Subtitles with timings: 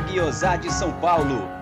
[0.00, 1.61] Guiosá de São Paulo.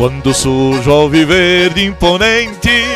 [0.00, 2.86] Quando surge ao viver imponente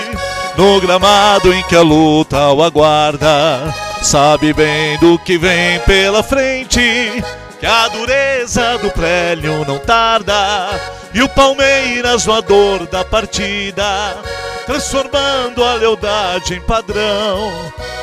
[0.57, 3.61] No gramado em que a luta o aguarda
[4.01, 7.23] Sabe bem do que vem pela frente
[7.61, 10.81] Que a dureza do prélio não tarda
[11.13, 14.17] E o Palmeiras voador da partida
[14.65, 17.53] Transformando a lealdade em padrão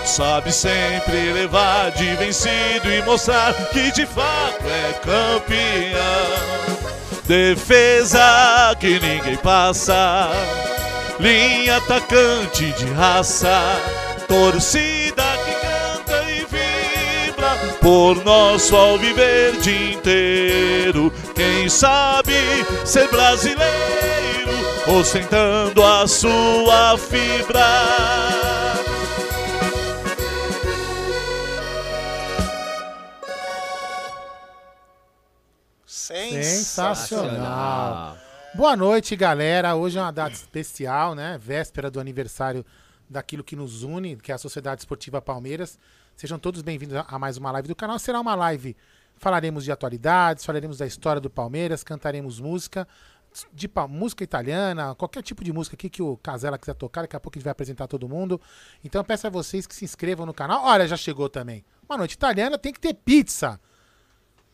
[0.06, 6.81] Sabe sempre levar de vencido e mostrar que de fato é campeão
[7.32, 10.30] Defesa que ninguém passa.
[11.18, 13.58] Linha atacante de raça.
[14.28, 21.10] Torcida que canta e vibra por nosso alviverde inteiro.
[21.34, 22.36] Quem sabe
[22.84, 23.70] ser brasileiro,
[25.00, 28.91] ostentando a sua fibra.
[36.12, 38.18] Sensacional.
[38.54, 39.76] Boa noite, galera.
[39.76, 41.40] Hoje é uma data especial, né?
[41.42, 42.66] Véspera do aniversário
[43.10, 45.80] daquilo que nos une, que é a Sociedade Esportiva Palmeiras.
[46.18, 47.98] Sejam todos bem-vindos a mais uma live do canal.
[47.98, 48.76] Será uma live.
[49.16, 52.86] Falaremos de atualidades, falaremos da história do Palmeiras, cantaremos música,
[53.54, 57.22] de música italiana, qualquer tipo de música aqui que o Casella quiser tocar, daqui a
[57.22, 58.42] pouco a gente vai apresentar todo mundo.
[58.84, 60.66] Então eu peço a vocês que se inscrevam no canal.
[60.66, 61.64] Olha, já chegou também.
[61.88, 63.58] Uma noite italiana tem que ter pizza.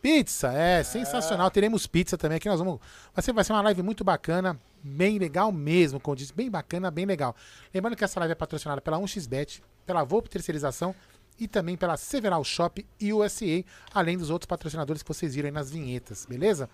[0.02, 1.50] Pizza, é, sensacional.
[1.50, 2.48] Teremos pizza também aqui.
[2.48, 2.80] Nós vamos.
[3.14, 6.92] Vai ser, vai ser uma live muito bacana, bem legal mesmo, como disse, bem bacana,
[6.92, 7.36] bem legal.
[7.74, 10.96] Lembrando que essa live é patrocinada pela 1xBet, pela Volpe Terceirização
[11.40, 13.64] e também pela Several Shop e USA,
[13.94, 16.70] além dos outros patrocinadores que vocês viram aí nas vinhetas, beleza?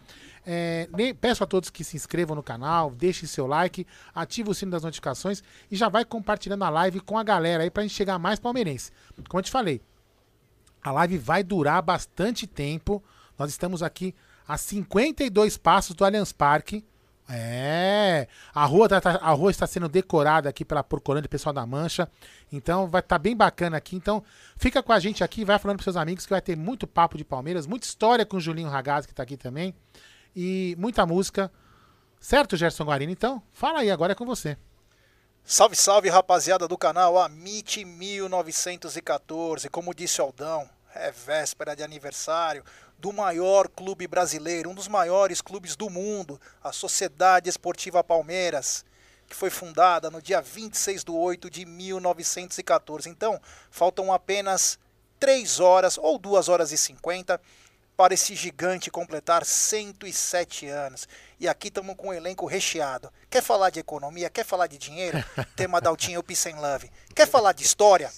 [0.46, 0.88] É,
[1.20, 3.86] peço a todos que se inscrevam no canal, deixem seu like,
[4.16, 7.70] ative o sino das notificações e já vai compartilhando a live com a galera aí
[7.70, 8.92] pra gente chegar mais palmeirense.
[9.28, 9.81] Como eu te falei,
[10.84, 13.04] a live vai durar bastante tempo.
[13.38, 14.14] Nós estamos aqui
[14.48, 16.84] a 52 passos do Allianz Parque.
[17.30, 21.66] É, a rua, tá- tá- a rua está sendo decorada aqui pela Porcolândia, pessoal da
[21.66, 22.08] Mancha.
[22.52, 23.96] Então vai estar bem bacana aqui.
[23.96, 24.22] Então
[24.58, 27.18] fica com a gente aqui, vai falando para seus amigos que vai ter muito papo
[27.18, 29.74] de Palmeiras, muita história com o Julinho Ragazzi que está aqui também
[30.36, 31.50] e muita música.
[32.20, 33.12] Certo, Gerson Guarino?
[33.12, 34.58] Então, fala aí, agora é com você.
[35.45, 39.68] Salve, salve, rapaziada do canal Amit 1914.
[39.68, 42.63] Como disse o Aldão, é véspera de aniversário
[42.98, 48.86] do maior clube brasileiro, um dos maiores clubes do mundo, a Sociedade Esportiva Palmeiras,
[49.28, 53.10] que foi fundada no dia 26 de 8 de 1914.
[53.10, 53.38] Então,
[53.69, 54.80] faltam apenas
[55.19, 57.39] 3 horas ou 2 horas e 50
[57.95, 61.07] para esse gigante completar 107 anos.
[61.40, 63.12] E aqui estamos com um elenco recheado.
[63.30, 64.30] Quer falar de economia?
[64.30, 65.24] Quer falar de dinheiro?
[65.56, 66.89] Tema Daltinho Peace and Love.
[67.15, 68.12] Quer falar de história?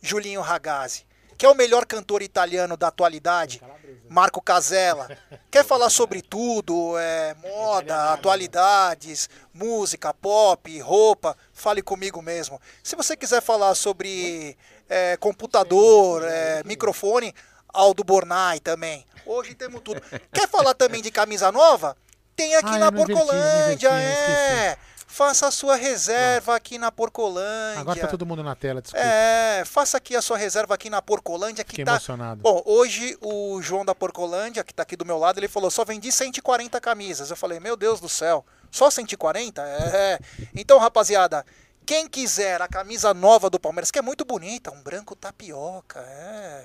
[0.00, 1.06] Julinho Ragazzi.
[1.36, 3.60] Quer o melhor cantor italiano da atualidade?
[4.08, 5.08] Marco Casella.
[5.50, 6.96] Quer falar sobre tudo?
[6.96, 11.36] É, moda, atualidades, música, pop, roupa?
[11.52, 12.60] Fale comigo mesmo.
[12.82, 14.56] Se você quiser falar sobre
[14.88, 17.34] é, computador, é, microfone,
[17.68, 19.04] Aldo Bornai também.
[19.26, 20.00] Hoje temos tudo.
[20.32, 21.96] Quer falar também de camisa nova?
[22.36, 24.76] Tem aqui Ah, na Porcolândia, é.
[25.06, 27.80] Faça a sua reserva aqui na Porcolândia.
[27.80, 29.06] Agora tá todo mundo na tela, desculpa.
[29.06, 31.92] É, faça aqui a sua reserva aqui na Porcolândia que Fiquei tá.
[31.92, 32.40] emocionado.
[32.42, 35.84] Bom, hoje o João da Porcolândia, que tá aqui do meu lado, ele falou: só
[35.84, 37.30] vendi 140 camisas.
[37.30, 39.62] Eu falei: meu Deus do céu, só 140?
[39.62, 40.18] É.
[40.52, 41.46] Então, rapaziada,
[41.86, 46.64] quem quiser a camisa nova do Palmeiras, que é muito bonita, um branco tapioca, é.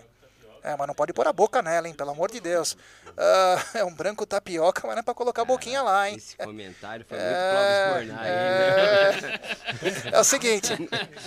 [0.64, 1.94] É, mas não pode pôr a boca nela, hein?
[1.94, 2.78] Pelo amor de Deus.
[3.18, 6.18] Ah, é um branco tapioca, mas não é pra colocar a boquinha lá, hein?
[6.18, 9.40] Esse comentário foi É, muito Clóvis Bornai, né?
[10.12, 10.74] é, é o seguinte,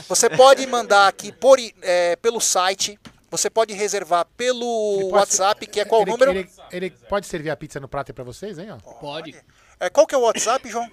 [0.08, 2.98] você pode mandar aqui por, é, pelo site,
[3.30, 6.30] você pode reservar pelo pode WhatsApp, que é qual o ele, número?
[6.32, 8.68] Ele, ele pode servir a pizza no prato aí pra vocês, hein?
[8.70, 8.76] Ó.
[8.94, 9.34] Pode.
[9.80, 10.90] É, qual que é o WhatsApp, João?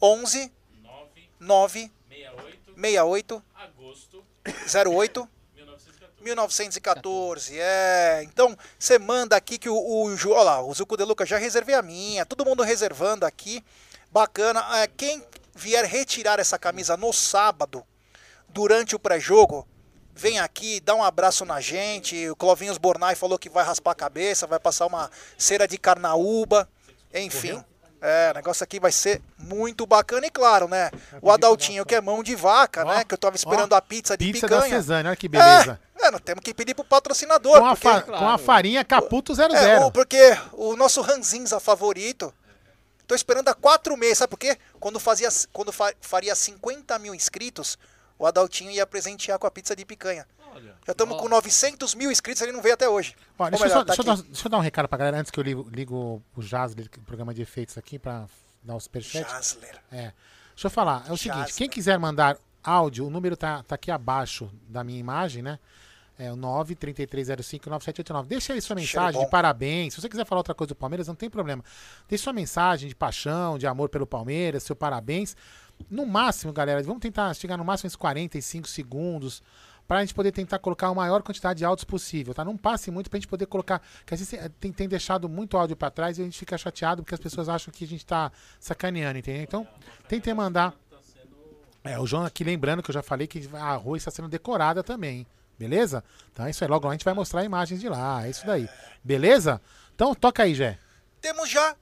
[0.00, 0.52] 11
[1.40, 1.90] 9
[2.76, 3.42] 68
[4.86, 5.28] 08
[6.22, 8.22] 1914, é.
[8.24, 11.74] Então, você manda aqui que o, o Olha lá, o Zuco de Luca já reservei
[11.74, 13.64] a minha, todo mundo reservando aqui.
[14.10, 14.64] Bacana.
[14.78, 15.24] É, quem
[15.54, 17.84] vier retirar essa camisa no sábado,
[18.48, 19.66] durante o pré-jogo,
[20.14, 22.28] vem aqui, dá um abraço na gente.
[22.28, 26.68] O Clovinhos Bornai falou que vai raspar a cabeça, vai passar uma cera de carnaúba.
[27.12, 27.62] Enfim.
[28.04, 30.90] É, o negócio aqui vai ser muito bacana e claro, né?
[31.20, 33.04] O Adaltinho, que é mão de vaca, né?
[33.04, 34.74] Que eu tava esperando ó, a pizza de Pizza da picanha.
[34.74, 35.78] Cezane, olha que beleza.
[36.00, 37.60] É, é, nós temos que pedir pro patrocinador.
[37.60, 39.54] Com a, porque, fa- com a farinha Caputo 00.
[39.56, 42.34] é, o- porque o nosso Ranzinza favorito,
[43.06, 44.58] tô esperando há quatro meses, sabe por quê?
[44.80, 47.78] Quando, fazia, quando fa- faria 50 mil inscritos,
[48.18, 50.26] o Adaltinho ia presentear com a pizza de picanha.
[50.86, 53.14] Já estamos com 900 mil inscritos, ele não veio até hoje.
[53.38, 54.98] Ó, deixa, eu melhor, só- tá deixa eu dar, deixa eu dar um recado pra
[54.98, 58.26] galera antes que eu ligo, ligo o Jazz, o programa de efeitos aqui, pra
[58.62, 59.26] dar o superchat.
[59.28, 59.80] Jazzler.
[59.90, 60.12] É.
[60.54, 61.56] Deixa eu falar, é o seguinte, Jazzler.
[61.56, 65.58] quem quiser mandar áudio, o número tá, tá aqui abaixo da minha imagem, né?
[66.18, 68.26] É o 933059789.
[68.26, 69.94] Deixa aí sua mensagem de parabéns.
[69.94, 71.64] Se você quiser falar outra coisa do Palmeiras, não tem problema.
[72.08, 75.36] Deixe sua mensagem de paixão, de amor pelo Palmeiras, seu parabéns.
[75.90, 79.42] No máximo, galera, vamos tentar chegar no máximo uns 45 segundos
[79.92, 82.44] pra gente poder tentar colocar a maior quantidade de áudios possível, tá?
[82.44, 83.82] Não passe muito pra gente poder colocar.
[84.06, 87.02] Que a gente tem, tem deixado muito áudio pra trás e a gente fica chateado
[87.02, 89.42] porque as pessoas acham que a gente tá sacaneando, entendeu?
[89.42, 89.68] Então,
[90.08, 90.74] tentem mandar.
[91.84, 94.82] É, o João aqui lembrando que eu já falei que a rua está sendo decorada
[94.82, 95.26] também, hein?
[95.58, 96.02] beleza?
[96.32, 98.68] Então é isso aí, logo a gente vai mostrar imagens de lá, é isso daí.
[99.02, 99.60] Beleza?
[99.94, 100.78] Então toca aí, Jé.
[101.20, 101.76] Temos já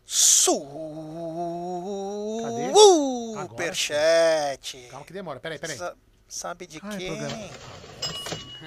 [3.49, 4.89] superchat.
[4.91, 5.79] Calma que demora, peraí, peraí.
[6.31, 7.17] Sa- sabe de Ai, quem?
[7.17, 7.51] programa.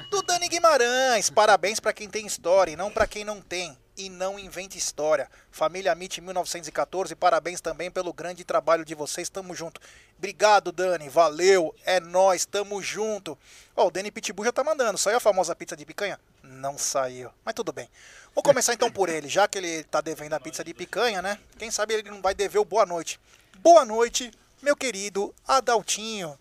[0.10, 1.30] Do Dani Guimarães.
[1.30, 3.78] Parabéns pra quem tem história e não pra quem não tem.
[3.96, 5.30] E não inventa história.
[5.52, 9.30] Família MIT 1914, parabéns também pelo grande trabalho de vocês.
[9.30, 9.80] Tamo junto.
[10.18, 11.10] Obrigado, Dani.
[11.10, 11.74] Valeu.
[11.86, 12.44] É nós.
[12.44, 13.38] Tamo junto.
[13.76, 14.98] Ó, o Dani Pitbull já tá mandando.
[14.98, 16.20] Saiu a famosa pizza de picanha?
[16.42, 17.30] Não saiu.
[17.46, 17.88] Mas tudo bem.
[18.34, 19.30] Vou começar então por ele.
[19.30, 21.38] Já que ele tá devendo a pizza de picanha, né?
[21.60, 23.20] Quem sabe ele não vai dever o boa noite.
[23.60, 26.38] Boa noite, meu querido Adaltinho.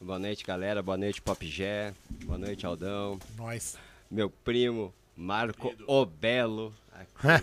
[0.00, 0.82] Boa noite, galera.
[0.82, 1.94] Boa noite, Pop Gé.
[2.24, 3.18] Boa noite, Aldão.
[3.36, 3.76] Nós.
[4.10, 6.72] Meu primo, Marco Obelo,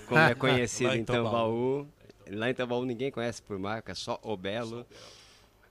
[0.08, 1.88] como é conhecido em Tambaú.
[2.29, 4.86] Lá em Tambaú ninguém conhece por Marco, é só Obelo.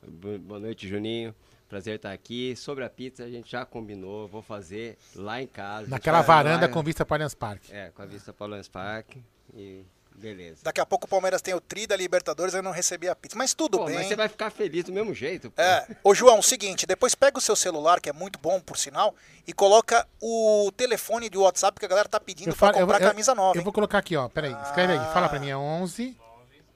[0.06, 1.34] Bo- Boa noite, Juninho.
[1.68, 2.56] Prazer estar aqui.
[2.56, 4.26] Sobre a pizza, a gente já combinou.
[4.26, 5.88] Vou fazer lá em casa.
[5.88, 7.72] Naquela varanda lá- com vista para Allianz Parque.
[7.72, 9.16] É, com a vista para o Park.
[9.54, 9.84] E
[10.16, 10.60] beleza.
[10.62, 13.36] Daqui a pouco o Palmeiras tem o tri da Libertadores, eu não recebi a pizza.
[13.36, 13.94] Mas tudo Pô, bem.
[13.96, 15.50] mas você vai ficar feliz do mesmo jeito.
[15.50, 15.60] pô.
[15.62, 15.86] É.
[16.04, 19.14] Ô, João, seguinte, depois pega o seu celular, que é muito bom, por sinal,
[19.46, 23.04] e coloca o telefone de WhatsApp que a galera tá pedindo pra fa- comprar eu-
[23.06, 23.56] eu- camisa nova.
[23.56, 23.64] Eu hein?
[23.64, 24.28] vou colocar aqui, ó.
[24.28, 25.12] Peraí, escreve aí.
[25.12, 26.16] Fala pra mim, é 11.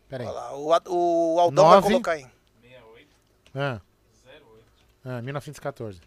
[0.08, 0.26] Peraí.
[0.26, 1.88] Olha lá, o, o Aldão vai Nove.
[1.88, 2.26] colocar aí.
[3.54, 3.80] Ah.
[5.04, 6.00] Ah, 1914.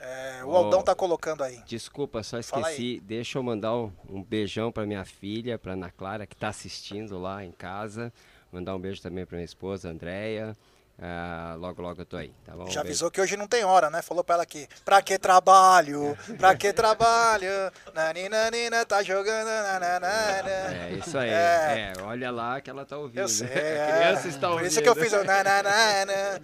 [0.00, 1.60] É, o Aldão Ó, tá colocando aí.
[1.66, 3.00] Desculpa, só esqueci.
[3.00, 7.18] Deixa eu mandar um, um beijão pra minha filha, pra Ana Clara, que tá assistindo
[7.18, 8.12] lá em casa.
[8.52, 10.56] Mandar um beijo também pra minha esposa, Andréia.
[11.00, 12.68] Ah, logo, logo eu tô aí, tá bom?
[12.68, 14.02] Já avisou que hoje não tem hora, né?
[14.02, 14.66] Falou pra ela aqui.
[14.84, 16.18] Pra que trabalho?
[16.36, 17.48] Pra que trabalho?
[17.94, 19.46] Naninanina, tá jogando.
[19.46, 20.48] nananana.
[20.48, 21.30] É isso aí.
[21.30, 21.92] É.
[21.96, 22.02] É.
[22.02, 23.20] olha lá que ela tá ouvindo.
[23.20, 23.46] Eu sei.
[23.46, 23.92] a é.
[23.92, 24.68] criança está Por ouvindo.
[24.68, 26.42] isso que eu fiz o nananana.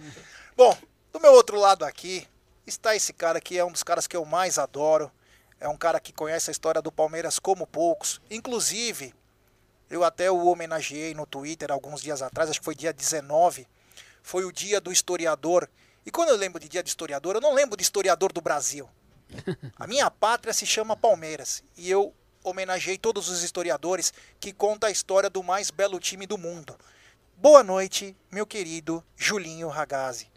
[0.55, 0.77] Bom,
[1.11, 2.25] do meu outro lado aqui
[2.65, 5.11] está esse cara que é um dos caras que eu mais adoro.
[5.59, 8.21] É um cara que conhece a história do Palmeiras como poucos.
[8.29, 9.13] Inclusive,
[9.89, 13.67] eu até o homenageei no Twitter alguns dias atrás, acho que foi dia 19.
[14.21, 15.69] Foi o dia do historiador.
[16.05, 18.89] E quando eu lembro de dia do historiador, eu não lembro de historiador do Brasil.
[19.77, 21.63] A minha pátria se chama Palmeiras.
[21.77, 26.37] E eu homenageei todos os historiadores que contam a história do mais belo time do
[26.37, 26.77] mundo.
[27.37, 30.31] Boa noite, meu querido Julinho Ragazzi.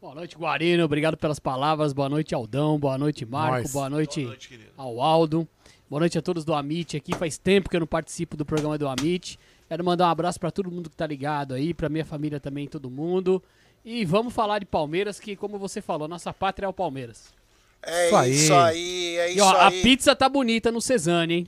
[0.00, 0.84] Boa noite, Guarino.
[0.84, 1.92] Obrigado pelas palavras.
[1.92, 2.78] Boa noite, Aldão.
[2.78, 3.58] Boa noite, Marco.
[3.62, 3.72] Nós.
[3.72, 4.28] Boa noite,
[4.76, 5.46] ao Aldo.
[5.88, 7.14] Boa noite a todos do Amit aqui.
[7.14, 9.38] Faz tempo que eu não participo do programa do Amit.
[9.68, 12.66] Quero mandar um abraço pra todo mundo que tá ligado aí, pra minha família também,
[12.66, 13.42] todo mundo.
[13.84, 17.32] E vamos falar de Palmeiras, que como você falou, nossa pátria é o Palmeiras.
[17.82, 18.30] É Isso aí.
[18.32, 19.82] isso aí, é E isso ó, a aí.
[19.82, 21.46] pizza tá bonita no Cezane, hein?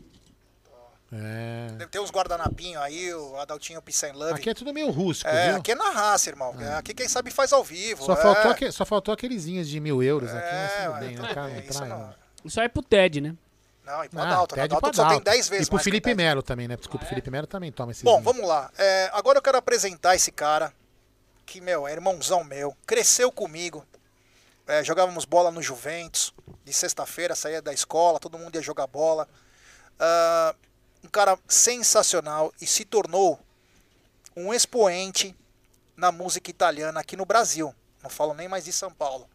[1.14, 1.66] É.
[1.72, 4.32] Deve ter uns guardanapinhos aí, o Adaltinho Peace and Love.
[4.34, 5.56] Aqui é tudo meio rústico, É, viu?
[5.58, 6.54] aqui é na raça, irmão.
[6.78, 8.02] Aqui quem sabe faz ao vivo.
[8.04, 8.16] Só, é.
[8.16, 11.34] faltou aque- só faltou aquelezinhos de mil euros aqui, É, mas tudo ué, bem, né?
[11.34, 12.14] cara não isso não- não.
[12.44, 13.34] Isso aí é pro Ted, né?
[13.84, 14.54] Não, e pro Ah, Adalto.
[14.54, 15.24] pede Adalto pro só tem Adalto.
[15.24, 16.14] 10 vezes E pro Felipe.
[16.14, 16.76] Melo também, né?
[16.76, 18.04] Desculpa, o Felipe Melo também toma esse.
[18.04, 18.70] Bom, vamos lá.
[18.78, 20.72] É, agora eu quero apresentar esse cara
[21.44, 22.74] que, meu, é irmãozão meu.
[22.86, 23.84] Cresceu comigo.
[24.66, 26.32] É, jogávamos bola no Juventus.
[26.64, 29.28] De sexta-feira saía da escola, todo mundo ia jogar bola.
[29.98, 30.54] Ah,
[31.02, 33.40] um cara sensacional e se tornou
[34.36, 35.36] um expoente
[35.96, 37.74] na música italiana aqui no Brasil.
[38.02, 39.28] Não falo nem mais de São Paulo.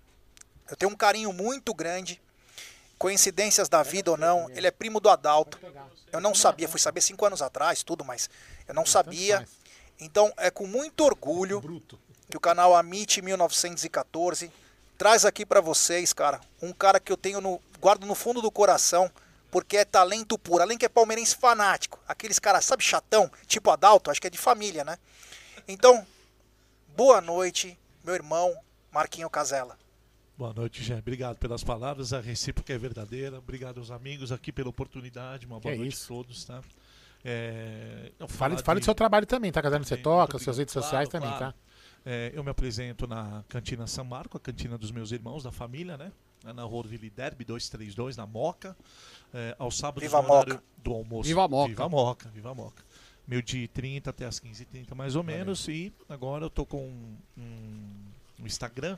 [0.70, 2.22] Eu tenho um carinho muito grande.
[2.98, 5.60] Coincidências da vida ou não, ele é primo do Adalto.
[6.12, 8.30] Eu não sabia, fui saber cinco anos atrás, tudo, mas
[8.68, 9.48] eu não sabia.
[10.00, 11.62] Então é com muito orgulho
[12.30, 14.52] que o canal Amit 1914
[14.98, 18.50] traz aqui pra vocês, cara, um cara que eu tenho no guardo no fundo do
[18.50, 19.12] coração,
[19.52, 22.00] porque é talento puro, além que é palmeirense fanático.
[22.08, 24.98] Aqueles caras, sabe, chatão, tipo Adalto, acho que é de família, né?
[25.68, 26.06] Então,
[26.96, 28.56] boa noite, meu irmão
[28.92, 29.78] Marquinho Casella.
[30.38, 30.98] Boa noite, Jé.
[31.00, 32.14] Obrigado pelas palavras.
[32.14, 33.40] A recíproca é verdadeira.
[33.40, 35.48] Obrigado aos amigos aqui pela oportunidade.
[35.48, 36.06] Uma boa Que noite isso.
[36.06, 36.62] a todos, tá?
[37.26, 39.62] É, não, Fale, falar fale de- do seu trabalho também, tá?
[39.62, 41.60] Casando você toca, suas redes sociais também, Claro, tá?
[42.06, 45.98] É, eu me apresento na Cantina São Marco, a cantina dos meus irmãos, da família,
[45.98, 46.12] né?
[46.46, 48.76] É Na Rodville Derby 232, na Moca.
[49.34, 50.64] É, aos sábados, Viva no horário Moca.
[50.78, 51.28] do almoço.
[51.28, 51.68] Viva Moca.
[51.70, 52.84] Viva Moca, viva Moca.
[53.28, 55.68] Meio de 30 até as 15h30, mais ou menos.
[55.68, 57.18] E agora eu tô com um,
[58.40, 58.98] um Instagram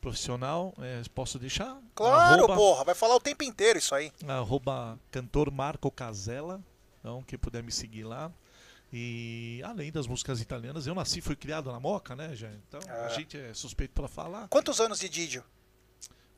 [0.00, 0.74] profissional.
[0.78, 1.80] é, posso deixar?
[1.94, 4.12] Claro, Arroba- porra, vai falar o tempo inteiro isso aí.
[4.28, 6.60] arroba cantor Marco Casella,
[7.00, 8.30] então quem puder me seguir lá.
[8.92, 12.50] E além das músicas italianas, eu nasci, fui criado na Moca, né, já.
[12.68, 13.14] Então a É.
[13.14, 14.48] gente é suspeito para falar.
[14.48, 15.42] Quantos anos de Didio?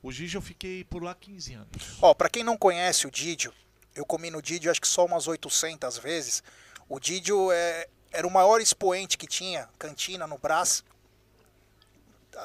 [0.05, 1.97] O Gigi eu fiquei por lá 15 anos.
[1.99, 3.51] Ó, pra quem não conhece o Didio,
[3.95, 6.43] eu comi no Didio acho que só umas 800 vezes.
[6.87, 10.83] O Didio é, era o maior expoente que tinha, cantina no Brás.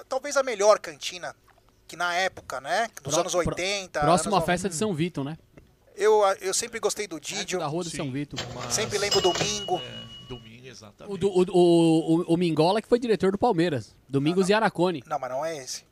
[0.09, 1.37] Talvez a melhor cantina
[1.87, 2.89] que na época, né?
[3.03, 4.01] Dos Pró- anos pró- 80.
[4.01, 5.37] Próxima anos festa de São Vitor, né?
[5.97, 7.59] Eu, eu sempre gostei do Didio.
[7.59, 8.39] Da rua de São Vitor.
[8.71, 9.77] Sempre lembro domingo.
[9.79, 11.13] É, domingo, exatamente.
[11.15, 13.95] O, do- o, o, o, o Mingola que foi diretor do Palmeiras.
[14.09, 15.03] Domingos Iaracone.
[15.07, 15.90] Não, mas não é esse.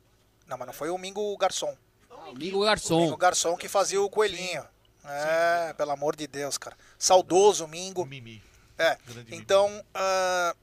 [0.49, 1.77] Não, mas não foi o Mingo Garçom.
[2.09, 3.01] O Garçom.
[3.01, 4.65] Mingo Garçom que fazia o coelhinho.
[5.05, 6.75] É, pelo amor de Deus, cara.
[6.97, 8.03] Saudoso Mingo.
[8.03, 8.43] Mimi.
[8.77, 8.97] É.
[9.29, 10.55] Então, ah,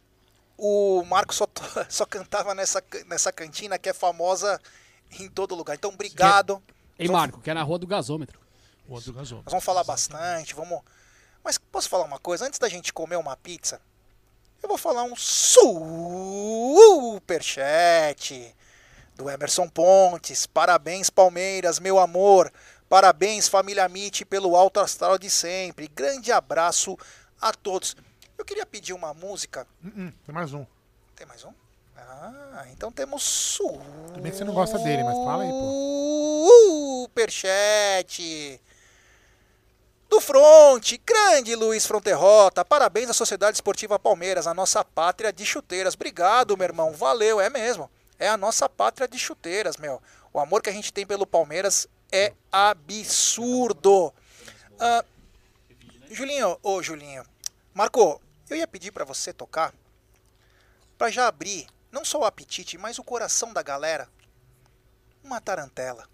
[0.58, 1.46] o Marco só,
[1.88, 4.60] só cantava nessa, nessa cantina que é famosa
[5.20, 5.74] em todo lugar.
[5.76, 6.60] Então, obrigado.
[6.98, 8.40] Ei, Marco, que é na rua do gasômetro.
[8.88, 9.44] O do gasômetro.
[9.44, 10.80] Nós vamos falar bastante, vamos.
[11.44, 12.44] Mas posso falar uma coisa?
[12.44, 13.80] Antes da gente comer uma pizza,
[14.62, 15.86] eu vou falar um superchat
[19.16, 20.46] do Emerson Pontes.
[20.46, 22.52] Parabéns, Palmeiras, meu amor.
[22.88, 25.88] Parabéns, família Mitty, pelo alto astral de sempre.
[25.88, 26.96] Grande abraço
[27.40, 27.96] a todos.
[28.38, 29.66] Eu queria pedir uma música.
[29.82, 30.64] Hum, tem mais um.
[31.16, 31.52] Tem mais um?
[31.98, 33.68] Ah, então temos su
[34.08, 36.46] Tudo bem que você não gosta dele, mas fala aí, pô.
[37.02, 38.60] Superchat.
[40.08, 42.64] Do Fronte, grande Luiz Fronterrota.
[42.64, 45.94] Parabéns à Sociedade Esportiva Palmeiras, a nossa pátria de chuteiras.
[45.94, 46.92] Obrigado, meu irmão.
[46.92, 47.90] Valeu, é mesmo.
[48.18, 50.02] É a nossa pátria de chuteiras, meu.
[50.32, 54.12] O amor que a gente tem pelo Palmeiras é absurdo.
[54.78, 55.04] Ah,
[56.10, 57.24] Julinho, ô Julinho.
[57.74, 59.72] Marco, eu ia pedir pra você tocar
[60.96, 64.08] pra já abrir não só o apetite, mas o coração da galera.
[65.22, 66.08] Uma tarantela.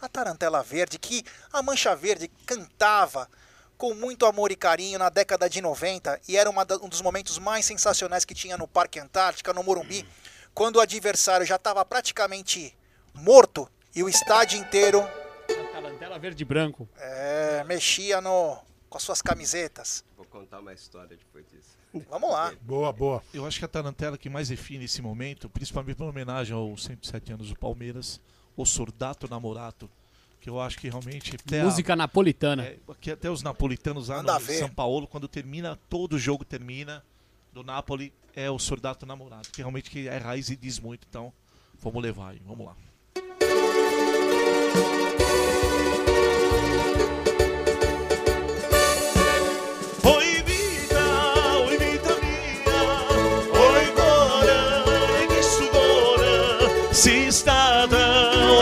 [0.00, 3.28] A tarantela verde que a Mancha Verde cantava
[3.76, 7.38] com muito amor e carinho na década de 90 e era da- um dos momentos
[7.38, 10.06] mais sensacionais que tinha no Parque Antártica, no Morumbi,
[10.54, 12.74] quando o adversário já estava praticamente
[13.14, 15.02] morto e o estádio inteiro
[15.72, 16.88] Tarantela verde e branco.
[16.96, 18.56] é, mexia no,
[18.88, 20.04] com as suas camisetas.
[20.16, 21.74] Vou contar uma história depois disso.
[22.10, 22.52] Vamos lá.
[22.62, 23.22] Boa, boa.
[23.32, 27.32] Eu acho que a tarantela que mais define esse momento, principalmente por homenagem aos 107
[27.34, 28.20] anos do Palmeiras,
[28.56, 29.88] o Sordato Namorato,
[30.40, 32.64] que eu acho que realmente até a- Música napolitana.
[32.64, 34.58] é, que até os napolitanos lá Manda no.
[34.58, 37.04] São Paulo, quando termina, todo jogo termina
[37.54, 41.32] do Napoli, é o Sordato Namorado, que realmente que é raiz e diz muito, então
[41.80, 42.76] vamos levar aí, vamos lá.
[56.92, 57.96] Sei stata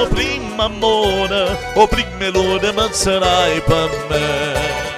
[0.02, 1.44] o prima amore,
[1.76, 4.91] o prima luna, ma sarai per me.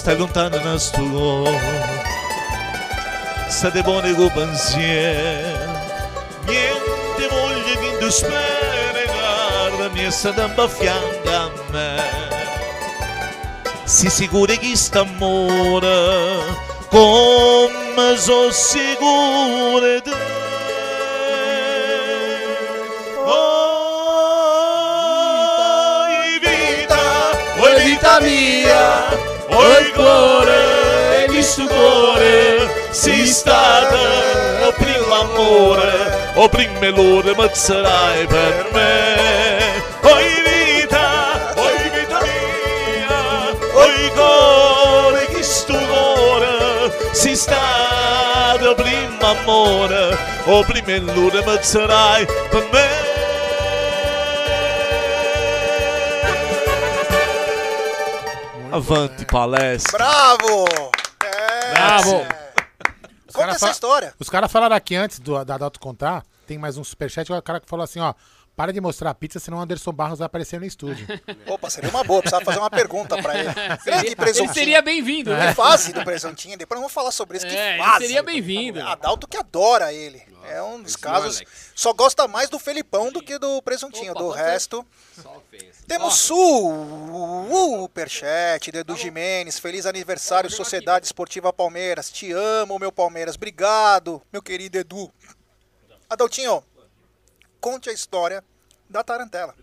[0.00, 1.44] Stai lontano da sto
[3.48, 5.78] State buone con pensiero
[6.46, 12.02] Niente voglia che tu spera Guarda mi è stata a me.
[13.84, 16.44] Si sicuro che sta amore
[16.88, 20.29] Come so sicuro di te
[29.50, 33.98] mia, oi cuore, di sto cuore, sei stata
[34.66, 39.82] o primo amore, o primo l'ora, ma sarai per me.
[40.02, 50.16] Oi vita, oi vita mia, oi cuore, di sto cuore, sei stata o primo amore,
[50.44, 52.89] o primo l'ora, ma sarai per me.
[58.80, 59.98] Avante palestra.
[59.98, 60.64] Bravo!
[61.22, 61.70] É.
[61.72, 62.26] Bravo!
[63.28, 64.14] Os Conta essa história.
[64.18, 67.60] Os caras falaram aqui antes do, da Adalto contar, tem mais um superchat, o cara
[67.60, 68.14] que falou assim, ó,
[68.60, 71.06] para de mostrar a pizza, senão o Anderson Barros vai aparecer no estúdio.
[71.48, 72.20] Opa, seria uma boa.
[72.20, 73.48] Precisava fazer uma pergunta pra ele.
[73.82, 74.52] Grande Ele presuntinho.
[74.52, 75.54] seria bem-vindo, Que né?
[75.54, 76.58] fase do presuntinho.
[76.58, 77.46] Depois nós vamos falar sobre isso.
[77.46, 78.04] Que É, ele fase.
[78.04, 78.82] seria bem-vindo.
[78.86, 80.22] Adalto que adora ele.
[80.46, 81.36] é um dos esse casos.
[81.38, 81.70] Alex.
[81.74, 84.12] Só gosta mais do Felipão do que do presuntinho.
[84.12, 84.84] Opa, do resto.
[85.88, 86.18] Temos
[87.78, 89.58] superchat do Edu Jimenez.
[89.58, 92.10] Feliz aniversário, Sociedade Esportiva Palmeiras.
[92.10, 93.36] Te amo, meu Palmeiras.
[93.36, 95.10] Obrigado, meu querido Edu.
[96.10, 96.62] Adaltinho,
[97.60, 98.42] conte a história
[98.88, 99.54] da Tarantela.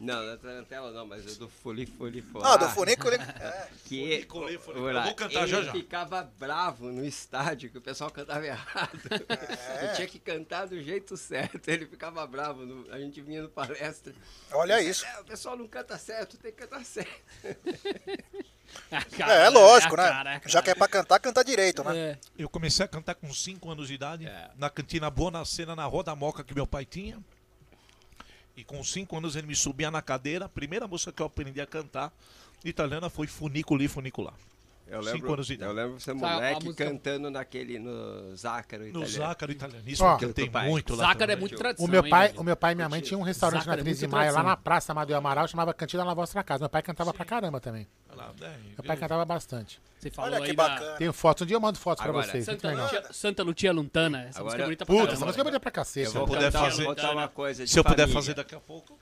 [0.00, 2.44] Não, da tarantela não, mas é do Fuli Fuli Fuli.
[2.44, 3.16] Ah, do Funiculi.
[3.40, 3.68] É.
[3.86, 5.72] Que olha, eu vou cantar ele já, já.
[5.72, 8.98] ficava bravo no estádio que o pessoal cantava errado.
[9.80, 9.86] É.
[9.90, 11.68] Eu tinha que cantar do jeito certo.
[11.68, 12.66] Ele ficava bravo.
[12.66, 14.12] no- a gente vinha no palestra.
[14.52, 15.06] Olha isso.
[15.06, 17.22] É, o pessoal não canta certo, tem que cantar certo.
[18.90, 20.40] É, é lógico, né?
[20.46, 21.96] Já que é pra cantar, canta direito, né?
[21.96, 22.18] É.
[22.36, 24.50] Eu comecei a cantar com 5 anos de idade, É.
[24.56, 27.18] na cantina Boa Cena, na Roda Moca que meu pai tinha.
[28.56, 30.44] E com 5 anos ele me subia na cadeira.
[30.44, 32.12] A primeira música que eu aprendi a cantar
[32.64, 34.34] italiana foi Funiculi Funicular.
[34.86, 35.70] Eu 5 lembro, anos de idade.
[35.70, 39.12] eu lembro você moleque música- cantando naquele, no Zácaro No italiano.
[39.12, 39.84] Zácaro italiano.
[39.86, 40.68] Isso cantei teu pai.
[40.68, 41.06] muito lá.
[41.08, 41.86] Zácaro é muito tradição.
[41.86, 42.40] O meu hein, pai, velho?
[42.40, 44.12] o meu pai e minha mãe tinham um restaurante Zácaro na é 13 de muito
[44.12, 44.50] maio, lá tradição.
[44.50, 46.60] na Praça Amadeu Amaral, chamava Cantina na Vossa Casa.
[46.60, 47.88] Meu pai cantava pra caramba também.
[48.14, 49.80] Lá, né, Meu pai cantava bastante.
[49.98, 50.96] Você falou Olha que aí da bacana.
[50.98, 52.46] Tenho fotos, um dia eu mando fotos pra Agora, vocês.
[52.46, 52.82] Muito Santa.
[52.82, 54.18] Lucia, Santa Lucia Luntana.
[54.18, 56.06] Essa música Agora- é bonita pra Puta, essa música é bonita pra cacete.
[56.06, 58.60] Eu vou eu puder fazer- contar uma coisa de Se eu puder fazer daqui a
[58.60, 58.98] pouco.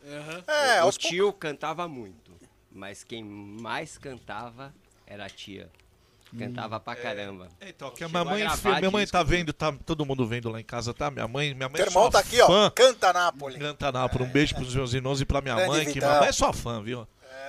[0.47, 2.31] É, o tio cantava muito,
[2.71, 4.73] mas quem mais cantava
[5.13, 5.71] era a tia.
[6.39, 7.49] Cantava pra caramba.
[7.61, 10.49] Então, que a minha mãe, a gravar minha mãe tá vendo, tá todo mundo vendo
[10.49, 11.11] lá em casa, tá?
[11.11, 12.47] Minha mãe, minha mãe Teu é irmão tá aqui, ó.
[12.47, 12.73] fã.
[12.75, 13.59] Canta Nápoles.
[13.59, 14.29] Canta Nápoles.
[14.29, 16.53] Um beijo pros meus irmãos e pra minha Grande mãe, que minha mãe é sua
[16.53, 17.07] fã, viu?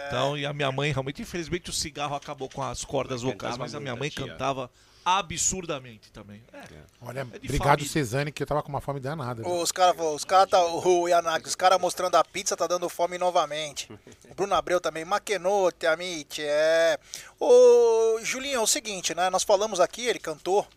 [0.07, 3.73] Então, e a minha mãe, realmente, infelizmente, o cigarro acabou com as cordas vocais, mas
[3.73, 4.69] a minha mãe cantava
[5.05, 6.43] absurdamente também.
[6.53, 6.63] É.
[7.01, 7.89] Olha, É obrigado, família.
[7.91, 9.43] Cezane, que eu tava com uma fome danada.
[9.43, 9.51] viu?
[9.51, 13.17] Os caras, os cara tá, o Yanagi, os caras mostrando a pizza tá dando fome
[13.17, 13.91] novamente.
[14.29, 16.97] O Bruno Abreu também, Maquenote, Amit, é.
[17.39, 19.29] Ô, Julinho, é o seguinte, né?
[19.29, 20.67] Nós falamos aqui, ele cantou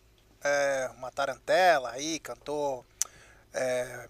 [0.43, 2.85] é, uma tarantela aí, cantou
[3.53, 4.09] é,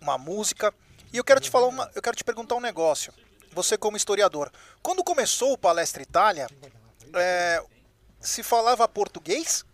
[0.00, 0.72] uma música.
[1.12, 3.12] E eu quero te falar uma, eu quero te perguntar um negócio.
[3.52, 6.46] Você como historiador, quando começou o Palestra Itália,
[7.14, 7.62] é,
[8.20, 9.64] se falava português?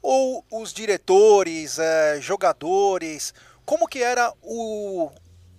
[0.00, 3.32] Ou os diretores, é, jogadores,
[3.64, 5.10] como que era o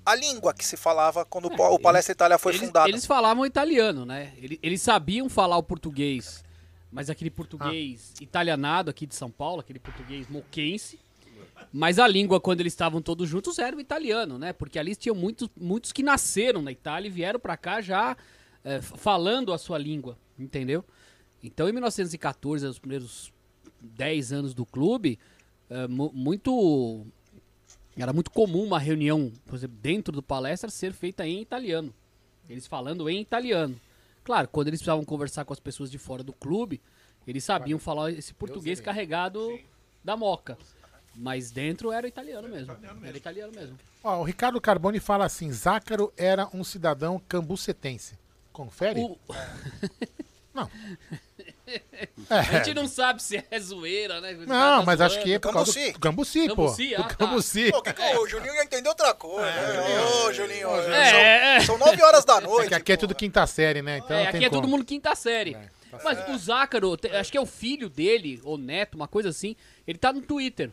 [0.06, 2.90] a língua que se falava quando o Pa- o Palestra Itália foi É, eles, fundado?
[2.90, 4.34] Eles falavam italiano, né?
[4.38, 6.44] Eles, eles sabiam falar o português,
[6.92, 11.00] mas aquele português italianado aqui de São Paulo, aquele português moquense.
[11.72, 14.52] Mas a língua, quando eles estavam todos juntos, era o italiano, né?
[14.52, 18.18] Porque ali tinham muitos, muitos que nasceram na Itália e vieram pra cá já
[18.66, 20.84] é, falando a sua língua, entendeu?
[21.44, 23.32] Então, em 1914, os primeiros
[23.82, 25.20] 10 anos do clube,
[25.70, 27.06] é, mu- muito
[27.98, 31.94] era muito comum uma reunião, por exemplo, dentro do palestra ser feita em italiano.
[32.50, 33.80] Eles falando em italiano.
[34.24, 36.82] Claro, quando eles precisavam conversar com as pessoas de fora do clube,
[37.28, 39.60] eles sabiam falar esse português carregado
[40.04, 40.58] da moca.
[41.16, 42.76] Mas dentro era italiano mesmo.
[43.04, 43.78] Era italiano mesmo.
[44.04, 48.18] Ó, o Ricardo Carboni fala assim: Zácaro era um cidadão cambucetense.
[48.52, 49.00] Confere?
[49.02, 49.18] O-
[50.54, 50.70] Não.
[52.30, 54.34] A gente não sabe se é zoeira, né?
[54.34, 54.48] Não,
[54.80, 56.56] tá mas acho que é por causa do Cambuci, pô.
[56.56, 57.16] Cambuci, ah, Do tá.
[57.16, 57.72] Cambuci.
[57.72, 59.50] Pô, que que- o Julinho já entendeu outra coisa.
[59.50, 60.00] né?
[60.26, 62.68] Ô, Julinho, É, são, são 9 horas da É noite.
[62.70, 64.00] que aqui é tudo quinta série, né?
[64.00, 65.58] Então É, aqui é todo mundo quinta série.
[66.04, 69.56] Mas o Zácaro, acho que é o filho dele, ou neto, uma coisa assim,
[69.88, 70.70] ele tá no Twitter.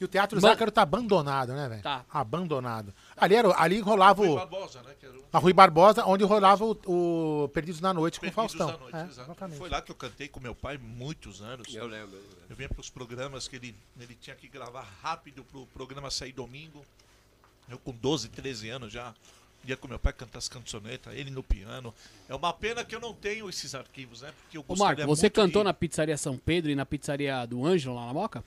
[0.00, 1.82] E o Teatro Mano- Zácaro tá abandonado, né, velho?
[1.82, 2.04] Tá.
[2.12, 2.92] Abandonado.
[3.16, 4.34] Ali, era, ali rolava o.
[4.34, 4.94] Barbosa, né?
[4.98, 8.32] Que era o Na Rui Barbosa, onde rolava o, o Perdidos na Noite com o
[8.32, 8.78] Perdidos Faustão.
[8.80, 9.58] Noite, É, exatamente.
[9.58, 11.72] Foi lá que eu cantei com meu pai muitos anos.
[11.74, 12.38] Eu lembro, eu lembro.
[12.50, 16.10] Eu vinha para os programas que ele, ele tinha que gravar rápido para o programa
[16.10, 16.84] sair domingo.
[17.68, 19.14] Eu com 12, 13 anos já
[19.66, 21.94] ia com meu pai cantar as cançonetas, ele no piano.
[22.28, 24.30] É uma pena que eu não tenho esses arquivos, né?
[24.42, 27.64] Porque eu Ô Marco, você cantou de- na pizzaria São Pedro e na pizzaria do
[27.64, 28.44] Ângelo lá na Moca?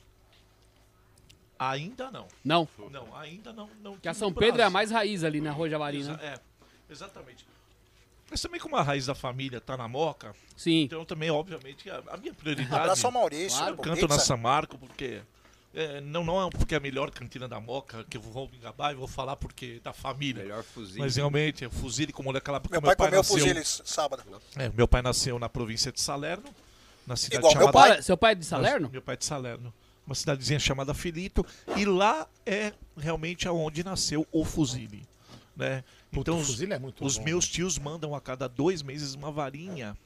[1.60, 2.28] Ainda não.
[2.44, 2.68] Não.
[2.92, 3.70] Não, ainda não.
[3.82, 6.34] não Que a São Pedro é a mais raiz ali na Rua Javari, Exa- né?
[6.36, 6.40] É,
[6.92, 7.46] exatamente.
[8.30, 10.82] Mas também como a raiz da família tá na Moca, Sim.
[10.84, 12.76] então também, obviamente, a, a minha prioridade...
[12.82, 14.08] Abraço ao Maurício, Claro, pro canto Pizza.
[14.16, 15.22] na São Marco, porque...
[15.74, 18.58] é, não, não é porque é a melhor cantina da Moca, que eu vou me
[18.58, 20.44] gabar e vou falar porque é da família.
[20.44, 21.00] Melhor fuzil.
[21.00, 22.60] Mas realmente, o fuzile com molecada...
[22.60, 24.24] porque Meu pai comeu nasceu- fuziles sábado.
[24.58, 26.50] É, meu pai nasceu na província de Salerno,
[27.08, 27.80] na cidade Igual meu chamada...
[27.80, 27.92] pai.
[27.92, 28.90] Olha, seu pai é de Salerno?
[28.92, 29.74] Meu pai é de Salerno.
[30.08, 31.46] Uma cidadezinha chamada Filito.
[31.76, 35.06] E lá é realmente aonde nasceu o Fuzile.
[35.56, 35.84] Né?
[36.14, 37.24] Então o os, Fuzile é muito os bom.
[37.26, 39.98] meus tios mandam a cada dois meses uma varinha,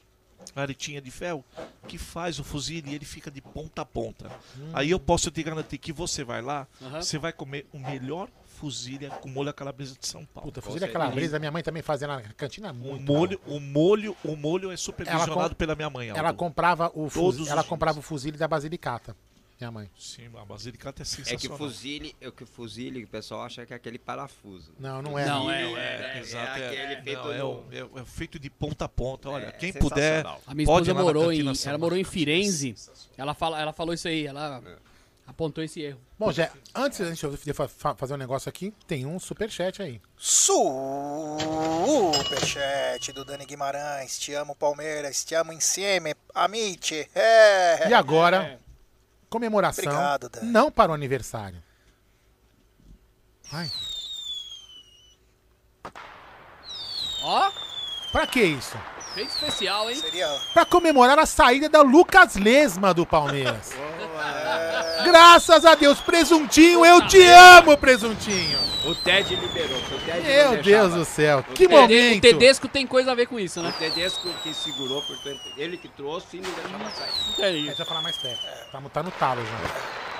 [0.54, 1.44] varetinha de ferro,
[1.86, 4.30] que faz o fuzile e ele fica de ponta a ponta.
[4.72, 7.00] Aí eu posso te garantir que você vai lá, Aham.
[7.02, 10.48] você vai comer o melhor fuzile com molho à calabresa de São Paulo.
[10.50, 13.04] Puta, fuzil é calabresa, minha mãe também fazia na cantina O muito.
[13.04, 16.08] molho, o molho, o molho é supervisionado Ela com- pela minha mãe.
[16.08, 16.38] Ela Aldo.
[16.38, 19.14] comprava o fuzil, ela comprava o fuzil da Basilicata,
[19.62, 19.90] minha mãe.
[19.98, 21.38] Sim, a basilicata é É sensacional.
[21.40, 24.72] que fuzile, é que fuzile, o pessoal acha que é aquele parafuso.
[24.78, 25.24] Não, não é.
[25.26, 25.78] Não, Fuzile é,
[26.16, 27.64] é, Exato, é, aquele feito não, é, no-
[27.98, 29.30] é é feito de ponta a ponta.
[29.30, 30.26] Olha, É, quem puder.
[30.46, 32.04] A minha pode esposa morou em, ela morou em.
[32.04, 32.74] Firenze.
[33.16, 34.26] Ela, fala, ela falou isso aí.
[34.26, 34.76] Ela, É.
[35.26, 36.00] apontou esse erro.
[36.18, 40.00] Bom, Jé, antes da gente fa- fa- fazer um negócio aqui, tem um superchat aí.
[42.14, 44.18] Superchat do Dani Guimarães.
[44.18, 45.24] Te amo, Palmeiras.
[45.24, 46.14] Te amo, insieme.
[46.34, 47.08] Amici.
[47.14, 47.88] É.
[47.88, 48.60] E agora,
[49.32, 49.84] comemoração.
[49.84, 50.30] Obrigado.
[50.42, 51.62] Não para o aniversário.
[53.50, 53.70] Vai.
[57.22, 57.50] Ó,
[58.12, 58.76] Pra que isso?
[59.14, 59.96] Feito especial, hein?
[59.96, 60.28] Seria.
[60.52, 63.72] Pra comemorar a saída da Lucas Lesma do Palmeiras.
[65.04, 68.58] Graças a Deus, presuntinho, eu te amo, presuntinho.
[68.84, 69.78] O Ted liberou.
[69.78, 70.62] O Ted Meu.
[70.62, 72.20] Deus do céu, que O Ted- O momento.
[72.22, 73.72] Tedesco tem coisa a ver com isso, O né?
[73.78, 77.10] Tedesco que segurou, portanto, ele que trouxe e não deixava sair.
[77.44, 77.82] É É, isso.
[77.82, 78.40] eu falar mais perto.
[78.72, 80.11] Tá, tá no talo já.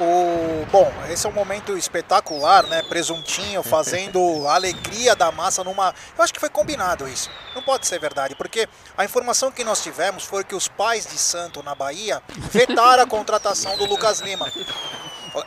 [0.00, 2.82] O, bom, esse é um momento espetacular, né?
[2.82, 5.92] Presuntinho fazendo a alegria da massa numa.
[6.16, 7.28] Eu acho que foi combinado isso.
[7.54, 11.18] Não pode ser verdade, porque a informação que nós tivemos foi que os pais de
[11.18, 14.50] Santo na Bahia vetaram a contratação do Lucas Lima.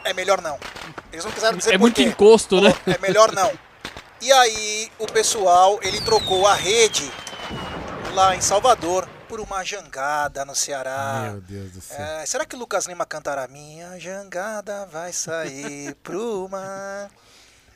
[0.03, 0.59] É melhor não.
[1.13, 2.03] Eles não quiseram dizer É muito quê.
[2.03, 2.73] encosto, né?
[2.87, 3.51] É melhor não.
[4.21, 7.09] E aí o pessoal, ele trocou a rede
[8.13, 11.29] lá em Salvador por uma jangada no Ceará.
[11.31, 12.05] Meu Deus do céu.
[12.05, 17.09] É, será que o Lucas Lima cantará Minha jangada vai sair pro mar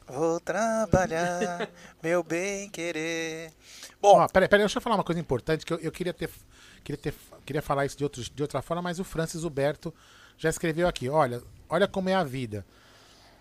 [0.06, 1.70] Vou trabalhar,
[2.04, 3.54] meu bem querer
[4.02, 6.30] Bom, Ó, peraí, peraí, deixa eu falar uma coisa importante que eu, eu queria ter.
[6.84, 7.16] Queria, ter,
[7.46, 9.94] queria falar isso de, outros, de outra forma, mas o Francis Huberto
[10.38, 11.08] já escreveu aqui.
[11.08, 12.66] Olha, olha como é a vida.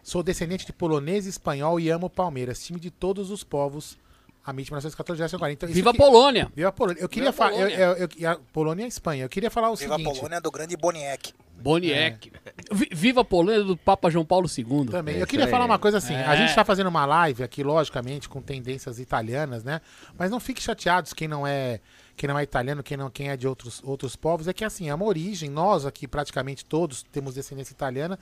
[0.05, 3.99] Sou descendente de polonês e espanhol e amo Palmeiras, time de todos os povos.
[4.47, 5.53] A MIT 1914 já agora.
[5.53, 6.53] Então, Viva a que- Polônia!
[6.55, 7.01] Viva a Polônia.
[7.01, 7.61] Eu queria Viva a falar.
[7.61, 7.85] eu- Polônia.
[7.85, 9.25] eu- eu- e a Polônia e a Espanha.
[9.25, 10.17] Eu queria falar o viva a seguinte.
[10.17, 12.31] Polônia do grande Boniek Boniek.
[12.71, 14.87] Vi- Viva a Polônia do Papa João Paulo II.
[14.91, 15.17] Também.
[15.17, 16.15] É eu queria falar uma coisa assim.
[16.15, 16.37] A É.
[16.37, 19.81] gente tá fazendo uma live aqui, logicamente, com tendências italianas, né?
[20.19, 21.81] Mas não fique chateados quem não é
[22.17, 24.47] quem não é italiano, quem não quem é de outros, outros povos.
[24.47, 25.49] É que assim, é uma origem.
[25.51, 28.19] Nós aqui, praticamente todos, temos descendência italiana.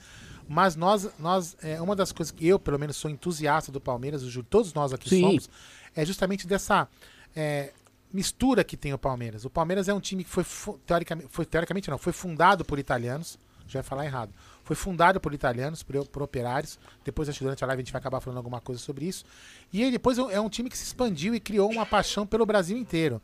[0.47, 4.23] Mas nós, nós é uma das coisas que eu, pelo menos, sou entusiasta do Palmeiras,
[4.49, 5.21] todos nós aqui Sim.
[5.21, 5.49] somos,
[5.95, 6.87] é justamente dessa
[7.35, 7.71] é,
[8.11, 9.45] mistura que tem o Palmeiras.
[9.45, 10.43] O Palmeiras é um time que foi,
[10.85, 13.37] teoricamente, foi teoricamente não, foi fundado por italianos.
[13.67, 14.31] Já ia falar errado.
[14.65, 16.77] Foi fundado por italianos, por, por operários.
[17.03, 19.23] Depois, acho que durante a live, a gente vai acabar falando alguma coisa sobre isso.
[19.71, 22.77] E aí, depois é um time que se expandiu e criou uma paixão pelo Brasil
[22.77, 23.21] inteiro.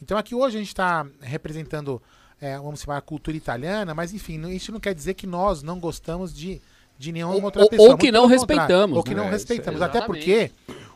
[0.00, 2.00] Então, aqui hoje a gente está representando,
[2.40, 5.80] é, vamos chamar, a cultura italiana, mas enfim, isso não quer dizer que nós não
[5.80, 6.60] gostamos de,
[6.98, 7.90] de nenhuma Ou- outra ou- pessoa.
[7.90, 9.16] ou que não respeitamos, Ou que né?
[9.22, 9.82] não É, respeitamos.
[9.82, 10.50] Até porque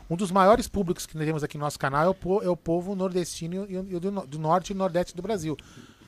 [0.09, 2.49] um dos maiores públicos que nós temos aqui no nosso canal é o, po- é
[2.49, 5.57] o povo nordestino e, e do, no- do norte e nordeste do Brasil.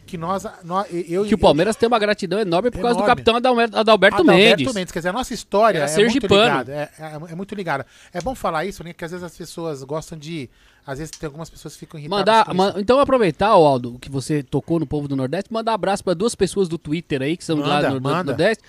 [0.05, 3.07] Que nós, nós eu, Que o Palmeiras tem uma gratidão enorme por causa do Enorme.
[3.07, 4.91] capitão Adalberto, Adalberto Adalberto Mendes.
[4.91, 6.71] Quer dizer, a nossa história Era é muito ligada.
[6.71, 7.87] É, é- é muito ligada.
[8.13, 8.93] É bom falar isso, né?
[8.93, 10.47] Que às vezes as pessoas gostam de.
[10.85, 12.19] Às vezes tem algumas pessoas que ficam irritadas.
[12.23, 12.79] Mandar, com ma- isso.
[12.81, 16.67] então aproveitar, Aldo, que você tocou no povo do Nordeste, mandar abraço para duas pessoas
[16.69, 18.23] do Twitter aí, que são lá Manda, do, do manda.
[18.25, 18.63] Nordeste.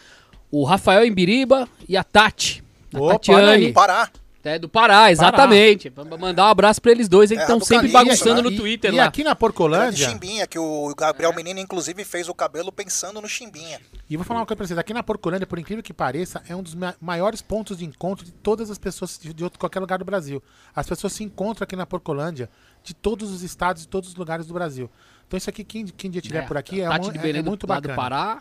[0.50, 2.64] O Rafael Embiriba e a Tati.
[2.94, 3.66] A Opa, olha Tatiane.
[3.66, 3.72] aí.
[3.74, 4.08] Pará
[4.46, 5.90] É, do Pará, exatamente.
[5.90, 8.42] Pra Mandar um abraço pra eles dois que estão do sempre bagunçando né?
[8.42, 9.04] no E- Twitter e lá.
[9.04, 10.08] aqui na Porcolândia.
[10.08, 14.40] Chimbinha, que o Gabriel Menino inclusive fez o cabelo pensando no Chimbinha E vou falar
[14.40, 14.78] uma coisa pra vocês.
[14.78, 18.24] Aqui na Porcolândia, por incrível que pareça, é um dos ma- maiores pontos de encontro
[18.24, 20.42] de todas as pessoas de, de outro- qualquer lugar do Brasil.
[20.74, 22.48] As pessoas se encontram aqui na Porcolândia
[22.84, 24.88] de todos os estados e todos os lugares do Brasil.
[25.26, 27.80] Então isso aqui, quem, quem dia estiver por aqui, é, de é- é muito lá
[27.80, 27.96] do bacana.
[27.96, 28.38] Pará.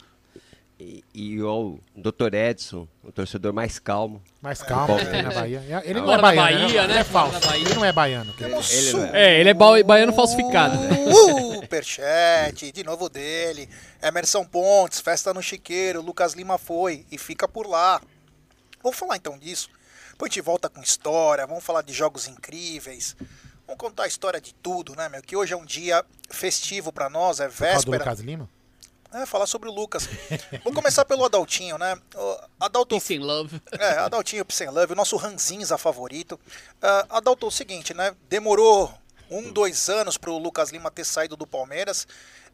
[0.77, 2.33] E, e o Dr.
[2.33, 4.21] Edson, o torcedor mais calmo.
[4.41, 5.03] Mais calma, É.
[5.03, 5.81] aqui na Bahia.
[5.85, 6.99] Ele não é na baiano, Bahia, Ele né?
[6.99, 7.35] é falso.
[7.38, 7.65] Agora na Bahia.
[7.65, 8.33] Ele não é baiano.
[8.33, 10.77] Temos Ele não É, ele é ba- baiano falsificado.
[11.53, 13.69] Superchat, de novo dele.
[14.01, 18.01] Emerson Pontes, festa no Chiqueiro, Lucas Lima foi e fica por lá.
[18.83, 19.69] Vamos falar então disso.
[20.11, 23.15] Depois a gente volta com história, vamos falar de jogos incríveis.
[23.67, 25.21] Vamos contar a história de tudo, né, meu?
[25.21, 27.97] Que hoje é um dia festivo pra nós, é Por causa do véspera.
[28.11, 28.49] Lucas Lima?
[29.15, 30.10] É, falar sobre o Lucas.
[30.62, 31.97] Vamos começar pelo Adaltinho, né?
[32.13, 33.62] O Adalto, Peace and love.
[33.80, 36.34] é, Adaltinho Psen Love, o nosso ranzinza favorito.
[36.34, 38.13] Uh, Adalto, é o seguinte, né?
[38.28, 38.93] Demorou
[39.32, 42.06] um, dois anos para o Lucas Lima ter saído do Palmeiras.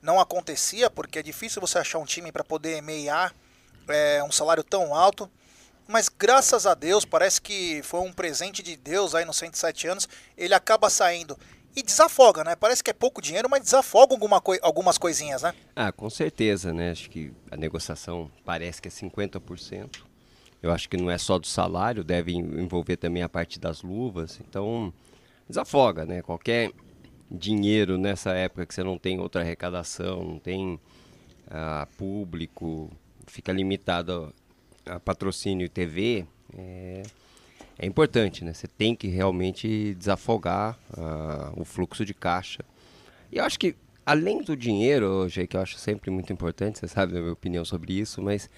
[0.03, 3.33] Não acontecia, porque é difícil você achar um time para poder meiar
[3.87, 5.27] é, um salário tão alto.
[5.87, 10.07] Mas graças a Deus, parece que foi um presente de Deus aí nos 107 anos.
[10.37, 11.39] Ele acaba saindo.
[11.75, 12.55] E desafoga, né?
[12.55, 15.53] Parece que é pouco dinheiro, mas desafoga alguma coi algumas coisinhas, né?
[15.75, 16.91] Ah, com certeza, né?
[16.91, 20.03] Acho que a negociação parece que é 50%.
[20.61, 23.81] Eu acho que não é só do salário, deve en- envolver também a parte das
[23.81, 24.39] luvas.
[24.47, 24.93] Então,
[25.47, 26.21] desafoga, né?
[26.21, 26.71] Qualquer
[27.29, 30.79] dinheiro nessa época que você não tem outra arrecadação, não tem
[31.49, 32.91] ah, público,
[33.25, 34.33] fica limitado
[34.85, 36.25] a, a patrocínio e TV,
[36.57, 37.03] é,
[37.77, 38.53] é importante, né?
[38.53, 42.63] Você tem que realmente desafogar ah, o fluxo de caixa.
[43.31, 46.87] E eu acho que, além do dinheiro, hoje, que eu acho sempre muito importante, você
[46.87, 48.49] sabe a minha opinião sobre isso, mas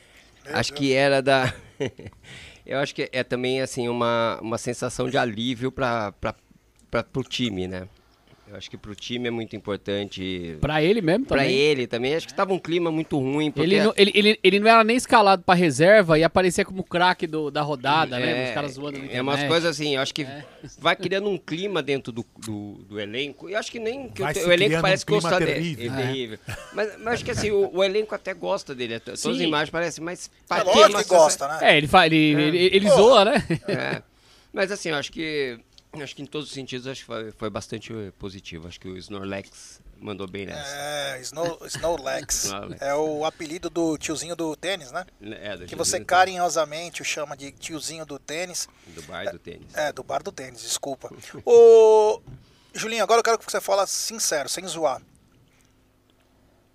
[0.52, 1.54] acho que era da.
[2.66, 6.14] Eu acho que é também assim uma, uma sensação de alívio para
[7.14, 7.90] o time, né?
[8.54, 10.58] Eu acho que pro time é muito importante.
[10.62, 11.56] Pra ele mesmo Pra também.
[11.56, 12.14] ele também.
[12.14, 13.50] Acho que tava um clima muito ruim.
[13.50, 16.84] Porque Ele não, ele, ele, ele não era nem escalado pra reserva e aparecia como
[16.84, 18.50] craque do- da rodada, né?
[18.50, 20.28] Os caras zoando É umas coisas assim, eu acho que
[20.78, 23.50] vai criando um clima dentro do, do, do elenco.
[23.50, 25.76] E eu acho que nem que o, elenco parece um gostar dele.
[25.80, 25.90] É, É.
[26.06, 26.40] terrível.
[26.74, 29.00] Mas, mas acho que assim, o, o elenco até gosta dele.
[29.00, 29.44] Todas as Sim.
[29.46, 31.58] imagens parecem, mas É lógico que gosta, né?
[31.74, 32.48] É, ele, ele, É.
[32.48, 32.96] ele, ele Pô.
[32.98, 33.44] zoa, né?
[33.68, 34.02] É.
[34.54, 35.58] Mas assim, eu acho que.
[36.02, 38.68] Acho que em todos os sentidos acho que foi, foi bastante eh, positivo.
[38.68, 40.76] Acho que o Snorlax mandou bem nessa.
[40.76, 42.50] É, Snow, Snowlex.
[42.80, 45.06] É o apelido do tiozinho do tênis, né?
[45.22, 48.68] É, do Que você carinhosamente o chama de tiozinho do tênis.
[48.88, 49.76] Do bar do tênis.
[49.76, 51.12] É, do bar do tênis, desculpa.
[51.46, 52.20] Ô,
[52.74, 55.00] Julinho, agora eu quero que você fale sincero, sem zoar.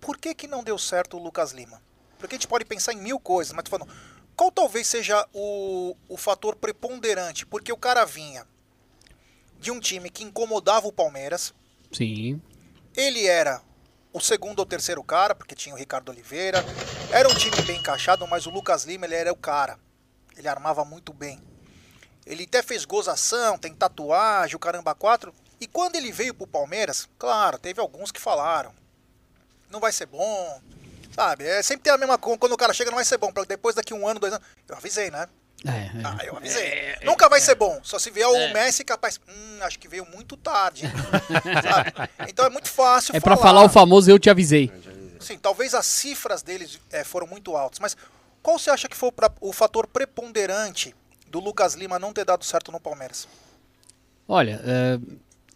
[0.00, 1.82] Por que que não deu certo o Lucas Lima?
[2.20, 3.92] Porque a gente pode pensar em mil coisas, mas tô falando,
[4.36, 7.44] qual talvez seja o, o fator preponderante?
[7.44, 8.46] Porque o cara vinha
[9.58, 11.52] de um time que incomodava o Palmeiras,
[11.92, 12.40] Sim.
[12.96, 13.60] ele era
[14.12, 16.64] o segundo ou terceiro cara, porque tinha o Ricardo Oliveira.
[17.10, 19.78] Era um time bem encaixado, mas o Lucas Lima ele era o cara.
[20.36, 21.40] Ele armava muito bem.
[22.26, 25.34] Ele até fez gozação, tem tatuagem, o caramba 4.
[25.60, 28.72] E quando ele veio pro Palmeiras, claro, teve alguns que falaram.
[29.70, 30.60] Não vai ser bom.
[31.14, 31.44] Sabe?
[31.44, 32.38] É, sempre tem a mesma coisa.
[32.38, 33.32] Quando o cara chega, não vai ser bom.
[33.46, 34.46] Depois, daqui um ano, dois anos.
[34.68, 35.28] Eu avisei, né?
[35.66, 36.94] É, Ah, eu avisei.
[37.02, 37.80] Nunca vai ser bom.
[37.82, 38.52] Só se vier o É.
[38.52, 39.20] Messi capaz.
[39.28, 40.84] Hum, acho que veio muito tarde.
[42.28, 44.70] Então é muito fácil É pra falar o famoso eu te avisei.
[45.20, 47.96] Sim, talvez as cifras deles foram muito altas, mas
[48.42, 50.94] qual você acha que foi o pra- o fator preponderante
[51.28, 53.26] do Lucas Lima não ter dado certo no Palmeiras?
[54.28, 54.98] Olha, é,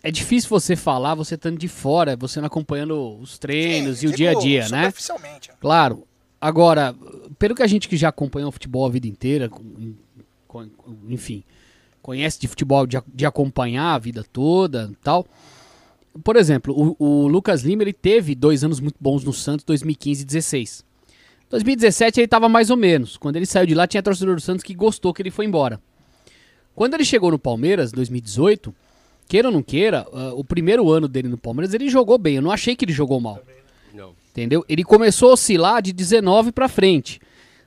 [0.02, 4.12] é difícil você falar, você estando de fora, você não acompanhando os treinos e o
[4.12, 4.84] dia a dia, né?
[4.86, 5.50] superficialmente.
[5.60, 6.06] Claro.
[6.42, 6.92] Agora,
[7.38, 9.48] pelo que a gente que já acompanhou o futebol a vida inteira,
[11.08, 11.44] enfim,
[12.02, 15.24] conhece de futebol, de, de acompanhar a vida toda tal.
[16.24, 20.22] Por exemplo, o, o Lucas Lima ele teve dois anos muito bons no Santos, 2015
[20.22, 20.84] e 16.
[21.48, 23.16] 2017 ele estava mais ou menos.
[23.16, 25.80] Quando ele saiu de lá, tinha torcedor do Santos que gostou que ele foi embora.
[26.74, 28.74] Quando ele chegou no Palmeiras, 2018,
[29.28, 32.34] queira ou não queira, ah, o primeiro ano dele no Palmeiras ele jogou bem.
[32.34, 33.40] Eu não achei que ele jogou mal.
[33.94, 34.20] Não.
[34.32, 34.64] Entendeu?
[34.68, 37.20] Ele começou a oscilar de 19 pra frente.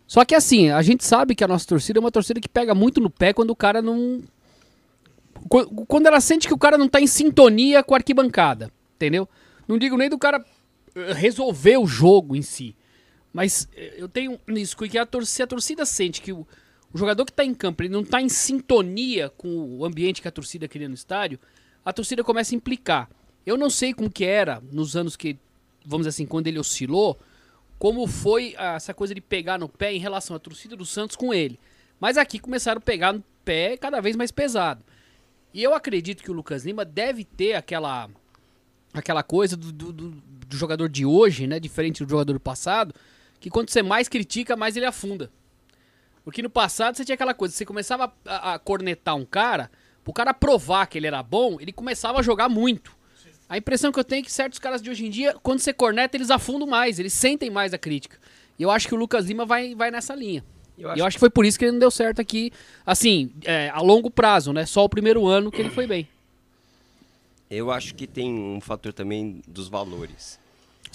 [0.07, 2.75] Só que assim, a gente sabe que a nossa torcida é uma torcida que pega
[2.75, 4.21] muito no pé quando o cara não.
[5.49, 8.71] Qu- Quando ela sente que o cara não tá em sintonia com a arquibancada.
[8.95, 9.27] Entendeu?
[9.67, 10.43] Não digo nem do cara
[10.95, 12.75] eh, resolver o jogo em si.
[13.33, 16.47] Mas eh, eu tenho isso, que a torcida, a torcida sente que o,
[16.93, 20.31] jogador que tá em campo ele não tá em sintonia com o ambiente que a
[20.31, 21.37] torcida cria no estádio,
[21.83, 23.09] a torcida começa a implicar.
[23.45, 25.37] Eu não sei como que era nos anos que,
[25.85, 27.19] vamos dizer assim, quando ele oscilou,
[27.77, 31.33] como foi essa coisa de pegar no pé em relação à torcida do Santos com
[31.33, 31.59] ele.
[31.99, 34.83] Mas aqui começaram a pegar no pé cada vez mais pesado.
[35.53, 38.09] E eu acredito que o Lucas Lima deve ter aquela
[38.93, 40.11] aquela coisa do, do, do-
[40.47, 41.59] do jogador de hoje, né?
[41.59, 42.93] Diferente do jogador do passado,
[43.39, 45.29] que quando você mais critica, mais ele afunda.
[46.23, 49.69] Porque no passado você tinha aquela coisa, você começava a, a cornetar um cara,
[50.03, 52.95] pro cara provar que ele era bom, ele começava a jogar muito.
[53.47, 55.71] A impressão que eu tenho é que certos caras de hoje em dia, quando você
[55.71, 58.17] corneta, eles afundam mais, eles sentem mais a crítica.
[58.57, 60.43] E eu acho que o Lucas Lima vai, vai nessa linha.
[60.77, 62.51] Eu E acho eu acho que foi por isso que ele não deu certo aqui,
[62.85, 64.65] assim, é, a longo prazo, né?
[64.65, 66.07] Só o primeiro ano que ele foi bem.
[67.49, 70.39] Eu acho que tem um fator também dos valores.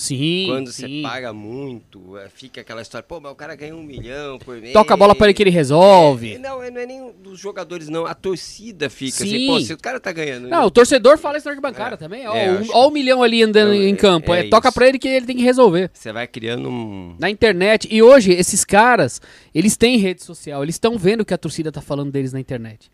[0.00, 1.02] Sim, Quando sim.
[1.02, 4.58] você paga muito, é, fica aquela história, pô, mas o cara ganha um milhão por
[4.58, 4.72] mês.
[4.72, 6.34] Toca a bola para ele que ele resolve.
[6.34, 8.06] É, não, é- não é nem dos jogadores, não.
[8.06, 9.24] A torcida fica Sim.
[9.36, 10.48] assim, pô, se o cara tá ganhando.
[10.48, 12.26] Não, o torcedor fala isso na arquibancada também.
[12.26, 14.32] Ó, É, um, acho ó o milhão ali andando Eu- em campo.
[14.32, 15.90] É, é toca pra ele que ele tem que resolver.
[15.92, 17.14] Você vai criando um.
[17.18, 17.86] Na internet.
[17.90, 19.20] E hoje, esses caras,
[19.54, 20.62] eles têm rede social.
[20.62, 22.90] Eles estão vendo o que a torcida tá falando deles na internet.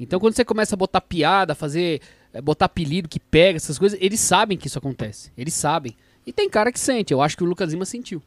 [0.00, 2.00] Então, quando você começa a botar piada, fazer.
[2.34, 5.30] é, botar apelido que pega, essas coisas, eles sabem que isso acontece.
[5.38, 5.94] Eles sabem.
[6.28, 7.10] E tem cara que sente.
[7.10, 8.22] Eu acho que o Lucas Lima sentiu.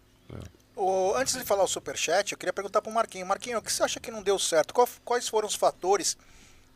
[0.75, 3.27] Ô, antes de falar o superchat, eu queria perguntar pro Marquinho.
[3.27, 4.73] Marquinho, o que você acha que não deu certo?
[4.73, 6.17] Qual- quais foram os fatores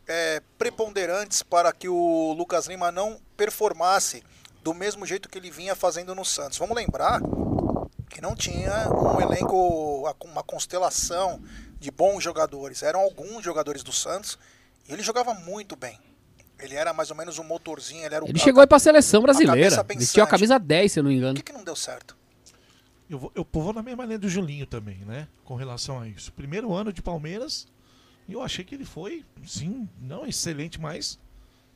[0.06, 4.22] é, preponderantes para que o Lucas Lima não performasse
[4.62, 6.58] do mesmo jeito que ele vinha fazendo no Santos?
[6.58, 7.20] Vamos lembrar
[8.08, 11.42] que não tinha um elenco, uma constelação
[11.80, 12.84] de bons jogadores.
[12.84, 14.38] Eram alguns jogadores do Santos
[14.88, 15.98] e ele jogava muito bem.
[16.58, 18.78] Ele era mais ou menos um motorzinho, ele era o Ele a- chegou aí pra
[18.78, 19.84] seleção a brasileira.
[19.84, 19.98] pensante.
[19.98, 21.34] Vestiu a camisa 10, se eu não me engano.
[21.34, 22.16] Por que, que não deu certo?
[23.08, 25.28] Eu vou, eu vou na mesma linha do Julinho também, né?
[25.44, 26.32] Com relação a isso.
[26.32, 27.68] Primeiro ano de Palmeiras,
[28.26, 31.18] e eu achei que ele foi, sim, não excelente, mas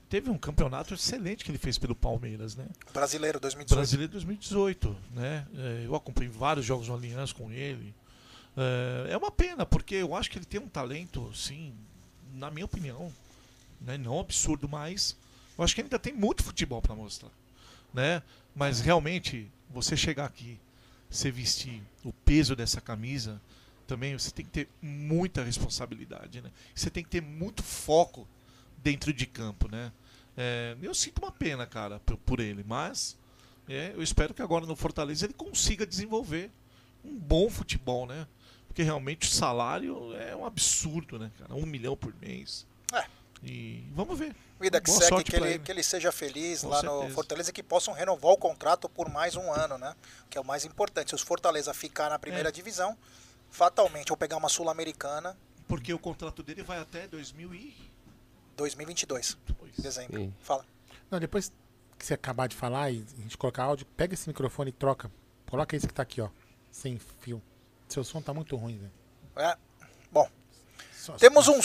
[0.09, 2.67] teve um campeonato excelente que ele fez pelo Palmeiras, né?
[2.93, 3.79] Brasileiro 2018.
[3.79, 5.47] Brasileiro 2018, né?
[5.57, 7.95] É, Eu acompanhei vários jogos no Aliança com ele.
[8.57, 11.73] É, é uma pena, porque eu acho que ele tem um talento, sim,
[12.35, 13.13] na minha opinião,
[13.81, 15.17] né, não absurdo, mas
[15.57, 17.31] eu acho que ainda tem muito futebol para mostrar,
[17.93, 18.23] né?
[18.55, 20.59] Mas realmente, você chegar aqui,
[21.09, 23.41] você vestir o peso dessa camisa,
[23.87, 26.51] também você tem que ter muita responsabilidade, né?
[26.75, 28.27] Você tem que ter muito foco
[28.79, 29.93] dentro de campo, né?
[30.37, 33.17] É, eu sinto uma pena, cara, por, por ele, mas
[33.69, 36.51] é, eu espero que agora no Fortaleza ele consiga desenvolver
[37.05, 38.27] um bom futebol, né?
[38.67, 41.55] Porque realmente o salário é um absurdo, né, cara?
[41.55, 42.67] Um milhão por mês.
[43.43, 44.35] E vamos ver.
[44.61, 45.59] Vida que Boa segue, sorte que ele, ele.
[45.61, 47.15] que ele seja feliz Com lá no certeza.
[47.15, 49.95] Fortaleza e que possam renovar o contrato por mais um ano, né?
[50.29, 51.09] Que é o mais importante.
[51.11, 52.53] Se os Fortaleza ficar na primeira É.
[52.53, 52.97] divisão,
[53.51, 55.37] fatalmente, ou pegar uma Sul-Americana,
[55.67, 57.75] Porque o contrato dele vai até 2000 e...
[58.57, 59.39] 2022,
[59.79, 60.21] dezembro.
[60.21, 60.35] Sim.
[60.41, 60.65] Fala.
[61.11, 61.51] Não, depois
[61.99, 65.11] que você acabar de falar e a gente colocar áudio, pega esse microfone e troca.
[65.49, 66.29] Coloca esse que tá aqui, ó.
[66.71, 67.41] Sem fio.
[67.89, 68.93] Seu som tá muito ruim, velho.
[69.37, 69.57] É.
[70.13, 70.29] Bom,
[71.19, 71.61] temos um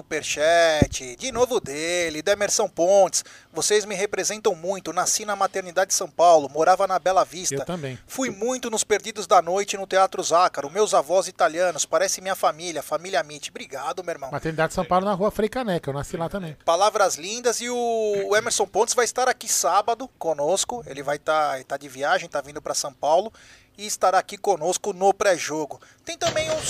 [0.00, 3.24] superchat, de novo dele, do Emerson Pontes.
[3.52, 7.54] Vocês me representam muito, nasci na maternidade de São Paulo, morava na Bela Vista.
[7.54, 7.98] Eu também.
[8.06, 10.70] Fui muito nos Perdidos da Noite no Teatro Zácaro.
[10.70, 13.50] Meus avós italianos, parece minha família, família Mitty.
[13.50, 14.30] Obrigado, meu irmão.
[14.30, 15.90] Maternidade de São Paulo na rua Frei Caneca.
[15.90, 16.56] Eu nasci lá também.
[16.64, 20.82] Palavras lindas e o, Emerson Pontes vai estar aqui sábado conosco.
[20.86, 23.32] Ele vai estar tá, tá de viagem, tá vindo para São Paulo
[23.80, 25.80] e estará aqui conosco no pré-jogo.
[26.04, 26.60] Tem também um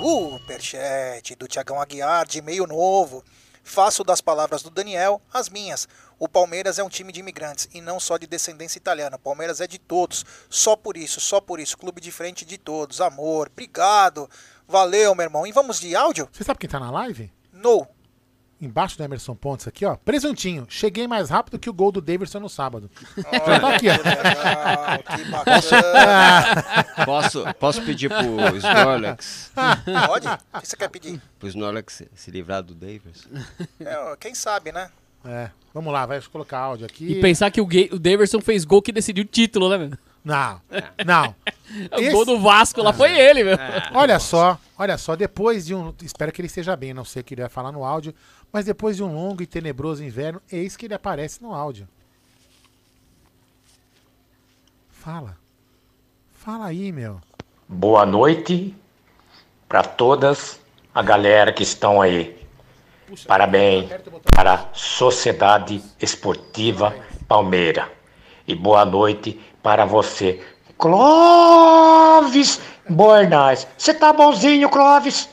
[0.00, 3.22] superchat do Tiagão Aguiar, de meio novo.
[3.62, 5.86] Faço das palavras do Daniel as minhas.
[6.18, 9.14] O Palmeiras é um time de imigrantes e não só de descendência italiana.
[9.14, 10.26] O Palmeiras é de todos.
[10.50, 11.78] Só por isso, só por isso.
[11.78, 13.00] Clube de frente de todos.
[13.00, 13.46] Amor.
[13.46, 14.28] Obrigado.
[14.66, 15.46] Valeu, meu irmão.
[15.46, 16.28] E vamos de áudio?
[16.32, 17.30] Você sabe quem tá na live?
[17.52, 17.86] No.
[18.60, 19.96] Embaixo do Emerson Pontes aqui, ó.
[19.96, 20.66] Presuntinho.
[20.68, 22.90] Cheguei mais rápido que o gol do Davidson no sábado.
[23.16, 25.16] Já tá aqui, ó.
[25.16, 27.04] que bacana.
[27.06, 29.50] Posso, posso pedir pro Snorlax?
[30.06, 30.28] Pode?
[30.28, 31.20] O que você quer pedir?
[31.38, 33.26] Pro Snorlax se- livrar do Davis?
[33.80, 34.90] É, quem sabe, né?
[35.24, 35.50] É.
[35.72, 37.12] Vamos lá, vai colocar áudio aqui.
[37.12, 39.98] E pensar que o, o Daverson fez gol que decidiu o título, né, velho?
[40.24, 40.60] Não,
[41.06, 41.34] não.
[41.96, 43.56] O gol do Vasco lá foi ele, meu.
[43.94, 45.94] Olha só, olha só, depois de um.
[46.02, 48.14] Espero que ele esteja bem, não sei o que ele vai falar no áudio,
[48.50, 51.86] mas depois de um longo e tenebroso inverno, eis que ele aparece no áudio.
[54.88, 55.36] Fala.
[56.32, 57.20] Fala aí, meu.
[57.68, 58.74] Boa noite
[59.68, 60.58] para todas
[60.94, 62.40] a galera que estão aí.
[63.26, 63.90] Parabéns
[64.34, 66.94] para a Sociedade Esportiva
[67.28, 67.92] Palmeira.
[68.48, 70.42] E boa noite para você,
[70.78, 72.58] Clóvis
[72.88, 73.66] Bornaz.
[73.76, 75.28] Você tá bonzinho, Clóvis?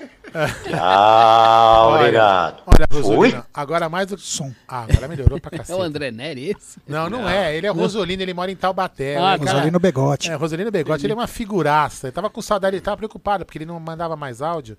[0.70, 2.62] Tchau, obrigado.
[2.66, 3.02] Olha, Fui.
[3.02, 4.52] Rosolino, agora mais do som.
[4.68, 5.80] Ah, agora melhorou pra É cacete.
[5.80, 6.80] o André Neri esse?
[6.88, 7.56] Não, não, é.
[7.56, 9.16] Ele é Rosolino, ele mora em Taubaté.
[9.18, 10.30] Ah, Ele é Rosolino Begote.
[10.30, 12.08] É, Rosolino Begote, ele é uma figuraça.
[12.08, 14.78] Ele tava com saudade, ele tava preocupado porque ele não mandava mais áudio.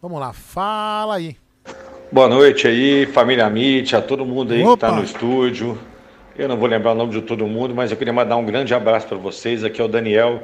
[0.00, 1.36] Vamos lá, fala aí.
[2.12, 4.70] Boa noite aí, família Amit, a todo mundo aí Opa.
[4.70, 5.78] que está no estúdio.
[6.36, 8.72] Eu não vou lembrar o nome de todo mundo, mas eu queria mandar um grande
[8.74, 9.62] abraço para vocês.
[9.64, 10.42] Aqui é o Daniel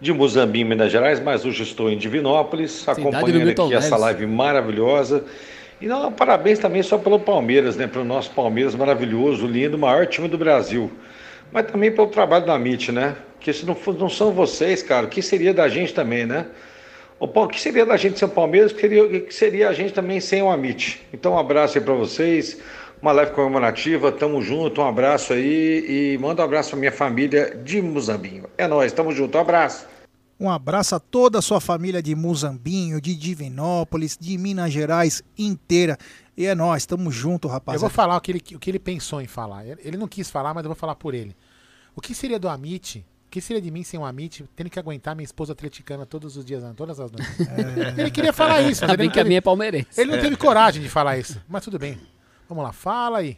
[0.00, 4.00] de Muzambique, Minas Gerais, mas hoje estou em Divinópolis, Cidade do acompanhando aqui essa Neves.
[4.00, 5.24] live maravilhosa.
[5.80, 7.86] E não, parabéns também só pelo Palmeiras, né?
[7.86, 10.90] Pelo nosso Palmeiras maravilhoso, lindo, maior time do Brasil.
[11.52, 13.14] Mas também pelo trabalho da Amit, né?
[13.40, 16.46] Que se não, for- não são vocês, cara, o que seria da gente também, né?
[17.18, 18.72] O Paulo, que seria da gente sem o Palmeiras?
[18.72, 21.00] O que seria, que seria a gente também sem o Amit?
[21.14, 22.60] Então, um abraço aí pra vocês,
[23.06, 27.56] uma live comemorativa, tamo junto, um abraço aí e manda um abraço pra minha família
[27.62, 28.46] de Muzambinho.
[28.58, 29.86] É nóis, tamo junto, um abraço.
[30.40, 35.96] Um abraço a toda a sua família de Muzambinho, de Divinópolis, de Minas Gerais inteira.
[36.36, 39.20] E é nós, tamo junto, Eu vou falar o que, ele, o que ele pensou
[39.22, 39.64] em falar.
[39.64, 41.34] Ele não quis falar, mas eu vou falar por ele.
[41.94, 43.06] O que seria do Amit?
[43.28, 46.36] O que seria de mim sem o Amit, tendo que aguentar minha esposa atleticana todos
[46.36, 47.36] os dias, todas as noites?
[47.96, 49.88] Ele queria falar isso, mas Ainda ele que a teve- minha é palmeirense.
[50.00, 51.98] Ele não teve coragem de falar isso, mas tudo bem.
[52.48, 53.36] Vamos lá, fala aí.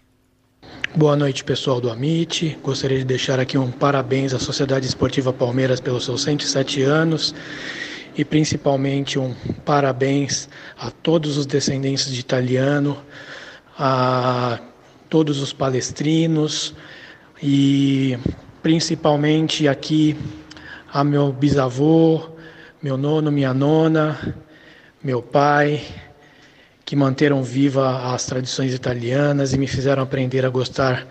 [0.95, 2.59] Boa noite, pessoal do Amit.
[2.63, 7.35] Gostaria de deixar aqui um parabéns à Sociedade Esportiva Palmeiras pelos seus 107 anos
[8.15, 9.35] e principalmente um
[9.65, 10.47] parabéns
[10.79, 13.03] a todos os descendentes de italiano,
[13.79, 14.61] a
[15.09, 16.75] todos os palestrinos
[17.43, 18.19] e
[18.63, 20.19] principalmente aqui
[20.93, 22.29] a meu bisavô,
[22.83, 24.37] meu nono, minha nona,
[25.03, 25.83] meu pai,
[26.89, 31.07] que manteram viva as tradições italianas e me fizeram aprender a gostar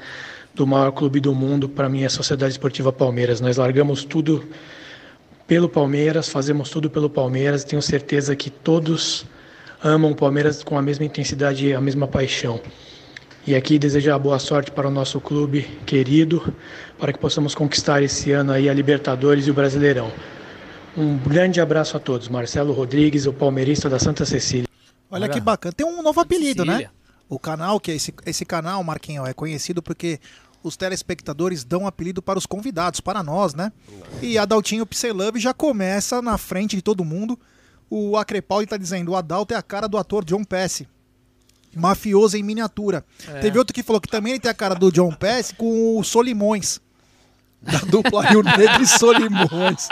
[0.55, 3.39] do maior clube do mundo, para mim é a Sociedade Esportiva Palmeiras.
[3.39, 4.43] Nós largamos tudo
[5.45, 9.23] pelo Palmeiras, fazemos tudo pelo Palmeiras, tenho certeza que todos
[9.83, 12.59] amam o Palmeiras com a mesma intensidade e a mesma paixão.
[13.45, 16.51] E aqui desejar boa sorte para o nosso clube querido,
[16.97, 20.11] para que possamos conquistar esse ano aí a Libertadores e o Brasileirão.
[20.97, 22.27] Um grande abraço a todos.
[22.29, 24.66] Marcelo Rodrigues, o palmeirista da Santa Cecília.
[25.09, 25.73] Olha que bacana.
[25.73, 26.89] Tem um novo apelido, né?
[27.29, 30.19] O canal, que é esse, esse canal, Marquinho, é conhecido porque
[30.63, 33.71] os telespectadores dão um apelido para os convidados, para nós, né?
[34.21, 37.39] E Adaltinho Pixelove já começa na frente de todo mundo.
[37.89, 40.87] O Acrepaldi está dizendo: o Adalto é a cara do ator John Pesci.
[41.75, 43.05] Mafioso em miniatura.
[43.27, 43.39] É.
[43.39, 46.03] Teve outro que falou que também ele tem a cara do John Pesci com o
[46.03, 46.79] Solimões.
[47.61, 49.87] Da dupla Rio Negro e Solimões.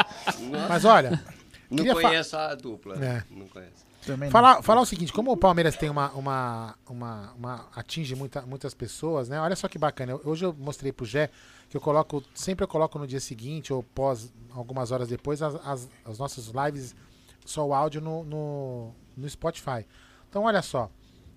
[0.69, 1.21] Mas olha.
[1.69, 2.95] Não fa- conheço a dupla.
[3.03, 3.23] É.
[3.29, 3.84] Não conheço.
[4.05, 6.11] Também Falar, falar o seguinte, como o Palmeiras tem uma.
[6.11, 9.39] uma, uma, uma- atinge muita, muitas pessoas, né?
[9.39, 10.11] Olha só que bacana.
[10.13, 11.29] Eu- Hoje eu mostrei pro Gé
[11.69, 12.23] que eu coloco.
[12.33, 16.47] Sempre eu coloco no dia seguinte ou pós, algumas horas depois, as, as, as nossas
[16.47, 16.95] lives,
[17.45, 19.85] só o áudio no, no, no Spotify.
[20.29, 20.89] Então, olha só.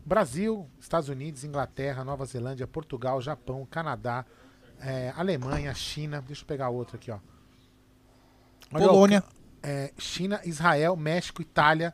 [0.04, 4.24] Brasil, Estados Unidos, Inglaterra, Nova Zelândia, Portugal, Japão, Canadá,
[4.80, 6.22] eh, Alemanha, China.
[6.26, 7.18] Deixa eu pegar outro aqui, ó.
[8.72, 9.24] Olha Polônia.
[9.62, 11.92] é, China, Israel, México, Itália,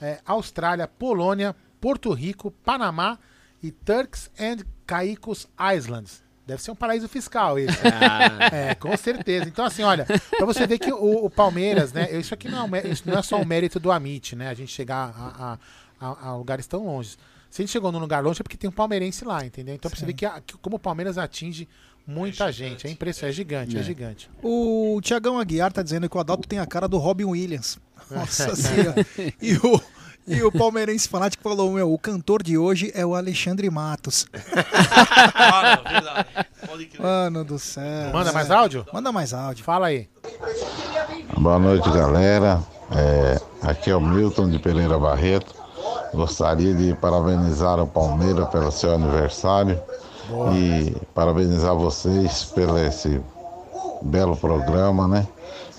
[0.00, 3.18] é, Austrália, Polônia, Porto Rico, Panamá
[3.62, 6.22] e Turks and Caicos Islands.
[6.46, 7.76] Deve ser um paraíso fiscal esse.
[7.88, 8.54] Ah.
[8.54, 9.48] É, com certeza.
[9.48, 12.10] Então, assim, olha, pra você ver que o, o Palmeiras, né?
[12.12, 14.48] Isso aqui não é, um isso não é só um mérito do Amit, né?
[14.48, 15.58] A gente chegar a, a-
[16.06, 17.16] a- a lugares tão longe.
[17.48, 19.74] Se a gente chegou num lugar longe é porque tem um palmeirense lá, entendeu?
[19.74, 21.66] Então, pra você ver que, a- que como o Palmeiras atinge
[22.06, 22.86] muita gente.
[22.86, 23.82] É impressionante, é gigante, é, É.
[23.82, 24.28] gigante.
[24.42, 27.78] O Tiagão Aguiar tá dizendo que o Adalto tem a cara do Robin Williams.
[28.10, 29.06] Nossa senhora.
[29.40, 29.80] E o,
[30.26, 34.26] e o palmeirense fanático falou: meu, o cantor de hoje é o Alexandre Matos.
[34.32, 36.28] Não, verdade.
[36.66, 37.02] Pode crer.
[37.02, 38.12] Mano do céu.
[38.12, 38.86] Manda mais áudio?
[38.92, 39.64] Manda mais áudio.
[39.64, 40.08] Fala aí.
[41.38, 42.62] Boa noite, galera.
[42.90, 45.54] É, aqui é o Milton de Pereira Barreto.
[46.12, 49.80] Gostaria de parabenizar o Palmeiras pelo seu aniversário
[50.54, 53.20] e parabenizar vocês pelo esse
[54.00, 55.26] belo programa, né?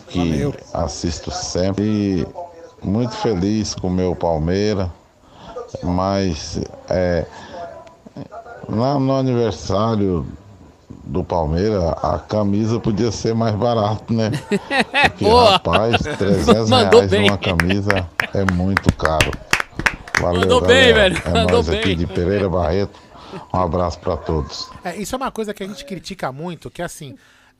[0.07, 1.83] Que assisto sempre.
[1.83, 2.27] E
[2.83, 4.87] muito feliz com o meu Palmeiras,
[5.83, 7.25] mas é,
[8.69, 10.25] lá no aniversário
[11.03, 14.31] do Palmeiras, a camisa podia ser mais barata, né?
[15.09, 15.51] Porque, Boa.
[15.51, 17.29] rapaz, 300 Mandou reais bem.
[17.29, 19.31] uma camisa é muito caro.
[20.19, 21.13] Valeu, Mandou bem, galera.
[21.15, 21.21] velho.
[21.25, 21.97] É Mandou nós aqui bem.
[21.97, 22.99] de Pereira Barreto.
[23.53, 24.69] Um abraço para todos.
[24.83, 27.15] É, isso é uma coisa que a gente critica muito, que é assim.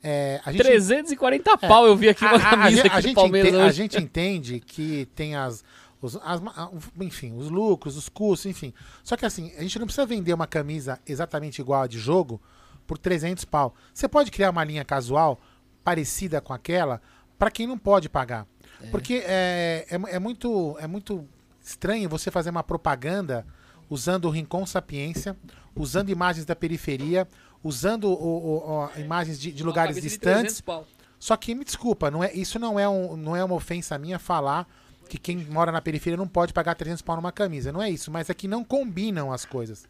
[0.08, 3.02] É, a gente, 340 pau eu vi aqui uma a- a- a camisa a do
[3.02, 5.64] gente Palmeiras ente- A gente entende que tem as,
[6.00, 6.70] os, as ma- a-
[7.02, 8.72] enfim, os lucros, os custos, enfim.
[9.02, 12.40] Só que assim, a gente não precisa vender uma camisa exatamente igual a de jogo
[12.86, 13.74] por 300 pau.
[13.92, 15.40] Você pode criar uma linha casual
[15.82, 17.00] parecida com aquela
[17.38, 18.46] para quem não pode pagar.
[18.90, 21.26] Porque é, é, é muito, é muito
[21.64, 23.44] estranho você fazer uma propaganda
[23.90, 25.36] usando o Rincon Sapiência,
[25.74, 27.26] usando imagens da periferia,
[27.62, 30.54] usando o- o- o- imagens de, de lugares de distantes.
[30.54, 30.86] 300 pau.
[31.18, 34.18] Só que me desculpa, não é, isso não é, um, não é uma ofensa minha
[34.18, 34.68] falar
[35.08, 37.72] que quem mora na periferia não pode pagar 300 pau numa camisa.
[37.72, 39.86] Não é isso, mas é que não combinam as coisas.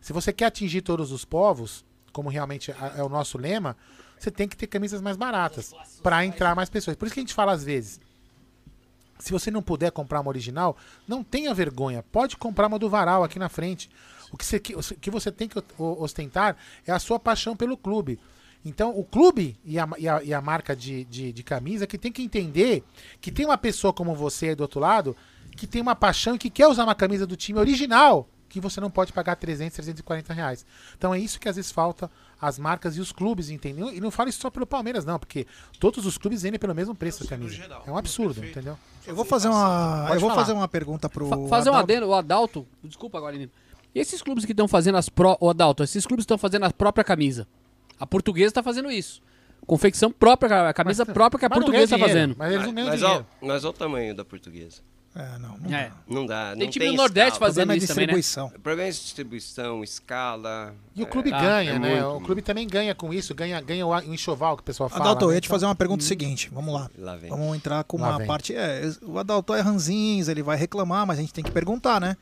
[0.00, 3.76] Se você quer atingir todos os povos, como realmente é o nosso lema,
[4.18, 5.72] você tem que ter camisas mais baratas
[6.02, 6.96] para entrar mais pessoas.
[6.96, 8.00] Por isso que a gente fala às vezes,
[9.18, 10.76] se você não puder comprar uma original,
[11.06, 12.02] não tenha vergonha.
[12.10, 13.88] Pode comprar uma do varal aqui na frente.
[14.32, 16.56] O que você, que- o que você tem que ostentar
[16.86, 18.18] é a sua paixão pelo clube.
[18.64, 21.96] Então, o clube e a, e a- e a marca de, de, de camisa que
[21.96, 22.84] tem que entender
[23.20, 25.16] que tem uma pessoa como você aí do outro lado
[25.56, 28.80] que tem uma paixão e que quer usar uma camisa do time original que você
[28.80, 30.66] não pode pagar 300, 340 reais.
[30.98, 32.10] Então é isso que às vezes falta
[32.40, 33.92] as marcas e os clubes, entendeu?
[33.92, 35.46] E não falo isso só pelo Palmeiras, não, porque
[35.78, 37.62] todos os clubes vendem pelo mesmo preço da camisa.
[37.86, 38.76] É um absurdo, entendeu?
[39.06, 40.42] Eu vou fazer uma, Pode eu vou falar.
[40.42, 42.66] fazer uma pergunta pro Fa- fazer um adendo, o Adalto.
[42.82, 43.52] Desculpa agora, menino.
[43.94, 45.36] E esses clubes que estão fazendo as pró.
[45.40, 47.46] O Adalto, esses clubes estão fazendo a própria camisa.
[47.98, 49.20] A portuguesa está fazendo isso.
[49.66, 52.34] Confecção própria, a camisa própria que a mas portuguesa está fazendo.
[52.38, 53.26] mas eles não ganham Mas dinheiro.
[53.42, 54.78] ó, mas olha o tamanho da portuguesa.
[55.14, 55.56] É, não.
[55.58, 55.90] Não É.
[56.08, 56.52] Não dá.
[56.54, 57.50] Tem não time tem do Nordeste escala.
[57.52, 58.14] fazendo isso também, né?
[58.56, 60.72] O problema é distribuição, escala.
[60.94, 62.00] E o clube é- ganha, é né?
[62.00, 62.16] muito.
[62.16, 65.02] O clube também ganha com isso, ganha, ganha o enxoval que o pessoal fala.
[65.02, 65.34] Adalto, eu né?
[65.34, 66.48] ia te fazer uma pergunta seguinte.
[66.52, 66.88] Vamos lá.
[66.96, 67.28] Lá vem.
[67.28, 68.26] Vamos entrar com Lá uma vem.
[68.26, 68.54] parte.
[68.54, 72.16] É, o Adalto é ranzinhos, ele vai reclamar, mas a gente tem que perguntar, né?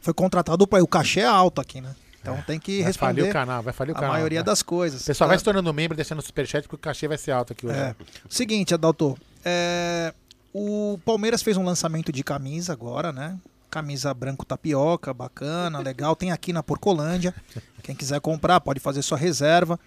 [0.00, 1.94] Foi contratado para o cachê é alto aqui, né?
[2.20, 3.20] Então tem que Vai responder.
[3.20, 4.14] falir o canal, vai falir o a canal.
[4.14, 4.46] maioria vai.
[4.46, 5.02] das coisas.
[5.02, 5.32] O pessoal tá?
[5.32, 7.78] vai se tornando membro, deixando superchat, porque o cachê vai ser alto aqui hoje.
[7.78, 7.94] É.
[8.28, 9.16] Seguinte, Adalto.
[9.44, 10.12] é,
[10.52, 13.38] o Palmeiras fez um lançamento de camisa agora, né?
[13.70, 16.14] Camisa branco tapioca, bacana, legal.
[16.14, 17.34] Tem aqui na Porcolândia.
[17.82, 19.80] Quem quiser comprar, pode fazer sua reserva.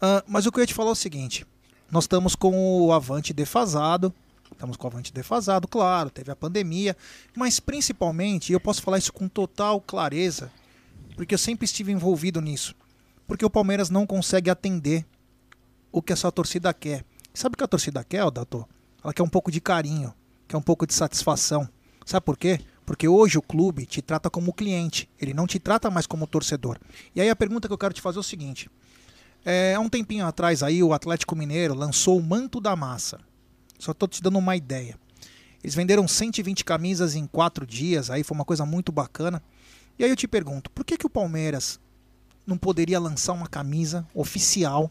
[0.00, 1.46] Ah, mas o que eu ia te falar é o seguinte:
[1.90, 4.12] nós estamos com o Avante defasado.
[4.56, 6.96] Estamos com o Avante defasado, claro, teve a pandemia.
[7.36, 10.50] Mas principalmente, e eu posso falar isso com total clareza,
[11.14, 12.74] porque eu sempre estive envolvido nisso.
[13.26, 15.04] Porque o Palmeiras não consegue atender
[15.92, 17.04] o que essa torcida quer.
[17.34, 18.66] Sabe o que a torcida quer, Dato?
[19.04, 20.12] ela quer um pouco de carinho,
[20.48, 21.68] quer um pouco de satisfação.
[22.04, 22.58] Sabe por quê?
[22.84, 26.78] Porque hoje o clube te trata como cliente, ele não te trata mais como torcedor.
[27.14, 28.70] E aí a pergunta que eu quero te fazer é o seguinte:
[29.44, 33.20] é, há um tempinho atrás aí o Atlético Mineiro lançou o Manto da Massa.
[33.78, 34.98] Só estou te dando uma ideia.
[35.62, 39.42] Eles venderam 120 camisas em quatro dias, aí foi uma coisa muito bacana.
[39.98, 41.80] E aí eu te pergunto, por que, que o Palmeiras
[42.46, 44.90] não poderia lançar uma camisa oficial?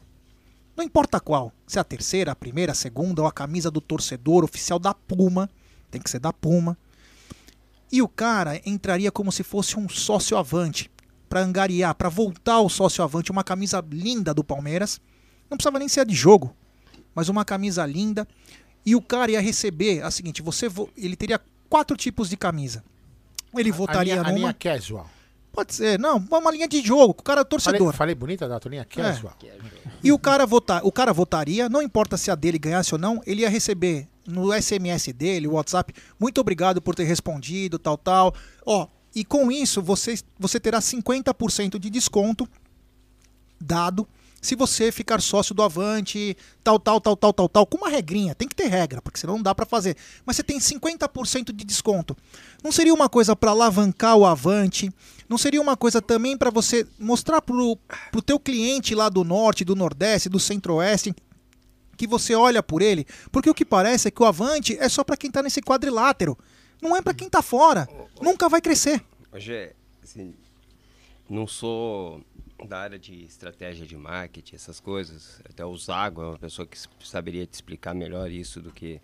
[0.76, 3.80] Não importa qual, se é a terceira, a primeira, a segunda, ou a camisa do
[3.80, 5.50] torcedor oficial da Puma,
[5.90, 6.78] tem que ser da Puma.
[7.92, 10.92] E o cara entraria como se fosse um sócio avante,
[11.30, 15.00] para angariar, para voltar ao sócio avante, uma camisa linda do Palmeiras.
[15.50, 16.56] Não precisava nem ser de jogo,
[17.14, 18.28] mas uma camisa linda.
[18.86, 22.84] E o cara ia receber a seguinte: você vo- ele teria quatro tipos de camisa.
[23.58, 24.38] Ele votaria a linha, a numa.
[24.38, 25.10] linha casual.
[25.52, 27.78] Pode ser, não, uma linha de jogo, o cara é torcedor.
[27.80, 28.68] Falei, falei bonita, Dato?
[28.68, 29.34] Linha casual.
[30.04, 33.22] E o cara, vota, o cara votaria, não importa se a dele ganhasse ou não,
[33.26, 38.36] ele ia receber no SMS dele, o WhatsApp, muito obrigado por ter respondido, tal, tal.
[38.66, 42.46] Ó, e com isso você, você terá 50% de desconto
[43.60, 44.06] dado
[44.46, 48.36] se você ficar sócio do Avante, tal, tal, tal, tal, tal, tal, com uma regrinha.
[48.36, 49.98] Tem que ter regra, porque senão não dá pra fazer.
[50.24, 52.16] Mas você tem 50% de desconto.
[52.64, 54.92] Não seria uma coisa pra alavancar o Avante?
[55.28, 57.76] Não seria uma coisa também pra você mostrar pro,
[58.12, 61.16] pro teu cliente lá do norte, do nordeste, do centro-oeste,
[61.98, 63.08] que você olha por ele?
[63.32, 66.38] Porque o que parece é que o Avante é só pra quem tá nesse quadrilátero.
[66.80, 67.90] Não é pra quem tá fora.
[68.22, 69.04] Nunca vai crescer.
[69.34, 69.72] Hoje,
[70.04, 70.36] assim,
[71.28, 72.22] não sou
[72.68, 75.42] da área de estratégia de marketing, essas coisas.
[75.50, 79.02] Até o Zago é uma pessoa que saberia te explicar melhor isso do que.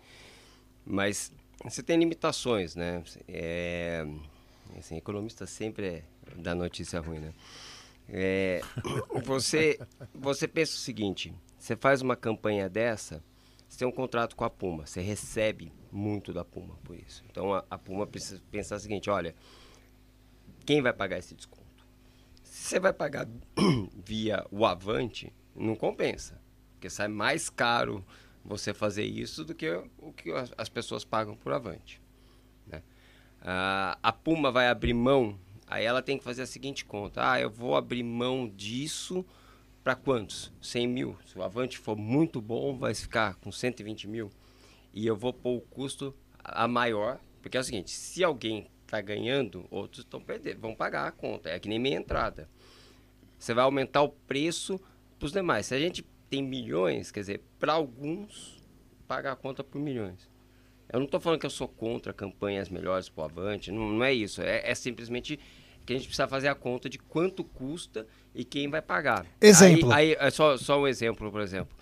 [0.84, 1.32] Mas
[1.64, 3.02] você tem limitações, né?
[3.28, 4.06] É,
[4.78, 6.04] assim, economista sempre é
[6.36, 7.34] dá notícia ruim, né?
[8.08, 8.60] É,
[9.24, 9.78] você,
[10.14, 13.22] você pensa o seguinte: você faz uma campanha dessa,
[13.68, 17.24] você tem um contrato com a Puma, você recebe muito da Puma por isso.
[17.30, 19.34] Então a, a Puma precisa pensar o seguinte: olha,
[20.64, 21.61] quem vai pagar esse desconto?
[22.62, 23.26] Você vai pagar
[23.92, 26.40] via o Avante, não compensa.
[26.74, 28.06] Porque sai mais caro
[28.44, 32.00] você fazer isso do que o que as as pessoas pagam por Avante.
[32.64, 32.80] né?
[33.40, 35.36] Ah, a Puma vai abrir mão,
[35.66, 37.32] aí ela tem que fazer a seguinte conta.
[37.32, 39.26] Ah, eu vou abrir mão disso
[39.82, 40.52] para quantos?
[40.62, 41.18] 100 mil.
[41.26, 44.30] Se o Avante for muito bom, vai ficar com 120 mil.
[44.94, 49.00] E eu vou pôr o custo a maior, porque é o seguinte, se alguém está
[49.00, 51.48] ganhando, outros estão perdendo, vão pagar a conta.
[51.48, 52.46] É que nem meia entrada.
[53.38, 54.78] Você vai aumentar o preço
[55.18, 55.66] para os demais.
[55.66, 58.62] Se a gente tem milhões, quer dizer, para alguns,
[59.08, 60.30] paga a conta por milhões.
[60.92, 64.04] Eu não estou falando que eu sou contra campanhas melhores para o Avante, não, não
[64.04, 64.42] é isso.
[64.42, 65.40] É, é simplesmente
[65.86, 69.26] que a gente precisa fazer a conta de quanto custa e quem vai pagar.
[69.40, 69.90] Exemplo.
[69.90, 71.74] Aí, aí, é só, só um exemplo, por exemplo.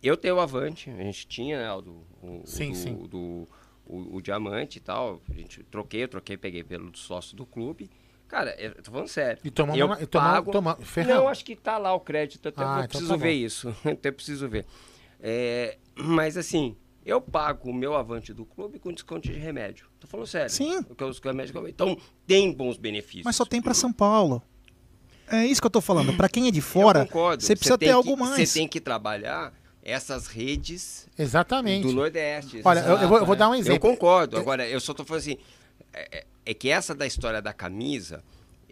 [0.00, 1.92] Eu tenho o Avante, a gente tinha né, o do,
[2.22, 2.94] o, Sim, sim.
[2.94, 3.48] do-
[3.86, 5.20] o, o diamante e tal.
[5.30, 7.88] A gente troquei, eu troquei, peguei pelo sócio do clube.
[8.28, 9.40] Cara, eu tô falando sério.
[9.44, 10.50] E tomamos eu uma- e tomamos- pago...
[10.52, 11.16] toma- ferramos.
[11.22, 13.76] Não, acho que tá lá o crédito, até Ah, eu então preciso tá ver isso.
[13.84, 14.66] Até preciso ver.
[15.20, 19.86] É, mas assim, eu pago o meu avante do clube com desconto de remédio.
[20.00, 20.50] Tô falando sério.
[20.50, 20.82] Sim.
[20.82, 23.24] Porque os remédios Então, tem bons benefícios.
[23.24, 24.42] Mas só tem pra São Paulo.
[25.28, 26.12] É isso que eu tô falando.
[26.16, 27.04] Pra quem é de fora,
[27.38, 28.48] você precisa ter que- algo mais.
[28.48, 29.52] Você tem que trabalhar
[29.88, 31.86] essas redes Exatamente.
[31.86, 32.60] do Nordeste.
[32.64, 33.80] Olha, eu- eu vou- eu vou dar um Eu exemplo.
[33.90, 34.36] concordo.
[34.36, 35.38] Agora, eu só tô falando assim,
[35.92, 38.22] é, é- é que essa da história da camisa,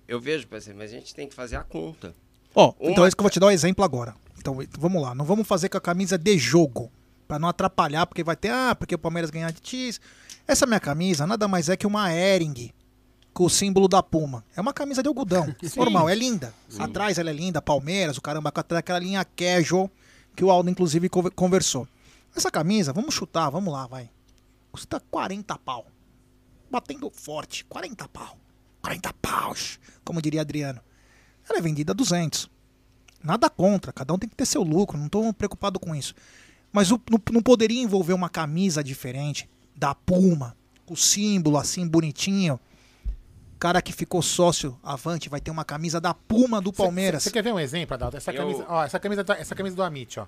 [0.09, 2.15] eu vejo, por exemplo, mas a gente tem que fazer a conta.
[2.55, 4.15] Ó, Uma- então é isso que eu vou te dar um exemplo agora.
[4.39, 6.91] Então vamos lá, não vamos fazer com a camisa de jogo,
[7.27, 9.99] Pra não atrapalhar, porque vai ter, ah, porque o Palmeiras ganhar de X.
[10.47, 12.71] Essa minha camisa nada mais é que uma Ering
[13.33, 14.45] com o símbolo da Puma.
[14.55, 15.79] É uma camisa de algodão, Sim.
[15.81, 16.53] normal, é linda.
[16.69, 16.83] Sim.
[16.83, 19.91] Atrás ela é linda, Palmeiras, o caramba, com aquela linha casual
[20.35, 21.87] que o Aldo inclusive conver- conversou.
[22.35, 24.11] Essa camisa, vamos chutar, vamos lá, vai.
[24.73, 25.87] Custa 40 pau.
[26.71, 28.37] Batendo forte, 40 pau.
[28.83, 30.81] 40 paus, como diria Adriano.
[31.49, 32.51] Ela é vendida a 200.
[33.23, 36.15] Nada contra, cada um tem que ter seu lucro, não estou preocupado com isso.
[36.73, 41.87] Mas o- não, não poderia envolver uma camisa diferente da Puma, com o símbolo assim
[41.87, 42.59] bonitinho.
[43.59, 47.23] Cara que ficou sócio avante vai ter uma camisa da Puma do Palmeiras.
[47.23, 48.17] Você quer ver um exemplo, Adalto?
[48.17, 50.27] Essa Eu- camisa, ó, essa camisa, da- essa camisa do Amit, ó.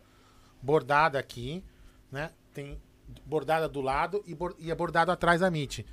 [0.62, 1.62] Bordada aqui,
[2.10, 2.30] né?
[2.54, 2.80] Tem
[3.24, 5.84] bordada do lado e, bor- e é bordado atrás da Amit.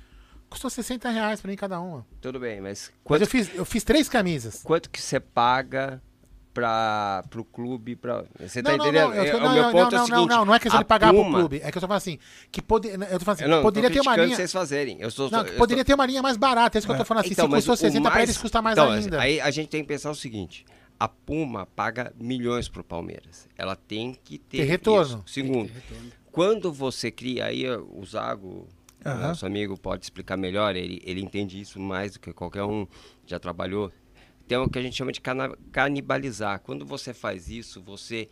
[0.48, 2.06] Custou 60 reais pra mim cada uma.
[2.20, 4.62] Tudo bem, mas Mas eu fiz, eu fiz três camisas.
[4.62, 6.00] Quanto que você paga
[6.54, 9.08] para pro clube para Você tá não, não, entendendo?
[9.10, 10.44] não, eu É, tô- o não, meu não, ponto não, é o não, seguinte, não,
[10.44, 11.56] não é questão a de pagar Puma- pro clube.
[11.62, 12.18] É que eu tô falando assim,
[12.52, 14.36] que pode, eu tô falando assim, Eu não, poderia tô ter uma linha...
[14.36, 14.96] vocês fazerem.
[15.00, 16.96] Eu sou, Não, eu poderia tô- ter uma linha mais barata, é isso que eu
[16.96, 17.32] tô falando assim.
[17.32, 19.20] Então, se custou o 60 pra mais- eles, custa mais então, ainda.
[19.20, 20.64] Aí a gente tem que pensar o seguinte:
[20.98, 23.48] a Puma paga milhões pro Palmeiras.
[23.58, 25.22] Ela tem que ter, Ter retorno.
[25.26, 25.34] isso.
[25.34, 25.70] Segundo,
[26.30, 28.68] quando você cria, aí o Zago,
[29.04, 29.28] Aham.
[29.28, 32.86] nosso amigo, pode explicar melhor, ele, ele entende isso mais do que qualquer um,
[33.26, 33.90] já trabalhou.
[34.46, 35.20] Tem o que a gente chama de
[35.72, 36.60] canibalizar.
[36.60, 38.28] Quando você faz isso, você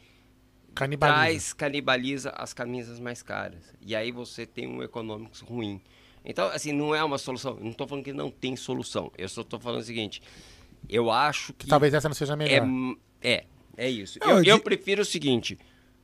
[0.74, 1.18] Canibaliza.
[1.18, 3.74] traz, canibaliza as camisas mais caras.
[3.80, 5.80] E aí você tem um econômico ruim.
[6.24, 7.58] Então, assim, não é uma solução.
[7.60, 9.10] Não estou falando que não tem solução.
[9.16, 10.22] Eu só estou falando o seguinte.
[10.88, 11.66] Eu acho que.
[11.66, 12.66] Talvez essa não seja a melhor.
[13.20, 13.46] É, é,
[13.76, 14.18] é isso.
[14.20, 15.58] Não, eu, eu prefiro o seguinte.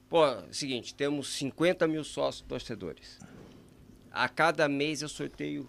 [0.09, 3.19] Pô, seguinte, temos 50 mil sócios torcedores.
[4.11, 5.69] A cada mês eu sorteio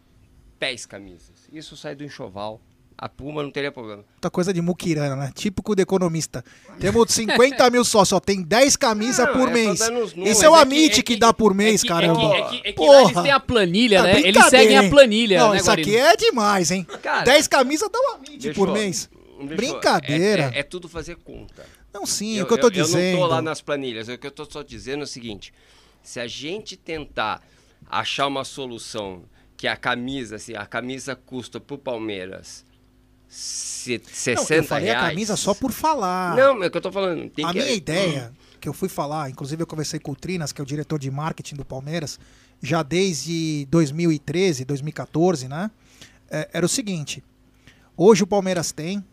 [0.60, 1.48] 10 camisas.
[1.52, 2.62] Isso sai do enxoval.
[3.02, 4.04] A Puma não teria problema.
[4.12, 5.32] Muita coisa de muquirana, né?
[5.34, 6.44] Típico do economista.
[6.82, 9.80] Temos 50 mil sócios, ó, tem 10 camisas Não, por é, mês.
[10.26, 12.20] Esse é o É que- Amit que, dá por mês, caramba.
[12.36, 14.20] É que, é que lá eles têm a planilha, né?
[14.20, 16.86] Eles seguem a planilha, Não, né, isso aqui é demais, hein?
[17.02, 19.10] Cara, 10 camisas dá o Amit por eu- mês.
[19.40, 20.52] eu- Brincadeira.
[20.54, 21.66] É, é- é tudo fazer conta.
[21.94, 23.18] Não, sim, eu, é o que eu tô Eu não dizendo.
[23.20, 24.10] tô lá nas planilhas.
[24.10, 25.54] O que eu tô só dizendo é o seguinte:
[26.04, 27.42] se a gente tentar
[27.90, 29.24] achar uma solução
[29.56, 32.66] que a camisa, assim, a camisa custa pro Palmeiras
[33.30, 35.04] 60 Não, eu falei reais.
[35.04, 36.36] a camisa só por falar.
[36.36, 37.26] Não, é o que eu tô falando.
[37.26, 37.44] A que...
[37.60, 40.66] minha ideia, que eu fui falar, inclusive eu conversei com o Trinas, que é o
[40.66, 42.20] diretor de marketing do Palmeiras,
[42.62, 45.70] já desde 2013, 2014, né?
[46.30, 47.24] É, era o seguinte:
[47.96, 49.06] hoje o Palmeiras tem,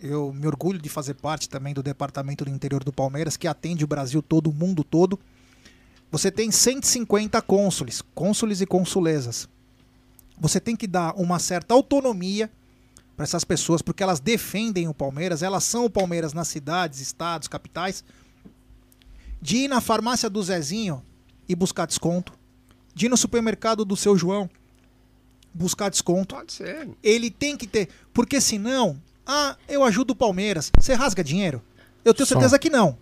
[0.00, 3.84] eu me orgulho de fazer parte também do departamento do interior do Palmeiras, que atende
[3.84, 5.18] o Brasil todo, o mundo todo.
[6.10, 9.48] Você tem 150 cônsules, cônsules e consulesas.
[10.38, 12.50] Você tem que dar uma certa autonomia
[13.16, 17.48] para essas pessoas, porque elas defendem o Palmeiras, elas são o Palmeiras nas cidades, estados,
[17.48, 18.04] capitais,
[19.40, 21.02] de ir na farmácia do Zezinho
[21.48, 22.32] e buscar desconto,
[22.94, 24.48] de ir no supermercado do seu João
[25.52, 26.34] buscar desconto.
[26.34, 26.88] Pode ser.
[27.02, 31.62] Ele tem que ter, porque senão, ah, eu ajudo o Palmeiras, você rasga dinheiro?
[32.04, 32.34] Eu tenho Som.
[32.34, 32.96] certeza que não.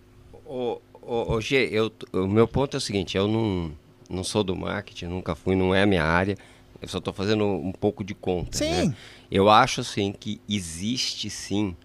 [0.45, 3.71] Ô, ô, ô, Gê, eu, o meu ponto é o seguinte, eu não,
[4.09, 6.37] não sou do marketing, nunca fui, não é a minha área.
[6.81, 8.57] Eu só estou fazendo um pouco de conta.
[8.57, 8.87] Sim.
[8.89, 8.95] né?
[9.31, 11.75] Eu acho, assim, que existe, sim,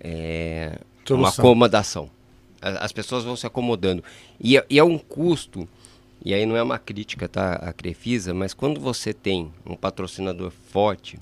[0.00, 0.78] é,
[1.10, 2.08] uma acomodação.
[2.62, 4.02] As pessoas vão se acomodando.
[4.40, 5.68] E é, e é um custo,
[6.24, 10.50] e aí não é uma crítica, tá, a Crefisa, mas quando você tem um patrocinador
[10.70, 11.18] forte,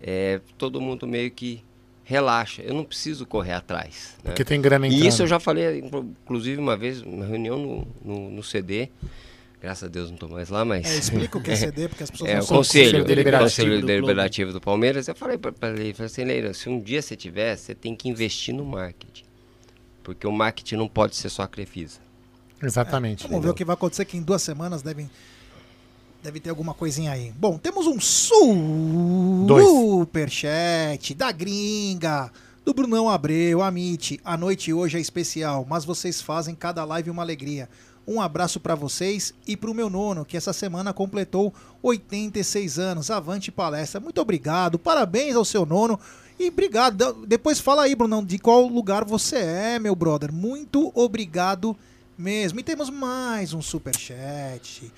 [0.00, 1.62] é, todo mundo meio que
[2.08, 2.62] relaxa.
[2.62, 4.16] Eu não preciso correr atrás.
[4.24, 4.30] né?
[4.30, 5.08] Porque tem grana E entrando.
[5.08, 8.88] isso eu já falei, inclusive, uma vez, na reunião no, no, no CD.
[9.60, 10.86] Graças a Deus não estou mais lá, mas.
[10.86, 12.58] É, explica o que é CD, porque as pessoas é, não o sabem.
[12.58, 15.08] conselho, Conselho Deliberativo Conselho do Deliberativo do Palmeiras.
[15.08, 18.08] Eu falei para ele, falei assim, Leira, se um dia você tiver, você tem que
[18.08, 19.24] investir no marketing.
[20.04, 21.98] Porque o marketing não pode ser só a Crefisa.
[22.62, 23.26] Exatamente.
[23.26, 25.10] Vamos ver o que vai acontecer, que em duas semanas devem,
[26.22, 27.32] deve ter alguma coisinha aí.
[27.36, 28.00] Bom, temos um
[29.58, 32.30] superchat da gringa,
[32.64, 34.20] do Brunão Abreu, Amit.
[34.24, 37.68] A noite hoje é especial, mas vocês fazem cada live uma alegria.
[38.10, 41.52] Um abraço pra vocês e pro meu nono, que essa semana completou
[41.82, 43.10] 86 anos.
[43.10, 44.00] Avante palestra.
[44.00, 46.00] Muito obrigado, parabéns ao seu nono.
[46.38, 46.96] E obrigado.
[47.14, 50.32] De- Depois fala aí, Brunão, de qual lugar você é, meu brother.
[50.32, 51.76] Muito obrigado
[52.16, 52.58] mesmo.
[52.60, 54.90] E temos mais um superchat.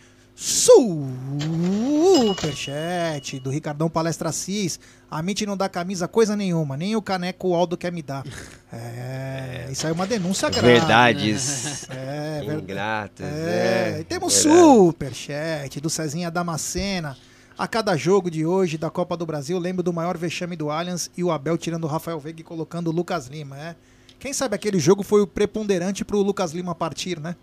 [2.31, 4.81] Superchat do Ricardão Palestra Assis.
[5.11, 8.25] A Mitty não dá camisa coisa nenhuma, nem o caneco o Aldo quer me dar.
[8.73, 10.67] É, isso aí é uma denúncia grave.
[10.67, 13.27] Verdades É, ver- ingratas.
[13.27, 14.01] é, né?
[14.01, 14.55] e temos Verdade.
[14.57, 17.19] superchat do Cezinha Damascena.
[17.59, 21.11] A cada jogo de hoje da Copa do Brasil, lembro do maior vexame do Allianz
[21.19, 23.77] e o Abel tirando o Rafael Veiga e colocando o Lucas Lima, é.
[24.19, 27.37] Quem sabe aquele jogo foi o preponderante pro Lucas Lima partir, né?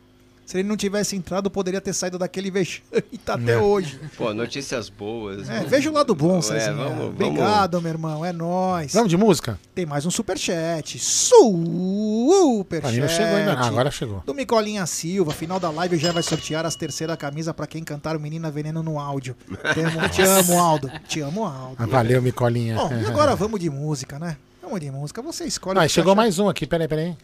[0.47, 3.99] Se ele não tivesse entrado, poderia ter saído daquele vexame e tá até hoje.
[4.17, 5.49] Pô, notícias boas.
[5.49, 6.73] É, veja o lado bom, É, Cezinha.
[6.73, 8.23] vamos- vamos- Obrigado, meu irmão.
[8.25, 8.93] É nóis.
[8.93, 9.59] Vamos de música?
[9.75, 10.97] Tem mais um superchat.
[10.99, 12.97] Superchat.
[12.99, 13.53] Não chegou ainda.
[13.53, 14.23] Ah, agora chegou.
[14.25, 15.33] Do Micolinha Silva.
[15.33, 18.81] Final da live já vai sortear as terceira camisa pra quem cantar o Menina Veneno
[18.81, 19.35] no áudio.
[19.73, 20.89] Te amo, te amo, Aldo.
[21.07, 21.75] Te amo, Aldo.
[21.77, 22.75] Ah, valeu, Micolinha.
[22.75, 24.37] Bom, e agora vamos de música, né?
[24.67, 25.21] Vamos de música.
[25.21, 25.79] Você escolhe.
[25.79, 27.15] Ah, chegou mais um aqui, peraí, peraí.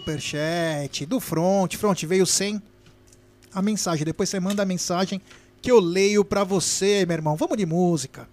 [0.00, 1.76] Superchat do Front.
[1.76, 2.62] Front veio sem
[3.52, 4.02] a mensagem.
[4.02, 5.20] Depois você manda a mensagem
[5.60, 7.36] que eu leio pra você, meu irmão.
[7.36, 8.26] Vamos de música.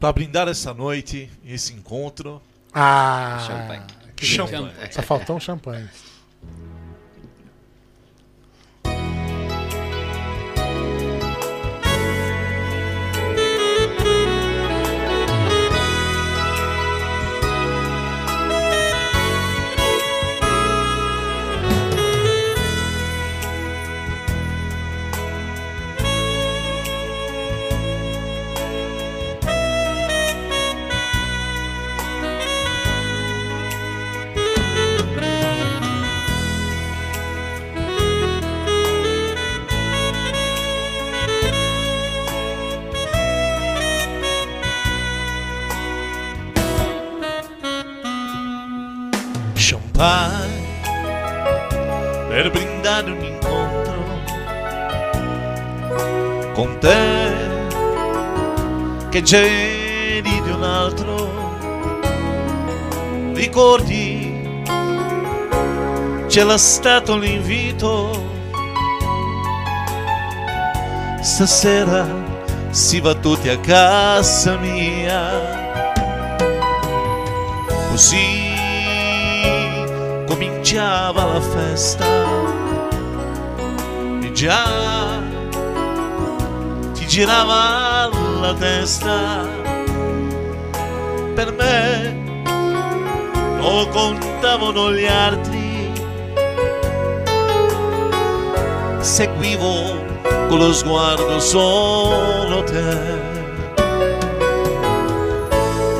[0.00, 2.42] Pra brindar essa noite, esse encontro.
[2.74, 3.82] Ah, Champanhe.
[4.16, 4.72] que Champanhe.
[4.90, 5.88] Só faltou um champanhe.
[50.00, 50.68] Champagne
[52.28, 54.02] per brindare un incontro
[56.54, 57.28] con te
[59.10, 61.28] che c'eri di un altro.
[63.34, 64.62] Ricordi,
[66.28, 68.28] c'era stato l'invito.
[71.20, 72.06] Stasera
[72.70, 75.58] si va tutti a casa mia.
[77.90, 78.39] Così
[80.70, 82.06] cominciava la festa.
[84.22, 85.20] E già
[86.92, 88.08] ti girava
[88.40, 89.48] la testa.
[91.34, 92.42] Per me
[93.58, 95.92] lo contavano gli altri.
[99.00, 100.06] Seguivo
[100.48, 103.28] con lo sguardo solo te.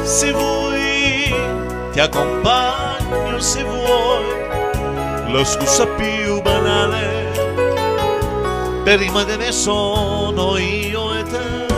[0.04, 1.34] Se vuoi
[1.92, 4.39] ti accompagno se vuoi
[5.32, 7.30] la scusa più banale
[8.82, 11.68] per rimanere sono io e te.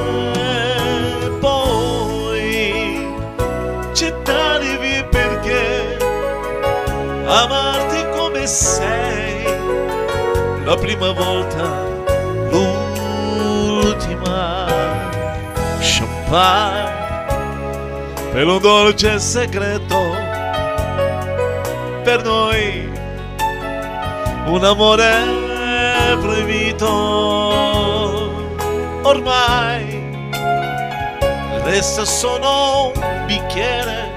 [1.40, 3.06] Poi
[3.92, 5.98] gettatevi perché
[7.26, 9.44] amarti come sei
[10.64, 11.84] la prima volta
[12.50, 13.90] l'ultima.
[15.80, 16.90] Champagne
[18.32, 20.30] per un dolce segreto
[22.02, 22.81] per noi
[24.52, 25.10] un amore
[26.20, 26.90] proibito.
[29.02, 30.28] Ormai
[31.64, 34.10] resta solo un bicchiere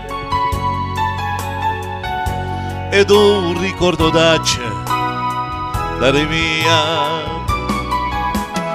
[2.92, 4.62] ed un ricordo d'ace
[6.00, 6.82] dare via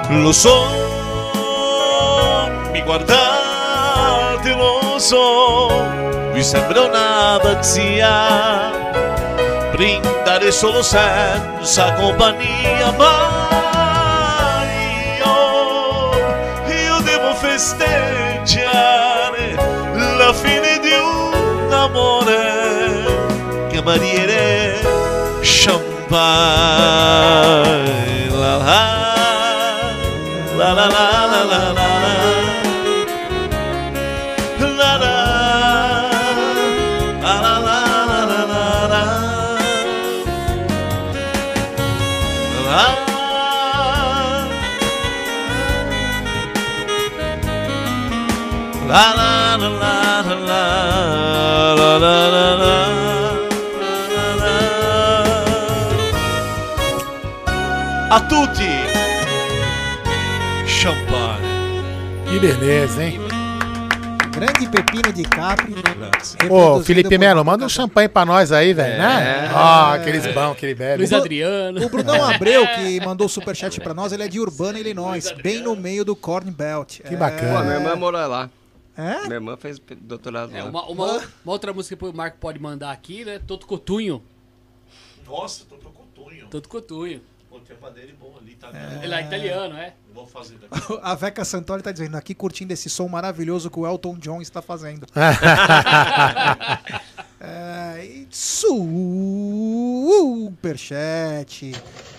[0.09, 0.65] lo so
[2.71, 5.67] mi guardate lo so
[6.33, 8.80] vi sembra una pazzia
[9.81, 13.31] brindare solo senza companhia, Mario
[16.69, 19.31] eu devo festejar
[20.19, 22.25] la fine de um amor
[23.71, 24.79] que marierei
[25.41, 25.89] champagne.
[30.59, 31.80] La la la la la la.
[58.11, 58.67] A tutti
[60.67, 61.41] Champagne
[62.29, 63.19] Que beleza, hein?
[64.31, 65.75] Grande Pepino de Capri.
[66.49, 69.47] Ô, Felipe Melo, manda um champanhe pra nós aí, velho, né?
[69.47, 69.53] É.
[69.53, 70.97] Ó, aqueles bons que ele bebe.
[70.99, 71.85] Luiz Adriano.
[71.85, 75.61] O Brunão Abreu, que mandou o superchat pra nós, ele é de Urbana, Illinois, bem
[75.61, 77.01] no meio do Corn Belt.
[77.01, 77.17] Que É.
[77.17, 77.57] bacana.
[77.59, 78.49] Pô, minha irmã mora lá.
[78.97, 79.21] É?
[79.23, 80.69] Minha irmã fez doutorado É, lá.
[80.69, 81.05] uma, uma,
[81.43, 83.39] uma outra música que o Marco pode mandar aqui, né?
[83.45, 84.23] Toto Cotunho.
[85.27, 87.21] Nossa, tô cotunho Toto Cotunho.
[87.51, 88.69] Pô, tem padeiro bom ali, tá
[89.03, 89.93] Ele é italiano, é?
[90.13, 90.73] Vou fazer daqui
[91.03, 94.61] A Veca Santoli tá dizendo aqui, curtindo esse som maravilhoso que o Elton John está
[94.61, 95.05] fazendo.
[97.43, 98.27] é, e
[100.61, 101.71] superchat.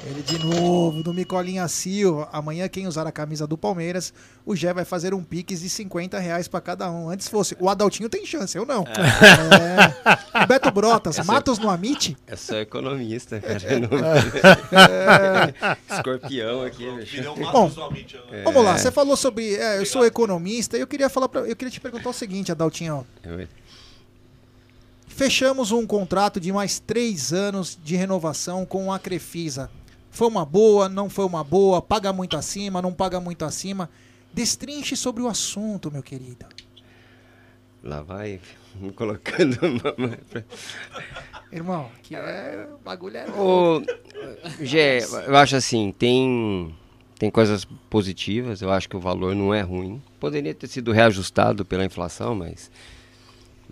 [0.04, 2.28] Ele de novo, do Micolinha Silva.
[2.32, 4.12] Amanhã, quem usar a camisa do Palmeiras,
[4.44, 7.08] o Gé vai fazer um pix de 50 reais pra cada um.
[7.08, 8.82] Antes fosse, o Adaltinho tem chance, eu não.
[8.84, 10.46] É.
[10.46, 12.16] Beto Brotas, Essa- Matos no Amit?
[12.26, 13.60] Eu sou economista, cara.
[13.62, 13.88] eu não-
[15.96, 17.22] Escorpião aqui, bicho.
[17.52, 17.70] Bom,
[18.32, 18.42] É.
[18.42, 18.76] vamos lá.
[18.76, 19.54] Você falou sobre.
[19.54, 22.50] é, eu sou economista e eu queria falar pra, Eu queria te perguntar o seguinte,
[22.50, 23.06] Adaltinho.
[23.22, 23.46] Eu-
[25.14, 29.70] Fechamos um contrato de mais três anos de renovação com a Crefisa.
[30.10, 33.90] Foi uma boa, não foi uma boa, paga muito acima, não paga muito acima.
[34.32, 36.46] Destrinche sobre o assunto, meu querido.
[37.82, 38.40] Lá vai
[38.74, 39.58] me colocando.
[41.52, 42.66] Irmão, que é.
[42.74, 43.26] O bagulho é.
[43.30, 43.82] Ô,
[44.60, 46.74] Gé, eu acho assim, tem,
[47.18, 50.02] tem coisas positivas, eu acho que o valor não é ruim.
[50.18, 52.70] Poderia ter sido reajustado pela inflação, mas.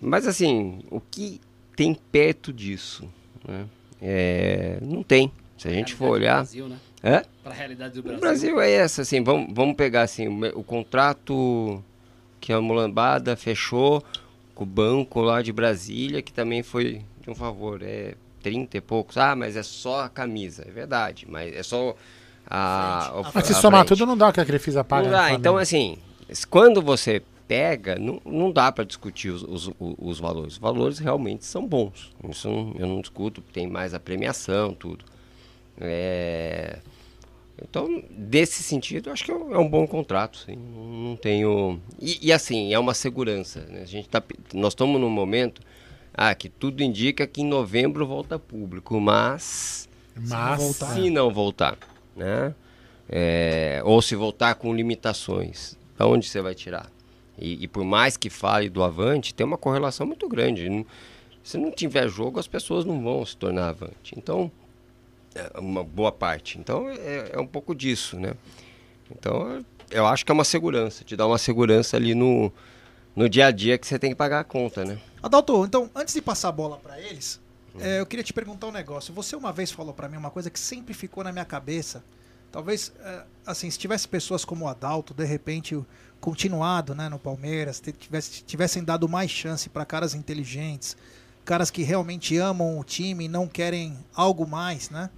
[0.01, 1.39] Mas assim, o que
[1.75, 3.07] tem perto disso?
[3.47, 3.65] né?
[4.01, 5.31] É, não tem.
[5.57, 6.37] Se a gente for olhar.
[6.37, 6.77] Brasil, né?
[7.03, 7.23] É?
[7.43, 8.19] Pra realidade do O Brasil.
[8.21, 11.83] Brasil é essa, assim, vamos, vamos pegar assim, o, o contrato
[12.39, 14.03] que a Mulambada fechou
[14.55, 18.81] com o banco lá de Brasília, que também foi de um favor, é 30 e
[18.81, 19.17] poucos.
[19.17, 21.95] Ah, mas é só a camisa, é verdade, mas é só
[22.47, 23.11] a...
[23.15, 23.97] o- Mas se a somar frente.
[23.99, 25.03] tudo, não dá o que a Crefisa paga.
[25.03, 25.97] Não dá, então assim,
[26.49, 27.21] quando você
[27.51, 30.53] pega, não, não dá para discutir os, os, os, valores.
[30.53, 32.15] Os valores realmente são bons.
[32.29, 35.03] Isso não, eu não discuto, tem mais a premiação, tudo.
[35.77, 36.79] É...
[37.61, 40.37] Então, desse sentido, acho que é um, é um bom contrato.
[40.45, 40.55] Sim.
[40.55, 41.77] Não tenho.
[41.99, 43.65] E, e, assim, é uma segurança.
[43.69, 43.81] Né?
[43.81, 44.23] A gente tá,
[44.53, 45.61] nós estamos num momento
[46.13, 49.89] ah, que tudo indica que em novembro volta público, mas.
[50.15, 50.29] Mas.
[50.29, 51.77] Se não voltar, se não voltar
[52.15, 52.55] né?
[53.09, 56.89] É, ou se voltar com limitações, da onde você vai tirar?
[57.41, 60.85] E, e, por mais que fale do avante, tem uma correlação muito grande.
[61.43, 64.13] Se não tiver jogo, as pessoas não vão se tornar avante.
[64.15, 64.51] Então,
[65.33, 66.59] é uma boa parte.
[66.59, 68.33] Então, é, é um pouco disso, né?
[69.09, 72.51] Então, eu acho que é uma segurança, te dá uma segurança ali no,
[73.15, 74.99] no dia a dia que você tem que pagar a conta, né?
[75.21, 77.39] Adalto, então, antes de passar a bola para eles,
[77.79, 79.13] é, eu queria te perguntar um negócio.
[79.13, 82.03] Você uma vez falou para mim uma coisa que sempre ficou na minha cabeça.
[82.51, 85.79] Talvez, é, assim, se tivesse pessoas como o Adalto, de repente,
[86.21, 90.95] continuado né, no Palmeiras, tivesse, tivessem dado mais chance para caras inteligentes,
[91.43, 95.09] caras que realmente amam o time e não querem algo mais, né?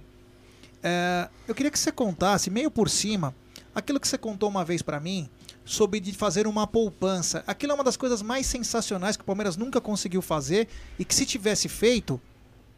[0.82, 3.34] É, eu queria que você contasse, meio por cima,
[3.74, 5.28] aquilo que você contou uma vez para mim
[5.64, 7.44] sobre de fazer uma poupança.
[7.46, 11.14] Aquilo é uma das coisas mais sensacionais que o Palmeiras nunca conseguiu fazer e que
[11.14, 12.20] se tivesse feito,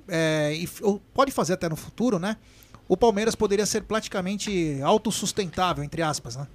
[0.08, 0.68] é, e,
[1.14, 2.36] pode fazer até no futuro, né?
[2.88, 6.46] O Palmeiras poderia ser praticamente autossustentável, entre aspas, né?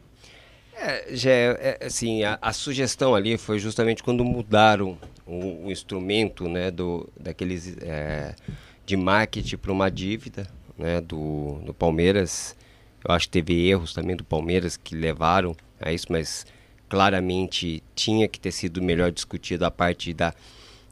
[0.84, 5.71] É, já é, é, assim, a, a, sugestão ali foi justamente quando mudaram o, o
[5.71, 8.34] instrumento, né, do, daqueles é,
[8.84, 12.55] de marketing para uma dívida, né, do, do Palmeiras.
[13.07, 16.47] Eu acho que teve erros também do Palmeiras que levaram a isso, mas
[16.89, 20.34] claramente tinha que ter sido melhor discutido a parte da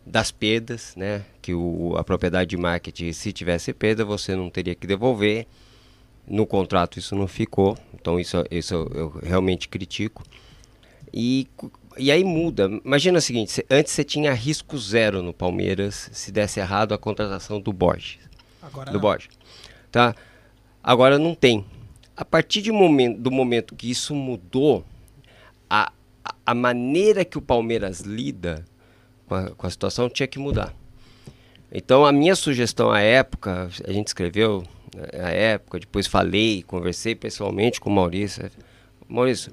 [0.05, 1.23] das perdas, né?
[1.41, 5.45] Que o, a propriedade de marketing, se tivesse perda, você não teria que devolver.
[6.29, 10.23] No contrato isso não ficou, então isso, isso eu, eu realmente critico.
[11.11, 11.47] E,
[11.97, 12.69] e aí muda.
[12.85, 17.59] Imagina o seguinte: antes você tinha risco zero no Palmeiras se desse errado a contratação
[17.59, 18.19] do Borges.
[18.61, 19.01] Agora do não.
[19.01, 19.29] Borges.
[19.91, 20.15] Tá?
[20.83, 21.65] Agora não tem.
[22.15, 24.85] A partir de momento, do momento que isso mudou,
[25.69, 25.91] a,
[26.45, 28.65] a maneira que o Palmeiras lida
[29.25, 30.75] com a, com a situação tinha que mudar.
[31.71, 34.63] Então a minha sugestão à época, a gente escreveu
[34.95, 38.49] né, à época, depois falei, conversei pessoalmente com o Maurício.
[39.07, 39.51] Maurício,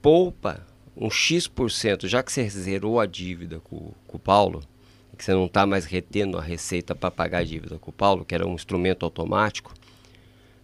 [0.00, 4.62] poupa um X%, já que você zerou a dívida com, com o Paulo,
[5.16, 8.24] que você não está mais retendo a receita para pagar a dívida com o Paulo,
[8.24, 9.72] que era um instrumento automático,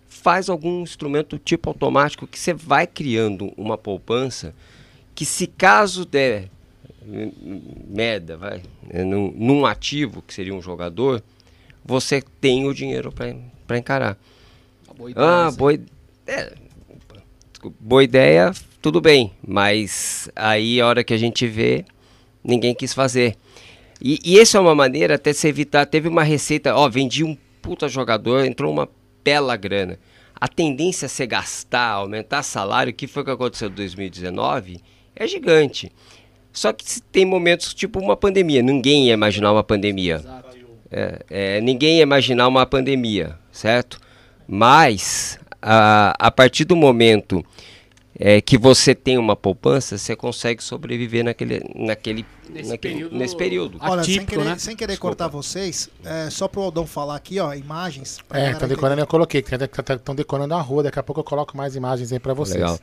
[0.09, 4.55] faz algum instrumento tipo automático que você vai criando uma poupança
[5.15, 6.49] que se caso der
[7.89, 11.23] merda, vai, é, num, num, ativo, que seria um jogador,
[11.85, 14.19] você tem o dinheiro para encarar.
[14.97, 15.79] Boa ideia, ah, boa,
[16.27, 16.53] é,
[17.79, 18.53] boa ideia,
[18.83, 21.85] tudo bem, mas aí a hora que a gente vê,
[22.45, 23.37] ninguém quis fazer.
[24.01, 25.85] E, e essa é uma maneira até se evitar.
[25.87, 28.89] Teve uma receita, ó, vendi um puta jogador, entrou uma
[29.23, 29.99] bela grana.
[30.35, 34.81] A tendência a se gastar, aumentar salário, que foi o que aconteceu em 2019,
[35.15, 35.93] é gigante.
[36.53, 38.63] Só que tem momentos tipo uma pandemia.
[38.63, 40.23] Ninguém ia imaginar uma pandemia.
[40.91, 44.01] É, é, ninguém ia imaginar uma pandemia, certo?
[44.47, 47.45] Mas a, a partir do momento
[48.23, 53.37] é, que você tem uma poupança, você consegue sobreviver naquele, naquele, nesse, naquele, período nesse
[53.37, 53.79] período.
[53.81, 54.59] Olha, sem querer, né?
[54.59, 58.19] sem querer cortar vocês, é, só pro Aldão falar aqui, ó, imagens.
[58.31, 61.75] É, tá decorando, eu coloquei, estão decorando a rua, daqui a pouco eu coloco mais
[61.77, 62.61] imagens aí para vocês.
[62.61, 62.79] Legal.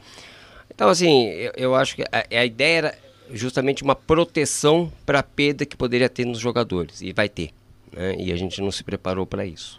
[0.73, 2.97] Então, assim, eu, eu acho que a, a ideia era
[3.31, 7.51] justamente uma proteção para a perda que poderia ter nos jogadores, e vai ter.
[7.97, 8.15] Né?
[8.19, 9.77] E a gente não se preparou para isso.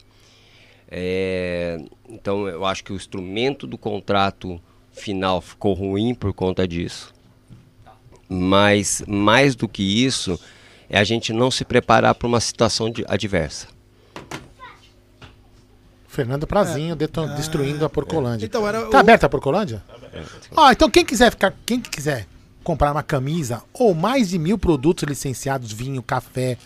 [0.90, 4.60] É, então eu acho que o instrumento do contrato
[4.90, 7.14] final ficou ruim por conta disso.
[8.28, 10.38] Mas mais do que isso,
[10.90, 13.68] é a gente não se preparar para uma situação de, adversa.
[16.06, 18.44] Fernando Prazinho é, destruindo a Porcolândia.
[18.44, 19.00] Então, era tá o...
[19.00, 19.84] aberta a Porcolândia?
[20.56, 22.26] Ah, então quem quiser ficar, quem quiser
[22.64, 26.58] comprar uma camisa ou mais de mil produtos licenciados, vinho, café,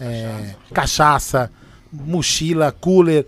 [0.00, 1.50] é, cachaça,
[1.92, 3.26] mochila, cooler,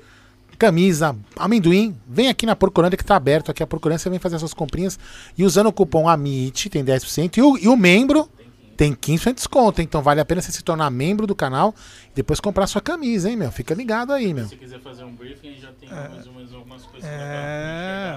[0.59, 4.39] camisa, amendoim, vem aqui na Porcolândia que está aberto aqui a Porcolândia, você vem fazer
[4.39, 4.99] suas comprinhas
[5.37, 8.29] e usando o cupom AMIT tem 10% e o, e o membro
[8.77, 11.75] tem 15% de desconto, então vale a pena você se tornar membro do canal
[12.11, 13.51] e depois comprar sua camisa, hein, meu?
[13.53, 14.47] Fica ligado aí, meu.
[14.49, 16.09] Se quiser fazer um briefing, já tem É.
[16.09, 18.17] mais ou menos algumas coisas É,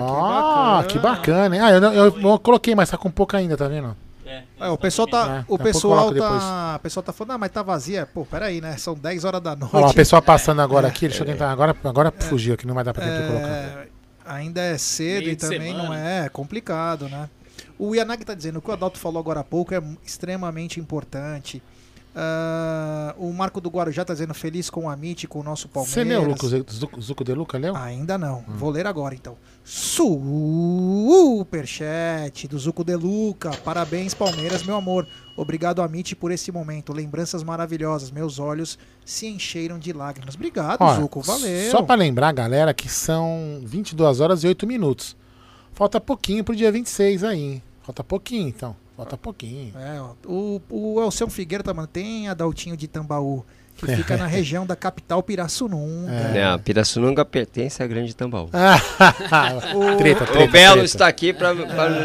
[0.00, 1.62] Ah, que bacana, hein?
[1.62, 3.96] Ah, eu, não- eu, eu coloquei, mas tá com pouco ainda, tá vendo?
[4.60, 7.62] É, o pessoal tá, É, o pessoal tá, o pessoal tá falando, ah, mas tá
[7.62, 8.06] vazia.
[8.06, 8.76] Pô, peraí, né?
[8.76, 9.74] São 10 horas da noite.
[9.74, 11.50] Olha lá, a pessoa passando agora aqui, deixa eu tentar.
[11.50, 13.46] Agora, agora fugiu aqui, não vai dar pra de colocar.
[13.48, 13.88] É,
[14.24, 15.82] ainda é cedo Meio e também semana.
[15.84, 17.28] não é, é complicado, né?
[17.78, 21.62] O Yanagi está dizendo o que o Adalto falou agora há pouco é extremamente importante.
[22.20, 25.94] Ah, o Marco do Guarujá está dizendo feliz com o Amit, com o nosso Palmeiras.
[25.94, 26.22] Você leu
[26.96, 27.76] o Zuco, de Luca, leu?
[27.76, 28.42] Ainda não.
[28.48, 29.36] Vou ler agora então.
[31.22, 33.52] Superchat do Zuco de Luca.
[33.58, 35.06] Parabéns, Palmeiras, meu amor.
[35.36, 36.92] Obrigado, Amit, por esse momento.
[36.92, 38.10] Lembranças maravilhosas.
[38.10, 40.34] Meus olhos se encheram de lágrimas.
[40.34, 41.20] Obrigado, Ó, Zuco.
[41.20, 41.70] Valeu.
[41.70, 45.16] Só pra lembrar, galera, que são 22 horas e 8 minutos.
[45.72, 47.62] Falta pouquinho pro dia 26 aí, hein?
[47.80, 48.74] Falta pouquinho, então.
[48.98, 49.72] Falta pouquinho.
[49.78, 51.92] É, o, o Elcião Figueira tá mandando.
[51.92, 53.46] Tem Adaltinho de Tambaú,
[53.76, 56.10] que fica na região da capital Pirassununga.
[56.10, 56.44] É.
[56.44, 58.50] a Pirassununga pertence à Grande Tambaú.
[59.98, 60.84] Treta, o treta, Belo treta.
[60.84, 61.52] está aqui para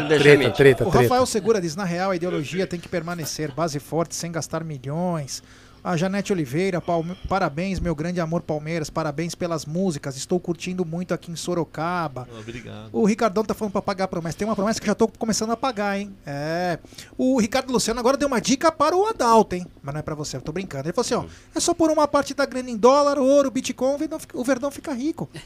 [0.06, 4.30] deixar o Rafael Segura diz: na real, a ideologia tem que permanecer, base forte, sem
[4.30, 5.42] gastar milhões.
[5.84, 11.12] A Janete Oliveira, Palme- parabéns, meu grande amor Palmeiras, parabéns pelas músicas, estou curtindo muito
[11.12, 12.26] aqui em Sorocaba.
[12.40, 12.88] Obrigado.
[12.90, 14.38] O Ricardão tá falando pra pagar a promessa.
[14.38, 16.10] Tem uma promessa que eu já tô começando a pagar, hein?
[16.24, 16.78] É.
[17.18, 19.66] O Ricardo Luciano agora deu uma dica para o Adalto, hein?
[19.82, 20.86] Mas não é pra você, eu tô brincando.
[20.88, 21.24] Ele falou assim: ó,
[21.54, 24.42] é só por uma parte da grana em dólar, ouro, Bitcoin, o Verdão fica, o
[24.44, 25.28] Verdão fica rico.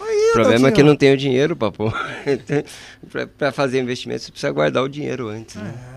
[0.00, 1.92] O problema é que não tem o dinheiro para pôr.
[3.36, 5.56] para fazer investimento, você precisa guardar o dinheiro antes.
[5.56, 5.74] né?
[5.76, 5.89] É.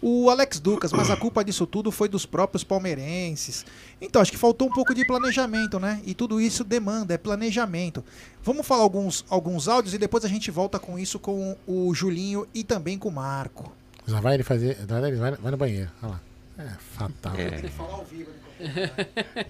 [0.00, 3.64] O Alex Ducas, mas a culpa disso tudo foi dos próprios palmeirenses.
[4.00, 6.00] Então, acho que faltou um pouco de planejamento, né?
[6.04, 8.04] E tudo isso demanda, é planejamento.
[8.44, 12.46] Vamos falar alguns, alguns áudios e depois a gente volta com isso com o Julinho
[12.54, 13.72] e também com o Marco.
[14.06, 14.76] Já vai ele fazer.
[14.86, 15.90] Vai, vai, vai no banheiro.
[16.02, 16.20] Olha lá.
[16.58, 17.32] É fatal.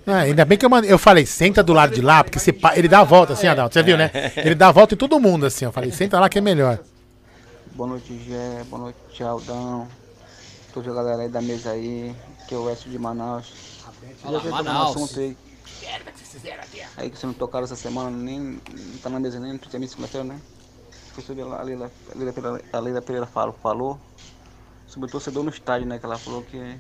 [0.05, 2.53] Ah, ainda bem que eu, mandei, eu falei, senta do lado de lá, porque se
[2.75, 3.73] ele dá a volta assim, Adalto.
[3.73, 4.11] Você viu, né?
[4.37, 5.65] Ele dá a volta em todo mundo, assim.
[5.65, 6.81] Eu falei, senta lá que é melhor.
[7.73, 8.65] Boa noite, Gé.
[8.69, 9.87] Boa noite, Aldão.
[10.77, 12.14] Toda a galera aí da mesa aí,
[12.47, 13.51] que é o Oeste de Manaus.
[14.20, 14.95] Fala, Já queria tocar um Manaus.
[14.95, 15.37] assunto aí.
[16.99, 19.89] Aí que vocês não tocaram essa semana, nem não tá na mesa nem no tinha
[19.89, 20.39] segunda-feira, né?
[21.14, 24.01] Foi sobre a Leila, a Leila Pereira, a Leila Pereira falou, falou
[24.87, 25.99] sobre o torcedor no estádio, né?
[25.99, 26.79] Que ela falou que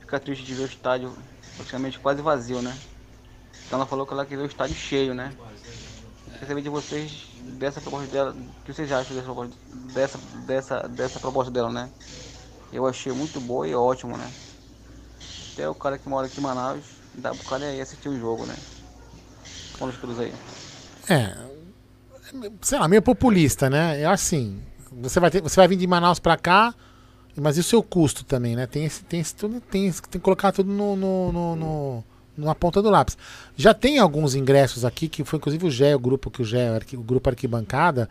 [0.00, 1.10] fica triste de ver o estádio
[1.56, 2.78] praticamente quase vazio, né?
[3.66, 5.32] Então ela falou que ela queria o estádio cheio, né?
[6.34, 7.28] Queria saber de vocês
[7.58, 9.56] dessa proposta dela, o que vocês acham dessa proposta,
[9.94, 11.90] dessa, dessa, dessa proposta dela, né?
[12.72, 14.30] Eu achei muito boa e ótimo, né?
[15.52, 16.80] Até o cara que mora aqui em Manaus,
[17.14, 18.54] dá pro cara ir assistir o jogo, né?
[19.78, 20.32] Vamos todos aí.
[21.08, 21.34] É.
[22.62, 24.00] Sei lá, meio populista, né?
[24.00, 24.60] É assim.
[24.92, 26.74] Você vai, ter, você vai vir de Manaus pra cá,
[27.36, 28.66] mas e o seu custo também, né?
[28.66, 32.04] Tem esse, tem esse, tudo, tem, tem que colocar tudo no, no, no- no-
[32.36, 33.18] na ponta do lápis.
[33.56, 36.96] Já tem alguns ingressos aqui, que foi inclusive o Gé, o grupo que o arqui-
[36.96, 38.08] o grupo Arquibancada,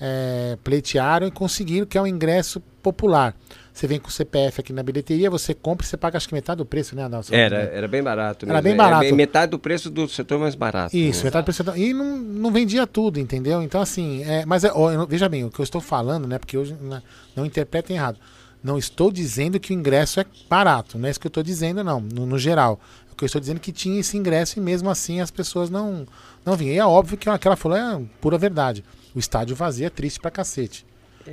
[0.00, 3.34] é, pleitearam e conseguiram, que é um ingresso popular.
[3.78, 6.34] Você vem com o CPF aqui na bilheteria, você compra e você paga acho que
[6.34, 7.32] metade do preço, né, Adalto?
[7.32, 8.44] Era, era bem barato.
[8.44, 8.64] Era mesmo.
[8.64, 9.14] bem barato.
[9.14, 10.96] metade do preço do setor mais barato.
[10.96, 11.62] Isso, metade do preço.
[11.78, 13.62] E não, não vendia tudo, entendeu?
[13.62, 16.26] Então, assim, é, mas é, ó, eu não- veja bem, o que eu estou falando,
[16.26, 16.40] né?
[16.40, 17.00] Porque hoje né,
[17.36, 18.18] não interpretem errado.
[18.64, 21.84] Não estou dizendo que o ingresso é barato, não é isso que eu estou dizendo,
[21.84, 22.80] não, no, no geral.
[23.12, 25.70] O que eu estou dizendo é que tinha esse ingresso e mesmo assim as pessoas
[25.70, 26.04] não,
[26.44, 26.74] não vinham.
[26.74, 28.84] E é óbvio que aquela falou é pura verdade.
[29.14, 30.84] O estádio vazio é triste pra cacete.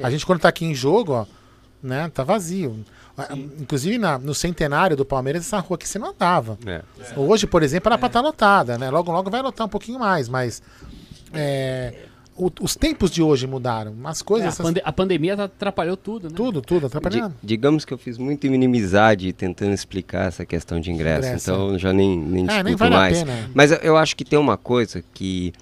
[0.04, 1.26] A gente, quando tá aqui em jogo, ó,
[1.86, 2.84] né, tá vazio.
[3.18, 6.58] Ah, Inclusive na- no centenário do Palmeiras, essa rua aqui você não andava.
[6.66, 6.82] É.
[7.16, 8.90] Hoje, por exemplo, era pra estar lotada, né?
[8.90, 10.62] Logo, logo vai lotar um pouquinho mais, mas
[11.34, 11.94] é,
[12.36, 13.96] o- os tempos de hoje mudaram.
[14.04, 14.46] As É, coisas.
[14.46, 16.34] a, essas- pande- a pandemia atrapalhou tudo, né?
[16.36, 17.30] Tudo, tudo, atrapalhando.
[17.42, 21.70] Di- digamos que eu fiz muita inimizade tentando explicar essa questão de ingresso, Ingresso, então
[21.72, 23.20] eu já nem, nem É, discuto nem vale a mais.
[23.20, 23.50] pena.
[23.54, 25.54] Mas eu, eu acho que tem uma coisa que,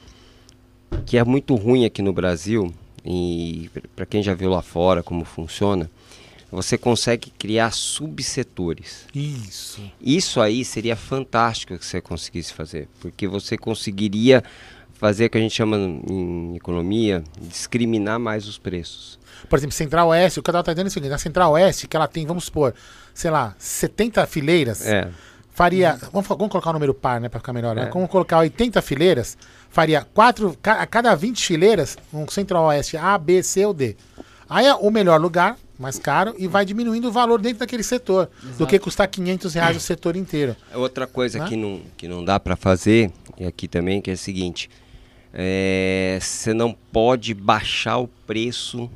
[1.05, 2.73] que é muito ruim aqui no Brasil,
[3.05, 5.89] e para quem já viu lá fora como funciona,
[6.53, 9.05] você consegue criar subsetores.
[9.13, 9.81] Isso.
[10.01, 14.43] Isso aí seria fantástico que você conseguisse fazer, porque você conseguiria
[14.93, 19.19] fazer o que a gente chama em economia, discriminar mais os preços.
[19.49, 22.07] Por exemplo, Central Oeste, o canal tá dizendo o seguinte: a Central Oeste, que ela
[22.07, 22.73] tem, vamos supor,
[23.13, 25.09] sei lá, 70 fileiras, É.
[25.51, 25.97] faria.
[26.11, 27.75] Vamos, vamos colocar o número par, né, pra ficar melhor.
[27.75, 27.83] Né?
[27.83, 27.89] É.
[27.89, 29.37] Vamos colocar 80 fileiras,
[29.69, 33.97] faria quatro, a cada 20 fileiras, um Central Oeste A, B, C ou D.
[34.49, 38.67] Aí o melhor lugar, mais caro, e vai diminuindo o valor dentro daquele setor, do
[38.67, 40.55] que custar 500 reais o setor inteiro.
[40.73, 41.47] Outra coisa Né?
[41.47, 44.69] que, não, que não dá para fazer, e aqui também, que é o seguinte:
[45.33, 48.89] é, você não pode baixar o preço.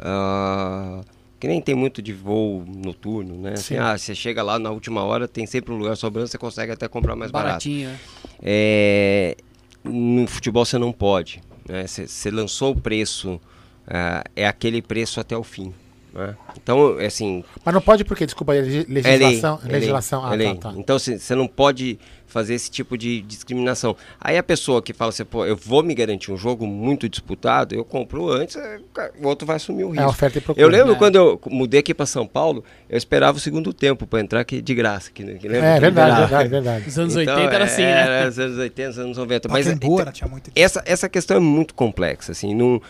[0.00, 1.00] ah,
[1.38, 3.52] que nem tem muito de voo noturno, né?
[3.52, 3.78] Assim, Sim.
[3.78, 6.88] ah, você chega lá na última hora, tem sempre um lugar sobrando, você consegue até
[6.88, 8.04] comprar mais Baratinho, barato.
[8.42, 9.36] É,
[9.84, 11.42] no futebol você não pode.
[11.68, 11.86] né?
[11.86, 13.38] Você, você lançou o preço,
[13.86, 15.74] ah, é aquele preço até o fim.
[16.16, 16.36] Né?
[16.56, 17.44] Então, assim.
[17.64, 19.58] Mas não pode porque, desculpa, é legi- legislação.
[19.62, 20.30] É lei, é legislação.
[20.30, 20.78] lei, ah, é tá, tá.
[20.78, 23.96] Então você não pode fazer esse tipo de discriminação.
[24.20, 27.74] Aí a pessoa que fala assim, pô, eu vou me garantir um jogo muito disputado,
[27.74, 28.78] eu compro antes, é,
[29.22, 30.08] o outro vai assumir o risco.
[30.08, 30.64] oferta e procura.
[30.64, 30.96] Eu lembro É.
[30.96, 34.60] quando eu mudei aqui para São Paulo, eu esperava o segundo tempo para entrar aqui
[34.60, 35.10] de graça.
[35.12, 36.88] Que, que É, que verdade, verdade, verdade.
[36.88, 37.90] Os anos 80 era assim, né?
[38.20, 39.48] Era os anos 80, os anos 90.
[39.48, 39.70] Mas é,
[40.00, 42.82] era- tinha muito essa, essa questão é muito complexa, assim, não,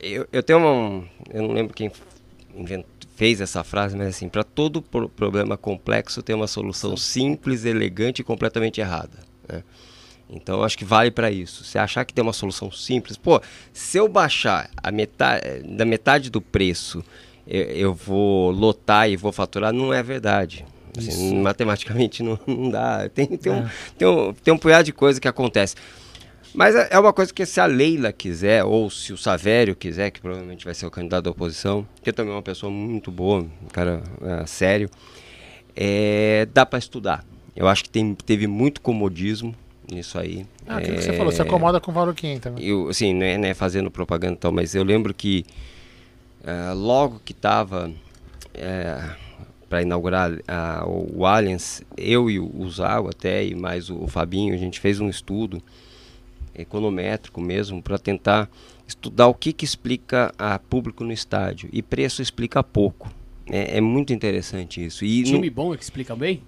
[0.00, 1.90] eu, eu tenho uma, eu não lembro quem
[2.54, 2.86] invent-
[3.16, 8.20] fez essa frase, mas assim, para todo pro- problema complexo tem uma solução simples, elegante
[8.20, 9.18] e completamente errada,
[9.48, 9.62] né?
[10.32, 11.64] Então acho que vale para isso.
[11.64, 13.40] Se achar que tem uma solução simples, pô,
[13.72, 17.02] se eu baixar a metade, da metade do preço,
[17.46, 20.64] eu, eu vou lotar e vou faturar, não é verdade.
[20.96, 23.08] Assim, matematicamente não, não dá.
[23.08, 23.70] Tem, tem, um, É.
[23.98, 25.74] tem, um, tem um punhado de coisa que acontece.
[26.54, 30.10] Mas é é uma coisa que se a Leila quiser, ou se o Savério quiser,
[30.10, 33.40] que provavelmente vai ser o candidato da oposição, que também é uma pessoa muito boa,
[33.40, 34.90] um cara é, sério,
[35.76, 37.24] é, dá para estudar.
[37.54, 39.54] Eu acho que tem, teve muito comodismo
[39.90, 40.46] nisso aí.
[40.66, 42.50] Ah, aquilo que você É, falou, se acomoda com o entra.
[42.52, 42.58] Né?
[42.60, 45.44] eu, assim, não é, não é fazendo propaganda e tal, mas eu lembro que
[46.44, 47.90] eh, logo que estava
[49.68, 54.08] para inaugurar ah, o, Allianz, eu e o, o Zago até, e mais o, o
[54.08, 55.62] Fabinho, a gente fez um estudo
[56.54, 58.48] econométrico mesmo para tentar
[58.86, 61.68] estudar o que, que explica a público no estádio.
[61.72, 63.10] E preço explica pouco.
[63.48, 65.04] É, é muito interessante isso.
[65.04, 66.42] E no- Time bom é que explica bem?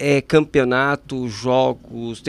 [0.00, 2.22] é campeonato, jogos.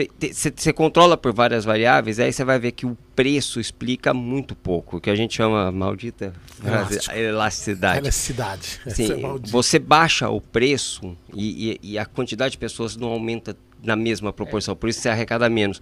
[0.56, 4.96] Você controla por várias variáveis, aí você vai ver que o preço explica muito pouco,
[4.96, 7.98] o que a gente chama maldita frase, elasticidade.
[8.00, 8.80] Elasticidade.
[8.92, 13.56] Sim, é você baixa o preço e, e- e a quantidade de pessoas não aumenta
[13.80, 15.80] na mesma proporção, por isso você arrecada menos.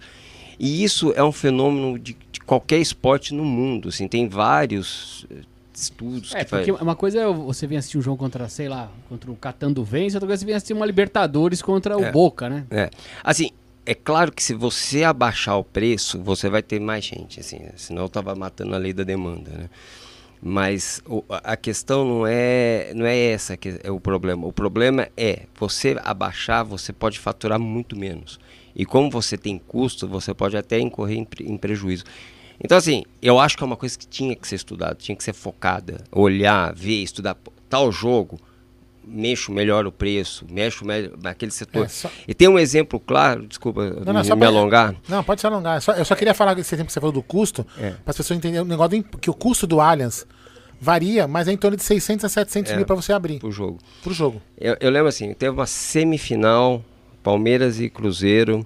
[0.59, 3.89] E isso é um fenômeno de, de qualquer esporte no mundo.
[3.89, 5.35] Assim, tem vários eh,
[5.73, 8.67] estudos É, que faz- porque uma coisa é você vir assistir um jogo contra, sei
[8.67, 12.03] lá, contra o Catando Vence, outra coisa é você vir assistir uma Libertadores contra o
[12.03, 12.11] É.
[12.11, 12.65] Boca, né?
[12.69, 12.89] É.
[13.23, 13.51] Assim,
[13.85, 18.01] é claro que se você abaixar o preço, você vai ter mais gente, assim, senão
[18.03, 19.69] eu tava matando a lei da demanda, né?
[20.41, 24.47] Mas o- a a questão não é, não é essa que é o problema.
[24.47, 28.39] O problema é você abaixar, você pode faturar muito menos.
[28.79, 32.05] E como você tem custo, você pode até incorrer em, em prejuízo.
[32.63, 35.23] Então, assim, eu acho que é uma coisa que tinha que ser estudada, tinha que
[35.23, 37.35] ser focada, olhar, ver, estudar
[37.69, 38.39] tal jogo,
[39.05, 41.85] mexo melhor o preço, mexo melhor naquele setor.
[41.85, 44.95] É, só- E tem um exemplo claro, desculpa Não, não, me, alongar.
[45.09, 45.77] Não, pode se alongar.
[45.77, 47.89] É só- eu só queria falar desse exemplo que você falou do custo, É.
[47.91, 50.25] para as pessoas entenderem o negócio do, que o custo do Allianz
[50.79, 53.39] varia, mas é em torno de 600 a 700 É, mil para você abrir.
[53.39, 53.79] Pro jogo.
[54.01, 54.41] Pro jogo.
[54.57, 56.83] Eu, eu lembro assim, teve uma semifinal,
[57.23, 58.65] Palmeiras e Cruzeiro,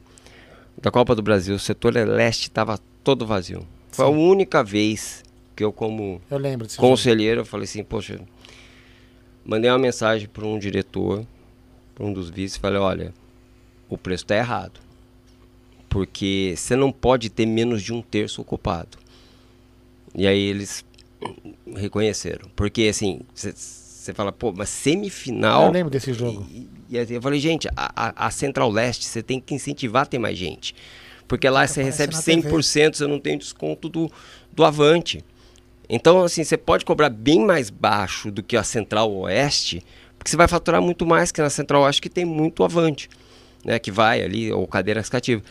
[0.81, 3.65] da Copa do Brasil, o setor leste estava todo vazio.
[3.91, 5.23] Foi a única vez
[5.55, 6.39] que eu, como Eu
[6.77, 8.19] conselheiro, eu falei assim, poxa,
[9.45, 11.25] mandei uma mensagem para um diretor,
[11.93, 13.13] para um dos vices, falei, olha,
[13.87, 14.79] o preço está errado.
[15.87, 18.97] Porque você não pode ter menos de um terço ocupado.
[20.15, 20.83] E aí eles
[21.75, 22.49] reconheceram.
[22.55, 25.67] Porque assim, você fala, pô, mas semifinal.
[25.67, 26.47] Eu lembro desse jogo.
[26.49, 26.67] E
[26.97, 30.37] assim, eu falei, gente, a, a- Central Leste você tem que incentivar a ter mais
[30.37, 30.75] gente.
[31.27, 32.49] Porque lá você recebe na TV.
[32.49, 34.11] 100%, você não tem desconto do,
[34.51, 35.23] do Avante.
[35.89, 39.83] Então, assim, você pode cobrar bem mais baixo do que a Central Oeste,
[40.17, 43.09] porque você vai faturar muito mais que na Central Oeste, que tem muito Avante,
[43.63, 43.79] né?
[43.79, 45.43] Que vai ali, ou cadeiras cativas.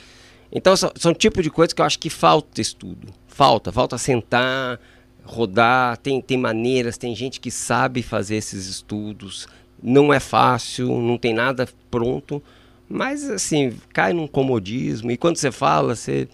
[0.51, 3.09] Então, são, são tipo de coisas que eu acho que falta estudo.
[3.27, 4.79] Falta, falta sentar,
[5.25, 9.47] rodar, tem, tem maneiras, tem gente que sabe fazer esses estudos.
[9.83, 12.43] Não é fácil, não tem nada pronto,
[12.89, 15.11] mas assim, cai num comodismo.
[15.11, 16.29] E quando você fala, você,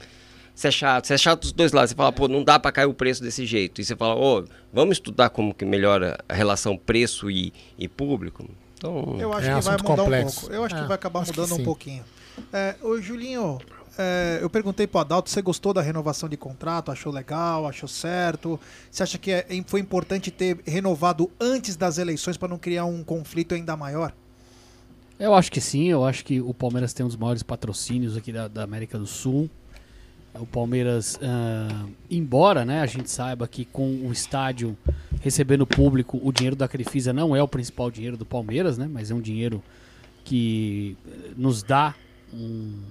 [0.55, 1.07] você é chato.
[1.07, 1.91] Você é chato dos dois lados.
[1.91, 3.81] Você fala, pô, não dá para cair o preço desse jeito.
[3.81, 8.45] E você fala, ô, vamos estudar como que melhora a relação preço e, e público.
[8.77, 10.37] Então, Eu acho É que vai mudar complexo.
[10.39, 10.55] um pouco.
[10.55, 12.05] Eu acho É, que vai acabar mudando um pouquinho.
[12.53, 13.59] É, ô, Julinho,
[13.99, 16.91] é, eu perguntei pro Adalto, você gostou da renovação de contrato?
[16.91, 17.67] Achou legal?
[17.67, 18.59] Achou certo?
[18.91, 23.03] Você acha que é- foi importante ter renovado antes das eleições para não criar um
[23.05, 24.13] conflito ainda maior?
[25.19, 28.33] Eu acho que sim, eu acho que o Palmeiras tem um dos maiores patrocínios aqui
[28.33, 29.51] da, da América do Sul.
[30.35, 34.79] O Palmeiras, ah, embora né, a gente saiba que com o estádio
[35.21, 39.11] recebendo público, o dinheiro da Crefisa não é o principal dinheiro do Palmeiras, né, mas
[39.11, 39.61] é um dinheiro
[40.25, 41.95] que eh, nos dá
[42.33, 42.83] um-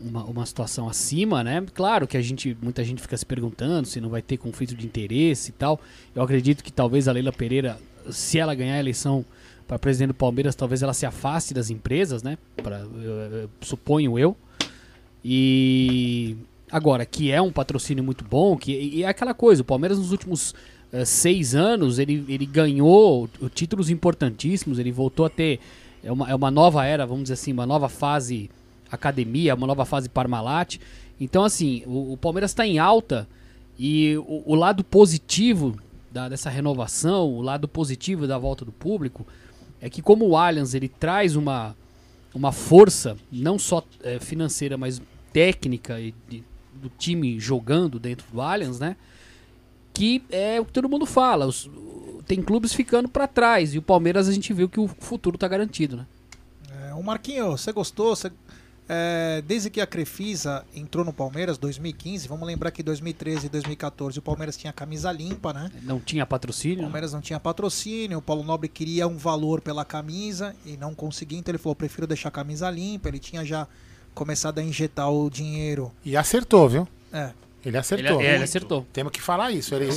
[0.00, 1.64] uma, uma situação acima, né?
[1.74, 4.86] Claro que a gente, muita gente fica se perguntando se não vai ter conflito de
[4.86, 5.80] interesse e tal.
[6.14, 7.78] Eu acredito que talvez a Leila Pereira,
[8.10, 9.24] se ela ganhar a eleição
[9.66, 12.38] para presidente do Palmeiras, talvez ela se afaste das empresas, né?
[12.62, 14.36] Pra, eu- eu- suponho eu.
[15.24, 16.36] E
[16.70, 19.62] agora que é um patrocínio muito bom, que e é aquela coisa.
[19.62, 20.54] O Palmeiras nos últimos
[20.92, 25.58] eh, seis anos, ele, ele ganhou títulos importantíssimos, ele voltou a ter
[26.04, 28.48] é uma, é uma nova era, vamos dizer assim, uma nova fase
[28.90, 30.78] academia, uma nova fase Parmalat.
[31.20, 33.28] Então, assim, o, o Palmeiras está em alta
[33.78, 35.76] e o, o lado positivo
[36.10, 39.26] da- dessa renovação, o lado positivo da volta do público,
[39.80, 41.76] é que como o Allianz ele traz uma,
[42.34, 45.00] uma força, não só eh, financeira, mas
[45.32, 46.42] técnica e de-
[46.74, 48.96] do time jogando dentro do Allianz, né?
[49.92, 51.46] Que é o que todo mundo fala.
[51.46, 51.68] os-
[52.26, 55.46] tem clubes ficando para trás e o Palmeiras a gente viu que o futuro tá
[55.46, 56.06] garantido, né?
[56.88, 58.16] É, o Marquinho, você gostou?
[58.16, 58.32] Você-
[58.88, 64.18] é, desde que a Crefisa entrou no Palmeiras, 2015, vamos lembrar que 2013 e 2014
[64.18, 65.70] o Palmeiras tinha camisa limpa, né?
[65.82, 66.78] Não tinha patrocínio.
[66.78, 70.94] O Palmeiras não tinha patrocínio, o Paulo Nobre queria um valor pela camisa e não
[70.94, 73.08] conseguia, então ele falou: prefiro deixar a camisa limpa.
[73.08, 73.66] Ele tinha já
[74.14, 75.92] começado a injetar o dinheiro.
[76.04, 76.88] E acertou, viu?
[77.12, 77.32] É.
[77.64, 78.20] Ele acertou.
[78.20, 78.86] Ele- é, ele acertou.
[78.92, 79.74] Temos que falar isso.
[79.74, 79.90] Ele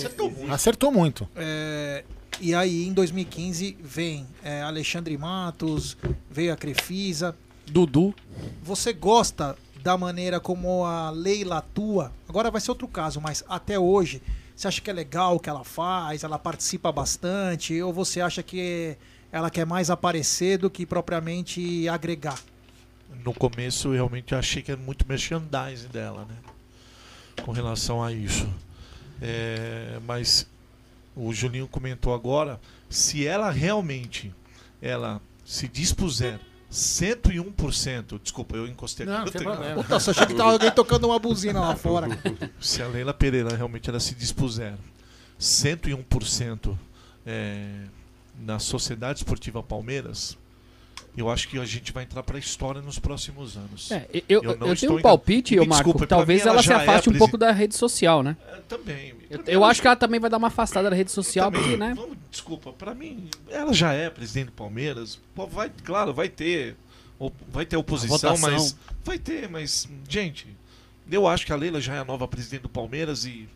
[0.50, 1.30] acertou muito.
[1.36, 2.04] É,
[2.42, 5.96] e aí, em 2015, vem é, Alexandre Matos,
[6.32, 7.36] veio a Crefisa.
[7.70, 8.14] Dudu.
[8.64, 12.12] Você gosta da maneira como a Leila atua?
[12.28, 14.22] Agora vai ser outro caso, mas até hoje,
[14.56, 16.24] você acha que é legal o que ela faz?
[16.24, 17.82] Ela participa bastante?
[17.82, 18.98] Ou você acha que
[19.32, 22.40] ela quer mais aparecer do que propriamente agregar?
[23.24, 26.36] No começo, eu realmente achei que era muito merchandising dela, né?
[27.44, 28.48] Com relação a isso.
[29.22, 30.48] É, mas
[31.16, 32.60] o Julinho comentou agora,
[32.90, 34.34] se ela realmente
[34.82, 36.40] ela se dispuser
[36.72, 39.12] 101%, desculpa, eu encostei aqui.
[39.12, 39.84] Não, eu não tem problema.
[39.84, 42.08] Puta, só achei que tava alguém tocando uma buzina lá fora.
[42.62, 44.76] Se a Leila Pereira realmente ela se dispuser
[45.40, 46.78] 101%
[47.26, 47.86] é,
[48.40, 50.38] na Sociedade Esportiva Palmeiras,
[51.20, 53.92] eu acho que a gente vai entrar para a história nos próximos anos.
[53.92, 56.76] É, eu, eu, eu tenho um palpite, ô Marco, desculpa, talvez mim ela, se é
[56.76, 58.38] afaste um presi- pouco da rede social, né?
[58.68, 59.14] Também.
[59.30, 61.78] Eu, eu acho que ela também vai dar uma afastada da rede social, Também, porque,
[61.78, 61.94] né?
[61.96, 65.20] vamos- desculpa, para mim, ela já é presidente do Palmeiras.
[65.36, 66.76] Vai, claro, vai ter,
[67.52, 70.48] vai ter oposição, mas vai ter, mas gente,
[71.12, 73.48] eu acho que a Leila já é a nova presidente do Palmeiras e,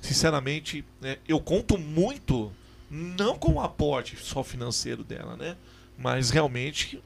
[0.00, 2.50] sinceramente, né, eu conto muito,
[2.90, 5.56] não com o aporte só financeiro dela, né,
[6.00, 7.00] mas realmente,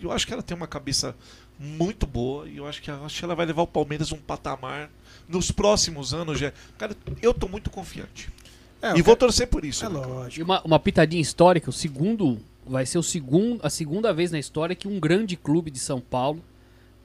[0.00, 1.16] eu acho que ela tem uma cabeça
[1.58, 4.18] muito boa e eu acho que, ela- acho que ela vai levar o Palmeiras um
[4.18, 4.90] patamar
[5.28, 6.38] nos próximos anos.
[6.38, 8.28] Já, cara, eu tô muito confiante.
[8.82, 9.84] É, e vou quero- torcer por isso.
[9.86, 9.98] É né?
[9.98, 10.40] lógico.
[10.40, 12.38] E uma, uma pitadinha histórica, o segundo.
[12.66, 16.00] Vai ser o segundo, a segunda vez na história que um grande clube de São
[16.00, 16.42] Paulo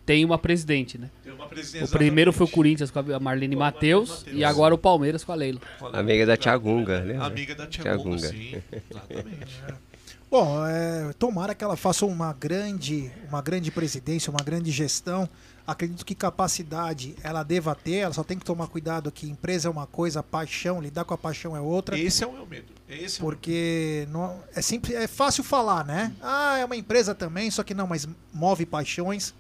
[0.06, 1.10] tem uma presidente, né?
[1.22, 4.78] Tem uma presidente, O primeiro foi o Corinthians com a Marlene Matheus e agora o
[4.78, 5.60] Palmeiras com a Leila.
[5.94, 7.18] Amiga da Tiagunga, né?
[7.22, 8.62] Amiga da Tiagunga, sim.
[8.90, 9.62] Exatamente.
[10.30, 15.28] Bom, é, tomara que ela faça uma grande, uma grande presidência, uma grande gestão.
[15.66, 19.72] Acredito que capacidade ela deva ter, ela só tem que tomar cuidado que empresa é
[19.72, 21.98] uma coisa, paixão, lidar com a paixão é outra.
[21.98, 22.72] Esse é o meu medo.
[22.88, 26.14] Esse é Porque não, é sempre é fácil falar, né?
[26.22, 29.34] Ah, é uma empresa também, só que não, mas move paixões,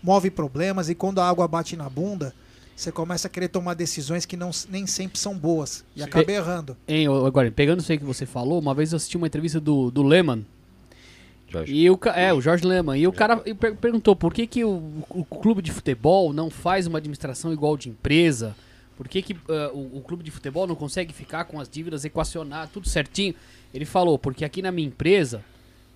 [0.00, 2.32] move problemas e quando a água bate na bunda,
[2.80, 6.32] você começa a querer tomar decisões que não, nem sempre são boas e acaba Pe-
[6.32, 6.76] errando.
[6.86, 9.90] Hein, agora, pegando isso aí que você falou, uma vez eu assisti uma entrevista do,
[9.90, 10.44] do Lehmann.
[11.66, 13.00] E o, é, o Jorge Lehmann.
[13.00, 16.50] E o cara e per- perguntou por que, que o, o clube de futebol não
[16.50, 18.54] faz uma administração igual de empresa?
[18.96, 22.04] Por que, que ah, o, o clube de futebol não consegue ficar com as dívidas
[22.04, 23.34] equacionadas, tudo certinho?
[23.72, 25.42] Ele falou, porque aqui na minha empresa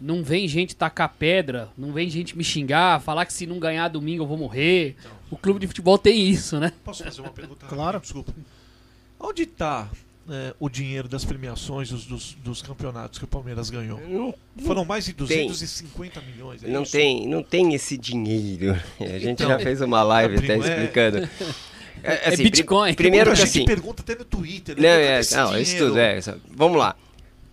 [0.00, 3.86] não vem gente tacar pedra, não vem gente me xingar, falar que se não ganhar
[3.88, 4.96] domingo eu vou morrer.
[5.32, 6.72] O clube de futebol tem isso, né?
[6.84, 7.66] Posso fazer uma pergunta?
[7.66, 7.98] Claro.
[8.00, 8.32] Desculpa.
[9.18, 9.88] Onde está
[10.60, 13.98] o dinheiro das premiações dos, dos, dos campeonatos que o Palmeiras ganhou?
[14.00, 14.34] Não-
[14.64, 15.48] Foram mais de tem.
[15.48, 16.62] 250 milhões.
[16.62, 16.92] é Não isso?
[16.92, 18.74] tem, não tem esse dinheiro.
[19.00, 21.28] A gente Então, já fez uma live até primo, é- explicando.
[22.04, 22.94] É assim, Bitcoin.
[22.94, 23.64] pri- Primeiro Muita que gente assim.
[23.66, 24.74] pergunta até no Twitter.
[24.74, 24.82] né?
[24.82, 26.18] Não, é, esse não isso tudo é.
[26.18, 26.96] isso- Vamos lá.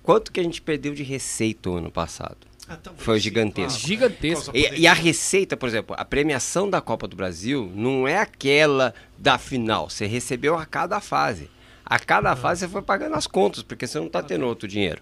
[0.02, 2.38] Quanto que a gente perdeu de receita o ano passado?
[2.70, 3.72] Ah, também, Foi gigantesco.
[3.80, 3.88] claro.
[3.88, 4.52] Gigantesco.
[4.56, 8.94] E, e a receita, por exemplo, a premiação da Copa do Brasil não é aquela
[9.18, 9.90] da final.
[9.90, 11.50] Você recebeu a cada fase.
[11.84, 15.02] A cada fase você foi pagando as contas, porque você não está tendo outro dinheiro.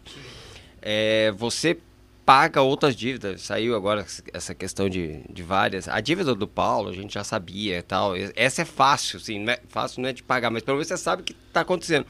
[0.81, 1.77] É, você
[2.25, 3.41] paga outras dívidas.
[3.41, 5.89] Saiu agora essa questão de, de várias.
[5.89, 8.13] A dívida do Paulo, a gente já sabia e tal.
[8.35, 9.39] Essa é fácil, sim.
[9.39, 11.61] Não é, fácil não é de pagar, mas pelo menos você sabe o que está
[11.61, 12.05] acontecendo.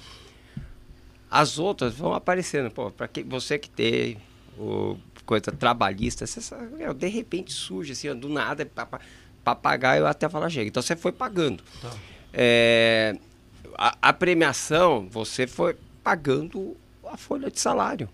[1.29, 2.69] As outras vão aparecendo.
[2.69, 4.17] Pô, para que você que tem
[4.57, 4.97] o,
[5.27, 6.25] coisa trabalhista,
[6.75, 10.67] meu, de repente surge assim, do nada, para pagar eu até falar chega.
[10.69, 11.61] Então você foi pagando.
[11.81, 11.91] Tá.
[12.33, 13.15] É,
[13.77, 16.75] a, a premiação, você foi pagando
[17.05, 18.09] a folha de salário.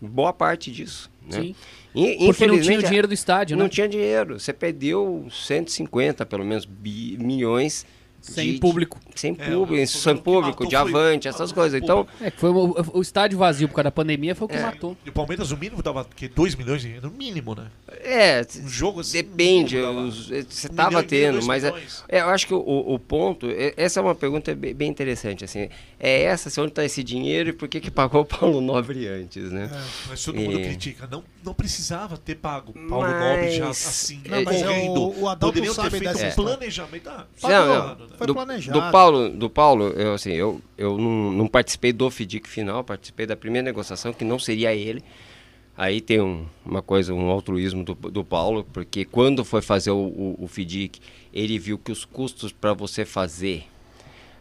[0.00, 1.10] Boa parte disso.
[1.26, 1.40] Né?
[1.42, 1.54] Sim.
[1.94, 3.70] In- Porque não tinha o dinheiro do estádio, Não né?
[3.70, 4.38] tinha dinheiro.
[4.38, 7.84] Você perdeu 150, pelo menos, bi- milhões
[8.20, 8.98] Sem de- público.
[9.14, 11.80] Sem É, público, o sem público, de avante, essas coisas.
[11.82, 14.56] Então, É, que foi o, o estádio vazio por causa da pandemia foi o que
[14.56, 14.62] É.
[14.62, 14.96] matou.
[15.04, 17.66] E o Palmeiras, o mínimo, dava que 2 milhões de no mínimo, né?
[18.02, 19.76] É, um jogo assim, depende.
[20.48, 21.72] Você Um tava e tendo, mas é,
[22.08, 22.58] é, eu acho que o,
[22.94, 23.48] o ponto.
[23.50, 25.44] é- Essa é uma pergunta bem, bem interessante.
[25.44, 25.68] Assim,
[26.00, 29.06] é essa, assim, onde está esse dinheiro e por que, que pagou o Paulo Nobre
[29.08, 29.68] antes, né?
[30.08, 31.08] Mas todo mundo E- critica.
[31.10, 35.28] Não, não precisava ter pago Paulo Nobre já Mas- assim, Não, mas é o- o
[35.28, 36.56] Adalto Poderiam ter sabe feito dessa um história.
[36.56, 37.08] planejamento.
[37.10, 38.06] Ah, Não, pagou, não.
[38.06, 38.12] né?
[38.16, 38.80] Foi do, planejado.
[38.80, 43.26] do Paulo, do Paulo, eu assim, eu, eu não, não participei do FDIC final, participei
[43.26, 45.02] da primeira negociação, que não seria ele.
[45.76, 49.96] Aí tem um- uma coisa, um altruísmo do, do Paulo, porque quando foi fazer o,
[49.96, 51.00] o, o FDIC,
[51.32, 53.64] ele viu que os custos para você fazer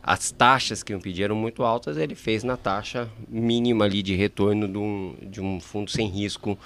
[0.07, 4.15] as taxas que iam pedir eram muito altas, ele fez na taxa mínima ali de
[4.15, 6.57] retorno de um, de um fundo sem risco,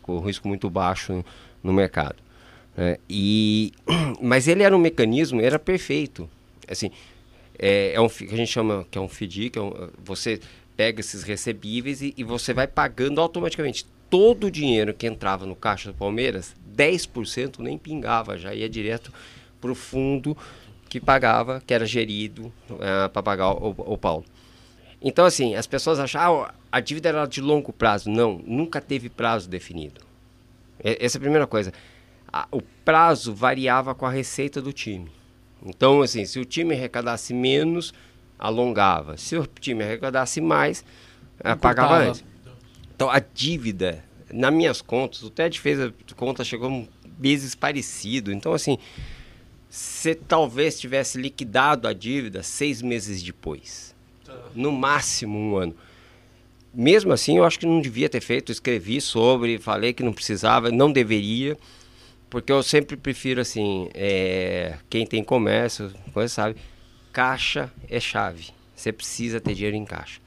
[0.00, 1.24] com risco muito baixo
[1.60, 2.14] no mercado.
[2.76, 2.98] né?
[3.10, 3.72] e,
[4.22, 6.30] mas ele era um mecanismo, era perfeito.
[6.68, 6.92] Assim,
[7.58, 10.38] é, é um que a gente chama que é um FDIC, que é um- você
[10.76, 15.56] pega esses recebíveis e, e você vai pagando automaticamente todo o dinheiro que entrava no
[15.56, 19.12] caixa do Palmeiras, 10% nem pingava, já ia direto
[19.60, 20.36] para o fundo
[20.94, 22.52] que pagava, que era gerido
[23.12, 24.24] para pagar o, o Paulo.
[25.02, 28.08] Então, assim, as pessoas achavam ah, a dívida era de longo prazo.
[28.08, 30.00] Não, nunca teve prazo definido.
[30.84, 31.72] E- Essa é a primeira coisa.
[32.32, 35.10] A- o prazo variava com a receita do time.
[35.66, 37.92] Então, assim, se o time arrecadasse menos,
[38.38, 39.16] alongava.
[39.16, 40.84] Se o time arrecadasse mais,
[41.40, 42.10] eh, pagava Encurtava.
[42.10, 42.24] antes.
[42.94, 46.86] Então, a dívida, nas minhas contas, o TED fez a conta, chegou um
[47.18, 48.32] meses parecido.
[48.32, 48.78] Então, assim,
[49.74, 53.92] você talvez tivesse liquidado a dívida seis meses depois.
[54.54, 55.74] No máximo um ano.
[56.72, 58.52] Mesmo assim, eu acho que não devia ter feito.
[58.52, 61.58] Escrevi sobre, falei que não precisava, não deveria.
[62.30, 66.56] Porque eu sempre prefiro, assim, é, quem tem comércio, coisa sabe,
[67.12, 68.50] caixa é chave.
[68.76, 70.20] Você precisa ter dinheiro em caixa.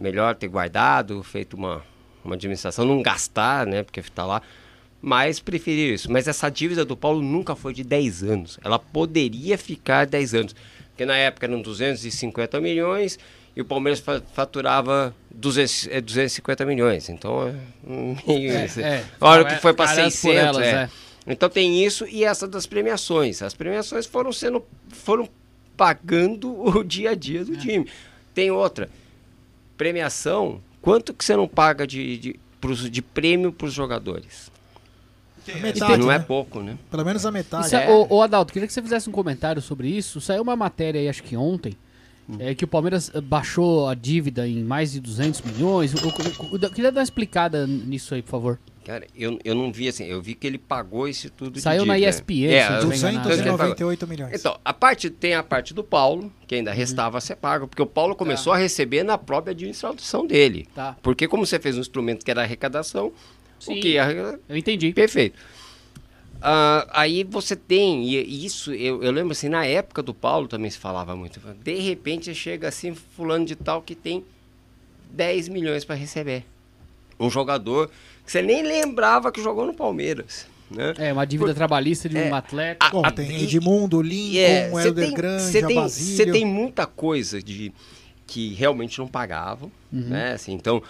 [0.00, 1.84] Melhor ter guardado, feito uma,
[2.24, 3.82] uma administração, não gastar, né?
[3.82, 4.40] Porque está lá.
[5.02, 6.10] Mas preferir isso.
[6.12, 8.58] Mas essa dívida do Paulo nunca foi de 10 anos.
[8.62, 10.54] Ela poderia ficar 10 anos.
[10.90, 13.18] Porque na época eram 250 milhões
[13.56, 17.08] e o Palmeiras fa- faturava 200, é, 250 milhões.
[17.08, 17.54] Então é
[18.26, 18.80] meio É, isso.
[18.80, 19.04] é.
[19.18, 20.70] A hora É, que foi para carado por 600, elas, é.
[20.84, 20.88] é.
[21.26, 23.40] Então tem isso e essa das premiações.
[23.42, 25.26] As premiações foram sendo foram
[25.76, 27.44] pagando o dia a dia É.
[27.44, 27.86] do time.
[28.34, 28.90] Tem outra.
[29.78, 34.49] Premiação, quanto que você não paga de, de, pros- de prêmio para os jogadores?
[35.60, 36.24] Metade, não é né?
[36.26, 36.76] pouco, né?
[36.90, 37.66] Pelo menos a metade.
[37.66, 40.20] Isso é- ô, ô, Adalto, queria que você fizesse um comentário sobre isso.
[40.20, 41.74] Saiu uma matéria aí, acho que ontem,
[42.28, 42.36] Hum.
[42.38, 45.92] é, que o Palmeiras eh, baixou a dívida em mais de 200 milhões.
[45.94, 46.14] Eu, eu-
[46.52, 48.58] eu- eu queria dar uma explicada nisso aí, por favor.
[48.84, 51.84] Cara, eu, eu não vi assim, eu vi que ele pagou isso tudo de Saiu
[51.84, 51.98] na.
[51.98, 53.12] ESPN, É, se não eu- me engano.
[53.18, 54.32] eu- eu- 298 milhões.
[54.34, 57.82] Então, a parte, tem a parte do Paulo, que ainda restava a ser pago, porque
[57.82, 60.66] o Paulo começou a receber na própria administração dele.
[60.74, 60.96] Tá.
[61.02, 63.12] Porque como você fez um instrumento que era arrecadação,
[63.60, 64.92] Sim, o que ia- Eu entendi.
[64.92, 65.38] Perfeito.
[66.42, 70.70] Ah, aí você tem, e isso, eu, eu lembro assim, na época do Paulo também
[70.70, 71.38] se falava muito.
[71.62, 74.24] De repente chega assim, fulano de tal que tem
[75.10, 76.44] 10 milhões para receber.
[77.18, 77.90] Um jogador
[78.24, 80.46] que você nem lembrava que jogou no Palmeiras.
[80.70, 80.94] Né?
[80.98, 82.88] É, uma dívida Por- trabalhista de um É, atleta.
[82.90, 87.72] Bom, tem Edmundo, Lincoln, É, Helder tem- Grande, cê tem, tem muita coisa de
[88.26, 90.00] que realmente não pagavam, Uhum.
[90.08, 90.32] né?
[90.32, 90.80] Assim, então,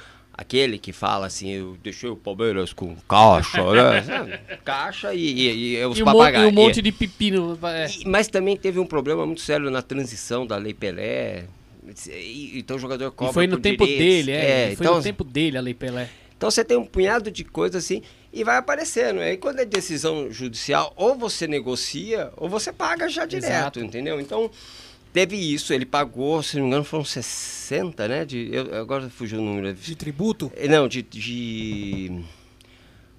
[0.40, 4.40] aquele que fala assim, eu deixei o Palmeiras com caixa, né?
[4.64, 6.46] Caixa e, e, e os E um, papagaios.
[6.46, 7.58] e um monte de pepino.
[7.62, 7.86] é.
[7.90, 11.44] E- Mas também teve um problema muito sério na transição da Lei Pelé.
[12.08, 14.26] E- Então o jogador E cobra foi no tempo direitos.
[14.26, 14.72] dele, é.
[14.72, 16.08] e foi então, no tempo dele a Lei Pelé.
[16.36, 18.00] então você tem um punhado de coisas assim
[18.32, 19.20] e vai aparecendo.
[19.20, 23.80] Aí quando é decisão judicial, ou você negocia ou você paga já direto, Exato.
[23.80, 24.18] entendeu?
[24.20, 24.50] Então
[25.12, 28.24] teve isso, ele pagou, se não me engano, foram 60, né?
[28.24, 29.74] De, eu, agora fugiu o número.
[29.74, 30.50] De tributo?
[30.56, 32.22] Eh, Não, de, de,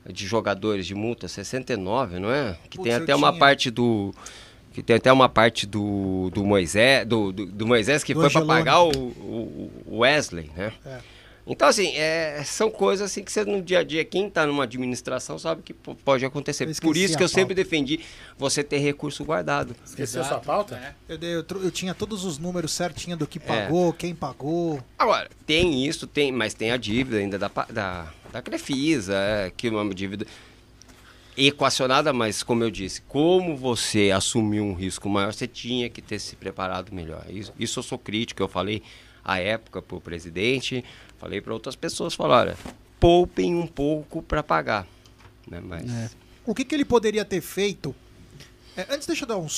[0.09, 2.57] de jogadores de multa, 69, não é?
[2.69, 3.39] Que Putz, tem até uma tinha.
[3.39, 4.13] parte do.
[4.73, 8.30] Que tem até uma parte do, do Moisés, do, do, do Moisés que Do foi
[8.30, 10.72] para pagar o, o o Wesley, né?
[10.85, 10.99] É.
[11.47, 14.63] Então, assim, é, são coisas assim que você no dia a dia, quem está numa
[14.63, 16.69] administração sabe que pode acontecer.
[16.69, 17.34] Eu Por isso que eu pauta.
[17.34, 17.99] sempre defendi
[18.38, 19.76] você ter recurso guardado.
[19.84, 20.95] Esqueceu sua pauta?
[21.09, 23.41] Eu, dei- eu tro- eu tinha todos os números certinho do que É.
[23.41, 24.84] pagou, quem pagou.
[24.99, 29.68] Agora, tem isso, tem, mas tem a dívida ainda da, da, da Crefisa, é, que
[29.68, 30.27] é uma dívida
[31.35, 36.19] equacionada, mas como eu disse, como você assumiu um risco maior, você tinha que ter
[36.19, 37.26] se preparado melhor.
[37.30, 38.84] Isso, isso eu sou crítico, eu falei
[39.23, 40.84] à época para o presidente,
[41.18, 42.57] falei para outras pessoas, falaram, olha,
[42.99, 44.88] poupem um pouco para pagar.
[45.48, 45.60] Né?
[45.61, 46.15] Mas
[46.45, 47.95] O que, que ele poderia ter feito
[48.76, 49.49] É, antes, deixa eu dar um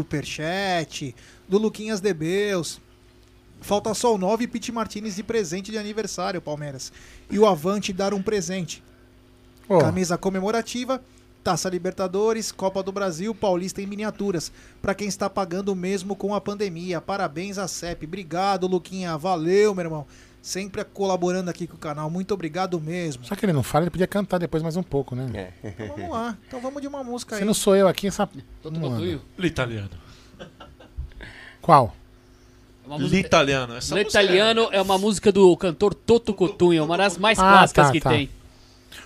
[0.00, 1.14] superchat
[1.48, 2.80] do Luquinhas Debeus.
[3.60, 6.92] Falta só o 9 e Pete Martinez de presente de aniversário, Palmeiras.
[7.30, 8.82] E o Avante dar um presente.
[9.68, 9.78] Oh.
[9.78, 11.00] Camisa comemorativa,
[11.42, 14.52] Taça Libertadores, Copa do Brasil, Paulista em miniaturas.
[14.80, 17.00] Pra quem está pagando mesmo com a pandemia.
[17.00, 18.06] Parabéns à CEP.
[18.06, 19.16] Obrigado, Luquinha.
[19.18, 20.06] Valeu, meu irmão.
[20.40, 22.08] Sempre colaborando aqui com o canal.
[22.10, 23.24] Muito obrigado mesmo.
[23.24, 25.52] Só que ele não fala, ele podia cantar depois mais um pouco, né?
[25.62, 26.36] Então vamos lá.
[26.48, 27.46] Então vamos de uma música Se aí.
[27.46, 28.28] não sou eu aqui, essa.
[29.38, 29.90] L'italiano.
[31.60, 31.94] Qual?
[32.84, 33.74] Uma música- L'italiano.
[33.76, 37.42] Essa No música italiano é uma música do cantor Toto Cotugno, uma das mais Ah,
[37.42, 38.10] clássicas tá, que tá.
[38.10, 38.28] tem.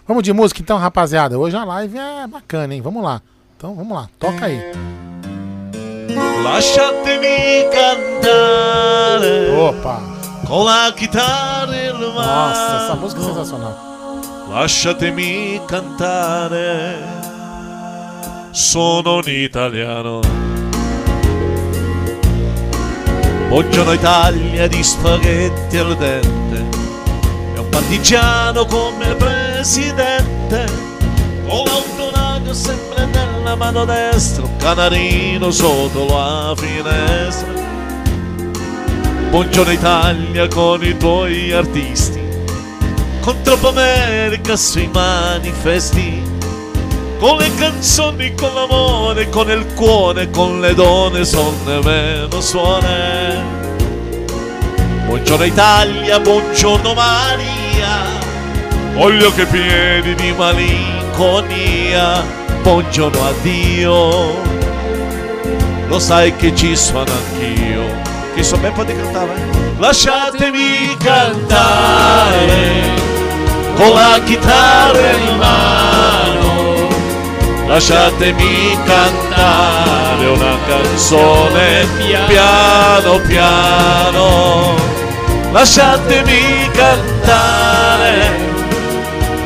[0.06, 1.36] Vamos de música então, rapaziada.
[1.36, 2.80] Hoje a live é bacana, hein?
[2.80, 3.20] Vamos lá.
[3.56, 4.60] Então vamos lá, toca aí.
[6.42, 9.50] Lasciatemi cantare.
[9.58, 10.00] Opa!
[10.46, 13.74] Con la chitarra e il Nossa, essa música é sensacional.
[14.48, 16.98] Lasciatemi cantare.
[18.52, 20.20] Sono un italiano.
[23.48, 26.85] Buongiorno Italia di spaghetti al dente.
[27.56, 30.66] E un partigiano come presidente.
[31.48, 34.44] Con l'autoradio sempre nella mano destra.
[34.44, 37.48] Un canarino sotto la finestra.
[39.30, 42.20] Buongiorno Italia con i tuoi artisti.
[43.22, 46.22] Con troppa America sui manifesti.
[47.18, 53.65] Con le canzoni, con l'amore, con il cuore, con le donne sonne meno suone.
[55.06, 58.10] Buongiorno Italia, buongiorno Maria.
[58.94, 62.24] Voglio che piedi di malinconia.
[62.62, 64.34] Buongiorno addio.
[65.86, 67.84] Lo sai che ci suono anch'io.
[68.34, 69.34] Che so ben di cantare.
[69.78, 72.82] Lasciatemi cantare
[73.76, 75.95] con la chitarra in mano.
[77.66, 81.84] Lasciatemi cantare una canzone
[82.28, 84.74] piano piano.
[85.50, 88.30] Lasciatemi cantare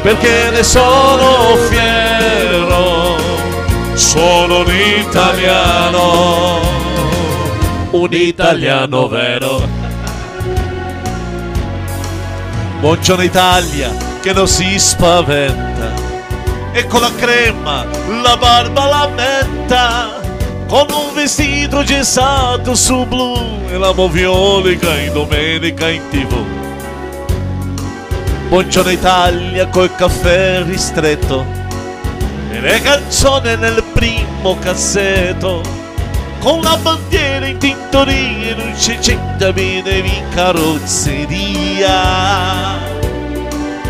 [0.02, 3.16] perché ne sono fiero.
[3.94, 6.60] Sono un italiano,
[7.90, 9.66] un italiano vero.
[12.80, 13.90] Buongiorno Italia
[14.20, 16.09] che non si spaventa
[16.72, 17.84] e con la crema
[18.22, 20.20] la barba la metta
[20.68, 26.32] con un vestito gessato su blu e la moviolica in domenica in tv.
[28.48, 31.44] Buongiorno Italia col caffè ristretto
[32.52, 35.60] e le canzoni nel primo cassetto.
[36.38, 41.88] Con la bandiera in tintoria non c'è centamine in carrozzeria.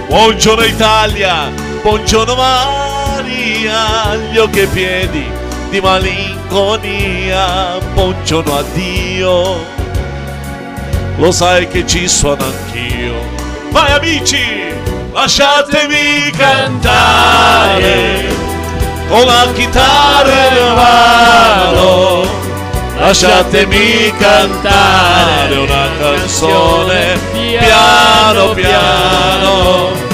[0.08, 1.50] Buongiorno Italia,
[1.82, 5.24] buongiorno Maria, gli occhi e piedi
[5.70, 9.64] di malinconia, buongiorno addio,
[11.16, 13.14] lo sai che ci sono anch'io.
[13.70, 14.74] Vai amici,
[15.12, 18.26] lasciatemi cantare
[19.08, 22.24] con la chitarra in mano,
[22.98, 30.09] lasciatemi cantare una canzone piano piano.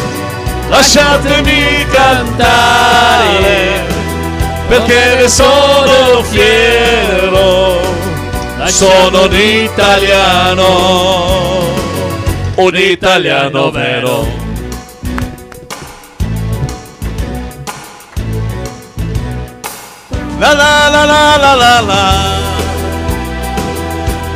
[0.69, 3.85] Lasciatemi cantare
[4.69, 7.95] perché ne sono fiero.
[8.67, 10.65] Sono un italiano,
[12.57, 14.27] un italiano vero.
[20.39, 22.13] La la la la la la la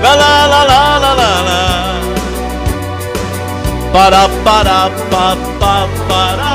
[0.01, 1.00] La la la la
[3.93, 6.55] Para para pa pa para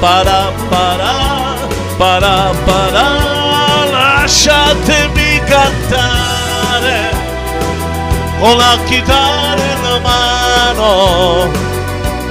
[0.00, 1.12] para para
[1.98, 3.06] para para
[3.92, 7.10] lasciatemi cantare
[8.40, 11.50] con la chitarra in mano.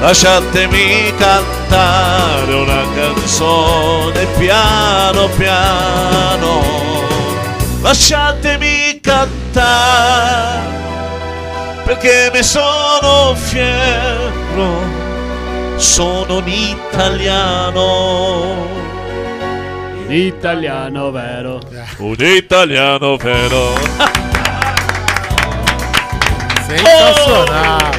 [0.01, 6.61] Lasciatemi cantare una canzone piano piano.
[7.81, 10.94] Lasciatemi cantare
[11.85, 14.33] perché ne sono fiero
[15.77, 17.83] sono un italiano
[20.07, 21.59] Italiano vero.
[21.97, 23.73] un italiano vero
[26.67, 27.91] Sensacional!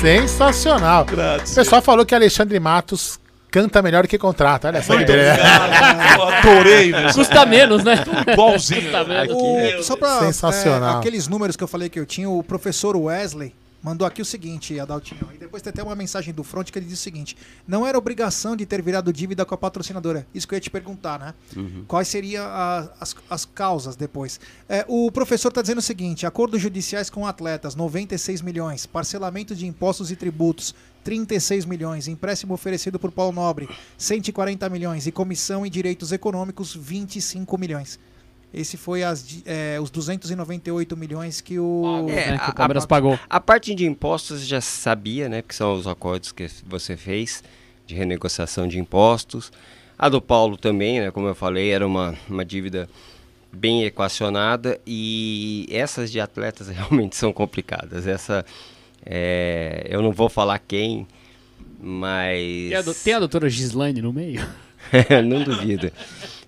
[0.00, 1.02] Sensacional!
[1.02, 4.68] O pessoal falou que Alexandre Matos canta melhor que contrata.
[4.68, 5.32] Olha só que Muito beleza.
[5.32, 6.20] obrigado.
[6.20, 7.12] Eu adorei, né?
[7.12, 7.94] Custa menos, né?
[8.32, 8.82] Igualzinho.
[8.82, 9.36] Custa menos.
[9.36, 10.96] O- só pra Sensacional.
[10.96, 14.24] é, aqueles números que eu falei que eu tinha, o professor Wesley, mandou aqui o
[14.24, 15.20] seguinte, Adaltinho.
[15.34, 17.96] E depois tem até uma mensagem do Front que ele diz o seguinte: não era
[17.96, 20.26] obrigação de ter virado dívida com a patrocinadora.
[20.34, 21.32] Isso que eu ia te perguntar, né?
[21.56, 21.84] Uhum.
[21.86, 24.40] Quais seriam a- as, as causas depois?
[24.68, 28.84] É, o professor está dizendo o seguinte: acordos judiciais com atletas, 96 milhões.
[28.84, 32.08] Parcelamento de impostos e tributos, 36 milhões.
[32.08, 35.06] Empréstimo oferecido por Paulo Nobre, 140 milhões.
[35.06, 37.98] E comissão em direitos econômicos, 25 milhões.
[38.52, 42.06] Esse foi as, é, os 298 milhões que o.
[42.08, 43.18] É, né, que o Palmeiras a, pagou.
[43.28, 45.42] A parte de impostos já sabia, né?
[45.42, 47.42] Que são os acordos que você fez
[47.86, 49.52] de renegociação de impostos.
[49.98, 51.10] A do Paulo também, né?
[51.10, 52.88] Como eu falei, era uma, uma dívida
[53.52, 58.06] bem equacionada e essas de atletas realmente são complicadas.
[58.06, 58.46] Essa,
[59.04, 61.06] é, eu não vou falar quem,
[61.80, 62.68] mas...
[62.68, 64.46] Tem a, tem a doutora Gislaine no meio?
[65.24, 65.90] não duvido.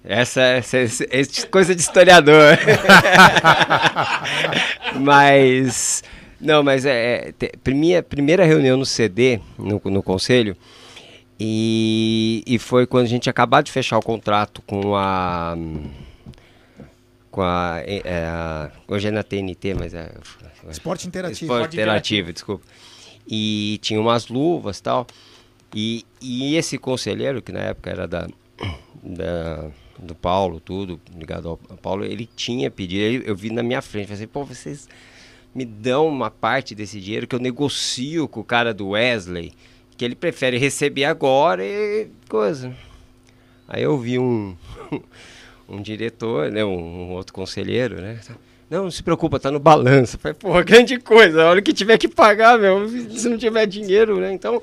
[0.02, 2.56] Essa, essa, essa- essa coisa de historiador.
[4.98, 6.02] mas.
[6.40, 7.34] Não, mas é.
[7.38, 10.56] é primeira, primeira reunião no CD, no, no conselho,
[11.38, 15.54] e, e foi quando a gente acabado de fechar o contrato com a.
[17.30, 17.80] Com a.
[17.84, 20.12] é, é, a hoje é na TNT, mas é.
[20.68, 21.52] Esporte Interativo.
[21.52, 22.64] Esporte Interativo, desculpa.
[23.26, 25.06] E tinha umas luvas e tal.
[25.74, 28.26] E, e esse conselheiro, que na época era da,
[29.02, 33.62] da- do Paulo, tudo, ligado ao, ao Paulo, ele tinha pedido, ele- eu vi na
[33.62, 34.88] minha frente, falei assim, pô, vocês
[35.54, 39.52] me dão uma parte desse dinheiro que eu negocio com o cara do Wesley,
[39.96, 42.74] que ele prefere receber agora e coisa.
[43.68, 44.56] Aí eu vi um,
[45.70, 48.18] um diretor, né, um, um outro conselheiro, né?
[48.68, 50.18] Não, não se preocupa, tá no balanço.
[50.18, 54.20] Falei, porra, grande coisa, a hora que tiver que pagar, meu, se não tiver dinheiro,
[54.20, 54.32] né?
[54.32, 54.60] Então,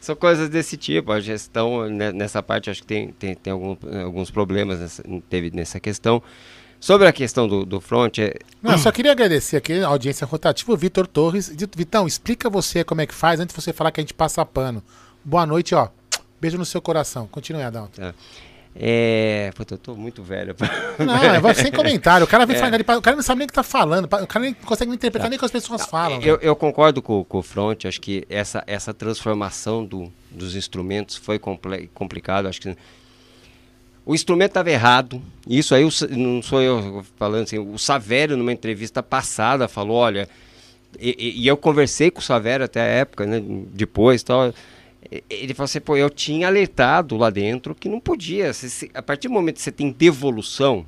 [0.00, 1.10] são coisas desse tipo.
[1.10, 5.50] A gestão, né, nessa parte, acho que tem, tem, tem algum- alguns problemas, nessa, teve
[5.50, 6.22] nessa questão.
[6.80, 10.24] Sobre a questão do, do front, é, Não, eu só queria agradecer aqui a audiência
[10.24, 11.52] rotativa, o Vitor Torres.
[11.76, 14.44] Vitão, explica você como é que faz antes de você falar que a gente passa
[14.46, 14.80] pano.
[15.24, 15.88] Boa noite, ó.
[16.40, 17.26] Beijo no seu coração.
[17.26, 18.00] Continue, Adalto.
[18.00, 18.14] Tá.
[18.80, 19.50] É.
[19.56, 20.54] Puta, eu tô muito velho.
[21.04, 22.24] Não, é, vai sem comentário.
[22.24, 22.58] O cara vem É.
[22.60, 24.04] falar, o cara não sabe nem o que tá falando.
[24.04, 25.30] O cara nem consegue interpretar Tá.
[25.30, 26.20] nem o que as pessoas falam.
[26.22, 31.16] Eu, eu concordo com, com o Front, acho que essa, essa transformação do, dos instrumentos
[31.16, 32.46] foi comple- complicado.
[32.46, 32.76] Acho que
[34.06, 35.20] o instrumento estava errado.
[35.46, 37.58] Isso aí não sou eu falando assim.
[37.58, 40.28] O Savério, numa entrevista passada, falou: olha.
[40.98, 43.42] E, e- e eu conversei com o Savério até a época, né,
[43.74, 44.54] depois tal.
[45.30, 48.52] Ele falou assim: pô, eu tinha alertado lá dentro que não podia.
[48.52, 50.84] Se- a partir do momento que você tem devolução,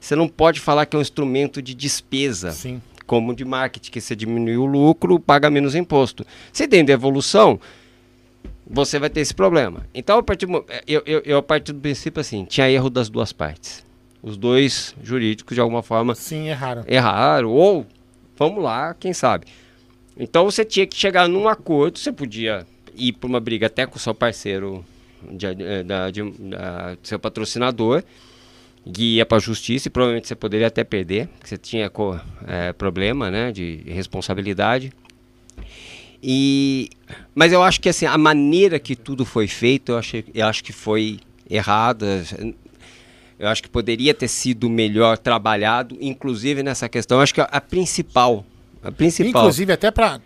[0.00, 2.50] você não pode falar que é um instrumento de despesa.
[2.52, 2.82] Sim.
[3.06, 6.24] Como de marketing, que você diminui o lucro, paga menos imposto.
[6.52, 7.60] Se tem devolução,
[8.66, 9.86] você vai ter esse problema.
[9.94, 12.88] Então, a partir do, mo- eu, eu, eu a partir do princípio assim, tinha erro
[12.88, 13.84] das duas partes.
[14.22, 16.82] Os dois jurídicos, de alguma forma, Sim, erraram.
[16.88, 17.50] erraram.
[17.50, 17.86] Ou,
[18.38, 19.46] vamos lá, quem sabe.
[20.16, 23.96] Então, você tinha que chegar num acordo, você podia ir para uma briga até com
[23.96, 24.84] o seu parceiro,
[25.30, 26.20] de, eh, da, de,
[27.02, 28.02] seu patrocinador,
[28.92, 32.18] que ia para a justiça e provavelmente você poderia até perder, porque você tinha co-
[32.46, 34.92] eh, problema né, de responsabilidade.
[36.22, 36.88] E,
[37.34, 40.64] mas eu acho que assim, a maneira que tudo foi feito, eu, achei, eu acho
[40.64, 42.24] que foi errada.
[43.38, 47.18] Eu acho que poderia ter sido melhor trabalhado, inclusive nessa questão.
[47.18, 48.44] Eu acho que a, a principal,
[48.82, 49.42] a principal.
[49.42, 50.20] Inclusive, até pra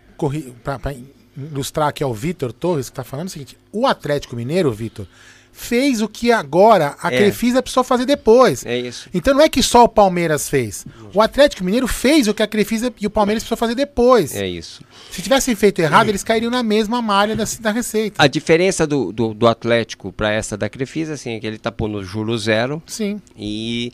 [1.37, 5.07] ilustrar aqui ao Vitor Torres, que tá falando o seguinte: o Atlético Mineiro, Vitor,
[5.51, 7.17] fez o que agora a É.
[7.17, 8.65] Crefisa precisou fazer depois.
[8.65, 9.09] É isso.
[9.13, 10.85] Então não é que só o Palmeiras fez.
[11.13, 14.35] O Atlético Mineiro fez o que a Crefisa e o Palmeiras precisou fazer depois.
[14.35, 14.83] É isso.
[15.11, 18.23] Se tivessem feito errado, eles cairiam na mesma malha da, da Receita.
[18.23, 21.71] A diferença do, do, do Atlético para essa da Crefisa, assim, é que ele tá
[21.71, 22.81] pondo juro zero.
[22.85, 23.21] Sim.
[23.37, 23.91] E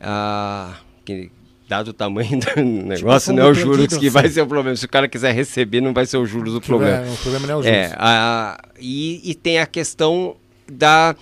[0.00, 1.30] ah, que,
[1.68, 4.08] dado o tamanho do negócio, fundo não é o juros que sim.
[4.10, 4.76] vai ser o problema.
[4.76, 7.00] Se o cara quiser receber, não vai ser o juros o Que problema.
[7.02, 7.96] vai- o problema não é o É, juros.
[7.98, 10.36] a- e, e tem a questão
[10.70, 11.14] da,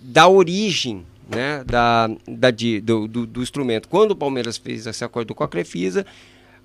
[0.00, 2.50] da origem né, da, da,
[2.82, 3.88] do, do, do instrumento.
[3.88, 6.04] Quando o Palmeiras fez esse acordo com a Crefisa,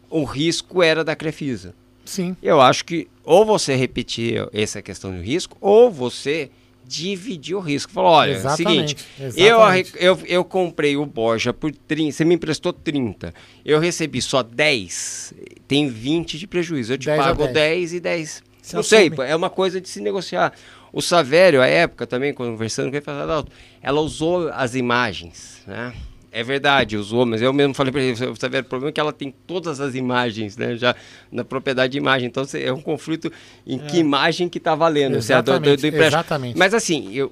[0.10, 1.76] o risco era da Crefisa.
[2.04, 2.36] Sim.
[2.42, 6.50] Eu acho que ou você repetir essa questão do risco, ou você
[6.88, 7.92] dividir o risco.
[7.92, 9.08] Falou, olha, é o Exatamente, seguinte,
[9.40, 9.92] eu, exatamente.
[9.96, 13.34] arre- eu, eu comprei o Borja por 30, você me emprestou 30,
[13.66, 15.34] eu recebi só 10,
[15.68, 17.54] tem 20 de prejuízo, eu te 10 a pago 10.
[17.54, 18.44] 10 e 10.
[18.62, 19.28] Você Não sei, assume.
[19.28, 20.52] é uma coisa de se negociar.
[20.92, 23.46] O Savério, à época também, conversando com ele, falou,
[23.82, 25.94] ela usou as imagens, né?
[26.38, 29.00] É verdade, usou, mas eu mesmo falei para ele, o Savério, o problema é que
[29.00, 30.76] ela tem todas as imagens, né?
[30.76, 30.94] Já
[31.32, 32.28] na propriedade de imagem.
[32.28, 33.32] Então é um conflito
[33.66, 34.00] em que É.
[34.02, 35.22] imagem que está valendo.
[35.22, 36.58] se é do- do- do Exatamente, exatamente.
[36.58, 37.32] Mas assim, eu.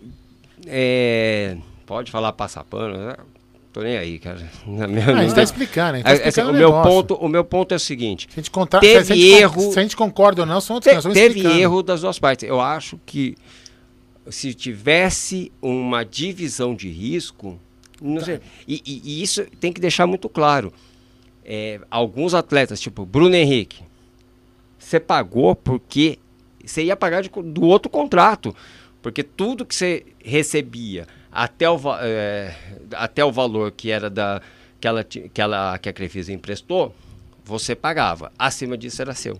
[0.65, 3.15] é, pode falar passar pano, né?
[3.73, 4.38] Tô nem aí, cara.
[4.65, 4.88] Na Ah,
[5.19, 6.91] a gente tá tá É, explicando o o meu negócio.
[6.91, 8.27] ponto, o meu ponto é o seguinte.
[8.31, 9.71] Se a gente contar- teve se a gente erro.
[9.73, 11.59] se a gente concorda ou não, são outros- Te- Teve explicando.
[11.59, 12.47] erro das duas partes.
[12.47, 13.35] Eu acho que
[14.30, 17.59] se tivesse uma divisão de risco,
[18.03, 18.25] não Tá.
[18.25, 20.71] sei, e, e- e isso tem que deixar muito claro.
[21.45, 23.81] É, alguns atletas, tipo Bruno Henrique,
[24.80, 26.17] você pagou porque
[26.63, 28.55] você ia pagar de do outro contrato.
[29.01, 32.55] Porque tudo que você recebia até o, é,
[32.93, 34.41] até o valor que era da
[34.80, 36.95] que ela, que ela que a Crefisa emprestou,
[37.43, 38.31] você pagava.
[38.39, 39.38] Acima disso era seu.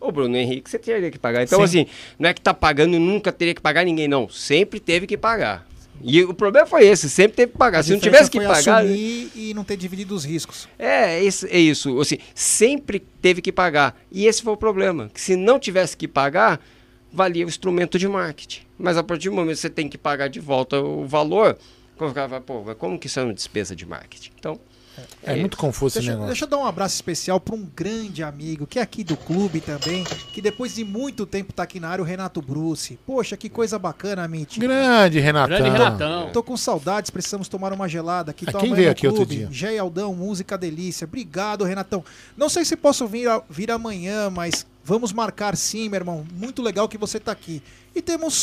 [0.00, 1.42] O Bruno Henrique você teria que pagar.
[1.42, 1.64] Então, Sim.
[1.64, 1.86] assim,
[2.18, 4.28] não é que tá pagando e nunca teria que pagar ninguém, não.
[4.28, 5.66] Sempre teve que pagar.
[6.02, 7.78] E o problema foi esse, sempre teve que pagar.
[7.78, 8.84] A Se não tivesse que pagar.
[8.86, 10.68] e não ter dividido os riscos.
[10.78, 11.98] É, isso, é isso.
[12.00, 13.98] Assim, sempre teve que pagar.
[14.10, 15.10] E esse foi o problema.
[15.12, 16.60] Que se não tivesse que pagar,
[17.12, 18.62] valia o instrumento de marketing.
[18.78, 21.56] Mas a partir do momento que você tem que pagar de volta o valor,
[22.78, 24.30] como que isso é uma despesa de marketing?
[24.38, 24.60] Então.
[25.22, 26.26] É muito confuso esse Deixa, negócio.
[26.28, 29.60] deixa eu dar um abraço especial para um grande amigo, que é aqui do clube
[29.60, 32.98] também, que depois de muito tempo tá aqui na área, o Renato Bruce.
[33.06, 34.58] Poxa, que coisa bacana, Mitch.
[34.58, 35.56] Grande Renatão.
[35.56, 36.30] Grande Renatão.
[36.32, 38.44] Tô com saudades, precisamos tomar uma gelada aqui.
[38.48, 39.36] Ah, quem veio no aqui outro clube.
[39.36, 39.48] dia?
[39.50, 41.04] Gé Aldão, música delícia.
[41.06, 42.04] Obrigado, Renatão.
[42.36, 46.24] Não sei se posso vir, vir amanhã, mas vamos marcar sim, meu irmão.
[46.34, 47.62] Muito legal que você tá aqui.
[47.94, 48.34] E temos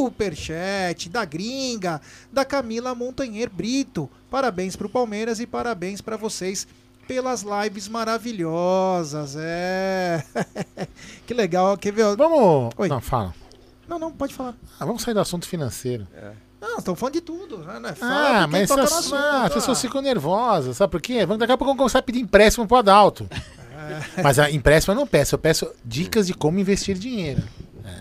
[0.00, 2.00] superchat da gringa,
[2.32, 4.08] da Camila Montanher Brito.
[4.30, 6.66] Parabéns pro Palmeiras e parabéns para vocês
[7.06, 9.36] pelas lives maravilhosas.
[9.38, 10.24] É.
[11.26, 11.76] que legal.
[11.76, 12.16] Quer ver?
[12.16, 12.72] Vamos.
[12.78, 12.88] Oi.
[12.88, 13.34] Não, fala.
[13.86, 14.54] Não, não, pode falar.
[14.78, 16.06] Ah, vamos sair do assunto financeiro.
[16.60, 17.58] Não, estão falando de tudo.
[17.58, 17.92] Né?
[17.94, 19.54] Fala Ah, porque mas toca no essas, assunto, ah, as tá?
[19.56, 21.26] pessoas ficam nervosas, sabe por quê?
[21.26, 23.28] Vamos- Daqui a pouco vamos começar a pedir empréstimo pro Adalto.
[24.22, 27.42] Mas a empréstimo eu não peço, eu peço dicas de como investir dinheiro.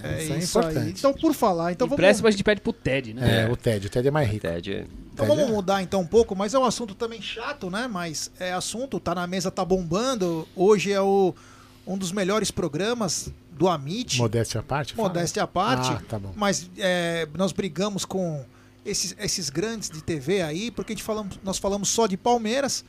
[0.03, 0.65] É, isso é isso aí.
[0.65, 0.99] importante.
[0.99, 3.43] Então, por falar, então Empréstimo vamos, a gente pede pro TED, né?
[3.43, 4.41] É, o TED, o TED é mais rico.
[4.41, 7.87] TED, então vamos mudar então um pouco, mas é um assunto também chato, né?
[7.87, 10.47] Mas é assunto, tá na mesa, tá bombando.
[10.55, 11.33] Hoje é o,
[11.85, 14.17] um dos melhores programas do Amit.
[14.17, 14.93] Modéstia à parte?
[14.93, 15.09] fala.
[15.09, 15.91] Modéstia à parte.
[15.91, 16.31] Ah, tá bom.
[16.35, 18.45] Mas é, nós brigamos com
[18.85, 22.85] esses, esses grandes de TV aí, porque a gente falamos, nós falamos só de Palmeiras.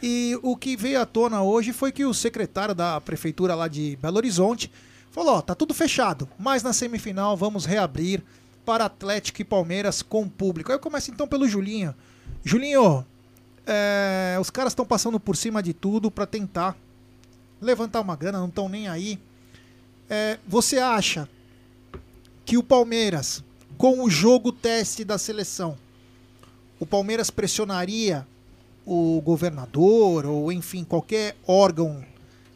[0.00, 3.96] E o que veio à tona hoje foi que o secretário da prefeitura lá de
[4.00, 4.70] Belo Horizonte
[5.12, 8.24] falou: ó, tá tudo fechado, mas na semifinal vamos reabrir
[8.64, 10.72] para Atlético e Palmeiras com público.
[10.72, 11.94] Aí eu começo então pelo Julinho.
[12.44, 13.06] Julinho,
[13.66, 16.76] é, os caras estão passando por cima de tudo para tentar
[17.60, 19.18] levantar uma grana, não estão nem aí.
[20.08, 21.28] É, você acha
[22.44, 23.42] que o Palmeiras,
[23.78, 25.76] com o jogo teste da seleção,
[26.80, 28.26] o Palmeiras pressionaria
[28.84, 32.04] o governador ou enfim qualquer órgão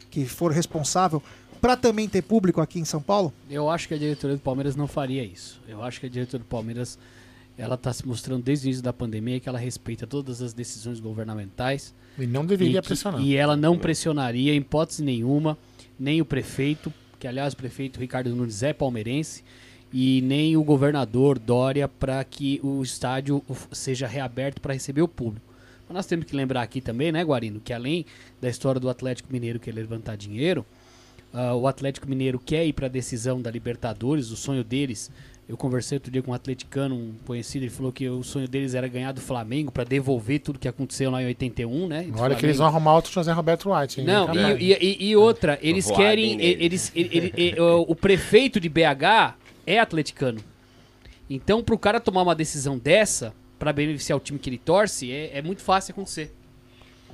[0.09, 1.23] que for responsável
[1.57, 3.33] para também ter público aqui em São Paulo?
[3.49, 5.61] Eu acho que a diretoria do Palmeiras não faria isso.
[5.67, 6.97] Eu acho que a diretoria do Palmeiras
[7.57, 10.99] ela está se mostrando desde o início da pandemia que ela respeita todas as decisões
[10.99, 11.93] governamentais.
[12.17, 13.21] E não deveria que- pressionar.
[13.21, 15.57] E ela não pressionaria, em hipótese nenhuma,
[15.99, 19.43] nem o prefeito, que aliás o prefeito Ricardo Nunes é palmeirense,
[19.91, 25.45] e nem o governador Dória para que o estádio seja reaberto para receber o público.
[25.87, 28.05] Mas nós temos que lembrar aqui também, né, Guarino, que além
[28.41, 30.65] da história do Atlético Mineiro querer levantar dinheiro,
[31.33, 35.11] ah, o Atlético Mineiro quer ir para a decisão da Libertadores, o sonho deles.
[35.49, 38.73] Eu conversei outro dia com um atleticano, um conhecido, ele falou que o sonho deles
[38.73, 42.05] era ganhar do Flamengo para devolver tudo que aconteceu lá em 81, né?
[42.17, 44.01] Olha que eles vão arrumar outro José Roberto White.
[44.01, 44.05] hein?
[44.05, 44.27] Não,
[44.59, 46.41] e, e- e- e outra, eles querem.
[46.65, 49.35] Eles, ele- ele- ele- o, o prefeito de BH
[49.65, 50.41] é atleticano.
[51.29, 55.37] Então, pro cara tomar uma decisão dessa, para beneficiar o time que ele torce, é,
[55.37, 56.33] é muito fácil acontecer.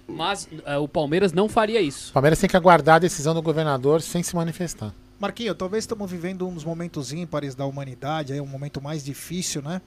[0.07, 2.09] Mas ah, o Palmeiras não faria isso.
[2.11, 4.93] O Palmeiras tem que aguardar a decisão do governador sem se manifestar.
[5.19, 9.81] Marquinho, talvez estamos vivendo dos momentos ímpares da humanidade, é um momento mais difícil, né?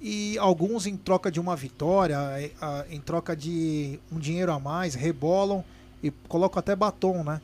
[0.00, 2.16] E alguns, em troca de uma vitória,
[2.60, 5.64] ah, em troca de um dinheiro a mais, rebolam
[6.02, 7.40] e colocam até batom, né?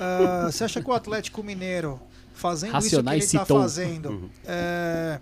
[0.00, 2.00] Ah, você acha que o Atlético Mineiro,
[2.34, 4.28] fazendo Racionais isso que ele está fazendo, Uhum.
[4.46, 5.20] eh,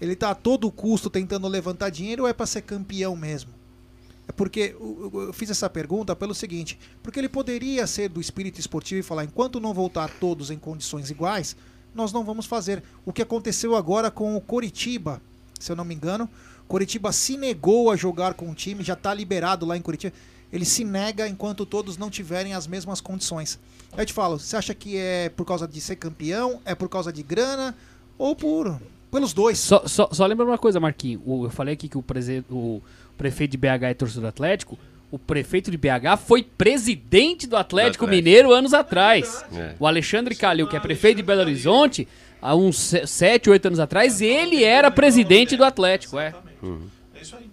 [0.00, 3.52] ele está a todo custo tentando levantar dinheiro ou é para ser campeão mesmo?
[4.30, 9.00] É porque eu- fiz essa pergunta pelo seguinte, porque ele poderia ser do espírito esportivo
[9.00, 11.56] e falar, enquanto não voltar todos em condições iguais,
[11.92, 12.80] nós não vamos fazer.
[13.04, 15.20] O que aconteceu agora com o Coritiba,
[15.58, 16.30] se eu não me engano,
[16.68, 20.14] Coritiba se negou a jogar com o time, já está liberado lá em Curitiba.
[20.52, 23.58] Ele se nega enquanto todos não tiverem as mesmas condições.
[23.98, 27.12] Eu te falo, você acha que é por causa de ser campeão, é por causa
[27.12, 27.76] de grana
[28.16, 28.80] ou por
[29.10, 29.58] pelos dois?
[29.58, 31.20] Só, só, só lembra uma coisa, Marquinhos.
[31.26, 32.80] Eu falei aqui que o, prese- o
[33.20, 34.78] prefeito de BH é torcedor do Atlético.
[35.10, 38.06] O prefeito de BH foi presidente do Atlético, Atlético.
[38.06, 39.44] Mineiro anos atrás.
[39.52, 39.74] É.
[39.78, 42.08] O Alexandre Calil, que é prefeito de Belo Horizonte,
[42.40, 46.32] há uns 7, 8 anos atrás, ele era presidente do Atlético, é.
[47.14, 47.50] É isso aí.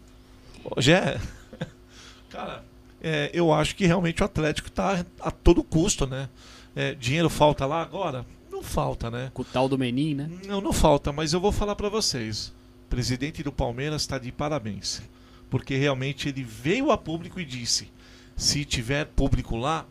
[0.63, 1.19] Hoje é.
[2.29, 2.63] Cara,
[3.01, 6.29] é, eu acho que realmente o Atlético tá a todo custo, né?
[6.73, 8.25] É, dinheiro falta lá agora?
[8.49, 9.31] Não falta, né?
[9.33, 10.29] Com o tal do Menin, né?
[10.47, 12.53] Não, não falta, mas eu vou falar para vocês.
[12.85, 15.01] O presidente do Palmeiras está de parabéns.
[15.49, 17.89] Porque realmente ele veio a público e disse:
[18.35, 19.85] se tiver público lá,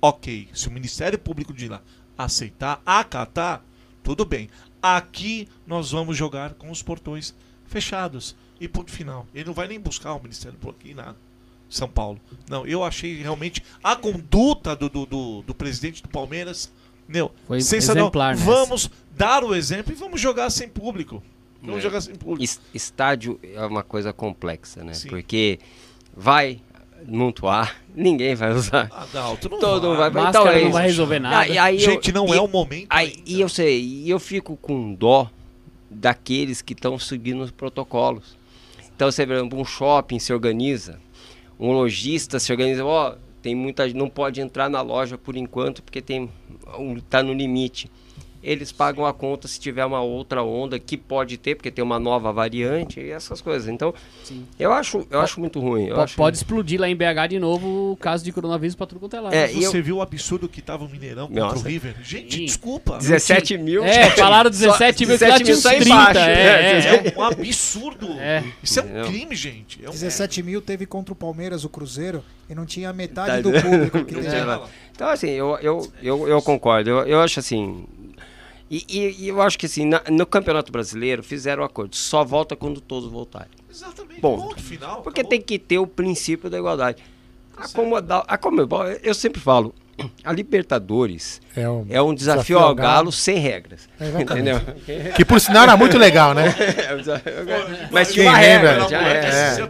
[0.00, 0.48] ok.
[0.52, 1.82] Se o Ministério Público de lá
[2.16, 3.62] aceitar, acatar,
[4.02, 4.48] tudo bem.
[4.82, 7.34] Aqui nós vamos jogar com os portões
[7.66, 8.34] fechados.
[8.60, 9.26] E ponto final.
[9.34, 11.16] Ele não vai nem buscar o Ministério Público aqui, nada.
[11.68, 12.20] São Paulo.
[12.48, 16.70] Não, eu achei realmente a conduta do, do, do, do presidente do Palmeiras.
[17.08, 18.04] Meu, Foi sensacional.
[18.04, 18.44] exemplar nessa.
[18.44, 21.22] Vamos dar o exemplo e vamos jogar sem público.
[21.62, 21.82] Vamos É.
[21.82, 22.42] jogar sem público.
[22.42, 24.94] Es- Estádio é uma coisa complexa, né?
[24.94, 25.08] Sim.
[25.08, 25.58] Porque
[26.16, 26.60] vai
[27.06, 28.88] montuar, ninguém vai usar.
[28.92, 30.10] Adalto, não Todo mundo vai.
[30.10, 30.28] vai.
[30.28, 31.46] Então é não vai resolver nada.
[31.48, 32.86] E aí eu- Gente, não e- é o momento.
[32.90, 35.30] Aí, e eu sei, e eu fico com dó
[35.90, 38.36] daqueles que estão seguindo os protocolos.
[38.94, 40.98] Então, você vê, um shopping se organiza,
[41.58, 46.00] um lojista se organiza, ó, tem muita não pode entrar na loja por enquanto porque
[46.00, 46.30] tem
[46.78, 47.90] um, tá no limite.
[48.42, 52.00] Eles pagam a conta se tiver uma outra onda que pode ter, porque tem uma
[52.00, 53.68] nova variante e essas coisas.
[53.68, 53.94] Então,
[54.58, 55.86] eu acho, eu acho muito ruim.
[55.86, 58.84] Eu Po- acho- Pode explodir lá em BH de novo o caso de coronavírus pra
[58.86, 59.32] tudo quanto é lado.
[59.34, 61.58] É, Você viu o absurdo que tava o Mineirão contra Nossa.
[61.58, 61.94] o River?
[62.02, 62.44] Gente, Sim.
[62.46, 62.98] desculpa.
[62.98, 63.84] 17 mil.
[63.84, 66.20] É, falaram 17 mil, que lá tinha uns 30.
[66.20, 68.08] É, é, É um absurdo.
[68.18, 68.42] É.
[68.62, 69.04] Isso é um Entendeu?
[69.06, 69.84] crime, gente.
[69.84, 69.92] É um...
[69.92, 74.04] 17 mil teve contra o Palmeiras, o Cruzeiro, e não tinha metade Tá do público
[74.04, 74.60] que Não teve.
[74.94, 76.90] Então, assim, eu, eu, eu, eu concordo.
[76.90, 77.84] Eu, eu acho assim.
[78.74, 81.94] E, e- e eu acho que assim, na- no Campeonato Brasileiro fizeram o acordo.
[81.94, 83.50] Só volta quando todos voltarem.
[83.70, 84.18] Exatamente.
[84.18, 85.02] Bom, ponto final.
[85.02, 87.02] Porque tem que ter o princípio da igualdade.
[87.54, 89.74] Acomodar, a Comebol, eu sempre falo,
[90.24, 93.88] a Libertadores É um, é um desafio ao Galo sem regras.
[94.00, 94.60] É, entendeu?
[95.14, 96.52] Que por sinal era muito legal, né?
[96.88, 97.64] É um desafio Galo.
[97.90, 98.98] Mas Quem tinha uma regra, regra.
[98.98, 99.68] É.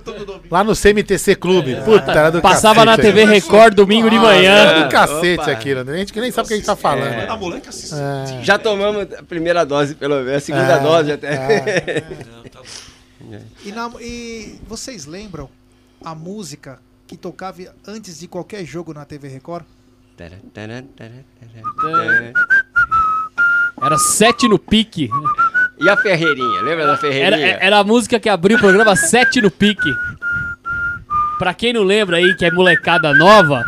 [0.51, 1.77] Lá no CMTC Clube.
[1.85, 3.33] Puta, era do Passava na TV né?
[3.35, 4.53] Record domingo de manhã.
[4.53, 5.51] Era do cacete Opa.
[5.51, 5.85] aquilo.
[5.85, 5.93] né?
[5.93, 7.13] A gente que nem sabe o que a gente tá falando.
[7.13, 7.27] É.
[8.39, 8.43] É.
[8.43, 11.29] Já tomamos a primeira dose, pelo menos, a segunda É, dose até.
[11.35, 12.03] é.
[13.65, 15.49] E, na- e vocês lembram
[16.05, 19.65] a música que tocava antes de qualquer jogo na TV Record?
[23.83, 25.11] Era 7 no pique.
[25.81, 27.59] E a Ferreirinha, lembra da Era, Ferreirinha?
[27.61, 29.93] era a música que abriu o programa 7 no pique.
[31.39, 33.65] Pra quem não lembra aí, que é molecada nova,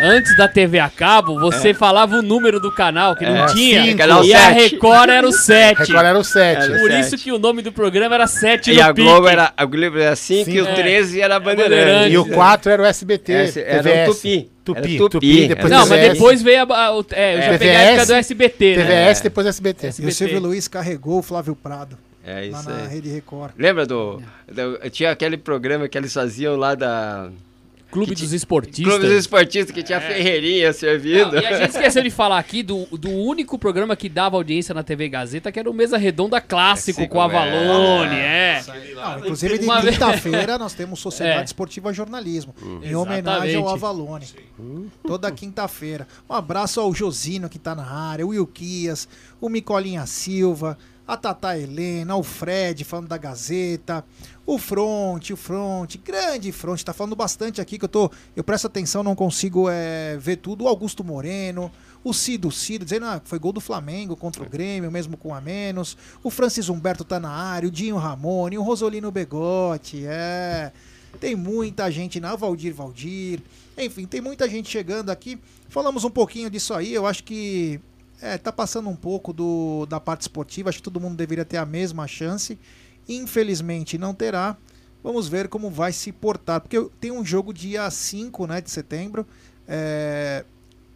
[0.00, 3.84] antes da TV a cabo, você falava o número do canal, que não É, tinha.
[3.84, 4.24] cinco.
[4.24, 4.48] E a.
[4.48, 5.78] Record era o 7.
[5.78, 6.62] Record era o 7.
[6.62, 7.00] Era Por sete.
[7.00, 9.02] isso que o nome do programa era 7 E no a pique.
[9.08, 10.74] Globo era, a Globo era 5 e o É.
[10.74, 11.78] 13 era a Bandeirantes.
[11.84, 12.12] Bandeirante.
[12.14, 13.32] E o 4 era o SBT.
[13.32, 14.06] Esse era o TVS.
[14.16, 14.50] Tupi.
[14.64, 15.48] Tupi, Era Tupi, Tupi.
[15.48, 16.12] depois Não, mas TVS.
[16.14, 18.82] depois veio a, a- o- é, eu já peguei a época do SBT, né?
[18.82, 19.90] TVS, depois SBT.
[19.98, 22.88] E o Silvio Luiz carregou o Flávio Prado É lá isso na aí.
[22.88, 23.50] Rede Record.
[23.58, 27.28] Lembra do, do- Tinha aquele programa que eles faziam lá da.
[27.94, 28.84] Clube dos Esportistas.
[28.84, 31.32] Clube dos Esportistas, que tinha a Ferreirinha servindo.
[31.32, 34.74] Não, e a gente esqueceu de falar aqui do, do único programa que dava audiência
[34.74, 38.62] na TV Gazeta, que era o Mesa Redonda Clássico Clássico, com a Valone, é.
[38.94, 41.44] Não, inclusive, de quinta-feira nós temos Sociedade É.
[41.44, 42.80] Esportiva Jornalismo, Hum.
[42.82, 43.74] em homenagem ao Exatamente.
[43.74, 44.26] Avalone.
[45.06, 46.06] Toda quinta-feira.
[46.28, 49.08] Um abraço ao Josino que tá na área, o Wilquias,
[49.40, 50.76] o Micolinha Silva,
[51.06, 54.04] a Tata Helena, o Fred falando da Gazeta,
[54.46, 58.66] o Fronte, o Fronte, grande Fronte, tá falando bastante aqui que eu tô, eu presto
[58.66, 60.64] atenção, não consigo é, ver tudo.
[60.64, 61.70] O Augusto Moreno,
[62.02, 65.40] o Cido Cido, dizendo ah, foi gol do Flamengo contra o Grêmio, mesmo com a
[65.40, 65.96] menos.
[66.22, 70.72] O Francis Humberto tá na área, o Dinho Ramone, o Rosolino Begotti, é.
[71.20, 73.40] Tem muita gente na Valdir Valdir.
[73.78, 75.38] Enfim, tem muita gente chegando aqui.
[75.68, 76.92] Falamos um pouquinho disso aí.
[76.92, 77.80] Eu acho que
[78.24, 80.68] é, tá passando um pouco do, da parte esportiva.
[80.70, 82.58] Acho que todo mundo deveria ter a mesma chance.
[83.08, 84.56] Infelizmente não terá.
[85.02, 86.60] Vamos ver como vai se portar.
[86.60, 89.26] Porque tem um jogo dia 5 né, de setembro.
[89.68, 90.44] é,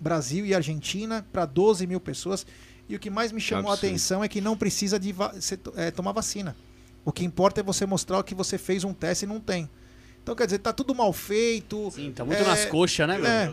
[0.01, 2.47] Brasil e Argentina para 12 mil pessoas.
[2.89, 3.91] E o que mais me chamou a absurdo.
[3.91, 6.57] atenção é que não precisa de va- se- é, tomar vacina.
[7.05, 9.69] O que importa é você mostrar que você fez um teste e não tem.
[10.29, 11.91] Então, quer dizer, tá tudo mal feito.
[11.91, 13.27] Sim, tá muito nas coxas, né, meu?
[13.27, 13.51] é.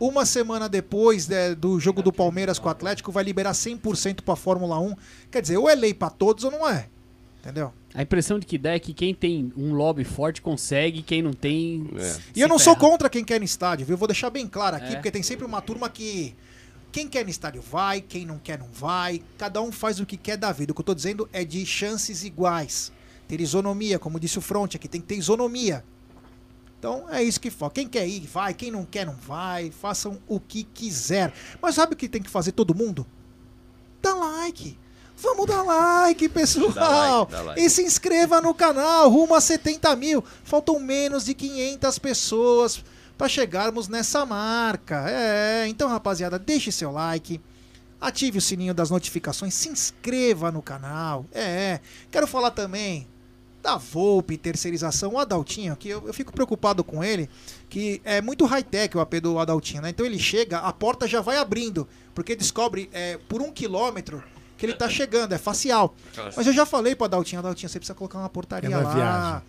[0.00, 4.34] Uma semana depois né, do jogo do Palmeiras com o Atlético, vai liberar 100% pra
[4.34, 4.96] Fórmula 1.
[5.30, 6.88] Quer dizer, ou é lei pra todos ou não é.
[7.40, 7.72] Entendeu?
[7.94, 11.32] A impressão de que dá é que quem tem um lobby forte consegue, quem não
[11.32, 11.88] tem.
[12.34, 13.94] E eu não sou contra quem quer no estádio, viu?
[13.94, 14.96] Eu vou deixar bem claro aqui, É.
[14.96, 16.34] porque tem sempre uma turma que.
[16.90, 19.22] Quem quer no estádio vai, quem não quer não vai.
[19.38, 20.72] Cada um faz o que quer da vida.
[20.72, 22.90] O que eu tô dizendo é de chances iguais.
[23.28, 25.84] Ter isonomia, como disse o Front aqui, tem que ter isonomia.
[26.86, 27.72] Então é isso que fala.
[27.72, 28.54] Quem quer ir, vai.
[28.54, 29.72] Quem não quer, não vai.
[29.72, 31.34] Façam o que quiser.
[31.60, 33.04] Mas sabe o que tem que fazer todo mundo?
[34.00, 34.78] Dá like.
[35.16, 36.70] Vamos dar like, pessoal!
[36.70, 37.60] Dá like, dá like.
[37.60, 40.22] E se inscreva no canal, rumo a 70 mil.
[40.44, 42.84] Faltam menos de 500 pessoas
[43.18, 45.06] para chegarmos nessa marca.
[45.08, 47.40] É, então, rapaziada, deixe seu like.
[48.00, 51.24] Ative o sininho das notificações, se inscreva no canal.
[51.32, 51.80] É,
[52.12, 53.08] quero falar também
[53.66, 57.28] da Volpe terceirização, o Adaltinho, que eu, eu fico preocupado com ele,
[57.68, 59.90] que é muito high-tech o AP do Adaltinho, né?
[59.90, 64.22] Então ele chega, a porta já vai abrindo, porque descobre é, por um quilômetro
[64.56, 65.96] que ele tá chegando, é facial.
[66.36, 68.94] Mas eu já falei pro Adaltinho, Adaltinho, você precisa colocar uma portaria É na lá.
[68.94, 69.42] viagem.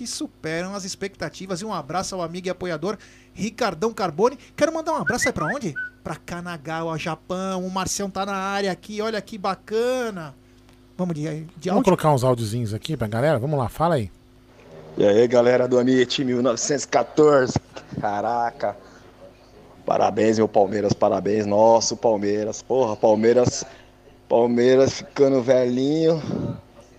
[0.04, 1.62] que superam as expectativas.
[1.62, 2.98] E um abraço ao amigo e apoiador
[3.34, 4.38] Ricardão Carbone.
[4.56, 5.74] Quero mandar um abraço, sabe pra onde?
[6.04, 7.66] Pra Kanagawa, Japão.
[7.66, 10.36] O Marcião tá na área aqui, olha que bacana.
[10.98, 13.40] Vamos de, de Vamos colocar uns áudiozinhos aqui pra galera?
[13.40, 14.12] Vamos lá, fala aí.
[14.98, 17.54] E aí, galera do Amit 1914.
[18.00, 18.76] Caraca.
[19.86, 21.46] Parabéns, meu Palmeiras, parabéns.
[21.46, 22.62] Nosso Palmeiras.
[22.62, 23.64] Porra, Palmeiras.
[24.28, 26.22] Palmeiras ficando velhinho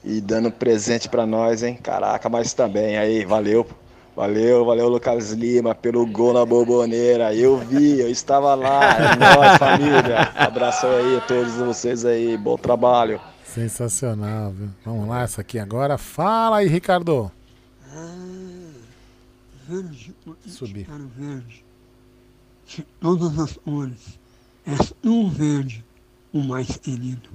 [0.05, 1.78] e dando presente pra nós, hein?
[1.82, 3.66] Caraca, mas também aí, valeu.
[4.14, 7.35] Valeu, valeu, Lucas Lima, pelo gol na boboneira.
[7.35, 8.97] Eu vi, eu estava lá.
[8.97, 10.31] É nóis, família.
[10.36, 12.36] Abração aí a todos vocês aí.
[12.36, 13.20] Bom trabalho.
[13.44, 14.68] Sensacional, viu?
[14.85, 15.98] Vamos lá, essa aqui agora.
[15.98, 17.31] Fala aí, Ricardo.
[19.66, 20.86] Verde, porque Subir.
[22.66, 24.18] De todas as cores,
[24.66, 25.85] és tu verde,
[26.32, 27.31] o mais querido.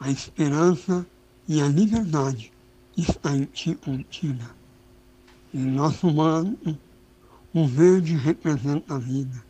[0.00, 1.06] A esperança
[1.48, 2.52] e a liberdade
[2.96, 4.44] está em ti contida.
[5.52, 6.76] Em nosso manto,
[7.54, 9.42] o verde representa a vida,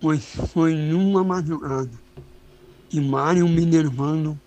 [0.00, 1.90] pois foi numa madrugada
[2.88, 4.40] que Mário Minervano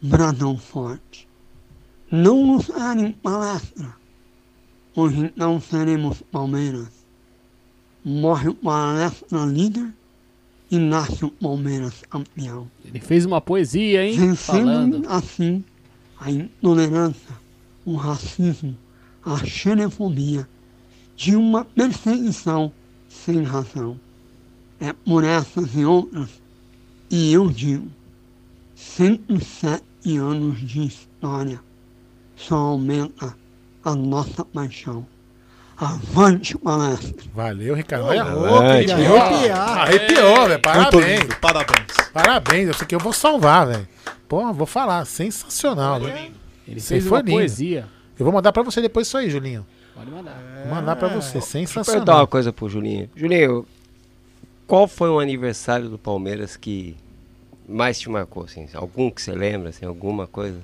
[0.00, 1.28] bradou forte.
[2.10, 3.94] Não nos darem palestra,
[4.96, 6.86] Hoje então seremos Palmeiras.
[8.04, 9.92] Morre o palestra líder
[10.70, 12.70] e nasce o Palmeiras campeão.
[12.84, 14.16] Ele fez uma poesia, hein?
[14.16, 15.08] Vencendo Falando.
[15.08, 15.64] assim
[16.24, 17.36] a intolerância,
[17.84, 18.74] o racismo,
[19.22, 20.48] a xenofobia
[21.14, 22.72] de uma perseguição
[23.10, 24.00] sem razão.
[24.80, 26.30] É por essas e outras
[27.10, 27.88] e eu digo,
[28.74, 29.84] 107
[30.16, 31.60] anos de história
[32.34, 33.36] só aumenta
[33.84, 35.06] a nossa paixão.
[35.84, 37.14] Avante palestra!
[37.34, 38.06] Valeu, Ricardo.
[38.06, 38.92] Olha, Avante.
[38.92, 39.16] arrepiou.
[39.52, 40.48] Arrepiou, velho.
[40.48, 41.20] Muito Parabéns.
[41.20, 41.86] lindo, parabéns.
[42.12, 42.68] Parabéns.
[42.70, 43.88] Isso aqui eu vou salvar, velho.
[44.28, 45.04] Pô, vou falar.
[45.04, 46.32] Sensacional, velho.
[46.66, 47.32] Ele fez foi uma lindo.
[47.32, 47.86] poesia.
[48.18, 49.66] Eu vou mandar pra você depois isso aí, Julinho.
[49.94, 50.36] Pode mandar.
[50.64, 51.38] Vou mandar pra você.
[51.38, 52.26] Deixa eu perguntar uma Sensacional.
[52.26, 53.10] coisa pro Julinho.
[53.14, 53.66] Julinho,
[54.66, 56.96] qual foi o aniversário do Palmeiras que
[57.68, 58.44] mais te marcou?
[58.44, 58.66] Assim?
[58.74, 59.68] Algum que você lembra?
[59.70, 60.58] Assim, alguma coisa?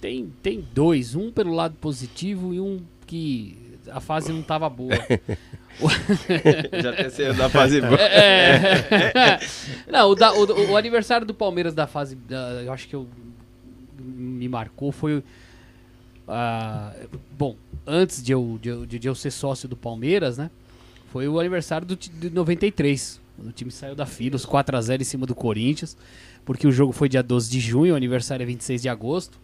[0.00, 3.58] Tem, tem dois, um pelo lado positivo e um que
[3.90, 4.94] a fase não tava boa.
[6.82, 8.00] Já pensei da fase boa.
[8.00, 9.38] É.
[9.90, 13.06] Não, o, da- o- o aniversário do Palmeiras da fase, da- eu acho que eu,
[14.00, 15.22] me marcou foi
[16.28, 16.92] ah,
[17.38, 17.56] bom,
[17.86, 20.50] antes de eu, de, eu, de eu ser sócio do Palmeiras, né?
[21.12, 23.20] Foi o aniversário do, de 93.
[23.36, 25.96] quando O time saiu da fila, os 4 a 0 em cima do Corinthians,
[26.44, 29.38] porque o jogo foi dia 12 de junho, o aniversário é 26 de agosto.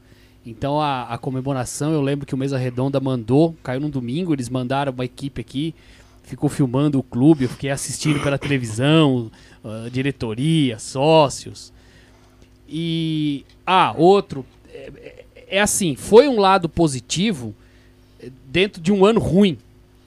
[0.45, 4.49] Então a, a comemoração, eu lembro que o Mesa Redonda mandou, caiu num domingo, eles
[4.49, 5.75] mandaram uma equipe aqui,
[6.25, 9.31] ficou filmando o clube, eu fiquei assistindo pela televisão,
[9.65, 11.73] ah, diretoria, sócios.
[12.69, 13.45] E.
[13.67, 14.45] Ah, outro.
[14.73, 15.25] É, é-
[15.57, 17.55] é assim, foi um lado positivo
[18.19, 19.59] eh, dentro de um ano ruim,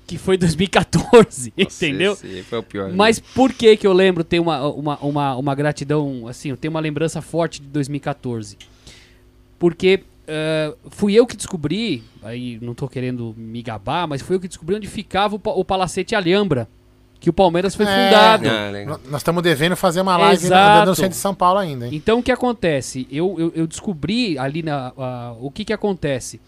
[0.07, 2.13] que foi 2014, entendeu?
[2.13, 2.95] esse aí foi o pior, né?
[2.95, 6.71] Mas por que que eu lembro, tem uma, uma, uma, uma gratidão, assim, eu tenho
[6.71, 8.57] uma lembrança forte de 2014.
[9.59, 14.39] Porque eh, fui eu que descobri, aí não tô querendo me gabar, mas fui eu
[14.39, 16.67] que descobri onde ficava o, o Palacete Alhambra,
[17.19, 18.43] que o Palmeiras foi É, fundado.
[18.85, 20.71] no- Nós estamos devendo fazer uma live Exato.
[20.71, 21.91] andando no centro de São Paulo ainda, hein?
[21.95, 23.07] Então o que acontece?
[23.11, 24.91] Eu, eu, eu descobri ali na.
[24.97, 26.39] a- o que que acontece?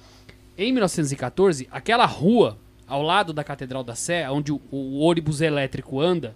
[0.58, 6.00] Em 1914, aquela rua ao lado da Catedral da Sé, onde o, o ônibus elétrico
[6.02, 6.34] anda,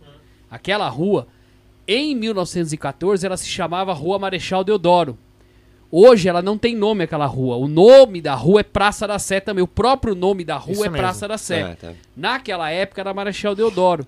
[0.49, 1.27] aquela rua,
[1.88, 5.18] em 1914 ela se chamava Rua Marechal Deodoro.
[5.91, 7.57] Hoje ela não tem nome aquela rua.
[7.57, 9.61] O nome da rua é Praça da Sé também.
[9.61, 10.97] O próprio nome da rua Isso é mesmo.
[10.97, 11.63] Praça da Sé.
[11.63, 11.93] Ah, tá.
[12.15, 14.07] Naquela época era Marechal Deodoro.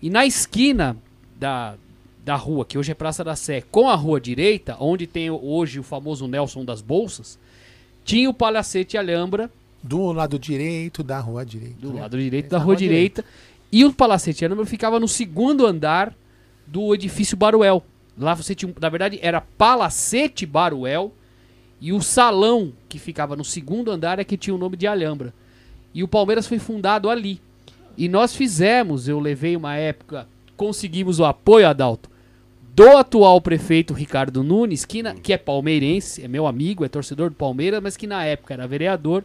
[0.00, 0.96] E na esquina
[1.36, 1.74] da,
[2.24, 5.78] da rua, que hoje é Praça da Sé, com a rua direita, onde tem hoje
[5.78, 7.38] o famoso Nelson das Bolsas,
[8.04, 9.50] tinha o Palacete Alhambra.
[9.82, 11.76] Do lado direito da rua direita.
[11.78, 12.00] Do né?
[12.00, 13.22] lado direito Essa da rua direita.
[13.70, 16.14] E o Palacete Alhambra ficava no segundo andar
[16.66, 17.84] do edifício Baruel.
[18.18, 21.12] Lá você tinha, na verdade, era Palacete Baruel
[21.80, 25.32] e o salão que ficava no segundo andar é que tinha o nome de Alhambra.
[25.94, 27.40] E o Palmeiras foi fundado ali.
[27.96, 30.26] E nós fizemos, eu levei uma época,
[30.56, 32.08] conseguimos o apoio, Adalto,
[32.74, 37.30] do atual prefeito Ricardo Nunes, que, na- que é palmeirense, é meu amigo, é torcedor
[37.30, 39.24] do Palmeiras, mas que na época era vereador.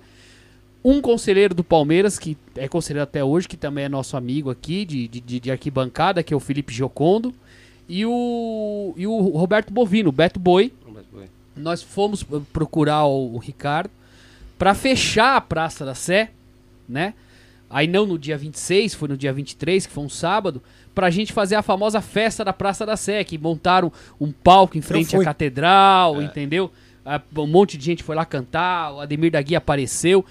[0.84, 4.84] Um conselheiro do Palmeiras, que é conselheiro até hoje, que também é nosso amigo aqui,
[4.86, 7.34] de, de- de arquibancada, que é o Felipe Giocondo.
[7.88, 10.72] E o, e o Roberto Bovino, o Beto Boi.
[11.56, 13.92] Nós fomos uh, procurar o, o Ricardo
[14.58, 16.32] para fechar a Praça da Sé,
[16.88, 17.14] né?
[17.70, 20.62] Aí não no dia 26, foi no dia 23, que foi um sábado,
[20.94, 23.92] pra gente fazer a famosa festa da Praça da Sé, que montaram
[24.22, 26.72] um palco em frente à catedral, entendeu?
[27.06, 30.24] Ah, Um monte de gente foi lá cantar, o Ademir da Guia apareceu.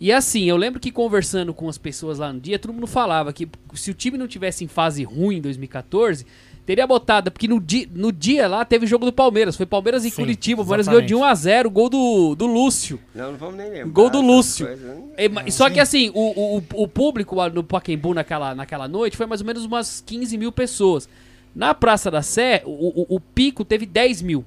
[0.00, 3.32] E assim, eu lembro que conversando com as pessoas lá no dia, todo mundo falava
[3.32, 6.26] que se o time não tivesse em fase ruim em 2014,
[6.68, 10.04] teria botado, porque no dia, no dia lá teve o jogo do Palmeiras, foi Palmeiras
[10.04, 13.00] e Sim, Curitiba, o Palmeiras ganhou de 1 a 0 gol do, do Lúcio.
[13.14, 13.90] Não, não vamos nem lembrar.
[13.90, 14.66] Gol do Lúcio.
[14.66, 15.02] coisas, né?
[15.16, 19.16] É, ma- só que assim, o, o, o público lá no Pacaembu naquela, naquela noite
[19.16, 21.08] foi mais ou menos umas 15 mil pessoas.
[21.54, 24.44] Na Praça da Sé, o, o, o pico teve 10 mil.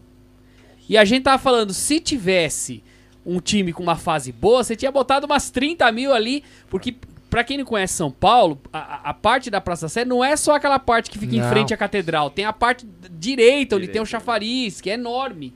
[0.88, 2.84] E a gente tava falando, se tivesse
[3.26, 6.94] um time com uma fase boa, você tinha botado umas 30 mil ali, porque
[7.32, 10.36] pra quem não conhece São Paulo, a, a- parte da Praça da Sé não é
[10.36, 11.50] só aquela parte que fica em Não.
[11.50, 15.54] frente à catedral, tem a parte direita, onde tem o chafariz, que é enorme.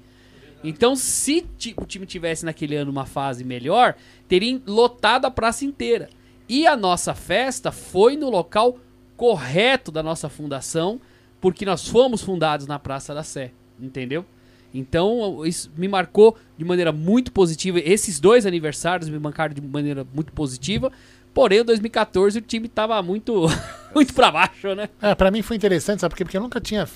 [0.64, 1.46] Então, se
[1.78, 3.94] o time tivesse naquele ano uma fase melhor,
[4.28, 6.10] teria lotado a praça inteira.
[6.50, 8.80] E a nossa festa foi no local
[9.16, 11.00] correto da nossa fundação,
[11.42, 14.26] porque nós fomos fundados na Praça da Sé, entendeu?
[14.74, 17.80] Então, isso me marcou de maneira muito positiva.
[17.80, 20.92] Esses dois aniversários me marcaram de maneira muito positiva.
[21.36, 23.46] Porém, em 2014 o time tava muito,
[23.94, 24.90] muito pra baixo, né?
[25.02, 26.24] É, pra mim foi interessante, sabe por quê?
[26.24, 26.88] Porque eu nunca tinha,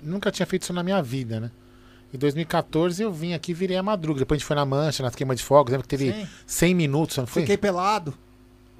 [0.00, 1.50] nunca tinha feito isso na minha vida, né?
[2.14, 4.20] Em 2014 eu vim aqui e virei a madruga.
[4.20, 5.72] Depois a gente foi na Mancha, na queima de fogos.
[5.72, 6.28] Lembra que teve Sim.
[6.46, 7.42] 100 minutos, não foi?
[7.42, 8.14] Fiquei pelado.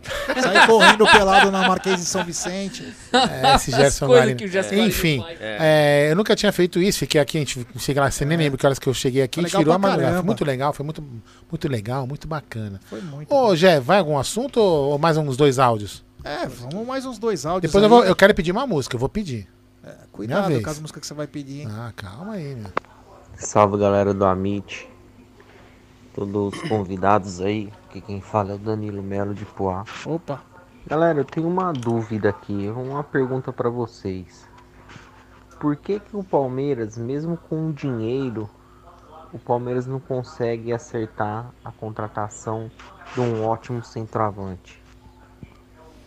[0.40, 2.94] Saí correndo pelado na Marquês de São Vicente.
[3.12, 4.38] É, esse Gerson coisas Galino.
[4.38, 6.98] que o Gerson Galino Enfim, é, eu nunca tinha feito isso.
[7.00, 9.40] Fiquei aqui, a gente chega lá, você nem lembra que horas que eu cheguei aqui,
[9.40, 10.16] a Foi gente legal virou a madrugada.
[10.16, 11.04] Foi muito legal, foi muito,
[11.50, 12.80] muito legal, muito bacana.
[12.88, 13.34] Foi muito.
[13.34, 16.04] Ô, Jé, vai algum assunto ou mais uns dois áudios?
[16.24, 17.70] É, vamos mais uns dois áudios.
[17.70, 19.48] Depois eu, vou, eu quero pedir uma música, eu vou pedir.
[20.12, 20.64] Cuidado Minha vez.
[20.64, 21.68] com as músicas que você vai pedir, hein?
[21.70, 22.72] Ah, calma aí, meu.
[23.36, 24.87] Salve galera do Amit,
[26.18, 29.84] todos os convidados aí, que quem fala é o Danilo Melo de Poá.
[30.04, 30.40] Opa!
[30.84, 34.48] Galera, eu tenho uma dúvida aqui, uma pergunta pra vocês.
[35.60, 38.50] Por que que o Palmeiras, mesmo com dinheiro,
[39.32, 42.68] o Palmeiras não consegue acertar a contratação
[43.14, 44.82] de um ótimo centroavante?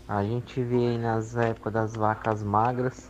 [0.09, 3.09] A gente vê aí nas épocas das vacas magras,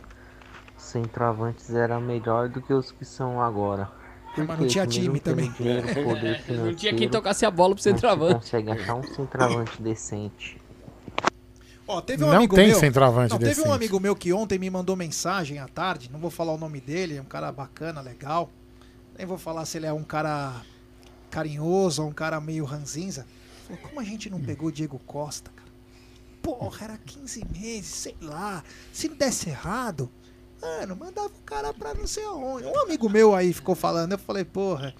[0.76, 4.01] os centroavantes eram melhor do que os que são agora.
[4.36, 5.52] Mas não tinha time também.
[6.48, 8.34] Não tinha quem tocasse a bola pro centroavante.
[8.36, 10.56] consegue achar um centroavante decente.
[11.86, 13.68] Ó, teve um Não amigo tem meu, centroavante não, teve decente.
[13.68, 16.80] um amigo meu que ontem me mandou mensagem à tarde, não vou falar o nome
[16.80, 18.50] dele, é um cara bacana, legal.
[19.18, 20.62] Nem vou falar se ele é um cara
[21.30, 23.26] carinhoso ou um cara meio ranzinza.
[23.66, 25.68] Falou, como a gente não pegou o Diego Costa, cara?
[26.40, 28.62] Porra, era 15 meses, sei lá.
[28.92, 30.10] Se não desse errado,
[30.62, 32.66] mano, mandava o cara pra não sei aonde.
[32.66, 34.94] Um amigo meu aí ficou falando, eu falei, porra.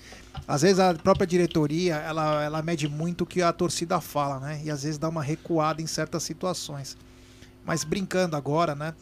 [0.47, 4.61] Às vezes a própria diretoria, ela, ela mede muito o que a torcida fala, né?
[4.65, 6.97] E às vezes dá uma recuada em certas situações.
[7.65, 8.95] Mas brincando agora, né?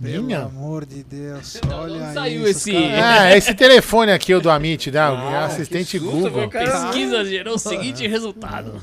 [0.00, 0.42] Ah, pelo Minha?
[0.42, 4.90] amor de Deus, olha saiu isso, esse- cara- Ah, esse telefone aqui, o do Amit,
[4.90, 5.08] né?
[5.08, 6.48] O Ah, assistente susto, Google.
[6.48, 8.80] Pesquisa gerou o seguinte resultado.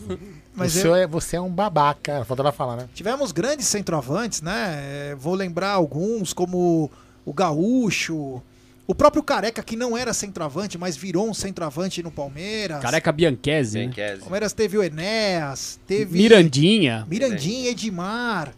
[0.55, 2.89] Mas você, eu- é, você é um babaca, falta ela falar, né?
[2.93, 4.79] Tivemos grandes centroavantes, né?
[5.11, 6.89] É, Vou lembrar alguns, como
[7.25, 8.41] o Gaúcho,
[8.87, 12.81] o próprio Careca, que não era centroavante, mas virou um centroavante no Palmeiras.
[12.81, 13.87] Careca Bianchese.
[13.87, 14.15] né?
[14.15, 16.17] O Palmeiras teve o Enéas, teve.
[16.17, 17.05] Mirandinha.
[17.09, 18.53] Mirandinha, Edmar.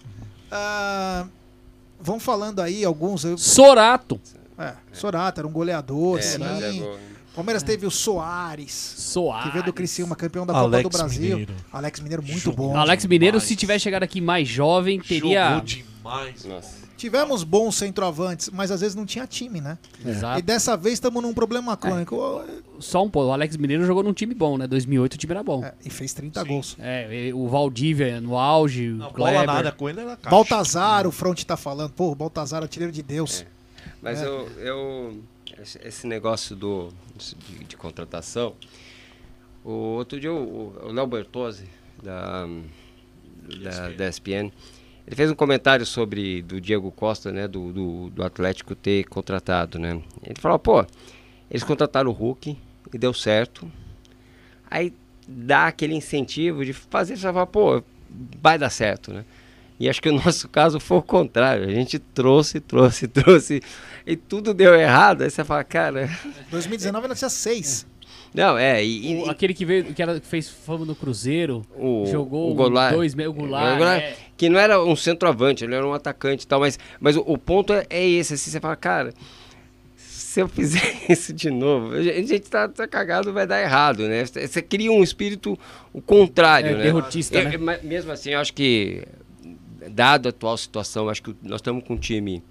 [0.51, 1.25] Ah,
[2.03, 3.23] vão falando aí alguns.
[3.23, 4.19] eu- Sorato.
[4.57, 6.37] É, Sorato era um goleador, É, sim.
[6.37, 6.97] mas é.
[7.35, 8.71] Palmeiras teve o Soares.
[8.71, 9.45] Soares.
[9.47, 11.21] Que veio do Criciúma, campeão da Alex Copa do Brasil.
[11.37, 11.55] Mineiro.
[11.71, 12.77] Alex Mineiro, muito bom.
[12.77, 15.49] Alex Mineiro, se tivesse chegado aqui mais jovem, teria.
[15.49, 16.82] Jogou demais.
[17.03, 19.77] Tivemos bons centroavantes, mas às vezes não tinha time, né?
[20.05, 20.39] Exato.
[20.39, 22.41] E dessa vez estamos num problema crônico.
[22.79, 23.27] Só um pouco.
[23.27, 24.67] O Alex Mineiro jogou num time bom, né?
[24.67, 25.69] 2008 o time era bom.
[25.83, 26.77] e fez 30 gols.
[26.79, 30.29] É, o Valdívia no auge, o bola nada com ele era caixa.
[30.29, 31.91] Baltazar, o Front tá falando.
[31.91, 33.45] Pô, o Baltazar, artilheiro de Deus.
[34.01, 34.25] Mas É.
[34.25, 35.23] eu, eu
[35.83, 38.53] esse, negócio do, de, de contratação.
[39.61, 41.65] O outro dia o o Léo Bertozzi,
[42.01, 42.47] da,
[43.61, 44.53] da, da ESPN,
[45.05, 49.77] ele fez um comentário sobre do Diego Costa, né, do, do, do Atlético ter contratado,
[49.77, 50.01] né?
[50.23, 50.85] Ele falou, pô,
[51.51, 52.57] eles contrataram o Hulk
[52.93, 53.69] e deu certo.
[54.69, 54.93] Aí
[55.27, 57.83] dá aquele incentivo de fazer, você fala, pô,
[58.41, 59.25] vai dar certo, né?
[59.79, 61.67] E acho que o nosso caso foi o contrário.
[61.67, 63.61] A gente trouxe, trouxe, trouxe
[64.05, 65.23] e tudo deu errado.
[65.23, 66.09] Aí você fala, cara.
[66.49, 67.85] 2019 nós tinha seis.
[68.33, 68.83] Não, é.
[68.83, 72.55] E, O- aquele que veio, que, era, que fez fama no Cruzeiro, o, jogou o
[72.55, 74.15] Goulart, dois meses, o Goulart, Goulart, é.
[74.35, 77.37] que não era um centroavante, ele era um atacante e tal, mas, mas o, o
[77.37, 79.13] ponto é, é esse, assim, você fala, cara,
[79.95, 84.25] se eu fizer isso de novo, a gente tá, tá cagado, vai dar errado, né?
[84.25, 85.57] Você cria um espírito
[85.93, 86.83] o contrário, É, né?
[86.83, 87.55] derrotista, Eu- né?
[87.55, 89.03] eu- mas mesmo assim, eu acho que,
[89.91, 92.41] dado a atual situação, acho que nós estamos com um time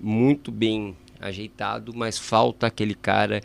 [0.00, 3.42] muito bem ajeitado, mas falta aquele cara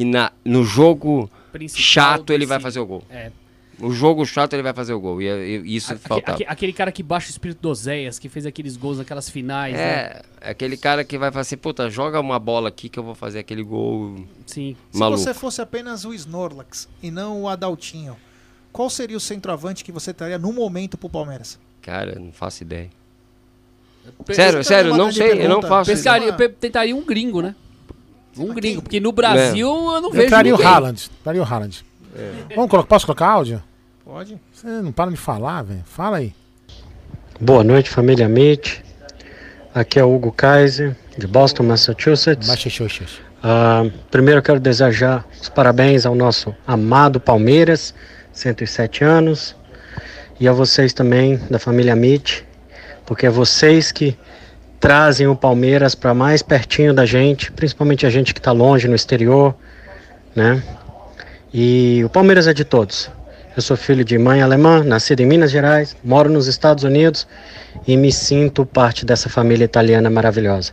[0.00, 3.04] que na, no jogo Principal chato ele vai fazer o gol.
[3.10, 3.30] É.
[3.78, 5.20] O jogo chato ele vai fazer o gol.
[5.20, 6.36] E, e- isso Aque- faltava.
[6.36, 9.74] aque- aquele cara que baixa o espírito do Oséias, que fez aqueles gols naquelas finais,
[9.74, 9.80] né?
[9.82, 13.02] É, é aquele cara que vai falar assim, puta, joga uma bola aqui que eu
[13.02, 14.74] vou fazer aquele gol Sim.
[14.90, 15.20] Se maluco.
[15.20, 18.16] você fosse apenas o Snorlax e não o Adaltinho,
[18.72, 21.58] qual seria o centroavante que você traria no momento pro Palmeiras?
[21.82, 22.88] Cara, não faço ideia.
[24.32, 27.54] Sério, sério, é não sei, eu não faço Pescaria, tentaria um gringo, né?
[28.38, 30.72] Um gringo, porque no Brasil eu não Eu vejo traria o ninguém.
[30.72, 31.10] Haaland.
[31.22, 31.84] Traria o Haaland.
[32.16, 32.54] É.
[32.54, 33.62] Vamos colocar, posso colocar áudio?
[34.04, 34.40] Pode.
[34.52, 35.82] Você não para de falar, velho.
[35.84, 36.32] Fala aí.
[37.40, 38.80] Boa noite, família Meet.
[39.74, 42.48] Aqui é o Hugo Kaiser, de Boston, Massachusetts.
[42.48, 43.20] Massachusetts.
[43.42, 47.94] Ah, primeiro eu quero desejar os parabéns ao nosso amado Palmeiras,
[48.32, 49.56] 107 anos.
[50.38, 52.42] E a vocês também, da família Meet,
[53.06, 54.16] porque é vocês que
[54.80, 58.94] trazem o Palmeiras para mais pertinho da gente, principalmente a gente que está longe no
[58.96, 59.54] exterior,
[60.34, 60.62] né?
[61.52, 63.10] E o Palmeiras é de todos.
[63.54, 67.26] Eu sou filho de mãe alemã, nascido em Minas Gerais, moro nos Estados Unidos
[67.86, 70.72] e me sinto parte dessa família italiana maravilhosa.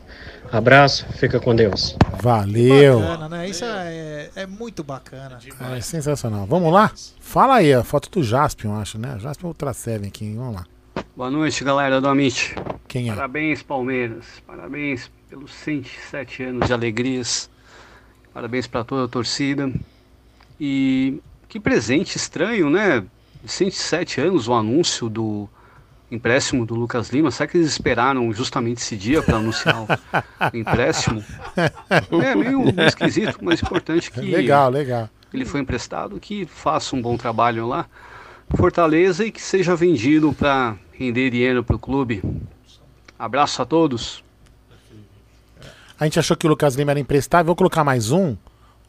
[0.51, 1.97] Abraço, fica com Deus.
[2.21, 3.01] Valeu.
[3.01, 3.49] Bacana, né?
[3.49, 5.37] Isso é, é muito bacana.
[5.75, 6.45] É sensacional.
[6.45, 6.91] Vamos lá?
[7.19, 9.17] Fala aí, a foto do Jaspion, acho, né?
[9.19, 10.65] Jaspion Ultra 7 aqui, vamos lá.
[11.17, 12.53] Boa noite, galera do Amit.
[12.87, 13.15] Quem é?
[13.15, 14.23] Parabéns, Palmeiras.
[14.45, 17.49] Parabéns pelos 107 anos de alegrias.
[18.31, 19.73] Parabéns para toda a torcida.
[20.59, 21.19] E
[21.49, 23.03] que presente estranho, né?
[23.47, 25.49] 107 anos o anúncio do
[26.11, 27.31] empréstimo do Lucas Lima.
[27.31, 29.87] Será que eles esperaram justamente esse dia para anunciar o
[30.55, 31.25] empréstimo?
[32.23, 35.09] É meio esquisito, mas importante que Legal, legal.
[35.33, 37.87] ele foi emprestado, que faça um bom trabalho lá.
[38.55, 42.23] Fortaleza e que seja vendido para render dinheiro para o clube.
[43.17, 44.23] Abraço a todos.
[45.99, 47.45] A gente achou que o Lucas Lima era emprestável.
[47.47, 48.35] Vou colocar mais um.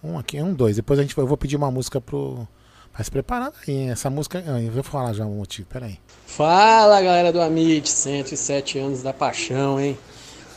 [0.02, 0.76] Um aqui, um, dois.
[0.76, 2.46] Depois a gente, eu vou pedir uma música pro.
[2.92, 3.74] Vai se preparando aí.
[3.74, 3.90] hein?
[3.90, 4.42] Essa música.
[4.46, 5.66] ah, Eu vou falar já o motivo.
[5.68, 5.98] Peraí.
[6.26, 9.96] Fala galera do Amit, 107 anos da paixão, hein?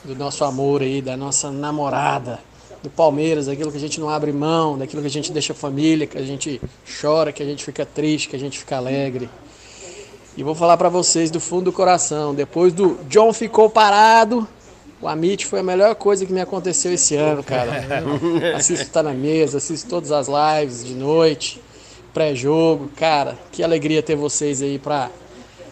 [0.04, 2.40] Do nosso amor aí, da nossa namorada,
[2.84, 6.08] do Palmeiras, daquilo que a gente não abre mão, daquilo que a gente deixa família,
[6.08, 6.60] que a gente
[7.02, 9.30] chora, que a gente fica triste, que a gente fica alegre.
[10.38, 14.48] E vou falar pra vocês do fundo do coração, depois do John ficou parado,
[15.02, 17.86] o Amit foi a melhor coisa que me aconteceu esse ano, cara.
[18.56, 21.62] Assisto Tá na Mesa, assisto todas as lives de noite,
[22.14, 25.10] pré-jogo, cara, que alegria ter vocês aí pra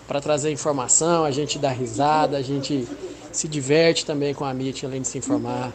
[0.09, 2.87] para trazer informação, a gente dá risada, a gente
[3.31, 5.71] se diverte também com a MIT, além de se informar.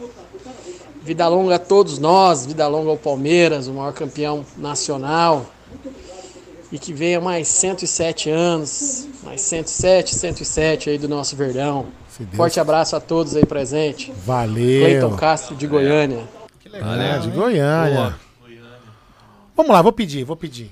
[1.01, 5.45] Vida longa a todos nós, vida longa ao Palmeiras, o maior campeão nacional.
[6.71, 11.85] E que venha mais 107 anos, mais 107, 107 aí do nosso Verdão.
[12.17, 14.13] Deus Forte abraço a todos aí presentes.
[14.25, 14.85] Valeu.
[14.85, 16.23] Cleiton Castro de Goiânia.
[16.81, 18.15] Ah, de Goiânia.
[19.55, 20.71] Vamos lá, vou pedir, vou pedir.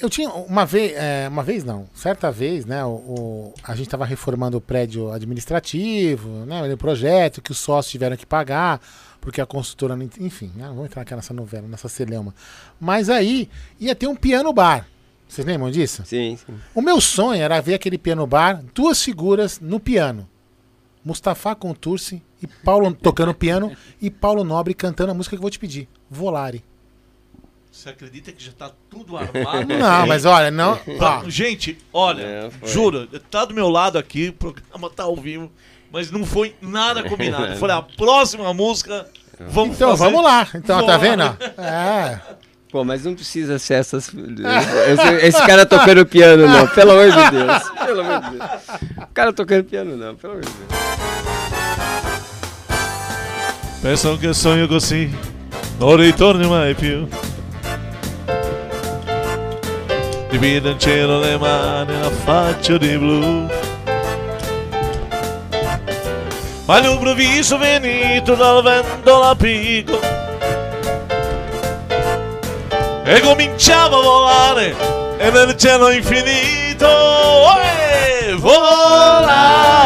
[0.00, 2.82] Eu tinha uma vez, é, uma vez não, certa vez, né?
[2.84, 6.72] O, o- a gente estava reformando o prédio administrativo, né?
[6.72, 8.80] O projeto que os sócios tiveram que pagar,
[9.20, 12.34] porque a consultora, não ent- enfim, né, não vou entrar aqui nessa novela, nessa celeuma.
[12.80, 13.48] Mas aí
[13.78, 14.86] ia ter um piano bar.
[15.28, 16.02] Vocês lembram disso?
[16.04, 16.54] Sim, sim.
[16.74, 20.28] O meu sonho era ver aquele piano bar, duas figuras no piano.
[21.04, 25.50] Mustafa Contursi e Paulo tocando piano e Paulo Nobre cantando a música que eu vou
[25.50, 26.64] te pedir, Volare.
[27.70, 29.68] Você acredita que já tá tudo armado?
[29.78, 31.22] Não, mas olha, não- Tá.
[31.28, 35.50] Gente, olha, É, juro, tá do meu lado aqui, o programa tá ao vivo,
[35.92, 37.46] mas não foi nada combinado.
[37.46, 39.06] Eu Falei, a próxima música,
[39.38, 40.46] vamos Então, fazer- vamos lá.
[40.54, 41.22] Então, tá vendo?
[41.24, 41.52] Volare.
[41.58, 42.20] É.
[42.70, 44.08] Pô, mas não precisa ser essas.
[44.14, 47.62] Esse, esse cara tocando piano, não, pelo amor de Deus.
[47.84, 48.50] Pelo amor de Deus.
[48.98, 50.80] O cara tocando piano, não, pelo amor de Deus.
[53.82, 55.10] Pensano che sogno così
[55.78, 57.08] non ritorni mai più.
[60.30, 63.48] Divido in cielo le mani, la faccia di blu.
[66.70, 69.98] All'improvviso venuto dal vento la pico.
[73.04, 74.74] E cominciava a volare
[75.18, 76.86] e nel cielo infinito
[77.58, 79.78] eh, volare.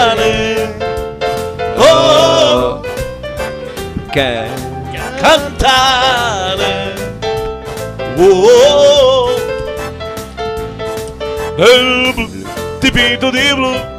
[1.77, 2.81] Oh,
[4.11, 4.47] Che
[5.19, 6.93] cantare.
[8.17, 9.29] Oh,
[11.57, 12.29] nel blu,
[12.79, 13.94] dipinto di blu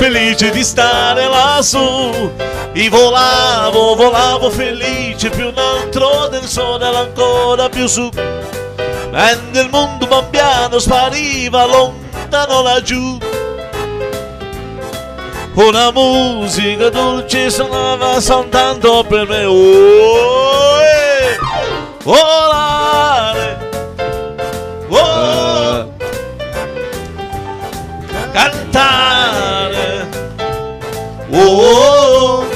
[0.00, 2.32] felice di stare lassù.
[2.72, 8.08] E volavo, volavo felice più in alto del sole era ancora più su.
[8.08, 13.18] E nel mondo man piano spariva lontano laggiù.
[15.52, 19.44] Una musica dolce suonava soltanto per me.
[19.44, 21.38] Oh, eh,
[22.02, 23.68] volare
[24.88, 25.92] oh,
[28.32, 28.99] cantare
[31.50, 32.46] oh,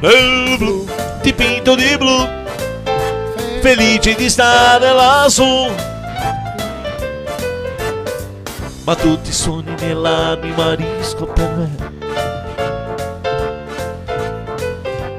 [0.00, 0.86] nel blu
[1.22, 2.36] dipinto di blu
[3.66, 5.68] felice di stare lassù.
[8.84, 11.94] Ma tutti i sogni nell'anima risco per me.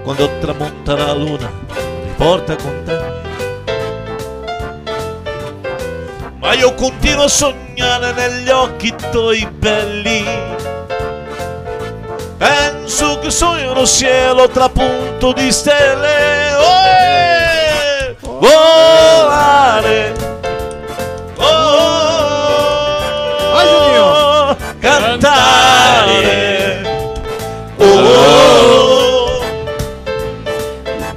[0.02, 3.16] Quando tramonta la luna mi porta con te.
[6.40, 10.24] Ma io continuo a sognare negli occhi tuoi belli
[12.38, 16.56] penso che sogno lo cielo tra punto di stelle.
[16.56, 20.14] Oh, eh, volare.
[21.36, 22.18] Oh,
[24.80, 26.16] cantare.
[27.78, 29.42] Oh,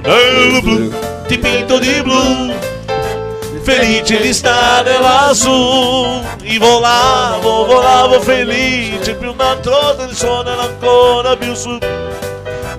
[0.02, 0.92] nel blu
[1.26, 2.49] dipinto di blu
[3.62, 6.22] felice di stare lassù.
[6.42, 11.78] E volavo, volavo felice più un altro del sole era ancora più su.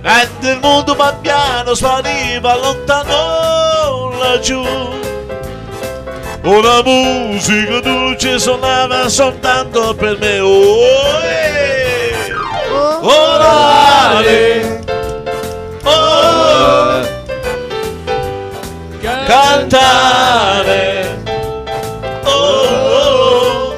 [0.04, 4.62] E il mondo man piano spariva lontano laggiù.
[6.44, 10.40] Una musica dolce suonava soltanto per me.
[10.40, 12.34] Oh, eh,
[13.02, 14.81] volare oh,
[19.52, 21.20] cantare
[22.24, 23.76] oh,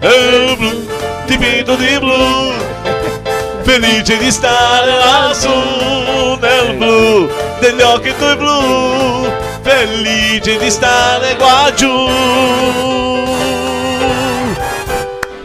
[0.00, 0.86] e blu
[1.24, 2.52] dipinto di blu
[3.62, 9.32] felice di stare lassù nel blu degli occhi tuoi blu
[9.62, 12.08] felice di stare qua giù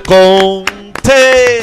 [0.03, 0.63] con
[1.01, 1.62] te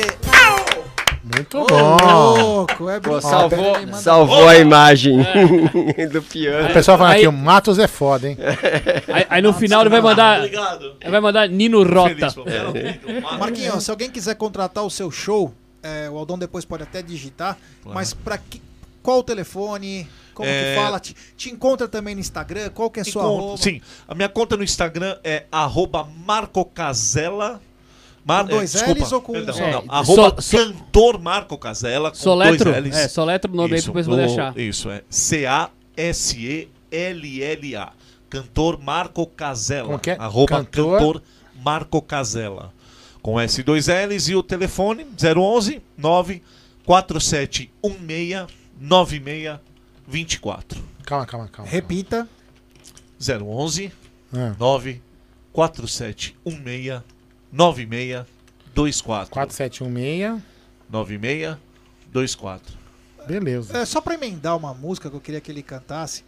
[1.52, 2.90] Muito bom.
[2.90, 5.18] é Pô, salvou, salvou a imagem
[6.12, 6.68] do piano.
[6.68, 8.36] O pessoal falando Aí- aqui, o Matos é foda, hein?
[9.12, 10.38] Aí, aí no final ele vai mandar.
[10.40, 10.96] Obrigado.
[11.00, 12.32] Ele vai mandar Nino Rota.
[13.38, 15.52] Marquinhos, se alguém quiser contratar o seu show,
[15.82, 17.94] é, o Aldão depois pode até digitar, Claro.
[17.94, 18.62] mas para que
[19.02, 20.06] qual o telefone?
[20.34, 21.00] Como É, que fala?
[21.00, 22.70] Te, te encontra também no Instagram?
[22.70, 23.56] Qual que é a sua Encontro- arroba?
[23.62, 27.60] Sim, a minha conta no Instagram é arroba marcocasella.
[28.24, 31.18] Mar, Com dois é, desculpa, Ls ou com um perdão, não, É, arroba so- cantor
[31.20, 32.70] Marco Casella com Soletro?
[32.72, 32.98] dois Ls.
[32.98, 34.58] É, soletra o nome aí Isso, do- achar.
[34.58, 36.72] Isso, é C-A-S-E-L-L-A.
[38.28, 40.00] Cantor Marco Casella.
[40.06, 40.12] É?
[40.12, 40.98] Arroba Cantor?
[40.98, 41.22] cantor,
[41.64, 42.72] Marco Casella.
[43.22, 45.04] Com S2 Ls e o telefone
[45.36, 48.46] 011 94716
[48.80, 50.80] 9624.
[51.04, 51.70] Calma, calma, calma.
[51.70, 52.26] Repita.
[53.18, 53.92] 011
[54.32, 54.52] É.
[54.58, 57.02] 94716
[57.52, 59.30] 9624.
[59.30, 60.42] 4716.
[60.90, 62.78] 9624.
[63.26, 63.76] Beleza.
[63.78, 66.24] É, só pra emendar uma música que eu queria que ele cantasse,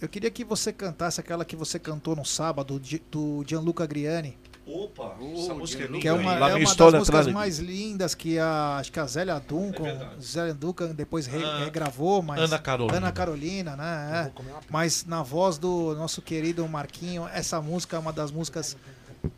[0.00, 4.36] eu queria que você cantasse aquela que você cantou no sábado, de- do Gianluca Griani.
[4.66, 5.98] Opa, essa música é linda.
[6.00, 6.38] Que é uma?
[6.38, 10.52] Lá é uma das músicas mais lindas que a, acho que a Zélia Duncan, Zélia
[10.52, 12.96] Duncan depois re- Ah, regravou, mas Ana Carolina.
[12.98, 14.30] Ana Carolina, né?
[14.36, 14.42] é.
[14.70, 18.76] Mas na voz do nosso querido Marquinho, essa música é uma das músicas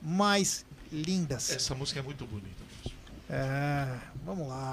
[0.03, 1.51] mais lindas.
[1.51, 2.65] Essa música é muito bonita.
[3.29, 3.87] É,
[4.25, 4.71] vamos lá.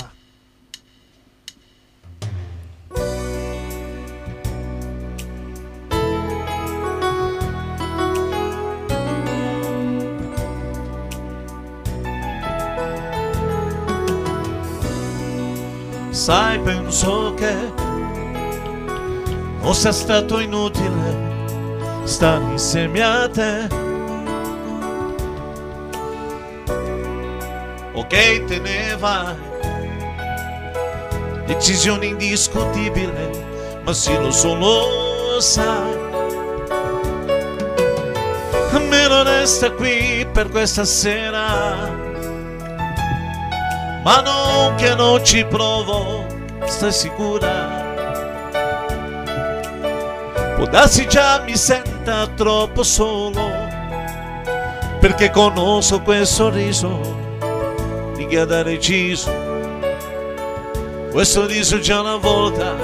[16.12, 17.54] Sai, penso che
[19.74, 21.28] sia stato inutile
[22.06, 23.87] stare insieme a te.
[27.98, 29.36] Ok, te ne vai
[31.48, 36.06] decisione indiscutibile, ma sì lo so, lo sai.
[38.88, 41.76] Me lo resta qui per questa sera,
[44.04, 46.26] ma non che non ci provo,
[46.66, 47.86] stai sicura?
[50.56, 53.52] Può darsi già mi senta troppo solo,
[55.00, 57.17] perché conosco quel sorriso
[58.36, 59.32] ha da deciso.
[61.12, 62.76] Questo sorriso già una volta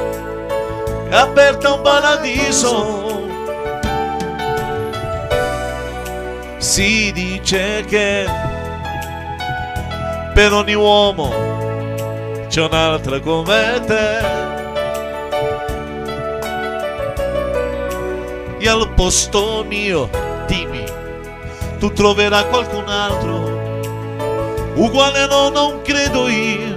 [1.09, 3.21] è aperto un paradiso.
[6.57, 8.25] Si dice che
[10.33, 11.31] per ogni uomo
[12.47, 14.41] c'è un'altra come te.
[18.57, 20.09] E al posto mio,
[20.47, 20.83] dimmi,
[21.77, 23.52] tu troverai qualcun altro
[24.75, 26.75] uguale no, non credo io.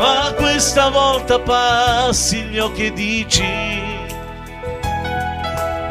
[0.00, 3.44] Ma questa volta passi gli occhi e dici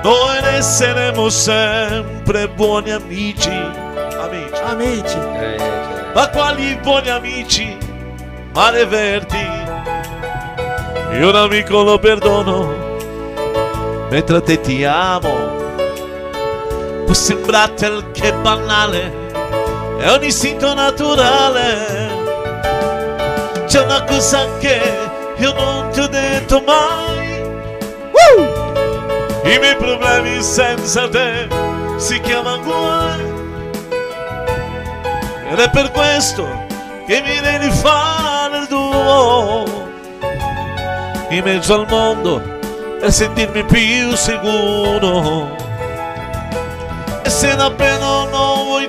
[0.02, 3.52] Noi resteremo sempre buoni amici.
[3.52, 4.62] Amici.
[4.64, 5.18] Amici.
[6.14, 7.78] Ma quali buoni amici?
[8.52, 9.48] Mare Verdi
[11.20, 12.74] Io un amico lo perdono
[14.10, 15.58] Mentre te ti amo.
[17.06, 19.29] Può sembrarti che banale
[20.00, 22.18] È un istinto naturale
[23.70, 24.82] c'è una cosa che
[25.38, 27.40] io non ti ho detto mai.
[29.44, 31.48] I miei problemi senza te
[31.98, 33.22] si chiamano guai.
[35.52, 36.66] Ed è per questo
[37.06, 39.66] che mi devi fare il tuo
[41.30, 42.42] in mezzo al mondo
[43.00, 45.56] per sentirmi più sicuro.
[47.22, 48.88] E se davvero non vuoi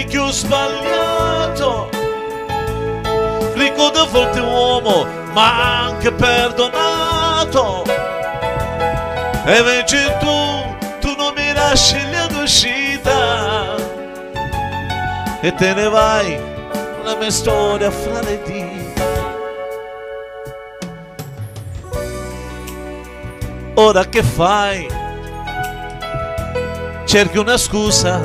[0.00, 1.88] dirmi che ho sbagliato,
[3.54, 7.84] ricordo a volte uomo, ma anche perdonato.
[9.44, 13.76] E invece tu, tu non mi lasci la tua uscita
[15.40, 16.38] e te ne vai
[17.02, 18.78] la mia storia fra le dita.
[23.74, 24.86] Ora che fai?
[27.06, 28.20] Cerchi una scusa,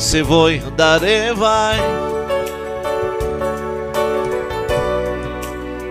[0.00, 1.78] se vuoi andare vai.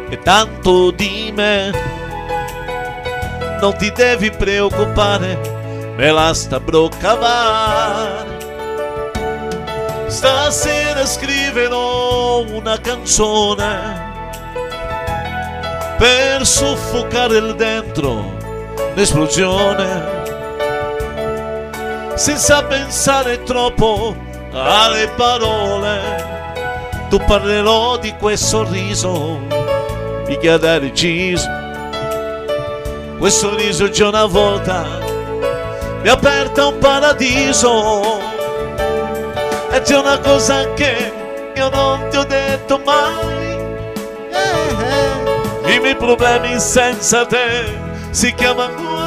[0.09, 1.71] E tanto di me
[3.61, 8.37] non ti devi preoccupare, me la sta broccavare.
[10.07, 14.07] Stasera scriverò una canzone
[15.99, 18.37] per soffocare il dentro
[18.95, 20.18] l'esplosione
[22.19, 24.13] senza pensare troppo
[24.51, 26.27] alle parole.
[27.09, 29.39] Tu parlerò di quel sorriso
[30.25, 31.47] di chi ha da deciso
[33.17, 34.85] quel sorriso già una volta
[36.01, 38.19] mi ha aperto un paradiso.
[39.71, 41.13] E c'è una cosa che
[41.55, 43.37] io non ti ho detto mai.
[45.73, 47.77] I miei problemi senza te
[48.11, 48.98] si chiamano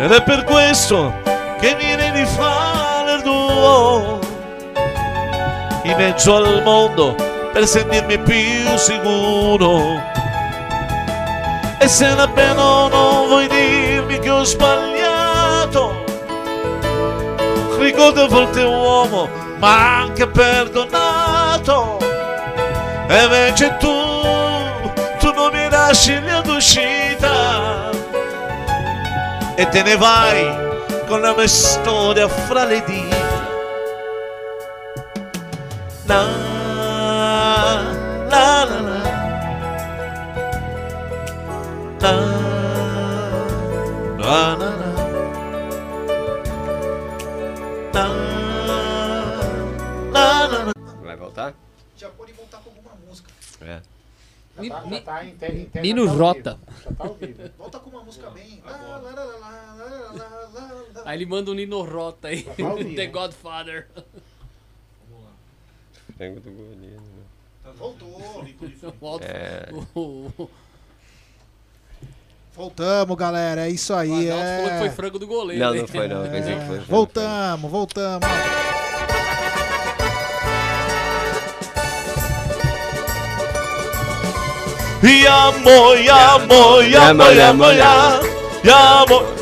[0.00, 1.12] ed è per questo
[1.60, 4.18] che mi devi fare il tuo
[5.82, 7.14] in mezzo al mondo
[7.52, 10.00] per sentirmi più sicuro.
[11.78, 16.04] E se davvero non vuoi dirmi che ho sbagliato?
[17.78, 19.28] Ricordo a volte uomo
[19.58, 21.98] ma anche perdonato.
[23.06, 23.92] E invece tu
[25.18, 27.90] tu non mi lasci la tua uscita
[29.60, 30.40] e te ne vai
[31.06, 33.48] con la mestoria fra le dita.
[36.06, 36.22] La,
[38.30, 38.98] la, la, la.
[42.00, 42.14] La,
[44.16, 44.76] la,
[50.12, 50.72] la,
[51.02, 51.52] Vai voltar?
[51.98, 53.30] Já pode voltar com alguma música.
[53.60, 53.99] É.
[54.68, 56.60] Já, tá, já tá em te, Nino já tá Rota.
[56.84, 57.52] Já tá ouvido.
[57.58, 58.62] Volta com uma música bem.
[61.04, 62.42] Aí ele manda um Nino Rota aí.
[62.42, 63.06] Tá Ouvir, The?
[63.06, 63.88] Godfather.
[65.08, 65.32] Vamos lá.
[66.16, 66.90] Frango do Goiânia.
[66.90, 67.72] Né?
[67.76, 68.44] Voltou.
[69.00, 69.26] Volta.
[69.26, 69.68] É.
[72.52, 73.66] Voltamos, galera.
[73.66, 74.28] É isso aí.
[74.28, 74.56] O Adalto é...
[74.56, 74.78] falou que é.
[74.78, 75.64] foi frango do goleiro.
[75.64, 76.24] Não, não foi, não.
[76.24, 76.78] É...
[76.86, 78.28] Voltamos, voltamos.
[85.02, 87.36] Yamo, yamo, e yamo, e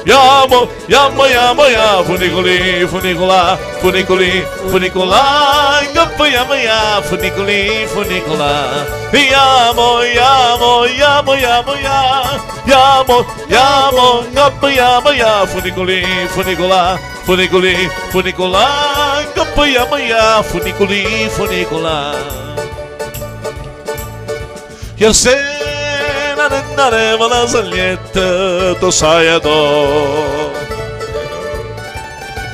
[0.06, 2.04] Yamo, e yamo, e yamo.
[2.04, 5.82] Funiculim, funicular, funiculim, funicular.
[5.92, 8.86] Yamo, yamo, yamo, funiculim, funicular.
[9.12, 12.38] Yamo, yamo, yamo, yamo, yamo.
[12.64, 15.46] Yamo, yamo, yamo, yamo, yamo.
[15.46, 19.26] Funiculim, funicular, funiculim, funicular.
[19.34, 20.42] Yamo, yamo, yamo,
[21.34, 22.14] funicular
[24.98, 25.08] ya, funiculi, funicula.
[25.08, 30.50] Io sera renderemo la saglietta do saiador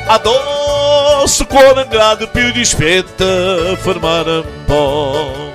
[0.06, 5.52] Addosso cuore grado più dispetta fermare un po'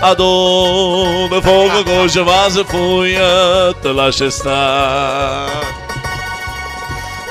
[0.00, 5.80] Adoro fogo goja vaza fuia te lascia stare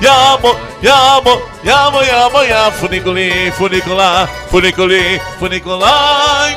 [0.00, 0.50] yamo,
[0.82, 5.90] yamo, yamo, ya Funiculi, funicula, funiculi, funicula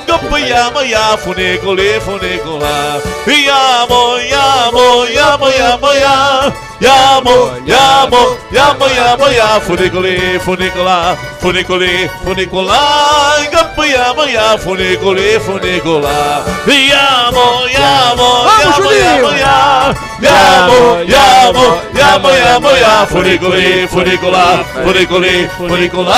[0.07, 9.59] Gopa yamo, ya Funiculi, funicula Yamo, yamo, yamo, yamo, ya Yamo, yamo, yamo, yamo, ya
[9.59, 12.79] Funiculi, funicula, funiculi, funicula
[13.51, 18.29] Gopa yamo, ya Funiculi, funicula Yamo, yamo,
[18.61, 24.63] yamo, yamo, ya Yamo, yamo, yamo, yamo, ya Funiculi, funicula,
[25.07, 26.13] funiculi, funicula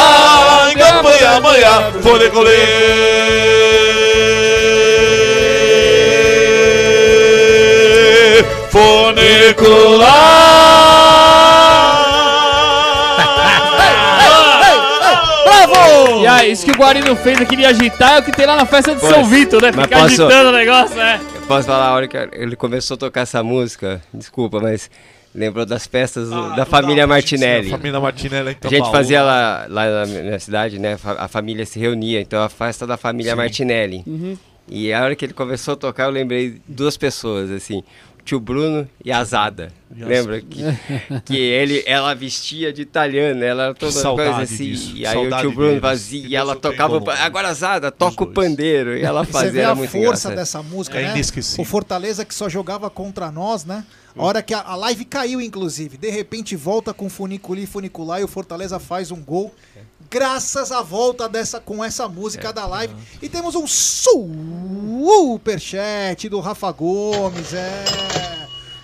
[0.76, 3.62] Gopa yamo, ya Funiculi,
[15.46, 16.22] Bravo!
[16.24, 18.56] E aí, isso que o Guarino fez aqui de agitar é o que tem lá
[18.56, 19.72] na festa de São Posso- Vitor, né?
[19.76, 21.20] mas Ficar posso- agitando o negócio, né?
[21.48, 24.90] Posso falar a hora que ele começou a tocar essa música, desculpa, mas
[25.34, 27.68] lembrou das festas do- da família Martinelli.
[27.68, 30.98] A família Martinelli em A gente fazia lá, lá na minha cidade, né?
[31.18, 33.38] A família se reunia, então a festa da família Sim.
[33.38, 34.04] Martinelli.
[34.06, 34.38] Uhum.
[34.70, 37.84] E a hora que ele começou a tocar, eu lembrei duas pessoas, assim.
[38.20, 39.72] O tio Bruno e a Zada.
[39.96, 40.40] E a- Lembra?
[40.40, 40.64] Que,
[41.26, 44.66] que ele, ela vestia de italiana, ela era toda coisa assim.
[44.72, 46.98] disso, E aí saudade o tio Bruno vazia e ela tenha tocava.
[47.00, 47.10] o.
[47.10, 48.96] Agora, Zada, toca o pandeiro.
[48.96, 50.36] E ela Você fazia, vê era a muito força engraçado.
[50.36, 51.22] dessa música, É né?
[51.58, 53.84] O Fortaleza que só jogava contra nós, né?
[54.18, 55.98] A hora que a, a live caiu, inclusive.
[55.98, 59.54] De repente volta com funiculi funicular e o Fortaleza faz um gol.
[60.10, 62.54] Graças à volta dessa com essa música É.
[62.54, 62.94] da live.
[63.22, 63.66] E temos um
[65.26, 67.54] superchat do Rafa Gomes.
[67.54, 68.42] É.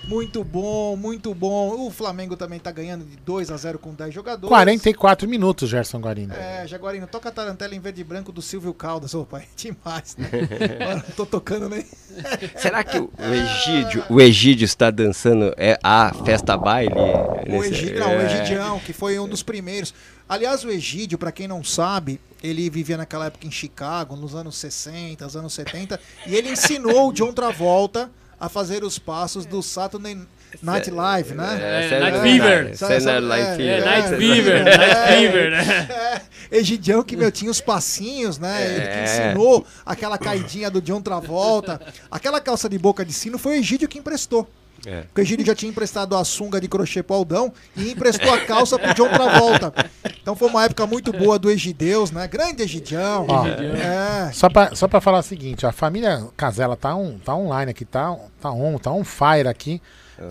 [0.08, 1.86] Muito bom, muito bom.
[1.86, 4.48] O Flamengo também tá ganhando de 2 a 0 com 10 jogadores.
[4.48, 6.34] 44 minutos, Gerson Guarino.
[6.34, 9.46] É, Jaguarino, toca a tarantela em verde e branco do Silvio Caldas, ô pai.
[9.58, 10.30] Demais, né?
[10.80, 11.86] Agora não tô tocando nem.
[12.56, 16.96] Será que o Egídio, o Egídio está dançando é a festa baile?
[16.96, 18.26] O, Egídio, não, o é.
[18.26, 19.94] Egidião, que foi um dos primeiros.
[20.28, 24.58] Aliás, o Egídio, pra quem não sabe, ele vivia naquela época em Chicago, nos anos
[24.58, 28.10] 60, anos 70, e ele ensinou o John Travolta
[28.40, 30.18] a fazer os passos do Saturday
[30.62, 31.60] Night Live, né?
[31.62, 32.78] É, É, Night Fever.
[32.78, 33.74] Saturday Night é, Fever.
[33.82, 36.22] é, Night é, Fever, é, Night é, Fever, né?
[36.52, 36.58] é.
[36.58, 38.66] Egidião que, meu, tinha os passinhos, né?
[38.66, 39.04] Ele que É.
[39.04, 41.82] ensinou aquela caidinha do John Travolta.
[42.10, 44.50] Aquela calça de boca de sino foi o Egídio que emprestou.
[44.88, 45.02] É.
[45.02, 48.40] Porque o Egídio já tinha emprestado a sunga de crochê pro Aldão e emprestou a
[48.40, 49.74] calça pro John Travolta.
[50.22, 52.26] Então foi uma época muito boa do Egideus, né?
[52.28, 53.26] Grande Egidião.
[53.28, 54.32] Ó, É.
[54.32, 57.84] Só pra, só pra falar o seguinte, a família Casella tá, on, tá online aqui,
[57.84, 59.82] tá, tá on, tá on fire aqui.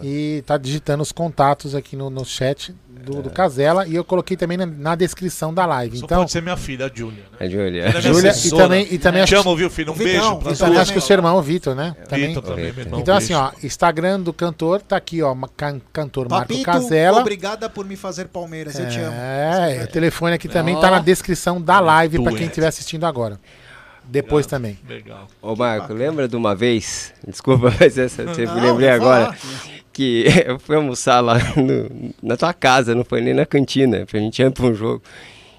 [0.02, 3.86] E tá digitando os contatos aqui no, no chat do, do Casella.
[3.86, 5.98] E eu coloquei também na, na descrição da live.
[5.98, 7.22] Só então, pode ser minha filha, a Júlia.
[7.38, 7.46] Né?
[7.46, 7.82] É Júlia.
[7.84, 9.92] É Júlia, e também, e também Te acho- amo, viu, filho?
[9.92, 11.94] Um Vitão, beijo pra e também acho que o seu irmão, o Vitor, né?
[12.08, 12.28] Também.
[12.28, 13.00] Vitor também, meu irmão.
[13.00, 15.36] Então, um assim, ó, Instagram do cantor tá aqui, ó.
[15.56, 17.20] can- cantor Marco Papito, Casella.
[17.20, 19.14] obrigada por me fazer Palmeiras, eu te amo.
[19.16, 20.80] É, o telefone aqui também Ó.
[20.80, 22.48] tá na descrição da live pra Tu quem é.
[22.48, 23.38] estiver assistindo agora.
[24.08, 24.78] Depois também.
[24.88, 25.26] Legal.
[25.42, 27.12] Ô Marco, lembra de uma vez?
[27.26, 29.32] Desculpa, mas essa eu Não, lembrei agora.
[29.32, 29.76] falar.
[29.97, 34.20] Que eu fui almoçar lá no- na tua casa, não foi nem na cantina, pra
[34.20, 35.02] gente ir pra um jogo.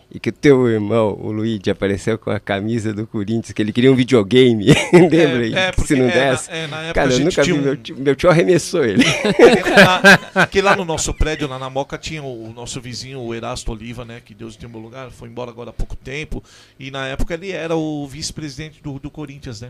[0.10, 3.74] E que o teu irmão, o Luigi, apareceu com a camisa do Corinthians, que ele
[3.74, 4.68] queria um videogame.
[4.94, 5.54] Lembra aí?
[5.54, 6.50] é, que se não é, na- desse.
[6.52, 7.52] é, na época Cara, eu nunca vi.
[7.54, 9.04] um- Meu tio, meu tio arremessou ele.
[10.34, 13.34] Na- que lá no nosso prédio, lá na Moca, tinha o, o nosso vizinho, o
[13.34, 14.22] Erasto Oliva, né?
[14.24, 16.42] Que Deus tem um lugar, foi embora agora há pouco tempo.
[16.80, 19.70] E na época ele era o vice-presidente do, do Corinthians, né?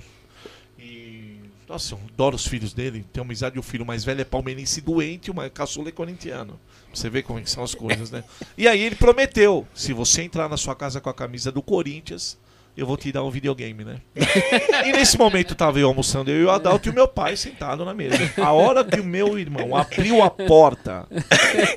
[1.67, 3.05] Nossa, eu adoro os filhos dele.
[3.15, 6.57] Uma amizade, o filho mais velho é palmeirense doente, o mais caçula é corintiano.
[6.93, 8.23] Você vê como são as coisas, né?
[8.57, 12.37] E aí ele prometeu: se você entrar na sua casa com a camisa do Corinthians,
[12.77, 13.95] eu vou te dar um videogame, né?
[14.85, 17.83] e nesse momento tava eu almoçando, eu e o Adalto e o meu pai sentado
[17.83, 18.31] na mesa.
[18.37, 21.07] A hora que o meu irmão abriu a porta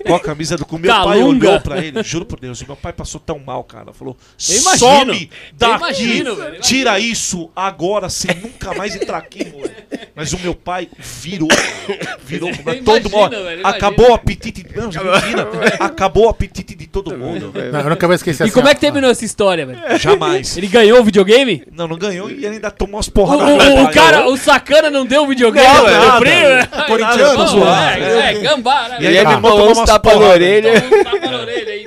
[0.07, 0.67] com a camisa do.
[0.71, 1.49] O meu pai Calunga.
[1.49, 3.95] olhou pra ele, juro por Deus, o meu pai passou tão mal, cara.
[3.95, 10.11] Falou: imagino, some daqui, imagino, velho, tira isso agora, sem nunca mais entrar aqui, moleque.
[10.15, 11.49] Mas o meu pai virou,
[12.23, 13.45] virou, Eu todo imagino, mundo.
[13.45, 14.67] velho, Acabou o apetite.
[14.77, 15.13] Não, mentira,
[15.81, 17.53] acabou o apetite de todo mundo.
[17.73, 19.99] Não, eu nunca vou esquecer E assim, como é que terminou essa história, velho?
[19.99, 20.57] Jamais.
[20.57, 21.63] Ele ganhou o videogame?
[21.73, 23.49] Não, não ganhou e ele ainda tomou umas O, porradas.
[23.49, 23.93] o- o pai.
[23.95, 26.19] cara, o sacana não deu o videogame Não, pro nada.
[26.21, 26.69] primo, né?
[26.73, 28.03] É corintiano, zoado.
[28.03, 28.97] É, é, gambá, né?
[29.01, 30.73] E aí ele tomou uns um tapa na orelha.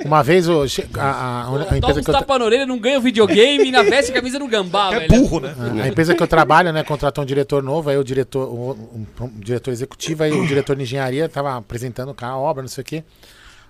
[0.04, 0.62] Uma vez o,
[0.98, 4.10] a, a- empresa que eu, tapa na orelha, não ganha o videogame e na veste
[4.12, 5.08] a camisa no gambá, É velho.
[5.22, 5.54] burro, né?
[5.82, 9.24] a empresa que eu trabalho, né, contratou um diretor novo, aí o diretor, o- um,
[9.24, 12.68] um diretor executivo, aí o diretor de engenharia tava apresentando o cara, a obra, não
[12.68, 13.02] sei o quê.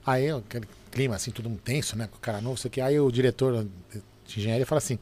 [0.07, 2.73] Aí aquele clima assim, todo mundo tenso, né, com o cara novo, não sei o
[2.73, 2.81] quê.
[2.81, 3.65] Aí o diretor
[4.27, 4.99] de engenharia fala assim: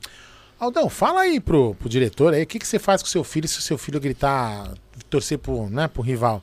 [0.59, 3.49] Aldão, fala aí pro, pro diretor aí, o que, que você faz com seu filho
[3.49, 4.73] se o seu filho gritar,
[5.11, 6.43] torcer pro, né, pro rival?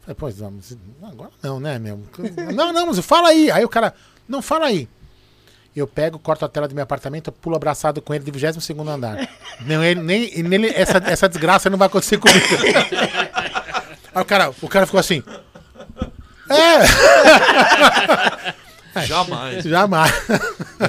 [0.00, 2.00] Falei, pois mas agora não, né, meu?
[2.54, 3.50] Não, não, mas fala aí.
[3.50, 3.94] Aí o cara,
[4.26, 4.88] não, fala aí.
[5.74, 9.28] Eu pego, corto a tela do meu apartamento, pulo abraçado com ele do 22 andar.
[9.62, 12.40] Não, ele, nem, nele, essa, essa desgraça não vai acontecer comigo.
[14.12, 15.22] Aí o cara, o cara ficou assim.
[16.48, 16.80] É.
[19.06, 19.64] Jamais.
[19.64, 20.12] Jamais.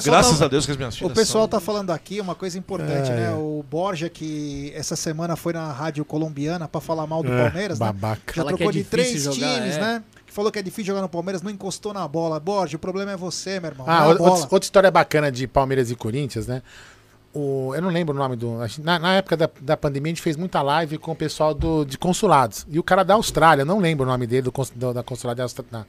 [0.04, 2.58] Graças a Deus que as minhas O filhas pessoal são- tá falando aqui uma coisa
[2.58, 3.26] importante, É, né?
[3.28, 3.32] é.
[3.32, 7.80] O Borja, que essa semana foi na rádio colombiana pra falar mal do É, Palmeiras,
[7.80, 7.86] né?
[7.88, 8.22] babaca.
[8.34, 9.80] Já Fala trocou é de três jogar, times, é.
[9.80, 10.04] né?
[10.26, 12.40] Que falou que é difícil jogar no Palmeiras, não encostou na bola.
[12.40, 13.86] Borja, o problema é você, meu irmão.
[13.90, 16.62] Ah, é outra, outra história bacana de Palmeiras e Corinthians, né?
[17.34, 18.58] O, eu não lembro o nome do.
[18.84, 21.86] Na, na época da, da pandemia, a gente fez muita live com o pessoal do,
[21.86, 22.66] de consulados.
[22.70, 25.46] E o cara da Austrália, não lembro o nome dele, do, do- da consulado da,
[25.46, 25.86] do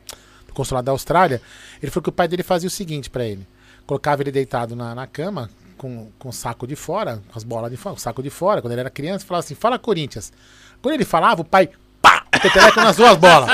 [0.53, 1.41] consulado da Austrália.
[1.83, 3.47] Ele falou que o pai dele fazia o seguinte pra ele:
[3.87, 7.71] colocava ele deitado na, na cama, com, com o saco de fora, com as bolas
[7.71, 10.33] de fora, o saco de fora, quando ele era criança, falava assim: fala Corinthians.
[10.81, 11.71] Quando ele falava, o pai.
[12.01, 12.25] Pá!
[12.31, 13.49] Peteleco nas duas bolas.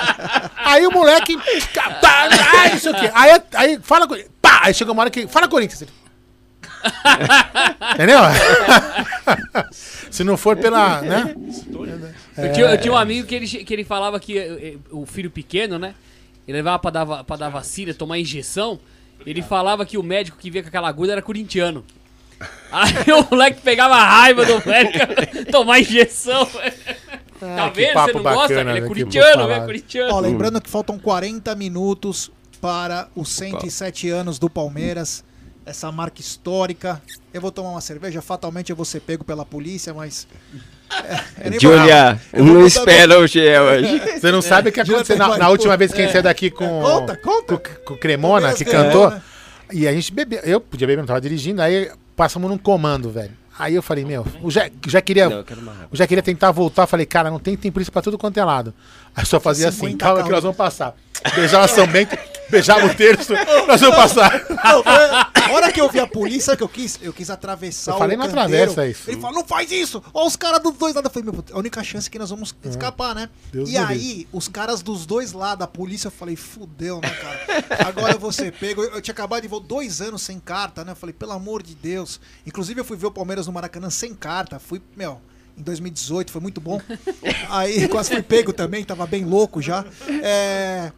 [0.56, 1.36] Aí o moleque.
[1.72, 3.08] Tá, ai, isso aqui.
[3.14, 4.08] Aí, aí fala.
[4.42, 4.62] Pá!
[4.64, 5.28] Aí chegou uma hora que.
[5.28, 5.82] Fala Corinthians.
[5.82, 5.92] Ele,
[7.94, 8.18] Entendeu?
[10.10, 11.00] Se não for pela.
[11.02, 11.34] Né?
[12.36, 15.06] Eu, tinha, eu tinha um amigo que ele, que ele falava que eh, eh, o
[15.06, 15.94] filho pequeno, né?
[16.46, 18.78] Ele levava pra dar, pra dar vacina, tomar injeção.
[19.26, 21.84] Ele falava que o médico que via com aquela agulha era corintiano.
[22.70, 25.06] Aí o moleque pegava raiva do médico
[25.50, 26.44] tomar injeção.
[27.40, 27.94] tá Ah, que vendo?
[27.94, 28.40] Você não gosta?
[28.48, 29.66] bacana, Ele é né, corintiano, vou é falar.
[29.66, 30.14] corintiano.
[30.14, 35.24] Ó, lembrando que faltam 40 minutos para os 107 anos do Palmeiras.
[35.64, 37.00] Essa marca histórica.
[37.32, 40.26] Eu vou tomar uma cerveja, fatalmente eu vou ser pego pela polícia, mas.
[40.90, 44.00] É, é Julia, não espera o Gé hoje.
[44.20, 46.50] Você não sabe o que aconteceu na, na última vez que a gente saiu daqui
[46.50, 47.56] com, Conta, conta.
[47.56, 49.12] com, com o Cremona, que cantou.
[49.72, 50.40] E a gente bebeu.
[50.44, 51.60] Eu podia beber, não tava dirigindo.
[51.60, 53.32] Aí passamos num comando, velho.
[53.58, 55.28] Aí eu falei, meu, o já, já queria.
[55.28, 55.44] Não, eu
[55.92, 56.82] já queria tentar voltar.
[56.82, 58.74] Eu falei, cara, não tem, tem polícia pra tudo quanto é lado.
[59.14, 60.96] Aí só fazia assim, 50 calma que nós vamos passar.
[61.34, 62.16] Beijava São Bento,
[62.50, 63.32] beijava o terço,
[63.66, 64.46] nós vamos passar.
[64.62, 66.98] A hora que eu vi a polícia, sabe o que eu quis?
[67.02, 68.70] Eu quis atravessar Eu falei, o não canteiro.
[68.70, 69.10] atravessa isso.
[69.10, 70.02] Ele falou, não faz isso!
[70.12, 71.08] Ó, os caras dos dois lados.
[71.10, 73.28] Eu falei, meu, a única chance é que nós vamos escapar, né?
[73.52, 77.88] Deus e aí, os caras dos dois lados, a polícia, eu falei, fudeu, né, cara?
[77.88, 78.82] Agora eu vou ser pego.
[78.82, 80.92] Eu, eu tinha acabado de voltar dois anos sem carta, né?
[80.92, 82.20] Eu falei, pelo amor de Deus.
[82.46, 84.58] Inclusive, eu fui ver o Palmeiras no Maracanã sem carta.
[84.58, 85.20] Fui, meu...
[85.56, 86.80] Em 2018 foi muito bom.
[87.48, 89.84] Aí quase fui pego também, tava bem louco já.
[90.20, 90.90] É,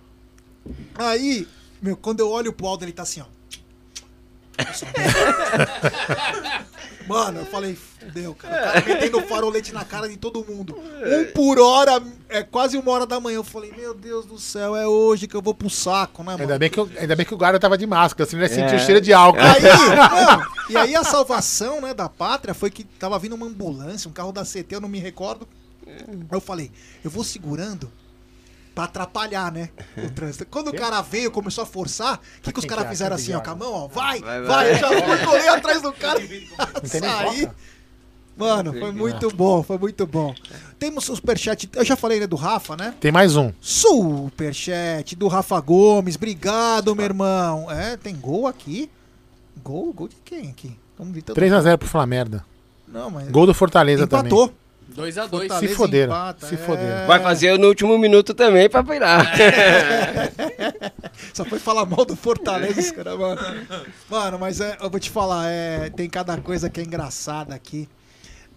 [0.94, 1.46] Aí,
[1.80, 3.24] meu, quando eu olho pro Aldo, ele tá assim, ó.
[7.06, 8.56] Mano, eu falei, fudeu, cara.
[8.56, 10.76] O cara metendo farolete na cara de todo mundo.
[11.04, 13.36] Um por hora, é quase uma hora da manhã.
[13.36, 16.42] Eu falei, meu Deus do céu, é hoje que eu vou pro saco, né, mano?
[16.42, 18.56] Ainda bem que, eu- ainda bem que o guarda tava de máscara, senão ele ia
[18.62, 18.76] sentir É.
[18.76, 19.38] o cheiro de álcool.
[19.40, 19.62] Aí,
[19.94, 24.12] não, e aí a salvação, né, da pátria foi que tava vindo uma ambulância, um
[24.12, 25.46] carro da CT, eu não me recordo.
[25.86, 25.94] Aí
[26.32, 26.72] eu falei,
[27.04, 27.88] eu vou segurando
[28.76, 30.44] pra atrapalhar, né, o trânsito.
[30.44, 33.40] Quando o cara veio, começou a forçar, o que, que os caras fizeram assim, ó,
[33.40, 34.70] com a mão, ó, vai, vai, vai.
[34.72, 34.88] eu já
[35.26, 36.20] fui, atrás do cara,
[36.84, 37.40] saí.
[37.40, 37.54] foca.
[38.36, 40.34] Mano, foi muito bom, foi muito bom.
[40.78, 42.94] Temos o superchat, eu já falei, né, do Rafa, né?
[43.00, 43.50] Tem mais um.
[43.62, 47.70] Superchat do Rafa Gomes, obrigado, meu irmão.
[47.70, 48.90] É, tem gol aqui.
[49.64, 49.90] Gol?
[49.94, 50.78] Gol de quem aqui?
[50.98, 52.42] Vamos ver todo 3x0 pro Flamengo.
[52.86, 53.30] Não, mas.
[53.30, 54.48] Gol do Fortaleza Empatou.
[54.48, 54.65] também.
[54.96, 55.28] 2x2.
[55.28, 56.58] Fortaleza Se foderam, empata, se é.
[56.58, 57.06] foderam.
[57.06, 59.32] Vai fazer no último minuto também pra virar.
[61.32, 63.40] Só foi falar mal do Fortaleza, esse cara, mano.
[64.08, 67.88] Mano, mas é, eu vou te falar, é, tem cada coisa que é engraçada aqui.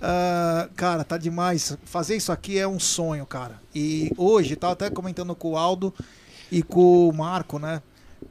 [0.02, 1.78] Ah, cara, tá demais.
[1.84, 3.62] Fazer isso aqui é um sonho, cara.
[3.76, 5.94] E hoje, tava até comentando com o Aldo
[6.52, 7.82] e com o Marco, né?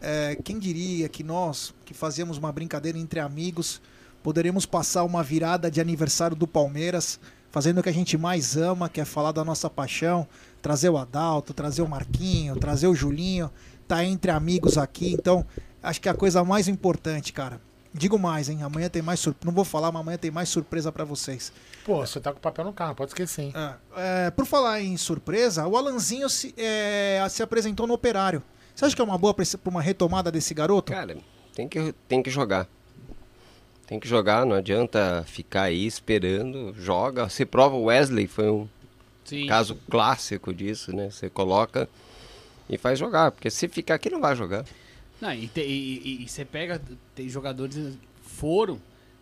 [0.00, 3.80] É, quem diria que nós, que fazíamos uma brincadeira entre amigos,
[4.22, 7.18] poderemos passar uma virada de aniversário do Palmeiras,
[7.50, 10.26] fazendo o que a gente mais ama, que é falar da nossa paixão,
[10.60, 13.50] trazer o Adalto, trazer o Marquinho, trazer o Julinho,
[13.86, 15.12] tá entre amigos aqui.
[15.14, 15.44] Então,
[15.82, 17.60] acho que é a coisa mais importante, cara.
[17.94, 18.62] Digo mais, hein?
[18.62, 19.46] Amanhã tem mais surpresa.
[19.46, 21.50] Não vou falar, mas amanhã tem mais surpresa para vocês.
[21.86, 23.52] Pô, você tá com o papel no carro, pode esquecer, hein?
[23.96, 28.42] É, por falar em surpresa, o Alanzinho se, é, se apresentou no Operário.
[28.74, 30.92] Você acha que é uma boa pra esse- pra uma retomada desse garoto?
[30.92, 31.16] Cara,
[31.54, 32.68] tem que, tem que jogar.
[33.88, 36.74] Tem que jogar, não adianta ficar aí esperando.
[36.78, 37.28] Joga.
[37.28, 38.68] Você prova o Wesley, foi um
[39.24, 39.46] Sim.
[39.46, 41.10] caso clássico disso, né?
[41.10, 41.88] Você coloca
[42.68, 43.30] e faz jogar.
[43.32, 44.64] Porque se ficar aqui, não vai jogar.
[45.20, 46.80] Não, e, te- e- e- e você pega,
[47.14, 48.78] tem jogadores que foram,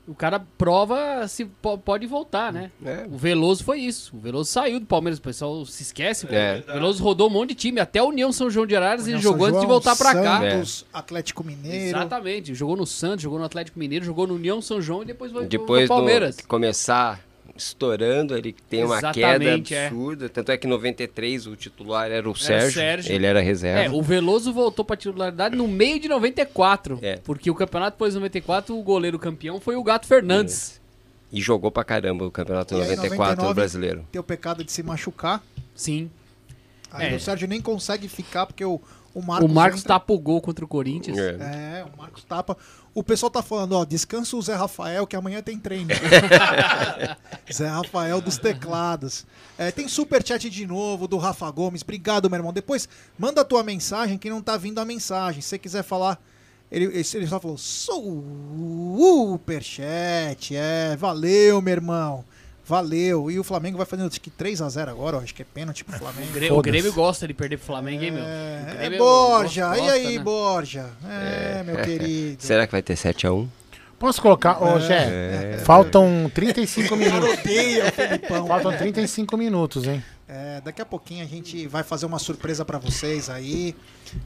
[0.06, 2.70] o cara prova se po- pode voltar, né?
[2.84, 3.06] É.
[3.10, 4.14] O Veloso foi isso.
[4.16, 6.26] O Veloso saiu do Palmeiras, o pessoal se esquece.
[6.30, 6.62] É.
[6.68, 9.18] O Veloso rodou um monte de time, até a União São João de Araras ele
[9.18, 10.40] jogou São antes de João, voltar pra cá.
[10.40, 11.98] Santos, Atlético Mineiro.
[11.98, 15.32] Exatamente, jogou no Santos, jogou no Atlético Mineiro, jogou no União São João e depois
[15.32, 16.36] foi Depois pro Palmeiras.
[16.36, 17.20] do começar
[17.54, 19.86] estourando, ele tem uma queda Exatamente, é.
[19.86, 20.28] absurda.
[20.28, 23.12] Tanto é que em 93 o titular era o Era Sérgio, Sérgio.
[23.14, 23.82] ele era reserva.
[23.84, 26.98] É, o Veloso voltou pra titularidade no meio de 94.
[27.02, 27.16] É.
[27.18, 30.80] Porque o campeonato depois de 94, o goleiro campeão foi o Gato Fernandes.
[31.32, 34.06] E jogou pra caramba o campeonato E aí, 94 no brasileiro.
[34.12, 35.42] Tem o pecado de se machucar.
[35.74, 36.10] Sim.
[36.90, 37.16] Aí É.
[37.16, 38.80] o Sérgio nem consegue ficar porque o,
[39.16, 39.50] o Marcos.
[39.50, 41.16] o Marcos entra- tapa o gol contra o Corinthians.
[41.16, 42.54] É, o Marcos tapa.
[42.94, 45.90] O pessoal tá falando, ó, descansa o Zé Rafael que amanhã tem treino.
[47.52, 49.26] Zé Rafael dos teclados.
[49.56, 51.82] É, tem superchat de novo do Rafa Gomes.
[51.82, 52.52] Obrigado, meu irmão.
[52.52, 52.88] Depois
[53.18, 55.40] manda a tua mensagem que não tá vindo a mensagem.
[55.40, 56.20] Se você quiser falar,
[56.70, 57.56] ele, ele ele só falou
[59.36, 60.54] superchat.
[60.54, 62.24] É, valeu, meu irmão.
[62.68, 63.30] Valeu.
[63.30, 65.96] E o Flamengo vai fazendo acho que 3x0 agora, ó, acho que é pênalti pro
[65.98, 66.30] Flamengo.
[66.30, 68.22] O Grêmio, o Grêmio gosta de perder pro Flamengo, hein, meu?
[68.22, 70.24] O É, Grêmio Borja, gosta, e aí, né?
[70.24, 70.86] Borja?
[71.08, 72.42] É, meu querido.
[72.42, 73.46] Será que vai ter 7x1?
[73.98, 75.58] Posso colocar, ô É, Jé, é.
[75.64, 77.38] faltam 35 minutos.
[77.38, 78.46] odeia Felipão.
[78.46, 80.04] Faltam 35 minutos, hein?
[80.28, 83.74] É, daqui a pouquinho a gente vai fazer uma surpresa pra vocês aí.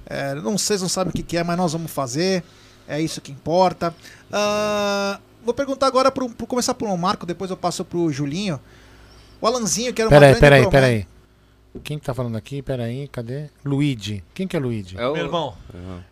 [0.06, 2.42] É, não, vocês não sabem o que, que é, mas nós vamos fazer.
[2.88, 3.94] É isso que importa.
[4.32, 8.60] Ah, vou perguntar agora, pro, pro começar por um Marco, depois eu passo pro Julinho.
[9.40, 11.06] O Alanzinho, que era uma Peraí, grande peraí, peraí.
[11.84, 12.60] Quem que tá falando aqui?
[12.62, 13.48] Peraí, cadê?
[13.64, 14.24] Luigi.
[14.34, 14.98] Quem que é Luigi?
[14.98, 15.54] É o- Meu irmão.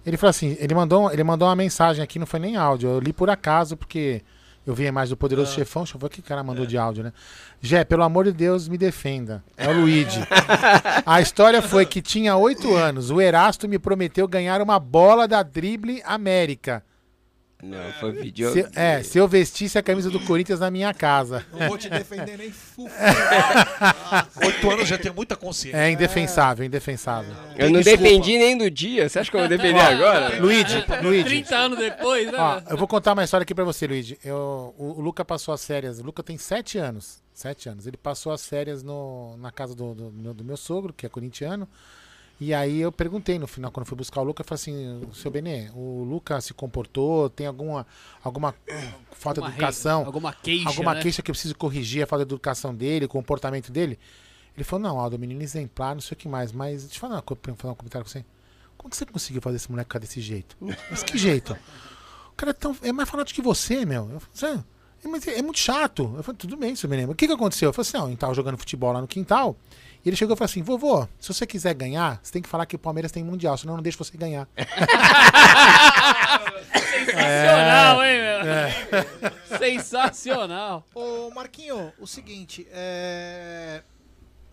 [0.07, 2.89] Ele falou assim, ele mandou, ele mandou uma mensagem aqui, não foi nem áudio.
[2.89, 4.23] Eu li por acaso, porque
[4.65, 5.83] eu vi a imagem do Poderoso Chefão.
[5.83, 7.13] Deixa eu ver o que o cara mandou de áudio, né?
[7.61, 9.43] Jé, pelo amor de Deus, me defenda.
[9.57, 10.21] É o Luigi.
[11.05, 13.11] a história foi que tinha oito anos.
[13.11, 16.85] O Erasto me prometeu ganhar uma bola da Drible América.
[17.61, 18.53] Não, foi vídeo.
[18.53, 21.45] Se- é, se eu vestisse a camisa do Corinthians na minha casa.
[21.53, 22.89] Não vou te defender nem fufu.
[24.45, 25.77] Oito anos já tem muita consciência.
[25.77, 27.35] É indefensável, indefensável.
[27.57, 28.03] Eu não Desculpa.
[28.05, 29.09] dependi nem do dia.
[29.09, 30.41] Você acha que eu vou depender agora?
[30.41, 31.25] Luigi, Luigi.
[31.25, 32.39] 30 anos depois, né?
[32.39, 34.19] Ó, eu vou contar uma história aqui pra você, Luigi.
[34.25, 35.99] Eu, o, o Luca passou as férias.
[35.99, 37.21] O Luca tem sete anos.
[37.35, 37.87] Sete anos.
[37.87, 41.09] Ele passou as férias no, na casa do, do, meu- do meu sogro, que é
[41.09, 41.69] corintiano.
[42.41, 45.09] E aí eu perguntei no final, quando eu fui buscar o Luca, eu falei assim,
[45.13, 47.85] seu Benê, o Luca se comportou, tem alguma,
[48.23, 48.55] alguma
[49.11, 50.07] falta Alguma de educação?
[50.07, 51.03] alguma queixa, Alguma né?
[51.03, 53.99] queixa que eu preciso corrigir a falta de educação dele, o comportamento dele?
[54.57, 57.23] Ele falou, não, Aldo, menino exemplar, não sei o que mais, mas deixa eu falar
[57.57, 58.25] falar um comentário com você.
[58.77, 60.57] Como que você conseguiu fazer esse moleque ficar desse jeito?
[60.91, 61.57] Mas que jeito?
[62.33, 64.03] O cara é, tão, é mais fanático que você, meu.
[64.13, 64.65] Eu falei, "Sério?
[65.05, 66.13] É, mas é, muito chato.
[66.17, 67.13] Eu falei, tudo bem, seu menino.
[67.13, 67.69] O que, que aconteceu?
[67.69, 69.57] Eu falei assim, não, a gente tava jogando futebol lá no quintal.
[70.09, 72.75] Ele chegou e falou assim, vovô, se você quiser ganhar, você tem que falar que
[72.75, 74.49] o Palmeiras tem mundial, senão eu não deixo você ganhar.
[76.73, 78.41] Sensacional, hein, meu?
[78.51, 78.73] É.
[79.59, 80.87] Sensacional.
[80.95, 83.83] Ô, Marquinho, o seguinte, é...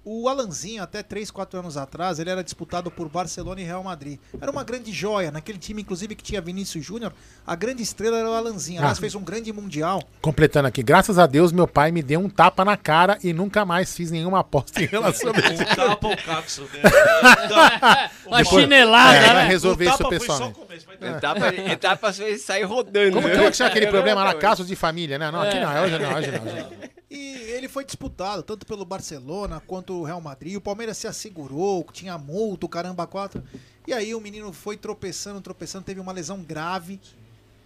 [0.06, 4.20] o Alanzinho, até 3, 4 anos atrás, ele era disputado por Barcelona e Real Madrid.
[4.40, 7.12] Era uma grande joia, naquele time, inclusive, que tinha Vinícius Júnior,
[7.46, 8.80] a grande estrela era o Alanzinho.
[8.80, 9.02] Aliás, Ah.
[9.02, 10.04] fez um grande mundial.
[10.22, 13.66] Completando aqui, graças a Deus, meu pai me deu um tapa na cara e nunca
[13.66, 15.64] mais fiz nenhuma aposta em relação a isso.
[15.64, 18.10] Um tapa o Caxo, né?
[18.26, 19.48] Uma chinelada, é, né?
[19.48, 20.60] Resolver isso pessoalmente.
[20.60, 23.14] começo, mas Etapa, etapa sair rodando.
[23.16, 23.36] Como, né?
[23.36, 25.32] como que chama aquele problema lá, casos de família, né?
[25.32, 26.44] Não, aqui não, hoje não, hoje não.
[26.44, 26.95] Hoje não.
[27.16, 30.58] E ele foi disputado tanto pelo Barcelona quanto o Real Madrid.
[30.58, 33.42] O Palmeiras se assegurou, tinha multa, o caramba, quatro.
[33.88, 37.00] E aí o menino foi tropeçando, tropeçando, teve uma lesão grave.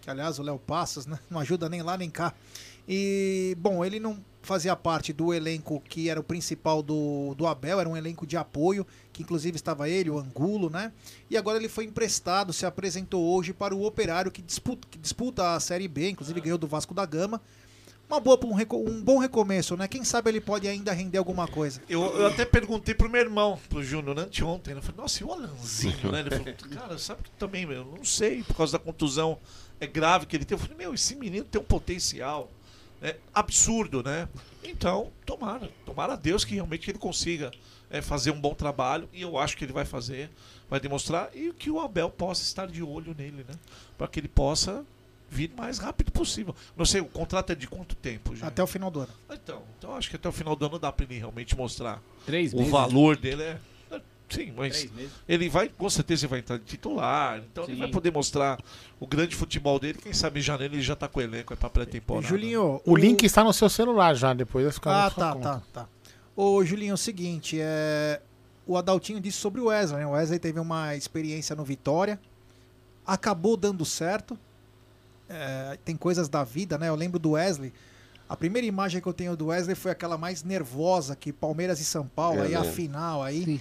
[0.00, 2.32] Que aliás o Léo Passos né, não ajuda nem lá nem cá.
[2.88, 7.80] E, bom, ele não fazia parte do elenco que era o principal do, do Abel,
[7.80, 10.92] era um elenco de apoio, que inclusive estava ele, o Angulo, né?
[11.28, 15.54] E agora ele foi emprestado, se apresentou hoje para o Operário, que disputa, que disputa
[15.54, 17.40] a Série B, inclusive ganhou do Vasco da Gama.
[18.10, 19.86] Uma boa um, um bom recomeço, né?
[19.86, 21.80] Quem sabe ele pode ainda render alguma coisa.
[21.88, 24.74] Eu, eu até perguntei pro meu irmão, pro Júnior, né, anteontem.
[24.74, 24.78] né?
[24.78, 26.20] Eu falei, nossa, e o Alanzinho, né?
[26.20, 29.38] Ele falou, cara, sabe que também, eu não sei, por causa da contusão
[29.78, 30.56] é grave que ele tem.
[30.56, 32.50] Eu falei, meu, esse menino tem um potencial
[33.00, 34.28] né, absurdo, né?
[34.64, 37.52] Então, tomara, tomara a Deus que realmente ele consiga
[37.88, 39.08] é, fazer um bom trabalho.
[39.12, 40.30] E eu acho que ele vai fazer,
[40.68, 41.30] vai demonstrar.
[41.34, 43.54] E que o Abel possa estar de olho nele, né?
[43.96, 44.84] Para que ele possa
[45.30, 46.54] vir o mais rápido possível.
[46.76, 48.44] Não sei, o contrato é de quanto tempo, gente?
[48.44, 49.12] Até o final do ano.
[49.30, 52.52] Então, então acho que até o final do ano dá para ele realmente mostrar Três
[52.52, 53.42] o meses, valor dele.
[53.44, 53.58] É,
[53.92, 55.12] é, sim, mas Três meses.
[55.28, 57.38] ele vai, com certeza, ele vai entrar de titular.
[57.38, 57.78] Então ele Sim.
[57.78, 58.58] vai poder mostrar
[58.98, 59.98] o grande futebol dele.
[60.02, 62.26] Quem sabe em janeiro ele já tá com o elenco, é para pré-temporada.
[62.26, 65.88] Julinho, O link está no seu celular já, depois vai ficar Ah, tá, tá, tá.
[66.34, 68.20] Ô, Julinho, é o seguinte, é...
[68.66, 70.06] o Adaltinho disse sobre o Wesley, né?
[70.06, 72.18] O Wesley teve uma experiência no Vitória,
[73.06, 74.38] acabou dando certo.
[75.32, 76.88] É, tem coisas da vida, né?
[76.88, 77.72] Eu lembro do Wesley.
[78.28, 81.84] A primeira imagem que eu tenho do Wesley foi aquela mais nervosa que Palmeiras e
[81.84, 82.72] São Paulo, É, aí a né?
[82.72, 83.60] final aí.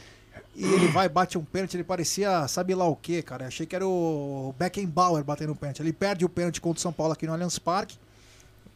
[0.55, 3.47] E ele vai, bate um pênalti, ele parecia, sabe lá o que, cara.
[3.47, 5.81] Achei que era o Beckenbauer batendo um pênalti.
[5.81, 7.97] Ele perde o pênalti contra o São Paulo aqui no Allianz Parque,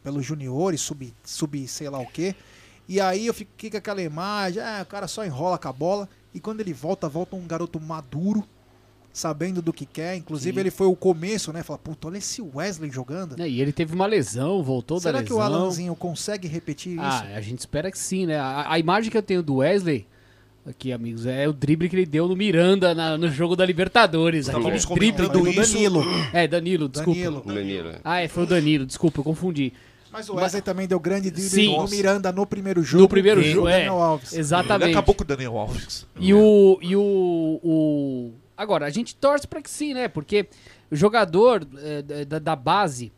[0.02, 2.34] pelos juniores, sub, sub sei lá o que.
[2.88, 6.08] E aí eu fiquei com aquela imagem, ah, o cara só enrola com a bola.
[6.32, 8.44] E quando ele volta, volta um garoto maduro,
[9.14, 10.16] sabendo do que quer.
[10.16, 10.60] Inclusive, Sim.
[10.60, 11.62] ele foi o começo, né?
[11.62, 13.40] Fala, puta, olha esse Wesley jogando.
[13.40, 15.38] É, E ele teve uma lesão, voltou Será da que lesão.
[15.38, 17.36] o Alanzinho consegue repetir Ah, isso?
[17.36, 18.36] a gente espera que sim, né?
[18.38, 20.04] A, a imagem que eu tenho do Wesley,
[20.66, 24.48] aqui, amigos, é o drible que ele deu no Miranda na- no jogo da Libertadores.
[24.48, 25.72] Estávamos aquele drible do isso.
[25.72, 26.02] Danilo.
[26.32, 27.20] É, Danilo, desculpa.
[27.20, 27.42] Danilo.
[27.46, 28.00] Danilo, é.
[28.02, 29.72] Ah, é, foi o Danilo, desculpa, eu confundi.
[30.12, 31.76] Mas o Wesley também deu grande drible Sim.
[31.76, 33.02] no Miranda no primeiro jogo.
[33.02, 33.78] No primeiro jogo, o é.
[33.78, 34.32] Daniel Alves.
[34.32, 34.88] Exatamente.
[34.90, 36.06] Ele acabou com o Daniel Alves.
[36.20, 36.78] E o.
[36.80, 38.32] E o, o.
[38.56, 40.08] Agora, a gente torce pra que sim, né?
[40.08, 40.46] Porque
[40.90, 43.12] o jogador é, da, da base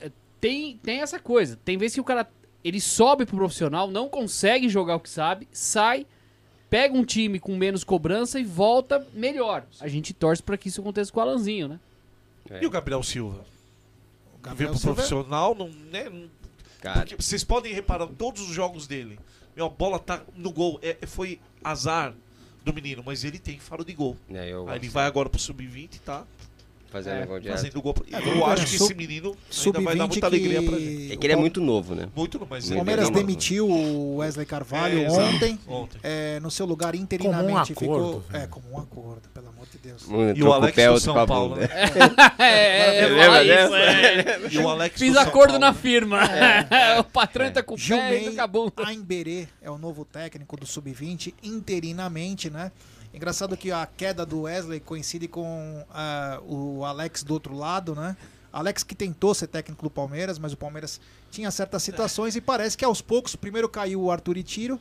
[0.00, 1.58] é, tem, tem essa coisa.
[1.64, 2.28] Tem vezes que o cara
[2.62, 6.06] ele sobe pro profissional, não consegue jogar o que sabe, sai,
[6.68, 9.64] pega um time com menos cobrança e volta melhor.
[9.80, 11.80] A gente torce pra que isso aconteça com o Alanzinho, né?
[12.60, 13.44] E o Gabriel Silva?
[14.42, 16.28] Gabriel Veio pro Silva é- profissional, não, né?
[16.80, 17.00] Cara.
[17.00, 19.18] Porque vocês podem reparar, todos os jogos dele,
[19.56, 20.78] meu, a bola tá no gol.
[20.82, 22.14] É, foi azar
[22.70, 24.16] do menino, mas ele tem faro de gol.
[24.30, 26.00] É, Aí ele vai agora pro sub-20
[26.88, 27.56] e tá Fazendo gol direto.
[27.58, 27.94] fazendo gol.
[28.10, 30.84] É, eu acho que Sub- esse menino ainda sub-20 vai dar muita alegria pra que-
[31.02, 31.12] gente.
[31.12, 32.08] É que ele é muito novo, né?
[32.16, 33.18] Muito, mas O ele Palmeiras é novo.
[33.20, 35.98] demitiu o Wesley Carvalho É, ontem, Ontem.
[36.02, 37.74] é, no seu lugar interinamente.
[37.74, 38.44] Como um acordo, ficou, velho.
[38.44, 40.08] é, como um acordo, pelo amor de Deus.
[40.08, 41.68] Um E o Alex do São Paulo, né?
[42.38, 44.48] É, é, é.
[44.50, 45.58] E o Alex Fiz do São acordo Paulo.
[45.66, 46.20] na firma.
[47.00, 48.72] o patrão tá com o pé e Gilmei com a bunda.
[48.86, 52.72] Aimberê é o novo técnico do Sub-20, interinamente, né?
[53.18, 58.16] Engraçado que a queda do Wesley coincide com ah, o Alex do outro lado, né?
[58.52, 62.78] Alex que tentou ser técnico do Palmeiras, mas o Palmeiras tinha certas situações e parece
[62.78, 64.78] que aos poucos, primeiro caiu o Arthur Tiro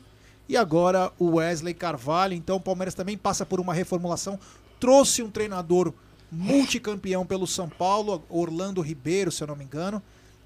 [0.48, 2.36] e agora o Wesley Carvalho.
[2.36, 4.40] Então o Palmeiras também passa por uma reformulação.
[4.80, 5.92] Trouxe um treinador
[6.32, 10.00] multicampeão pelo São Paulo, Orlando Ribeiro, se eu não me engano.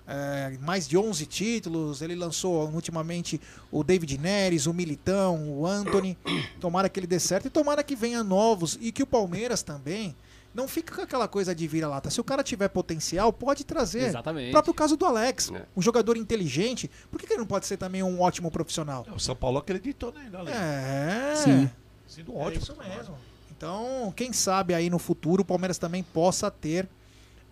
[0.08, 2.02] É, mais de 11 títulos.
[2.02, 3.40] Ele lançou ultimamente
[3.72, 6.18] o David Neres, o Militão, o Anthony.
[6.60, 10.16] Tomara que ele dê certo e tomara que venha novos e que o Palmeiras também
[10.54, 12.10] não fique com aquela coisa de vira-lata.
[12.10, 14.04] Se o cara tiver potencial, pode trazer.
[14.08, 14.50] Exatamente.
[14.50, 15.64] O próprio caso do Alex, É.
[15.78, 16.92] um jogador inteligente.
[17.10, 19.06] Por que que ele não pode ser também um ótimo profissional?
[19.16, 20.58] O São Paulo acreditou nele, Alex.
[20.58, 21.34] É.
[21.38, 21.70] Sim.
[22.06, 22.64] Sendo É ótimo.
[22.64, 23.16] isso mesmo.
[23.56, 26.90] Então, quem sabe aí no futuro o Palmeiras também possa ter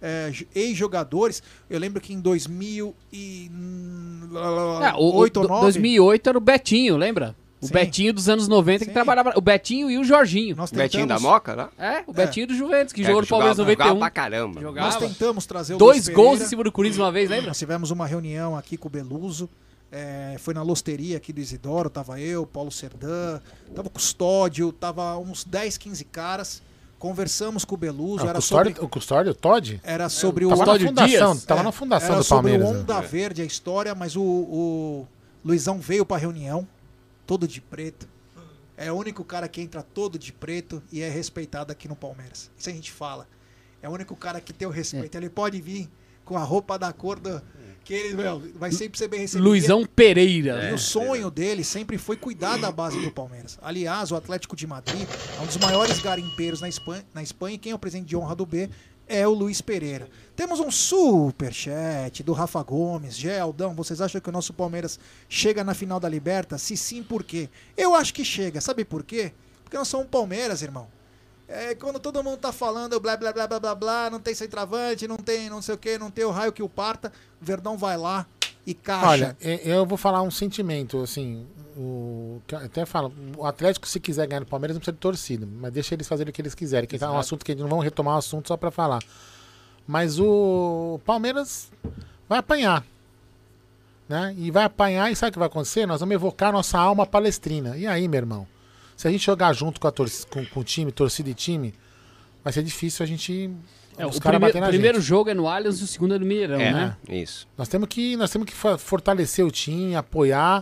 [0.01, 1.41] é, ex-jogadores.
[1.69, 3.49] Eu lembro que em 2000 e
[4.81, 7.35] É, o, o, 8 ou do- 9, 2008 era o Betinho, lembra?
[7.61, 7.73] O Sim.
[7.73, 8.93] Betinho dos anos 90 que Sim.
[8.93, 9.33] trabalhava.
[9.35, 10.55] O Betinho e o Jorginho.
[10.55, 11.69] nós Betinho da tentamos, Moca, lá?
[11.77, 13.99] É, o Betinho do Juventus, que É, jogou no Palmeiras jogava- jogava 91.
[13.99, 14.61] pra caramba.
[14.61, 14.87] Jogava.
[14.87, 17.47] nós tentamos trazer o Dois Luiz gols em cima do Corinthians uma vez, lembra?
[17.47, 19.49] Nós tivemos uma reunião aqui com o Beluso.
[19.91, 23.39] é, foi na losteria aqui do Isidoro, tava eu, Paulo Serdã,
[23.75, 26.61] tava o Custódio, tava uns 10, 15 caras.
[26.99, 29.79] Conversamos com o Beluso, Ah, o, era custódio, sobre o custódio, o Todd?
[29.83, 31.45] era sobre o Tava na fundação, Dias?
[31.45, 32.69] tava É, na fundação era do sobre Palmeiras.
[32.69, 32.79] o né?
[32.81, 35.07] Onda Verde a história, mas o, o
[35.43, 36.67] Luizão veio pra reunião,
[37.25, 38.07] todo de preto.
[38.75, 42.49] É o único cara que entra todo de preto e é respeitado aqui no Palmeiras.
[42.57, 43.27] Isso a gente fala.
[43.81, 45.15] É o único cara que tem o respeito.
[45.15, 45.89] Ele pode vir
[46.25, 47.41] com a roupa da cor do.
[47.89, 49.43] Que ele meu, vai sempre ser bem recebido.
[49.43, 50.59] Luizão Pereira.
[50.59, 50.73] E né?
[50.75, 53.57] o sonho dele sempre foi cuidar da base do Palmeiras.
[53.63, 57.57] Aliás, o Atlético de Madrid é um dos maiores garimpeiros na Espanha, na Espanha e
[57.57, 58.69] quem é o presidente de honra do B
[59.07, 60.07] é o Luiz Pereira.
[60.35, 63.17] Temos um superchat do Rafa Gomes.
[63.17, 66.59] Geldão, vocês acham que o nosso Palmeiras chega na final da Liberta?
[66.59, 67.49] Se sim, por quê?
[67.75, 68.61] Eu acho que chega.
[68.61, 69.33] Sabe por quê?
[69.63, 70.87] Porque nós somos Palmeiras, irmão.
[71.49, 75.07] É, quando todo mundo tá falando blá blá blá blá blá blá, não tem centroavante,
[75.07, 77.11] não tem não sei o que, não tem o raio que o parta,
[77.41, 78.27] o Verdão vai lá
[78.67, 79.07] e caixa.
[79.07, 81.47] Olha, eu vou falar um sentimento, assim.
[81.75, 84.99] O, que eu até falo, o Atlético, se quiser ganhar no Palmeiras, não precisa de
[84.99, 85.47] torcida.
[85.59, 86.87] Mas deixa eles fazerem o que eles quiserem.
[86.87, 87.17] Que é um Exato.
[87.17, 89.01] assunto que eles não vão retomar o assunto só pra falar.
[89.87, 91.71] Mas o Palmeiras
[92.27, 92.85] vai apanhar.
[94.07, 94.35] Né?
[94.37, 95.85] E vai apanhar, e sabe o que vai acontecer?
[95.85, 97.77] Nós vamos evocar nossa alma palestrina.
[97.77, 98.47] E aí, meu irmão?
[98.99, 101.73] Se a gente jogar junto com, a torci- com, com o time, torcida e time,
[102.43, 103.49] vai ser difícil a gente.
[103.97, 105.07] É, os o caras primeiro, baterem na primeiro gente.
[105.07, 106.97] jogo é no Allianz e o segundo é no Mineirão, É, né?
[107.07, 107.47] isso.
[107.57, 110.61] Nós temos que, nós temos que fortalecer o time, apoiar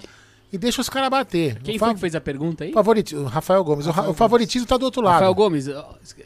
[0.53, 1.59] e deixa os caras bater.
[1.63, 2.71] Quem O foi que fez a pergunta aí?
[2.73, 3.87] Favoriti o Rafael Gomes.
[3.87, 5.13] O ra- o, favoritismo tá do outro lado.
[5.13, 5.65] Rafael Gomes,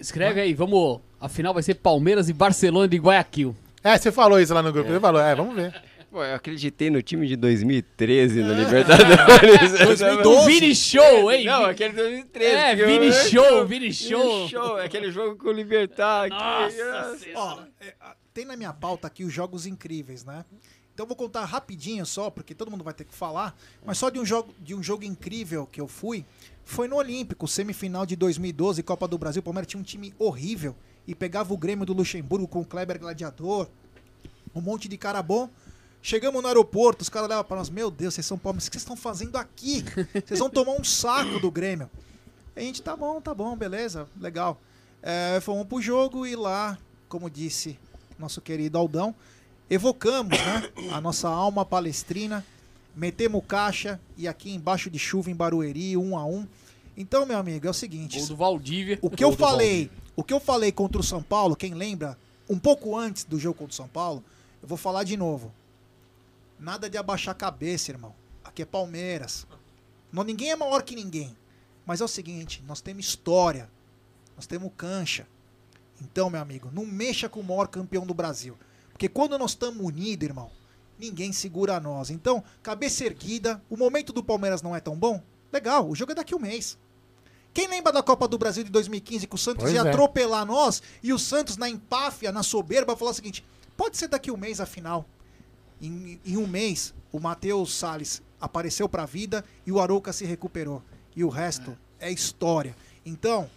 [0.02, 1.00] escreve aí, vamos.
[1.20, 3.56] A final vai ser Palmeiras e Barcelona de Guayaquil.
[3.84, 4.90] É, você falou isso lá no grupo.
[4.92, 5.74] Ele falou, é, vamos ver.
[6.12, 9.72] Pô, eu acreditei no time de 2013 na Libertadores.
[9.80, 10.46] 2012.
[10.46, 11.46] Vini Show, hein?
[11.46, 12.54] Não, aquele 2013.
[12.54, 14.38] É, que eu- Vini Show, Vini Show.
[14.40, 16.28] Vini Show, é aquele jogo com o Libertar.
[16.28, 17.94] Nossa Ó, é,
[18.34, 20.44] tem na minha pauta aqui os jogos incríveis, né?
[20.94, 24.10] Então eu vou contar rapidinho só, porque todo mundo vai ter que falar, mas só
[24.10, 26.26] de um jogo, de um jogo incrível que eu fui,
[26.66, 29.40] foi no Olímpico, semifinal de 2012, Copa do Brasil.
[29.40, 30.76] O Palmeiras tinha um time horrível
[31.08, 33.70] e pegava o Grêmio do Luxemburgo com o Kleber Gladiador,
[34.54, 35.50] um monte de cara bom.
[36.04, 38.76] Chegamos no aeroporto, os caras olhavam pra nós, meu Deus, vocês são palmeiras, o que
[38.76, 39.86] vocês estão fazendo aqui?
[40.26, 41.90] Vocês vão tomar um saco do Grêmio.
[42.56, 44.60] A gente, tá bom, tá bom, beleza, legal.
[45.02, 47.78] É, fomos pro jogo e lá, como disse
[48.18, 49.16] nosso querido Aldão,
[49.70, 52.46] evocamos né, a nossa alma palestrina,
[52.96, 56.48] metemos caixa e aqui embaixo de chuva em Barueri, um a um.
[56.98, 58.18] Então, meu amigo, é o seguinte.
[58.20, 59.00] Gol do Valdívia.
[59.02, 60.14] O que eu falei, Valdívia.
[60.16, 62.18] o que eu falei contra o São Paulo, quem lembra,
[62.50, 64.24] um pouco antes do jogo contra o São Paulo,
[64.62, 65.54] eu vou falar de novo.
[66.62, 68.14] Nada de abaixar a cabeça, irmão.
[68.44, 69.48] Aqui é Palmeiras.
[70.12, 71.36] Não, ninguém é maior que ninguém.
[71.88, 73.68] Mas é o seguinte, nós temos história.
[74.36, 75.28] Nós temos cancha.
[76.00, 78.56] Então, meu amigo, não mexa com o maior campeão do Brasil.
[78.92, 80.52] Porque quando nós estamos unidos, irmão,
[81.00, 82.12] ninguém segura nós.
[82.12, 83.60] Então, cabeça erguida.
[83.68, 85.20] O momento do Palmeiras não é tão bom?
[85.52, 86.78] Legal, o jogo é daqui a um mês.
[87.52, 89.90] Quem lembra da Copa do Brasil de 2015 que o Santos Pois ia é.
[89.90, 93.44] atropelar nós e o Santos na empáfia, na soberba, falou o seguinte:
[93.76, 95.08] pode ser daqui a um mês a final.
[95.82, 100.82] Em, em um mês, o Matheus Salles apareceu pra vida e o Arouca se recuperou.
[101.16, 102.76] E o resto é, história.
[103.06, 103.50] Então,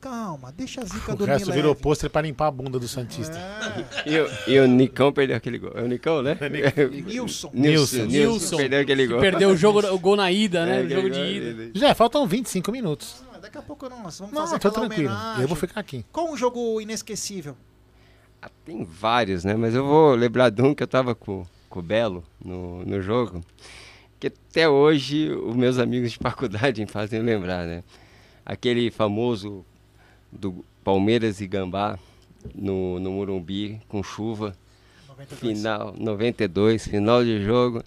[0.00, 1.60] calma, deixa a zica O dormir resto leve.
[1.62, 3.38] virou pôster pra limpar a bunda do Santista.
[4.04, 5.72] E, o- e o Nicão perdeu aquele gol.
[5.74, 6.36] É o Nicão, né?
[7.06, 7.50] Nilson.
[7.54, 8.04] Nilson.
[8.06, 8.56] Nilson.
[8.56, 9.20] Perdeu aquele gol.
[9.20, 10.82] Perdeu o, jogo, o gol na ida, né?
[10.82, 11.70] É, o jogo de ida.
[11.74, 13.22] Já, faltam 25 minutos.
[13.32, 15.10] Ah, Daqui a pouco não, nós vamos Não, fazer tô aquela tranquilo.
[15.10, 15.42] homenagem.
[15.42, 16.04] Eu vou ficar aqui.
[16.12, 17.56] Qual um jogo inesquecível?
[18.64, 19.54] Tem vários, né?
[19.54, 23.00] Mas eu vou lembrar de um que eu tava com, com o Belo no, no
[23.00, 23.42] jogo.
[24.18, 27.84] Que até hoje os meus amigos de faculdade me fazem lembrar, né?
[28.44, 29.64] Aquele famoso
[30.30, 31.98] do Palmeiras e Gambá
[32.54, 34.56] no, no Morumbi com chuva.
[35.08, 35.38] 92.
[35.38, 37.82] Final 92, final de jogo.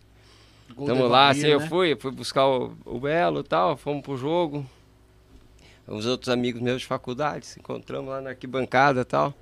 [0.75, 1.67] Gol Tamo lá, assim, eu né?
[1.67, 4.65] fui, fui buscar o, o Belo e tal, fomos pro jogo.
[5.87, 9.33] Os outros amigos meus de faculdade, se encontramos lá na arquibancada e tal.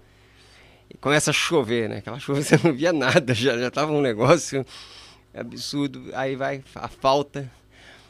[0.89, 1.97] E começa a chover, né?
[1.97, 4.65] Aquela chuva você não via nada, já, já tava um negócio
[5.33, 6.09] absurdo.
[6.13, 7.51] Aí vai a falta,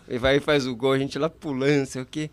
[0.08, 2.30] e vai e faz o gol, a gente lá pulando, sei o quê.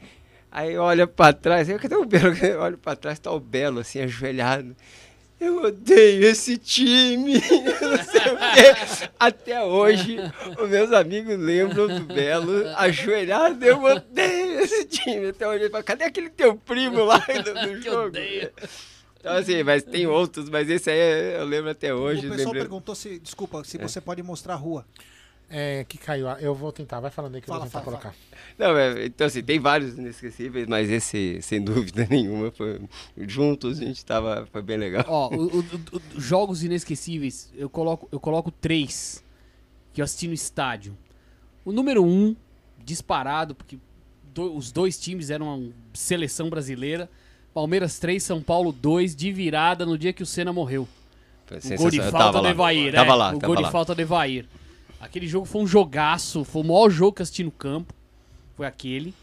[0.51, 2.35] Aí olha pra trás, eu, cadê o Belo?
[2.61, 4.77] Olha pra trás, tá o Belo assim, ajoelhado.
[5.41, 7.33] Eu odeio esse time.
[7.81, 9.09] não sei o quê.
[9.19, 10.19] Até hoje,
[10.63, 13.65] os meus amigos lembram do Belo ajoelhado.
[13.65, 15.31] Eu odeio esse time.
[15.31, 18.13] Até hoje, ele fala, cadê aquele teu primo lá do, do jogo?
[19.23, 22.27] Então, assim, mas tem outros, mas esse aí eu lembro até hoje.
[22.27, 23.87] o pessoal lembrei- perguntou se, desculpa, se É.
[23.87, 24.85] você pode mostrar a rua.
[25.49, 26.27] É, que caiu.
[26.41, 26.99] Eu vou tentar.
[26.99, 28.17] Vai falando aí que eu Fala, vou tentar fala, colocar.
[28.59, 32.81] Não, é, então assim, tem vários inesquecíveis, mas esse, sem dúvida nenhuma, foi,
[33.19, 35.05] juntos a gente tava, foi bem legal.
[35.07, 35.65] Ó, o- o-
[36.17, 39.23] o- jogos inesquecíveis, eu coloco, eu coloco três
[39.93, 40.97] que eu assisti no estádio.
[41.65, 42.35] O número um,
[42.83, 43.79] disparado, porque
[44.35, 47.09] do- os dois times eram uma seleção brasileira.
[47.53, 50.89] Palmeiras 3, São Paulo 2, de virada no dia que o Senna morreu.
[51.47, 52.51] Foi O gol de falta tava do lá.
[52.51, 54.47] Evair, Tava é, lá, O tava gol de falta do Evair.
[55.01, 57.93] Aquele jogo foi um jogaço, foi o maior jogo que eu assisti no campo.
[58.57, 59.15] Foi aquele.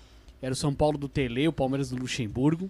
[0.41, 2.69] Era o São Paulo do Tele, o Palmeiras do Luxemburgo.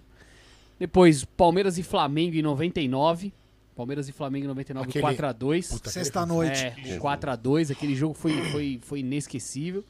[0.78, 3.32] Depois, Palmeiras e Flamengo em 99.
[3.76, 5.68] Palmeiras e Flamengo em 99, Aquele- 4x2.
[5.70, 6.64] Puta, Sexta-noite.
[6.64, 7.70] É, 4x2.
[7.70, 9.84] Aquele jogo foi, foi, foi inesquecível.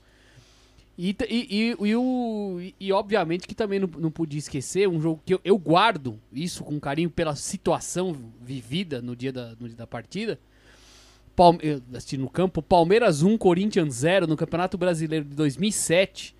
[1.02, 5.00] E, e, e, e o, e, e obviamente que também não, não podia esquecer um
[5.00, 9.66] jogo que eu, eu guardo isso com carinho pela situação vivida no dia da, no
[9.66, 10.38] dia da partida.
[11.34, 16.36] Palme eu assisti no campo, Palmeiras 1, Corinthians 0 no Campeonato Brasileiro de 2007.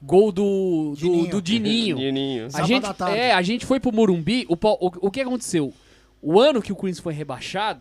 [0.00, 1.30] Gol do do Dininho.
[1.30, 1.96] do Dininho.
[1.96, 2.48] Dininho.
[2.54, 4.46] A gente, é, a gente foi pro Morumbi.
[4.48, 5.72] O, o, o que aconteceu?
[6.22, 7.80] O ano que o Corinthians foi rebaixado,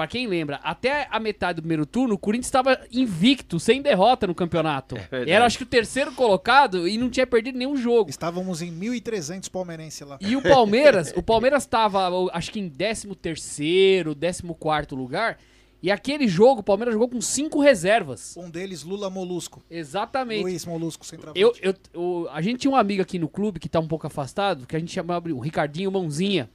[0.00, 4.26] pra quem lembra, até a metade do primeiro turno, o Corinthians estava invicto, sem derrota
[4.26, 4.94] no campeonato.
[4.94, 5.30] verdade.
[5.30, 8.08] Era, acho que, o terceiro colocado e não tinha perdido nenhum jogo.
[8.08, 10.16] Estávamos em 1.300 palmeirense lá.
[10.18, 15.36] E o Palmeiras, o Palmeiras tava, eu acho que em 13 terceiro, 14 lugar.
[15.82, 18.34] E aquele jogo, o Palmeiras jogou com cinco reservas.
[18.38, 19.62] Um deles, Lula Molusco.
[19.70, 20.40] Exatamente.
[20.42, 21.38] Luiz Molusco, centroavante.
[21.38, 24.06] Eu, eu, eu- a gente tinha um amigo aqui no clube que tá um pouco
[24.06, 26.48] afastado, que a gente chamava o Ricardinho Mãozinha.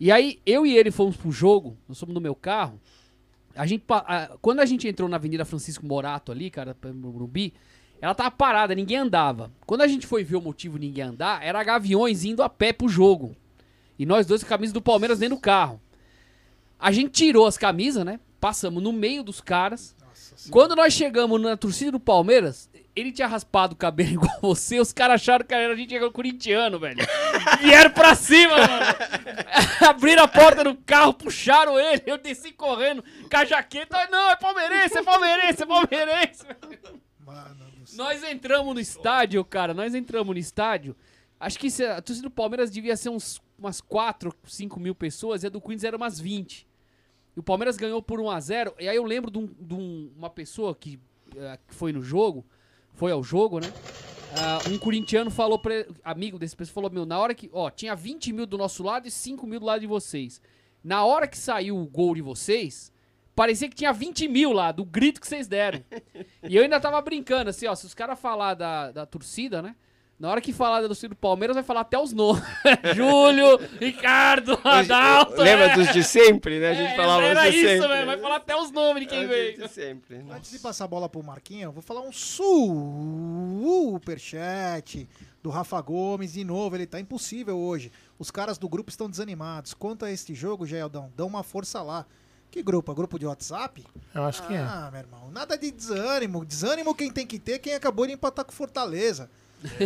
[0.00, 2.80] E aí, eu e ele fomos pro jogo, nós fomos no meu carro.
[3.54, 7.52] A gente, a- quando a gente entrou na Avenida Francisco Morato ali, cara, pra Morumbi,
[8.00, 9.52] ela tava parada, ninguém andava.
[9.66, 12.72] Quando a gente foi ver o motivo de ninguém andar, era Gaviões indo a pé
[12.72, 13.36] pro jogo.
[13.98, 15.78] E nós dois com a camisa do Palmeiras dentro do carro.
[16.78, 18.18] A gente tirou as camisas, né?
[18.40, 19.94] Passamos no meio dos caras.
[20.50, 24.92] Quando nós chegamos na torcida do Palmeiras, ele tinha raspado o cabelo igual você, os
[24.92, 26.98] caras acharam que a gente era corintiano, velho.
[27.60, 28.84] Vieram pra cima, mano.
[29.88, 34.08] Abriram a porta do carro, puxaram ele, eu desci correndo com a jaqueta.
[34.10, 36.44] Não, é palmeirense, é palmeirense, é palmeirense.
[37.96, 40.96] Nós entramos no estádio, cara, nós entramos no estádio.
[41.38, 45.42] Acho que se a torcida do Palmeiras devia ser uns, umas 4, 5 mil pessoas
[45.42, 46.66] e a do Queens era umas 20.
[47.34, 48.74] E o Palmeiras ganhou por 1x0.
[48.78, 51.00] E aí eu lembro de, um- de um- uma pessoa que,
[51.34, 52.44] eh, que foi no jogo,
[53.00, 53.72] foi ao jogo, né?
[54.36, 57.70] Ah, um corintiano falou pra ele- amigo desse pessoa, falou, meu, na hora que, ó,
[57.70, 60.38] tinha 20 mil do nosso lado e 5 mil do lado de vocês.
[60.84, 62.92] Na hora que saiu o gol de vocês,
[63.34, 65.82] parecia que tinha 20 mil lá, do grito que vocês deram.
[66.46, 69.74] e eu ainda tava brincando, assim, ó, se os caras falar da, da torcida, né?
[70.20, 72.42] Na hora que falar torcida do Palmeiras, vai falar até os nomes.
[72.94, 75.40] Júlio, Ricardo, Adalto.
[75.40, 75.74] Lembra é.
[75.74, 76.68] dos de sempre, né?
[76.68, 77.88] A gente É, falava Era os de isso, sempre.
[77.88, 78.06] velho.
[78.06, 79.56] Vai falar até os nomes de quem É, veio.
[79.58, 80.16] de sempre.
[80.30, 82.12] Antes de passar a bola pro Marquinhos, eu vou falar um
[83.90, 85.08] superchat
[85.42, 86.34] do Rafa Gomes.
[86.34, 87.90] De novo, ele tá impossível hoje.
[88.18, 89.72] Os caras do grupo estão desanimados.
[89.72, 92.04] Quanto a este jogo, Geldão, dão uma força lá.
[92.50, 92.92] Que grupo?
[92.92, 93.82] É grupo de WhatsApp?
[94.14, 94.58] Eu acho que é.
[94.58, 96.44] Ah, meu irmão, nada de desânimo.
[96.44, 99.30] Desânimo quem tem que ter, quem acabou de empatar com Fortaleza.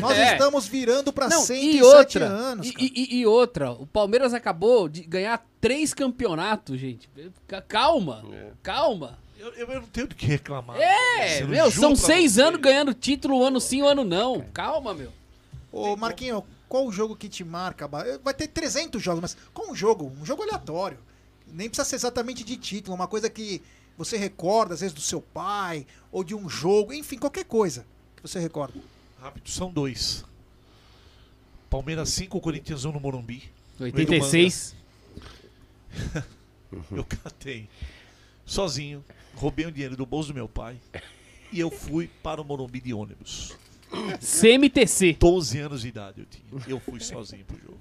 [0.01, 0.33] Nós É.
[0.33, 2.67] estamos virando pra Não, 107 e outra, anos.
[2.69, 7.09] e, e- e outra, o Palmeiras acabou de ganhar três campeonatos, gente.
[7.49, 8.25] Ca- Calma,
[8.63, 9.19] calma.
[9.39, 10.77] Eu, eu não tenho do que reclamar.
[10.81, 14.43] É, meu, são seis anos ganhando título, um ano sim, um ano não.
[14.55, 15.11] Calma, meu.
[15.73, 17.87] Ô, Marquinhos, qual o jogo que te marca?
[17.89, 20.11] ba- Vai ter 300 jogos, mas qual um jogo?
[20.21, 20.99] Um jogo aleatório.
[21.53, 23.61] Nem precisa ser exatamente de título, uma coisa que
[23.99, 27.85] você recorda, às vezes, do seu pai, ou de um jogo, enfim, qualquer coisa
[28.17, 28.75] que você recorda.
[29.25, 30.23] Rápido, são dois.
[31.71, 33.43] Palmeiras 5, Corinthians 1 no Morumbi.
[33.81, 34.77] 86.
[36.93, 37.67] eu catei.
[38.45, 39.03] Sozinho.
[39.35, 40.77] Roubei o dinheiro do bolso do meu pai.
[41.51, 43.57] E eu fui para o Morumbi de ônibus.
[44.21, 45.15] CMTC.
[45.19, 46.45] 12 anos de idade eu tinha.
[46.69, 47.81] Eu fui sozinho pro jogo.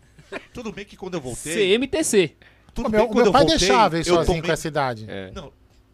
[0.53, 1.77] Tudo bem que quando eu voltei.
[1.77, 2.37] CMTC.
[2.73, 5.05] Tudo bem meu- quando meu eu pai voltei, deixava eu sozinho tomei- com essa idade.
[5.35, 5.51] Não,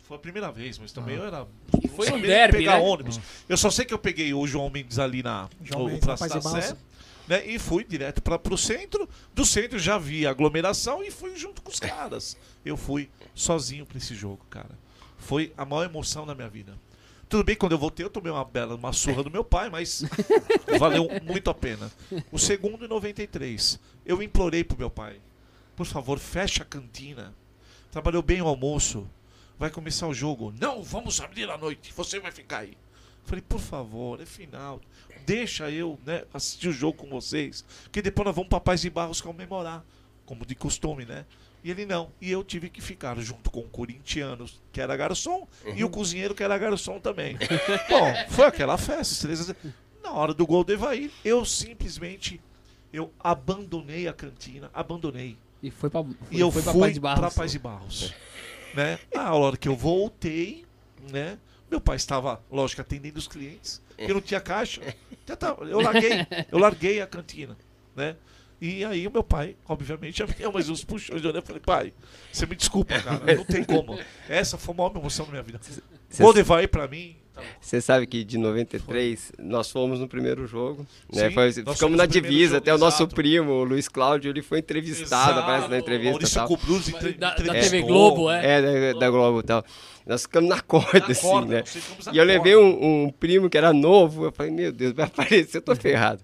[0.10, 1.46] foi a primeira vez, mas também eu era.
[1.84, 2.84] E foi um derby, pegar né?
[2.84, 3.20] ônibus.
[3.48, 6.28] Eu só sei que eu peguei o João Mendes ali na João o Mendes, Praça
[6.28, 6.76] da Sé,
[7.28, 7.46] né?
[7.46, 9.08] E fui direto para pro centro.
[9.36, 12.36] Do centro já vi a aglomeração e fui junto com os caras.
[12.66, 14.72] Eu fui sozinho para esse jogo, cara.
[15.20, 16.74] Foi a maior emoção da minha vida.
[17.30, 20.04] Tudo bem, quando eu voltei, eu tomei uma bela uma surra do meu pai, mas
[20.80, 21.92] valeu muito a pena.
[22.32, 25.18] O segundo em 93, eu implorei pro meu pai:
[25.76, 27.32] por favor, fecha a cantina.
[27.92, 29.08] Trabalhou bem o almoço.
[29.60, 30.54] Vai começar o jogo.
[30.58, 31.94] Não, vamos abrir à noite.
[31.96, 32.78] Você vai ficar aí.
[33.26, 34.80] Falei, por favor, é final.
[35.26, 37.66] Deixa eu né, assistir o jogo com vocês.
[37.84, 39.84] Porque depois nós vamos para Paz de Barros comemorar.
[40.26, 41.26] Como de costume, né?
[41.62, 42.10] E ele não.
[42.22, 46.34] E eu tive que ficar junto com o corintiano, que era garçom, e o cozinheiro,
[46.34, 47.38] que era garçom também.
[47.90, 49.28] Bom, foi aquela festa.
[49.28, 49.56] a.
[50.02, 52.40] Na hora do gol do Evair, eu simplesmente
[52.94, 54.72] eu abandonei a cantina.
[54.74, 55.38] Abandonei.
[55.62, 57.20] E foi pra, E eu fui Paz de Barros.
[57.20, 58.14] pra Paz de Barros.
[58.74, 59.00] Né?
[59.16, 60.66] A hora que eu voltei,
[61.12, 61.38] né?
[61.70, 64.82] Meu pai estava, lógico, atendendo os clientes, porque não tinha caixa.
[65.38, 66.10] Tava- Eu larguei,
[66.52, 67.56] eu larguei a cantina,
[67.96, 68.16] né?
[68.62, 71.24] E aí o meu pai, obviamente, já deu mais uns puxões.
[71.24, 71.94] Eu falei, pai,
[72.32, 73.98] você me desculpa, cara, não tem como.
[74.28, 75.60] Essa foi a maior emoção da minha vida.
[76.18, 77.16] Gol de vai pra mim.
[77.40, 77.46] Tá.
[77.62, 81.30] Você sabe que de 93 nós fomos no primeiro jogo, né?
[81.30, 83.16] Sim, Foi- ficamos na divisa, jogo, até o nosso exato.
[83.16, 86.40] primo, o Luiz Cláudio, ele foi entrevistado, Exato, aparece na entrevista.
[86.48, 87.54] Maurício entre- Da- da.
[87.54, 88.46] TV Globo, é?
[88.60, 89.64] É, da, da Globo e tal.
[90.06, 91.64] Nós ficamos na corda, Na assim, corda, né?
[92.12, 95.58] E eu levei um, um primo que era novo, eu falei, meu Deus, vai aparecer,
[95.58, 96.22] eu tô ferrado.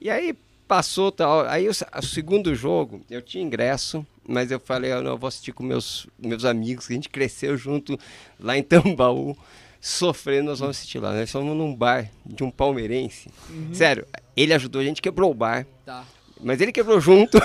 [0.00, 0.34] E aí
[0.66, 1.46] passou tal.
[1.46, 5.28] Aí o, o segundo jogo, eu tinha ingresso, mas eu falei, eu não, eu vou
[5.28, 7.98] assistir com meus, meus amigos, que a gente cresceu junto
[8.40, 9.36] lá em Tambaú,
[9.80, 11.12] sofrendo, nós vamos assistir lá.
[11.12, 13.30] Nós fomos num bar de um palmeirense.
[13.50, 13.72] Uhum.
[13.74, 15.66] Sério, ele ajudou a gente, quebrou o bar.
[15.84, 16.04] Tá.
[16.40, 17.38] Mas ele quebrou junto.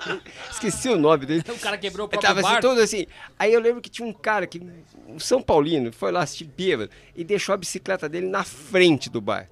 [0.50, 1.44] Esqueci o nome dele.
[1.48, 3.06] O cara quebrou o próprio tava assim, todo assim.
[3.38, 4.60] Aí eu lembro que tinha um cara, que,
[5.08, 9.20] um São Paulino, foi lá assistir bêbado e deixou a bicicleta dele na frente do
[9.20, 9.48] bar.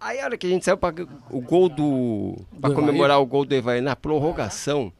[0.00, 2.36] Aí a hora que a gente saiu para o gol do.
[2.60, 4.92] para comemorar o gol do Evair na prorrogação,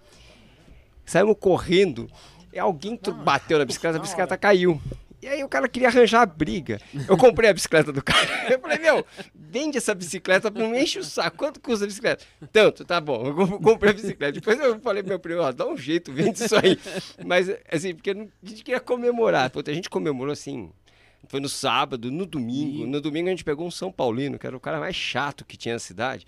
[1.04, 2.08] saímos correndo
[2.52, 4.80] e alguém tro- bateu na bicicleta, a bicicleta caiu.
[5.22, 6.80] E aí o cara queria arranjar a briga.
[7.08, 8.28] Eu comprei a bicicleta do cara.
[8.52, 11.36] Eu falei, meu, vende essa bicicleta, não me enche o saco.
[11.36, 12.24] Quanto custa a bicicleta?
[12.52, 13.26] Tanto, tá bom.
[13.28, 14.32] Eu comp- comprei a bicicleta.
[14.32, 16.76] Depois eu falei meu primo, ó, dá um jeito, vende isso aí.
[17.24, 19.48] Mas, assim, porque a gente queria comemorar.
[19.50, 20.70] Puta, a gente comemorou assim.
[21.28, 22.84] Foi no sábado, no domingo.
[22.84, 25.56] No domingo a gente pegou um São Paulino, que era o cara mais chato que
[25.56, 26.26] tinha na cidade.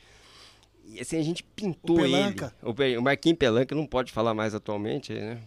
[0.87, 2.97] E assim, a gente pintou O ele.
[2.97, 5.39] O Marquinhos Pelanca não pode falar mais atualmente, né?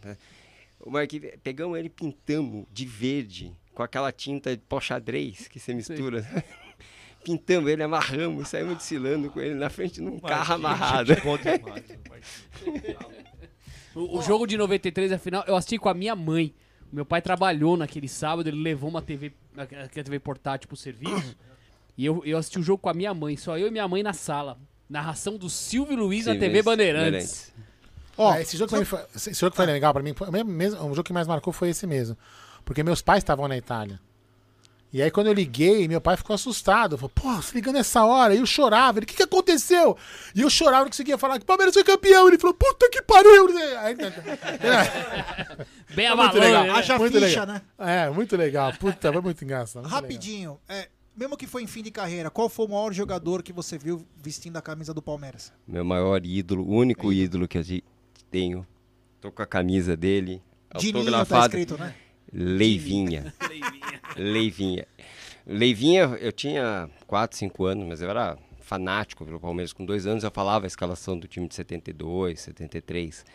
[0.79, 5.59] O Marquinhos, pegamos ele e pintamos de verde, com aquela tinta de pó xadrez que
[5.59, 6.25] você mistura.
[7.23, 11.13] Pintamos ele, amarramos saímos desfilando com ele na frente num carro amarrado.
[13.95, 16.53] O, o jogo de 93, afinal, eu assisti com a minha mãe.
[16.91, 21.35] Meu pai trabalhou naquele sábado, ele levou uma TV, aquela TV portátil pro serviço.
[21.97, 24.03] e eu, eu assisti o jogo com a minha mãe, só eu e minha mãe
[24.03, 24.59] na sala.
[24.87, 27.53] Narração do Silvio Luiz na TV Luiz Bandeirantes.
[28.17, 30.13] Ó, esse jogo, foi, esse jogo foi legal pra mim.
[30.13, 32.17] foi mesmo, o jogo que mais marcou foi esse mesmo.
[32.65, 33.99] Porque meus pais estavam na Itália.
[34.91, 36.97] E aí quando eu liguei, meu pai ficou assustado.
[36.97, 38.33] Falou, pô, você ligando essa hora?
[38.33, 38.99] E eu chorava.
[38.99, 39.97] Ele, o que, que aconteceu?
[40.33, 42.27] E eu chorava, não conseguia falar que o Palmeiras foi campeão.
[42.27, 43.47] Ele falou, puta que pariu.
[43.79, 43.95] Aí,
[45.95, 46.63] Bem É a muito balão, legal.
[46.63, 46.69] né?
[46.71, 47.45] Haja muito ficha, legal.
[47.47, 47.61] né?
[47.77, 48.73] É, muito legal.
[48.79, 49.83] Puta, foi muito engraçado.
[49.83, 49.93] muito.
[49.93, 53.51] Rapidinho, é, mesmo que foi em fim de carreira, qual foi o maior jogador que
[53.53, 55.51] você viu vestindo a camisa do Palmeiras?
[55.67, 57.83] Meu maior ídolo, o único ídolo que eu te-
[58.29, 58.65] tenho.
[59.19, 60.41] Tô com a camisa dele.
[60.77, 61.59] Dininho tá autografada.
[61.59, 61.95] escrito, né?
[62.31, 63.33] Leivinha.
[64.15, 64.87] Leivinha.
[65.45, 69.71] Leivinha, eu tinha 4, 5 anos, mas eu era fanático pelo Palmeiras.
[69.71, 73.25] Com dois anos eu falava a escalação do time de 72, 73.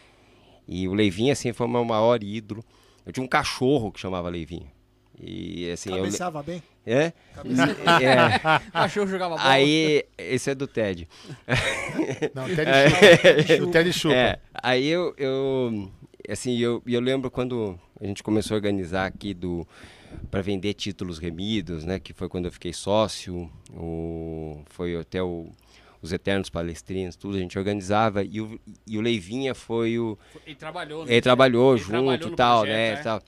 [0.68, 2.62] E o Leivinha, assim, foi o meu maior ídolo.
[3.04, 4.70] Eu tinha um cachorro que chamava Leivinha.
[5.20, 5.98] E assim, eu.
[5.98, 6.62] Cabeceava bem?
[6.86, 7.12] É?
[7.34, 8.02] Cabeceava.
[8.02, 8.68] é.
[8.68, 9.48] O cachorro jogava bola.
[9.48, 11.08] Aí, esse é do Ted.
[12.34, 13.42] Não, o Ted É.
[13.42, 13.62] chupa.
[13.62, 14.14] O Ted chupa.
[14.16, 15.90] É, aí eu, eu
[16.28, 19.66] assim, eu, eu lembro quando a gente começou a organizar aqui do
[20.30, 25.48] para vender títulos remidos, né, que foi quando eu fiquei sócio, o, foi até o,
[26.02, 30.18] os Eternos Palestrinos, tudo, a gente organizava e o, e o Leivinha foi o...
[30.46, 31.12] Ele trabalhou, né?
[31.12, 33.02] Ele trabalhou Ele junto trabalhou e tal, projeto, né, é.
[33.02, 33.22] tal.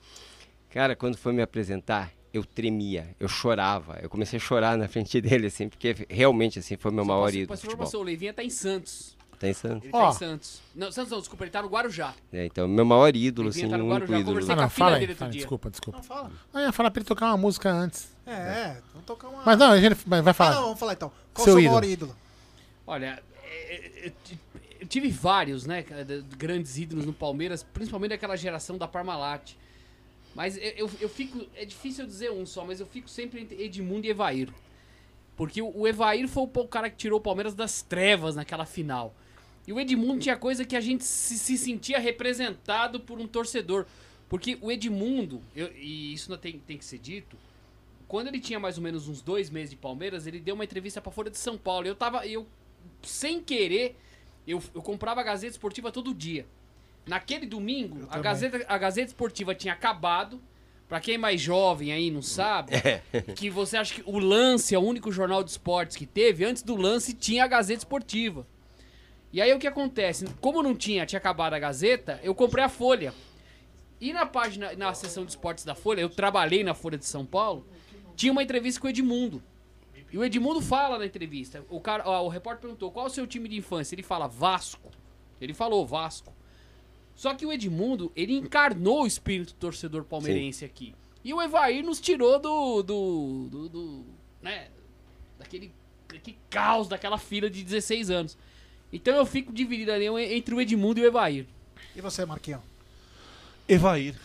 [0.75, 5.19] Cara, quando foi me apresentar, eu tremia, eu chorava, eu comecei a chorar na frente
[5.21, 8.01] dele, assim, porque realmente, assim, foi meu maior ídolo pra futebol.
[8.01, 9.15] o Leivinha tá em Santos.
[9.39, 9.83] Tá em Santos?
[9.83, 10.61] Ele tá em Santos.
[10.75, 12.13] Não, Santos não, desculpa, ele tá no Guarujá.
[12.33, 14.25] É, então, meu maior ídolo, Leivinha assim, tá no Guarujá, ídolo.
[14.25, 15.15] conversei Ah, com a não, filha fala aí.
[15.15, 15.39] fala, dia.
[15.39, 15.97] desculpa, desculpa.
[15.99, 16.31] Não, fala.
[16.53, 18.13] Ah, eu ia falar pra ele tocar uma música antes.
[18.27, 19.43] É, vamos tocar uma.
[19.45, 20.55] Mas não, a gente vai vai Ah, falar.
[20.55, 21.09] não, vamos falar então.
[21.33, 22.13] Qual o Seu seu maior ídolo.
[22.85, 24.11] Olha, é, é,
[24.81, 25.85] eu tive vários, né,
[26.37, 29.53] grandes ídolos no Palmeiras, principalmente daquela geração da Parmalat.
[30.35, 33.63] Mas eu, eu, eu fico, é difícil dizer um só, mas eu fico sempre entre
[33.63, 34.49] Edmundo e Evair.
[35.37, 39.15] Porque o, o Evair foi o, cara que tirou o Palmeiras das trevas naquela final.
[39.65, 43.85] E o Edmundo tinha coisa que a gente se, se sentia representado por um torcedor.
[44.27, 47.37] Porque o Edmundo, eu- e isso tem, tem que ser dito,
[48.07, 51.01] quando ele tinha mais ou menos uns dois meses de Palmeiras, ele deu uma entrevista
[51.01, 51.87] pra Folha de São Paulo.
[51.87, 52.45] Eu tava, eu,
[53.01, 53.97] sem querer,
[54.45, 56.45] eu, eu comprava a Gazeta Esportiva todo dia.
[57.05, 58.21] Naquele domingo, a também.
[58.23, 60.41] Gazeta, a Gazeta Esportiva tinha acabado.
[60.87, 63.01] Pra quem é mais jovem aí não sabe, É.
[63.35, 66.61] que você acha que o Lance é o único jornal de esportes que teve, antes
[66.61, 68.45] do Lance tinha a Gazeta Esportiva.
[69.33, 70.25] E aí o que acontece?
[70.39, 73.15] Como não tinha, tinha acabado a Gazeta, eu comprei a Folha.
[73.99, 77.25] E na página, na seção de esportes da Folha, eu trabalhei na Folha de São
[77.25, 77.65] Paulo,
[78.15, 79.41] tinha uma entrevista com o Edmundo.
[80.13, 83.25] E o Edmundo fala na entrevista, o cara, o repórter perguntou: "Qual é o seu
[83.25, 84.91] time de infância?" Ele fala: "Vasco".
[85.41, 86.31] Ele falou Vasco.
[87.15, 90.93] Só que o Edmundo, ele encarnou o espírito torcedor palmeirense aqui.
[91.23, 94.05] E o Evair nos tirou do do, do, do
[94.41, 94.67] né,
[95.39, 95.71] daquele,
[96.07, 98.37] daquele caos daquela fila de 16 anos.
[98.91, 101.45] Então eu fico dividido ali entre o Edmundo e o Evair.
[101.95, 102.61] E você, Marquinhos?
[103.67, 104.15] Evair.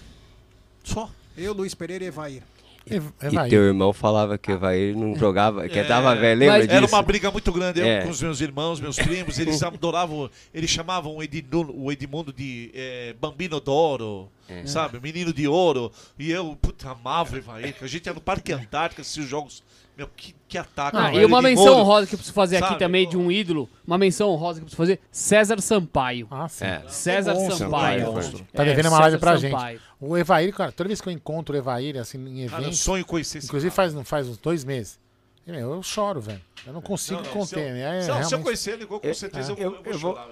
[0.84, 1.10] Só.
[1.36, 2.42] Eu, Luiz Pereira e Evair.
[2.86, 6.72] E teu irmão falava que o Evair não jogava, que tava velho, lembra disso?
[6.72, 7.80] Era uma briga muito grande.
[7.80, 8.02] Eu É.
[8.02, 12.70] com os meus irmãos, meus primos, eles adoravam, eles chamavam o Edmundo, o Edmundo de
[12.74, 14.66] eh, Bambino d'Oro, É.
[14.66, 14.98] sabe?
[15.00, 15.92] Menino de Ouro.
[16.18, 17.74] E eu, puta, amava o Evair.
[17.74, 19.62] que A gente ia no Parque Antártico assistir os jogos.
[20.00, 20.96] Meu, que, que ataque.
[20.96, 22.78] Ah, e uma menção Moura, honrosa que eu preciso fazer aqui sabe?
[22.78, 23.68] também de um ídolo.
[23.86, 24.98] Uma menção honrosa que eu preciso fazer.
[25.12, 26.26] César Sampaio.
[26.30, 26.64] Ah, sim.
[26.64, 26.82] É.
[26.88, 28.12] César Sampaio.
[28.12, 28.46] monstro.
[28.52, 29.78] Tá É, devendo uma live pra Sampaio.
[29.78, 29.90] gente.
[30.00, 32.80] O Evair, cara, toda vez que eu encontro o Evair, assim, em Cara, eu eventos.
[32.80, 34.98] sonho conhecer esse Inclusive faz, faz uns dois meses.
[35.46, 36.40] Eu choro, velho.
[36.66, 37.46] Eu não consigo Não, não, conter.
[37.46, 37.80] se eu- né?
[37.80, 39.12] É, se eu- se eu realmente- conhecer ele, com É.
[39.12, 39.64] certeza É.
[39.64, 40.28] eu vou- eu vou chorar.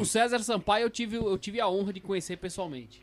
[0.00, 3.00] O, César Sampaio eu tive, eu tive a honra de conhecer pessoalmente.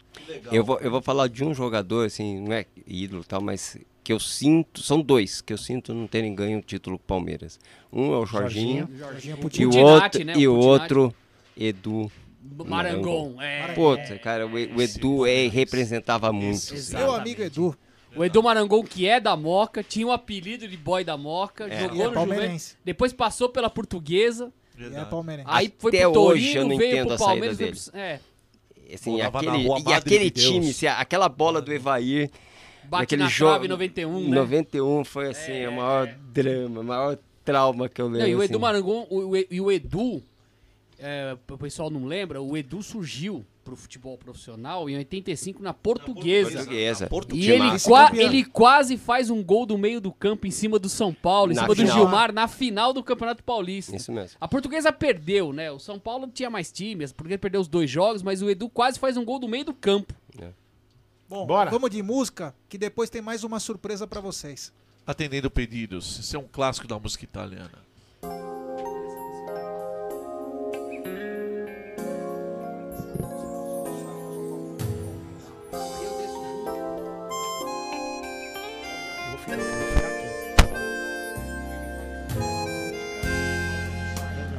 [0.52, 3.78] Eu vou, eu vou falar de um jogador, assim, não é ídolo e tal, mas
[4.06, 7.08] que eu sinto, são dois que eu sinto não terem ganho o título com o
[7.08, 7.60] Palmeiras.
[7.92, 9.36] Um é o Jorginho, Jorginho.
[9.42, 10.34] Jorginho e o outro, né?
[10.38, 10.94] e O o Putinati.
[10.94, 11.16] outro
[11.58, 12.12] Edu
[12.66, 13.74] Marangon, é.
[13.74, 16.74] Puta, cara, o, o Edu é, representava muito.
[16.92, 17.76] Meu amigo Edu.
[18.16, 21.82] O Edu Marangon, que é da Moca, tinha o apelido de boy da Moca, É.
[21.82, 22.50] jogou E é no palmeirense.
[22.70, 25.50] Juventus, depois passou pela Portuguesa, E é palmeirense.
[25.52, 27.72] aí foi Até pro hoje Torino, eu não veio entendo pro Palmeiras, dele.
[27.92, 28.20] pro- é,
[28.94, 32.30] Assim, na aquele, Rua e aquele time, assim, aquela bola do Evair.
[32.90, 34.36] Bate naquele na jogo, trave em 91, né?
[34.36, 38.22] 91 foi assim, o maior drama, o maior trauma que eu lembro.
[38.22, 38.62] Não, e o Edu assim.
[38.62, 40.22] Marangon, o, o- e o Edu,
[41.00, 46.52] é, o pessoal não lembra, o Edu surgiu pro futebol profissional em 85 na Portuguesa.
[47.08, 47.08] Portuguesa.
[47.36, 50.88] E ele, qua- ele quase faz um gol do meio do campo em cima do
[50.88, 51.98] São Paulo, em Na cima do final.
[51.98, 53.96] Gilmar, na final do Campeonato Paulista.
[53.96, 54.38] Isso mesmo.
[54.40, 55.72] A portuguesa perdeu, né?
[55.72, 58.70] O São Paulo tinha mais time, a portuguesa perdeu os dois jogos, mas o Edu
[58.70, 60.14] quase faz um gol do meio do campo.
[61.28, 61.72] Bom, Bora.
[61.72, 64.72] vamos de música, que depois tem mais uma surpresa pra vocês.
[65.08, 66.20] Atendendo pedidos.
[66.20, 67.86] Isso é um clássico da música italiana.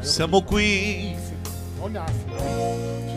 [0.03, 1.17] Siamo qui,
[1.81, 2.07] Olha,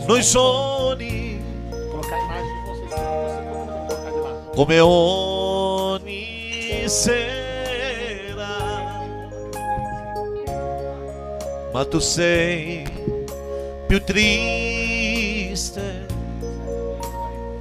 [0.05, 3.28] noi soli, Vou colocar a imagem de vocês.
[4.59, 8.57] Come ogni sera.
[11.71, 12.83] Ma tu sei
[13.87, 16.05] più triste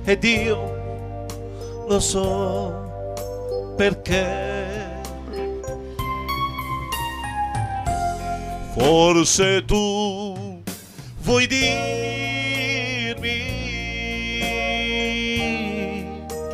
[0.03, 1.47] ed io
[1.87, 4.97] lo so perché.
[8.77, 10.63] Forse tu
[11.21, 12.28] vuoi dirmi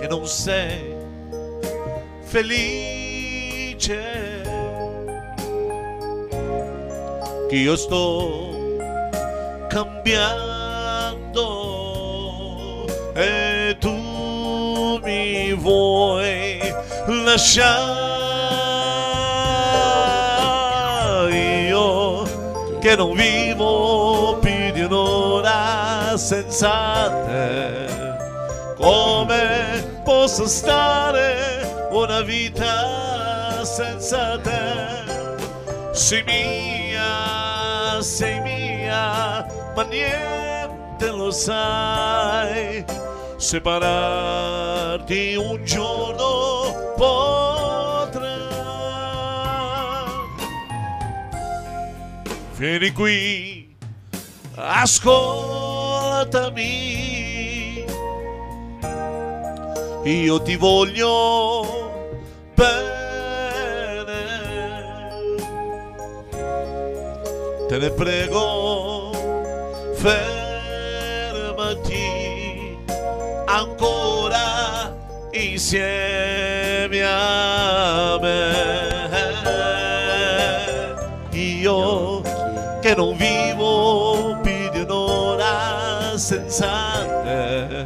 [0.05, 0.95] che non sei
[2.25, 4.03] felice,
[7.49, 8.77] che io sto
[9.71, 10.45] cambiando
[13.15, 16.61] e tu mi vuoi
[17.07, 18.13] lasciare.
[21.69, 22.25] Io
[22.79, 27.85] che non vivo più di un'ora senza te
[28.77, 29.74] come
[30.05, 35.03] posso stare una vita senza te.
[35.93, 42.85] Sei mia sei mia ma niente lo sai.
[43.37, 48.43] Separarti un giorno potrà.
[52.57, 53.75] Vieni qui,
[54.55, 56.05] ascoltami.
[60.05, 61.65] Io ti voglio
[62.55, 62.93] bene.
[67.67, 69.13] Te ne prego,
[69.95, 70.45] fermati
[73.47, 74.95] ancora
[75.31, 78.53] insieme a me.
[81.31, 82.21] Io
[82.83, 87.85] che non vivo più di un'ora senza te.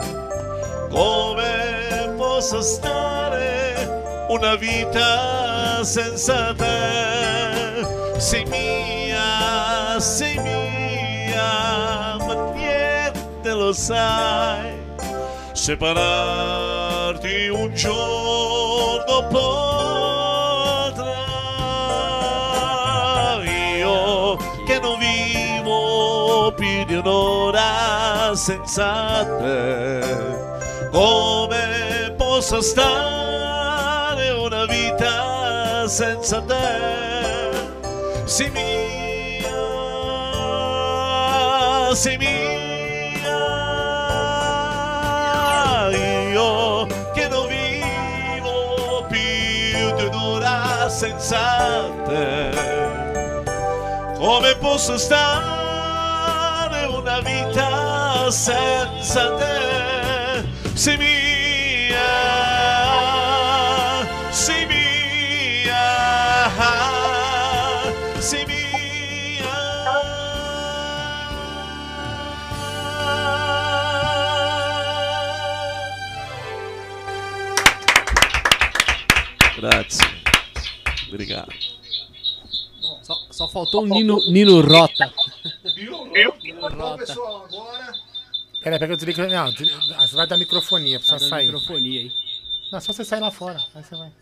[0.90, 1.37] Come
[2.48, 7.84] posso stare una vita senza te?
[8.16, 14.72] Sei mia, sei mia, ma niente lo sai.
[15.52, 21.12] Separarti un giorno potrà.
[23.76, 30.00] Io che non vivo più di un'ora senza te.
[30.90, 31.87] Come
[32.38, 37.50] posso stare una vita senza te?
[38.26, 39.50] Sei mia,
[41.96, 42.28] sei mia.
[46.30, 53.42] Io che non vivo più di un'ora senza te.
[54.16, 60.46] Come posso stare una vita senza te?
[60.74, 61.17] Sei mia,
[64.32, 65.74] sei mia,
[68.20, 68.58] sei mia.
[79.56, 80.06] Grazie.
[81.08, 81.52] Obrigado.
[83.02, 85.10] Só, só faltou o Nino, Nino Rota.
[86.14, 86.32] Eu?
[86.76, 87.47] Bom, pessoal, agora.
[88.68, 89.26] Peraí, pega o desliga.
[89.28, 89.50] Não, ah,
[90.06, 91.46] você vai dar microfonia, precisa Tá sair.
[91.46, 92.10] microfonia aí.
[92.70, 93.58] Não, só você sair lá fora.
[93.74, 94.12] Aí você vai.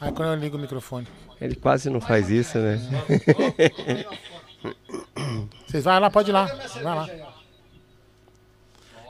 [0.00, 1.08] Aí quando eu ligo o microfone.
[1.40, 2.78] Ele quase não faz isso, né?
[5.66, 6.44] Vocês vai lá, pode ir lá.
[6.44, 7.08] Vai lá.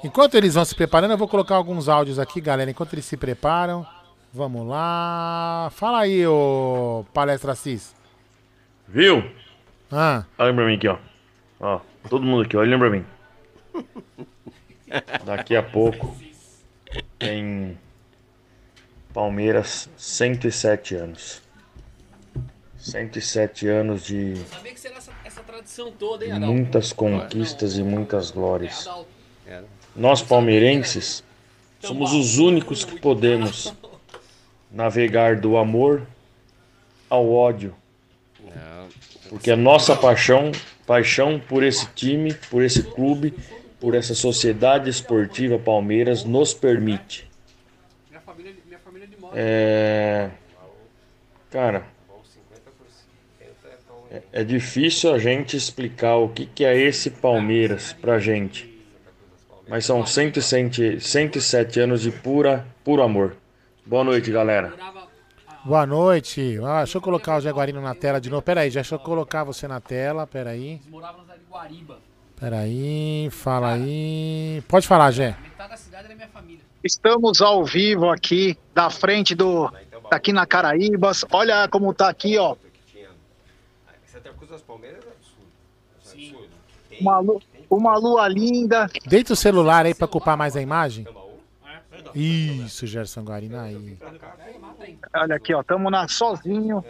[0.02, 2.70] Enquanto eles vão se preparando, eu vou colocar alguns áudios aqui, galera.
[2.70, 3.86] Enquanto eles se preparam,
[4.33, 5.68] vamos lá.
[5.73, 7.94] Fala aí, ô palestra Cis.
[8.89, 9.23] Viu?
[9.91, 10.97] Ah, Olha pra mim aqui, ó.
[11.60, 13.05] Ó, todo mundo aqui, olha pra mim.
[15.24, 16.16] Daqui a pouco
[17.18, 17.78] tem
[19.12, 21.42] Palmeiras 107 anos.
[22.78, 25.42] 107 anos de essa, essa
[25.98, 28.88] toda, de muitas conquistas e muitas glórias.
[29.94, 31.22] Nós palmeirenses
[31.80, 33.72] somos os únicos que podemos
[34.70, 36.06] navegar do amor
[37.08, 37.74] ao ódio.
[39.28, 40.50] Porque a nossa paixão,
[40.86, 43.34] paixão por esse time, por esse clube,
[43.82, 47.28] por essa sociedade esportiva Palmeiras nos permite.
[49.34, 50.30] É...
[51.50, 51.84] Cara,
[54.08, 58.70] é- é difícil a gente explicar o que, que é esse Palmeiras pra gente.
[59.68, 63.34] Mas são 107, 107 anos de pura, puro amor.
[63.84, 64.72] Boa noite, galera.
[65.64, 66.56] boa noite.
[66.62, 68.42] Ah, deixa eu colocar o Jaguarino na tela de novo.
[68.42, 70.24] Pera aí, deixa eu colocar você na tela.
[70.24, 70.80] Pera aí.
[70.88, 72.11] Moravam na cidade de Guariba.
[72.42, 74.60] Pera aí, fala aí.
[74.66, 75.36] Pode falar, Gé.
[75.40, 76.58] Metade da cidade era minha família.
[76.82, 79.72] Estamos ao vivo aqui, da frente do.
[80.10, 81.24] Aqui na Caraíbas.
[81.30, 82.56] Olha como tá aqui, ó.
[84.06, 86.48] Santa Cruz das Palmeiras é absurdo.
[87.00, 88.90] Uma, lu- uma lua linda.
[89.06, 91.06] Deita o celular aí pra ocupar mais a imagem.
[92.12, 93.96] Isso, Gerson Guarina aí.
[95.14, 95.62] Olha aqui, ó.
[95.62, 96.84] Tamo na sozinho.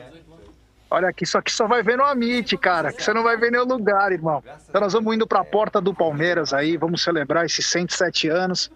[0.92, 2.92] Olha aqui, só que só vai ver no Amit, cara.
[2.92, 4.44] Que você não vai ver em nenhum lugar, irmão.
[4.68, 6.76] Então nós vamos indo pra porta do Palmeiras aí.
[6.76, 8.70] Vamos celebrar esses 107 anos.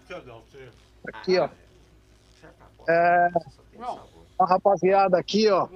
[1.07, 1.47] Aqui, ó.
[2.89, 3.29] É,
[4.39, 5.67] a rapaziada aqui, ó.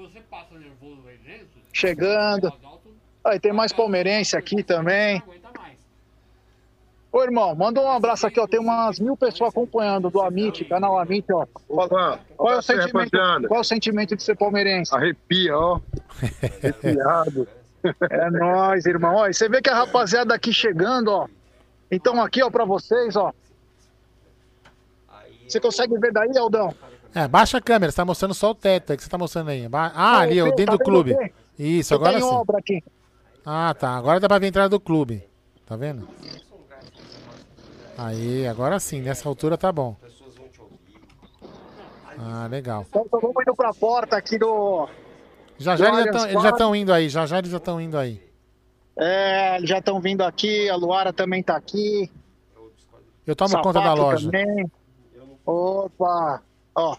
[1.71, 2.51] Chegando.
[3.23, 5.21] Aí tem mais palmeirense aqui também.
[7.11, 8.47] Ô, irmão, manda um abraço aqui, ó.
[8.47, 11.45] Tem umas mil pessoas acompanhando do Amit, canal Amit, ó.
[11.67, 11.89] Qual,
[12.37, 13.11] qual é o sentimento,
[13.47, 14.95] qual é o sentimento de ser palmeirense?
[14.95, 15.79] Arrepia, ó.
[16.63, 17.47] Arrepiado.
[18.09, 19.15] É nóis, irmão.
[19.15, 21.27] Ó, e você vê que a rapaziada aqui chegando, ó.
[21.91, 23.33] Então aqui, ó, pra vocês, ó.
[25.47, 26.73] Você consegue ver daí, Aldão?
[27.13, 28.93] É, baixa a câmera, você tá mostrando só o teto.
[28.93, 29.67] É que você tá mostrando aí.
[29.67, 31.13] Ba- Ah, ali, ó, Tá dentro do vendo clube.
[31.17, 31.33] bem?
[31.59, 32.23] Isso, Eu agora sim.
[32.25, 32.81] obra aqui.
[33.45, 33.97] Ah, tá.
[33.97, 35.21] Agora dá pra ver a entrada do clube.
[35.65, 36.07] Tá vendo?
[38.05, 39.01] Aí, agora sim.
[39.01, 39.95] Nessa altura tá bom.
[42.17, 42.85] Ah, legal.
[42.89, 44.87] Então só vamos indo pra porta aqui do.
[45.57, 47.09] Já já do eles já Allianz tão- eles já estão indo aí.
[47.09, 48.21] Já já eles já estão indo aí.
[48.97, 52.11] É, eles já estão vindo aqui, a Luara também tá aqui.
[53.25, 54.25] Eu tomo conta da Sapato loja.
[54.31, 54.71] Também.
[55.45, 56.41] Opa!
[56.75, 56.97] Ó.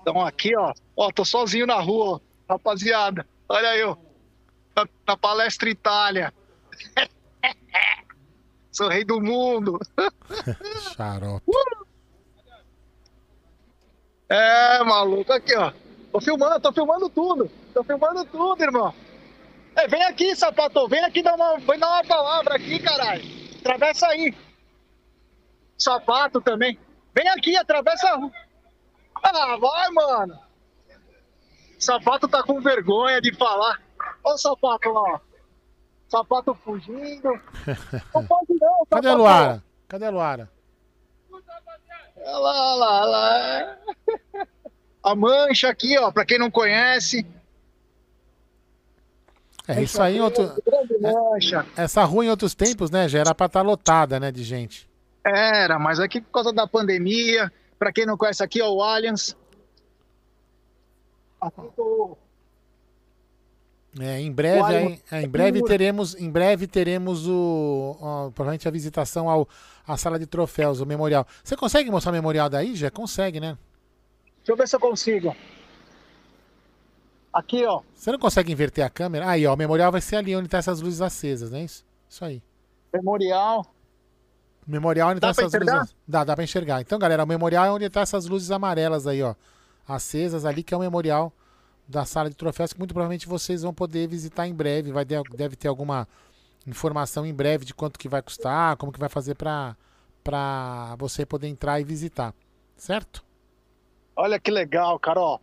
[0.00, 0.72] Então aqui, ó.
[0.96, 2.52] Ó, tô sozinho na rua, ó.
[2.52, 3.26] rapaziada.
[3.48, 3.96] Olha eu.
[4.76, 6.32] Na, na palestra Itália.
[8.74, 9.78] Sou rei do mundo.
[10.96, 11.44] Xarope.
[14.28, 15.72] É, maluco, aqui, ó.
[16.10, 17.48] Tô filmando, tô filmando tudo.
[17.72, 18.92] Tô filmando tudo, irmão.
[19.76, 20.88] É, vem aqui, sapato.
[20.88, 23.22] Vem aqui dar uma, vem dar uma palavra aqui, caralho.
[23.60, 24.34] Atravessa aí.
[25.78, 26.76] Sapato também.
[27.14, 28.32] Vem aqui, atravessa a rua.
[29.22, 30.38] Ah, vai, mano.
[31.78, 33.80] Sapato tá com vergonha de falar.
[34.24, 35.33] Olha o sapato lá, ó.
[36.14, 37.28] Sapato fugindo.
[38.14, 39.14] Não pode não, Cadê a.
[39.14, 39.64] Luara?
[39.88, 40.50] Cadê a Luara?
[42.16, 43.78] Olha lá, olha lá, olha lá.
[45.02, 47.26] A mancha aqui, ó, pra quem não conhece.
[49.68, 50.54] É, isso aí em outro...
[51.00, 51.66] Mancha.
[51.76, 54.88] Essa rua em outros tempos, né, já era pra estar lotada, né, de gente.
[55.24, 59.36] Era, mas aqui por causa da pandemia, pra quem não conhece aqui, é o Allianz.
[61.40, 62.16] Aqui tô-
[64.00, 68.66] É, em breve, Olha, aí- é, em breve teremos, em breve teremos o, ó, provavelmente
[68.66, 69.48] a visitação ao
[69.86, 71.26] à sala de troféus, o memorial.
[71.44, 72.74] Você consegue mostrar o memorial daí?
[72.74, 73.56] Já consegue, né?
[74.38, 75.36] Deixa eu ver se eu consigo.
[77.32, 77.82] Aqui, ó.
[77.94, 79.28] Você não consegue inverter a câmera?
[79.28, 81.84] Aí, ó, o memorial vai ser ali onde tá essas luzes acesas, não é isso?
[82.08, 82.42] Isso aí.
[82.92, 83.66] Memorial.
[84.66, 85.80] Memorial onde Dá tá pra essas enxergar?
[85.80, 85.96] luzes.
[86.06, 86.80] Dá, dá pra enxergar.
[86.80, 89.34] Então, galera, o memorial é onde tá essas luzes amarelas aí, ó.
[89.86, 91.32] Acesas ali, que é o memorial
[91.86, 94.92] da sala de troféus, que muito provavelmente vocês vão poder visitar em breve.
[94.92, 96.08] Vai ter, deve ter alguma
[96.66, 99.76] informação em breve de quanto que vai custar, como que vai fazer pra,
[100.22, 102.34] pra você poder entrar e visitar.
[102.76, 103.24] Certo?
[104.16, 105.38] Olha que legal, cara, ó.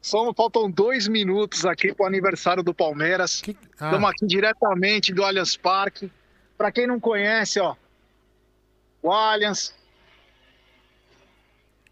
[0.00, 3.42] Só faltam dois minutos aqui pro aniversário do Palmeiras.
[3.80, 3.86] Ah.
[3.86, 6.12] Estamos aqui diretamente do Allianz Parque.
[6.56, 7.74] Para quem não conhece, ó,
[9.02, 9.74] o Allianz.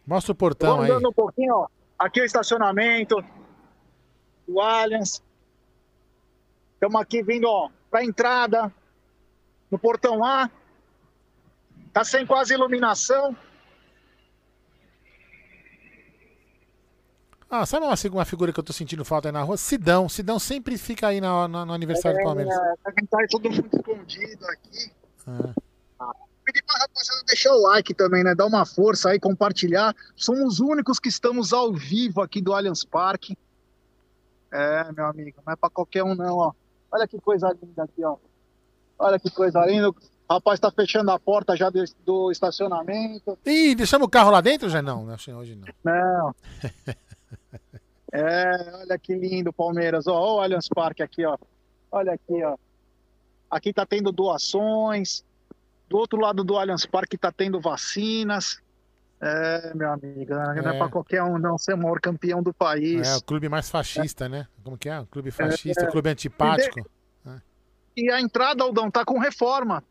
[0.07, 0.91] Mostra o portão Vamos aí.
[0.91, 1.67] andando um pouquinho, ó.
[1.99, 3.25] Aqui é o estacionamento
[4.47, 5.23] do Allianz.
[6.75, 8.73] Estamos aqui vindo, ó, para a entrada
[9.71, 10.51] no portão A.
[11.93, 13.37] Tá sem quase iluminação.
[17.49, 19.57] Ah, sabe uma, uma figura que eu tô sentindo falta aí na rua?
[19.57, 20.09] Sidão.
[20.09, 22.53] Sidão sempre fica aí na- na- no aniversário do Palmeiras.
[22.53, 22.75] É,
[23.09, 24.91] tá todo mundo escondido aqui.
[25.27, 25.55] Ah.
[26.45, 28.35] Pedir pra rapaziada deixar o like também, né?
[28.35, 29.95] Dar uma força aí, compartilhar.
[30.17, 33.39] Somos os únicos que estamos ao vivo aqui do Allianz Parque.
[34.55, 36.53] É, meu amigo, não é pra qualquer um não, ó.
[36.93, 38.17] Olha que coisa linda aqui, ó.
[38.97, 39.91] Olha que coisa linda.
[39.91, 39.95] O
[40.31, 43.37] rapaz tá fechando a porta já do, do estacionamento.
[43.45, 44.81] Ih, deixamos o carro lá dentro já?
[44.81, 45.67] Não, acho que hoje não.
[45.83, 46.35] Não.
[48.17, 50.07] É, olha que lindo, Palmeiras.
[50.07, 51.37] Ó, ó o Allianz Parque aqui, ó.
[51.91, 52.57] Olha aqui, ó.
[53.51, 55.25] Aqui tá tendo doações.
[55.89, 58.63] Do outro lado do Allianz Parque tá tendo vacinas.
[59.27, 60.79] É, meu amigo, não é, É.
[60.79, 63.09] pra qualquer um não ser o maior campeão do país.
[63.09, 64.47] É o clube mais fascista, né?
[64.63, 65.01] Como que é?
[65.01, 65.91] O clube fascista, É.
[65.91, 66.81] clube antipático.
[67.97, 69.83] E a entrada, Aldão, tá com reforma.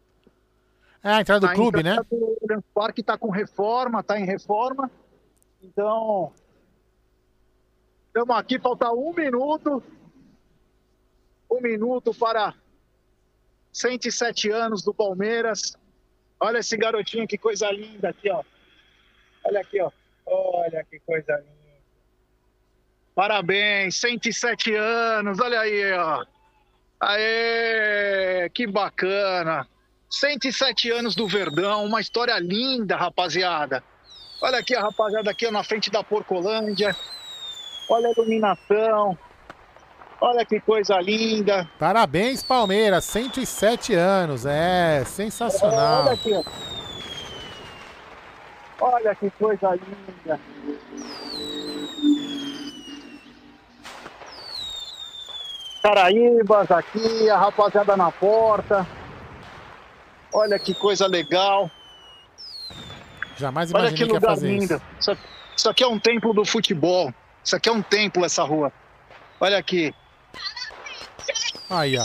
[1.02, 1.92] É a entrada do A clube, né?
[1.94, 4.92] entrada do Allianz Parque tá com reforma, tá em reforma.
[5.62, 6.32] Então,
[8.08, 9.82] estamos aqui, falta um minuto.
[11.50, 12.54] Um minuto para
[13.72, 15.78] 107 anos do Palmeiras.
[16.40, 18.44] Olha esse garotinho, que coisa linda aqui, ó.
[19.44, 19.92] Olha aqui, ó.
[20.26, 21.54] Olha que coisa linda.
[23.16, 26.26] Parabéns, 107 anos, olha aí, ó.
[27.00, 29.68] Aê, que bacana.
[30.10, 33.84] 107 anos do Verdão, uma história linda, rapaziada.
[34.42, 36.96] Olha aqui a rapaziada aqui ó, na frente da Porcolândia.
[37.90, 39.18] Olha a iluminação.
[40.22, 41.70] Olha que coisa linda.
[41.78, 44.46] Parabéns, Palmeiras, 107 anos.
[44.46, 46.04] É, sensacional.
[46.06, 46.44] Olha aqui, ó.
[48.86, 50.40] Olha que coisa linda.
[55.82, 58.88] Caraíbas aqui, a rapaziada na porta.
[60.34, 61.70] Olha que coisa legal.
[63.38, 64.64] Jamais Olha imaginei que que ia lugar fazer lindo.
[64.76, 64.82] isso.
[65.00, 65.12] Isso.
[65.12, 65.22] aqui-
[65.58, 67.14] isso aqui é um templo do futebol.
[67.44, 68.72] Isso aqui é um templo, essa rua.
[69.40, 69.94] Olha aqui.
[71.70, 72.04] Aí, ó.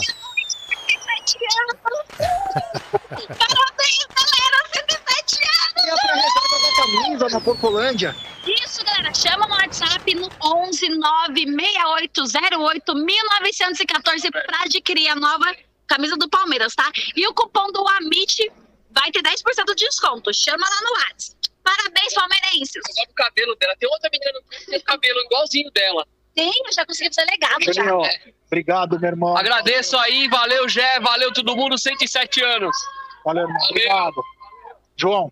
[3.29, 4.57] Parabéns, galera!
[4.73, 5.39] 107
[5.85, 6.38] anos!
[6.79, 8.15] Camisa na Porcolândia.
[8.47, 9.13] Isso, galera.
[9.13, 15.53] Chama no WhatsApp no 11 96808 1914 pra adquirir a nova
[15.85, 16.89] camisa do Palmeiras, tá?
[17.17, 18.49] E o cupom do Amit
[18.91, 20.33] vai ter 10% de desconto.
[20.33, 21.37] Chama lá no WhatsApp.
[21.61, 22.81] Parabéns, palmeirenses.
[23.09, 23.75] o cabelo dela.
[23.77, 26.07] Tem outra menina que tem cabelo igualzinho dela.
[26.33, 27.83] Tem, eu já consegui ser legado já.
[28.47, 29.35] Obrigado, meu irmão.
[29.35, 32.75] Agradeço aí, valeu, Gé, valeu todo mundo, 107 anos.
[33.25, 33.67] Valeu, irmão.
[33.69, 34.23] Obrigado.
[34.95, 35.31] João,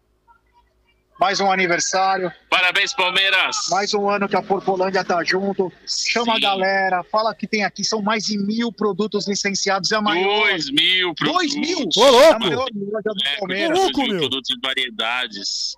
[1.19, 2.31] mais um aniversário.
[2.49, 3.55] Parabéns, Palmeiras.
[3.69, 5.71] Mais um ano que a Porcolândia tá junto.
[5.85, 9.91] Chama a galera, fala que tem aqui, são mais de mil produtos licenciados.
[9.91, 10.47] É a maior.
[10.47, 11.53] Dois mil produtos.
[11.53, 11.79] Dois mil?
[11.97, 12.23] Ô, louco!
[12.23, 13.79] É a maior loja do É, Palmeiras.
[13.79, 15.73] dois mil produtos e variedades.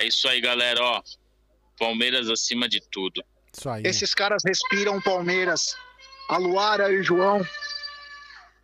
[0.00, 1.00] É isso aí, galera, ó.
[1.78, 3.22] Palmeiras acima de tudo.
[3.56, 3.82] Isso aí.
[3.84, 5.76] Esses caras respiram Palmeiras.
[6.28, 7.46] A Luara e o João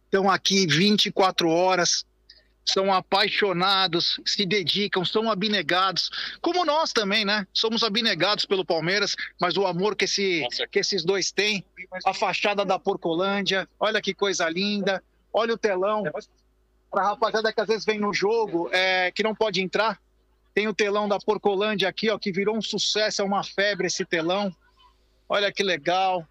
[0.05, 2.05] estão aqui 24 horas.
[2.73, 6.11] São apaixonados, se dedicam, são abnegados.
[6.41, 7.47] Como nós também, né?
[7.53, 11.65] Somos abnegados pelo Palmeiras, mas o amor que, esse, que esses dois têm.
[12.07, 13.69] A fachada da Porcolândia.
[13.79, 15.03] Olha que coisa linda.
[15.33, 16.05] Olha o telão.
[16.91, 20.01] Pra rapaziada que às vezes vem no jogo, é, que não pode entrar.
[20.55, 24.05] Tem o telão da Porcolândia aqui, ó, que virou um sucesso, é uma febre esse
[24.05, 24.55] telão.
[25.29, 26.27] Olha que legal.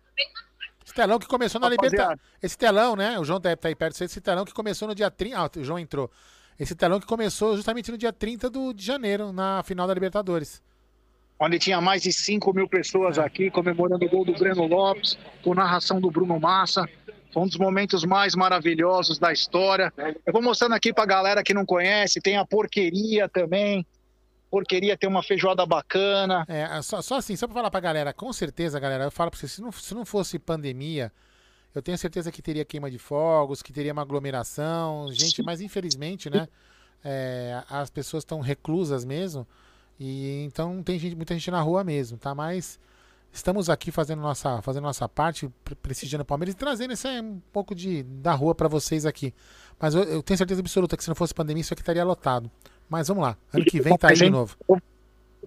[0.89, 1.69] Esse telão que começou na.
[1.69, 2.19] Libertadores.
[2.41, 3.19] Esse telão, né?
[3.19, 4.03] O João deve estar aí perto.
[4.03, 5.37] Esse telão que começou no dia 30.
[5.37, 6.09] Ah, o João entrou.
[6.59, 10.61] Esse telão que começou justamente no dia 30 do, de janeiro, na final da Libertadores.
[11.39, 15.53] onde tinha mais de 5 mil pessoas aqui comemorando o gol do Breno Lopes, com
[15.53, 16.89] narração do Bruno Massa.
[17.31, 19.93] Foi um dos momentos mais maravilhosos da história.
[20.25, 23.85] Eu vou mostrando aqui pra galera que não conhece, tem a porqueria também.
[24.49, 26.45] Porqueria tem uma feijoada bacana.
[26.47, 29.39] É, só, só assim, só pra falar pra galera, com certeza, galera, eu falo pra
[29.39, 31.11] vocês, se não, se não fosse pandemia,
[31.75, 36.29] eu tenho certeza que teria queima de fogos, que teria uma aglomeração, gente, mas infelizmente,
[36.29, 36.47] né,
[37.03, 39.47] é, as pessoas estão reclusas mesmo,
[39.99, 42.33] e então tem gente, muita gente na rua mesmo, tá?
[42.33, 42.79] Mas
[43.31, 47.39] estamos aqui fazendo nossa, fazendo nossa parte, pre- prestigiando o Palmeiras e trazendo esse um
[47.53, 49.33] pouco de, da rua pra vocês aqui.
[49.79, 52.49] Mas eu, eu tenho certeza absoluta que se não fosse pandemia, isso aqui estaria lotado.
[52.89, 54.55] Mas vamos lá, ano que vem tá aí de novo.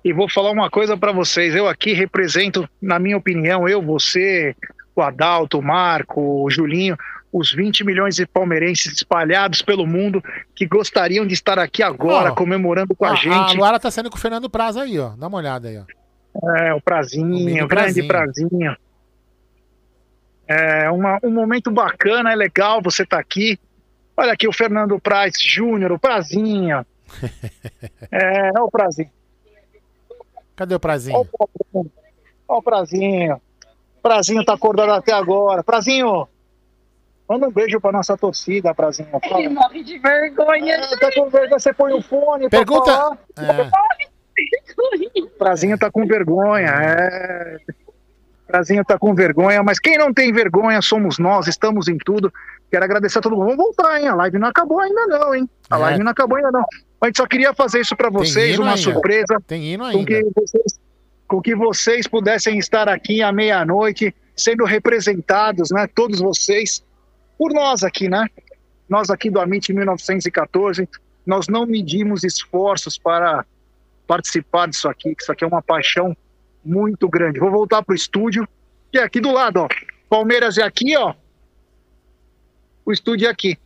[0.04, 1.54] E vou falar uma coisa para vocês.
[1.54, 4.54] Eu aqui represento, na minha opinião, eu, você,
[4.94, 6.96] o Adalto, o Marco, o Julinho,
[7.32, 10.22] os 20 milhões de palmeirenses espalhados pelo mundo
[10.54, 13.56] que gostariam de estar aqui agora Ó, comemorando com a, A, a gente.
[13.56, 15.10] Luara tá saindo com o Fernando Praza aí, ó.
[15.10, 15.84] Dá uma olhada aí, ó.
[16.56, 18.76] É, o Prazinho, menino o grande Prazinho.
[20.46, 23.58] É uma, um momento bacana, é legal você estar aqui.
[24.16, 26.84] Olha aqui o Fernando Praz Júnior, o Prazinho.
[28.10, 29.10] É, olha o Prazinho.
[30.57, 31.26] Cadê o Prazinho?
[31.74, 31.89] Olha
[32.49, 33.41] o Prazinho.
[34.02, 35.62] Prazinho tá acordado até agora.
[35.62, 36.28] Prazinho,
[37.28, 39.08] manda um beijo pra nossa torcida, Prazinho.
[39.28, 39.39] Fala.
[39.41, 40.74] Ele morre de vergonha.
[40.74, 43.18] É, tá com vergonha, você põe o fone pra Pergunta- falar.
[43.39, 43.70] É.
[45.39, 47.58] Prazinho tá com vergonha, é.
[48.52, 52.31] Prazinho tá com vergonha, mas quem não tem vergonha somos nós, estamos em tudo.
[52.70, 53.47] Quero agradecer a todo mundo.
[53.47, 54.08] Vamos voltar, hein?
[54.08, 55.48] A live não acabou ainda, não, hein?
[55.70, 55.81] A É.
[55.81, 56.64] live não acabou ainda, não.
[57.00, 58.76] A gente só queria fazer isso pra vocês, uma ainda.
[58.82, 59.42] surpresa.
[59.47, 60.05] Tem hino Com ainda.
[60.05, 60.81] que, vocês,
[61.26, 65.86] com que vocês pudessem estar aqui à meia-noite, sendo representados, né?
[65.94, 66.84] Todos vocês,
[67.39, 68.26] por nós aqui, né?
[68.86, 70.86] Nós aqui do Amit 1914,
[71.24, 73.47] nós não medimos esforços para
[74.06, 76.14] participar disso aqui, que isso aqui é uma paixão
[76.65, 77.39] muito grande.
[77.39, 78.47] Vou voltar pro estúdio,
[78.91, 79.68] que é aqui do lado, ó.
[80.08, 81.15] Palmeiras é aqui, ó.
[82.84, 83.57] O estúdio é aqui.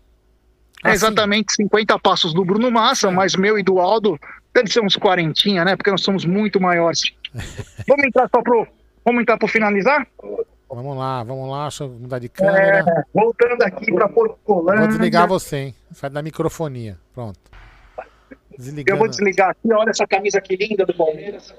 [0.84, 4.18] É exatamente 50 passos do Bruno Massa, mas meu e do Aldo
[4.55, 5.75] deve ser uns 40, né?
[5.76, 7.00] Porque nós somos muito maiores.
[7.89, 8.66] vamos entrar só pro.
[9.05, 10.07] Vamos entrar pro finalizar?
[10.68, 13.07] Vamos lá, vamos lá, deixa eu mudar de É, câmera.
[13.15, 14.81] voltando aqui pra Porcolândia.
[14.81, 15.75] Vou desligar você, hein?
[15.92, 16.99] Sai da microfonia.
[17.15, 17.39] Pronto.
[18.57, 18.91] Desligando.
[18.91, 21.55] Eu vou desligar aqui, olha essa camisa aqui linda do Palmeiras.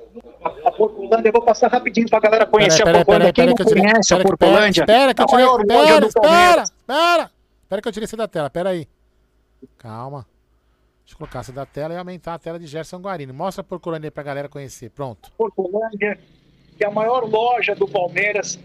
[0.65, 3.33] A Porcolândia, eu vou passar rapidinho pra galera conhecer Pera, a Porcolândia.
[3.33, 5.45] Quem não que conhece a pera que- Porcolândia, Espera que eu é tirei.
[5.45, 7.31] Espera, do espera, espera.
[7.63, 8.49] Espera que eu tirei você da tela.
[8.49, 8.87] Pera aí.
[9.77, 10.25] Calma.
[11.03, 13.33] Deixa eu colocar você da tela e aumentar a tela de Gerson Guarino.
[13.33, 14.89] Mostra a Porcolândia pra galera conhecer.
[14.89, 15.31] Pronto.
[15.37, 16.19] Porcolândia,
[16.77, 18.59] que é a maior loja do Palmeiras,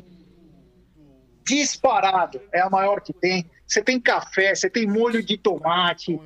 [1.45, 3.45] disparado, é a maior que tem.
[3.67, 6.21] Você tem café, você tem molho de tomate.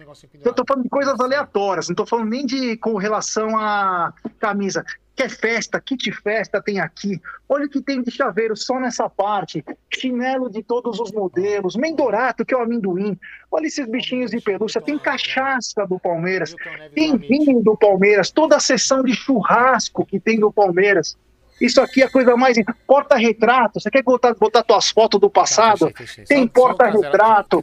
[0.45, 4.85] Eu tô falando de coisas aleatórias, não tô falando nem de com relação à camisa.
[5.17, 7.19] Quer festa, kit festa tem aqui.
[7.49, 9.65] Olha o que tem de chaveiro só nessa parte.
[9.89, 11.75] Chinelo de todos os modelos.
[11.75, 13.19] Mendorato, que é o amendoim.
[13.51, 14.79] Olha esses bichinhos de pelúcia.
[14.79, 16.55] Tem cachaça do Palmeiras.
[16.95, 18.31] Tem vinho do Palmeiras.
[18.31, 21.17] Toda a sessão de churrasco que tem do Palmeiras.
[21.61, 22.57] Isso aqui é a coisa mais.
[22.87, 23.81] Porta-retrato.
[23.81, 25.93] Você quer botar, botar tuas fotos do passado?
[26.27, 27.63] Tem porta-retrato.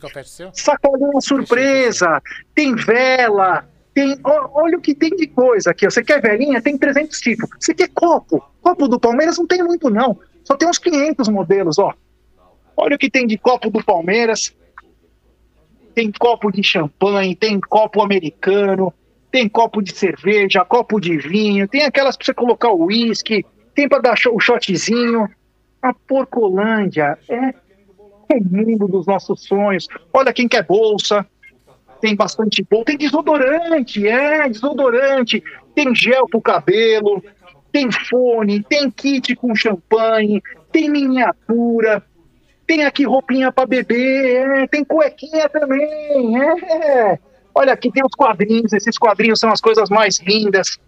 [0.53, 2.21] Sacolinha surpresa.
[2.55, 3.67] Tem vela.
[3.93, 5.85] Tem, olha o que tem de coisa aqui.
[5.85, 6.61] Você quer velhinha?
[6.61, 7.47] Tem 300 tipos.
[7.59, 8.43] Você quer copo?
[8.61, 10.19] Copo do Palmeiras não tem muito, não.
[10.43, 11.93] Só tem uns 500 modelos, ó.
[12.75, 14.55] Olha o que tem de copo do Palmeiras.
[15.93, 18.91] Tem copo de champanhe, tem copo americano,
[19.31, 23.87] tem copo de cerveja, copo de vinho, tem aquelas pra você colocar o uísque, tem
[23.87, 25.29] pra dar o shotzinho.
[25.81, 27.53] A Porcolândia é
[28.33, 29.87] o mundo dos nossos sonhos.
[30.13, 31.25] Olha quem quer bolsa,
[31.99, 35.43] tem bastante bolsa, tem desodorante, é, desodorante,
[35.75, 37.23] tem gel pro cabelo,
[37.71, 42.03] tem fone, tem kit com champanhe, tem miniatura,
[42.65, 47.19] tem aqui roupinha para bebê, é, tem cuequinha também, é.
[47.55, 50.79] Olha aqui tem os quadrinhos, esses quadrinhos são as coisas mais lindas.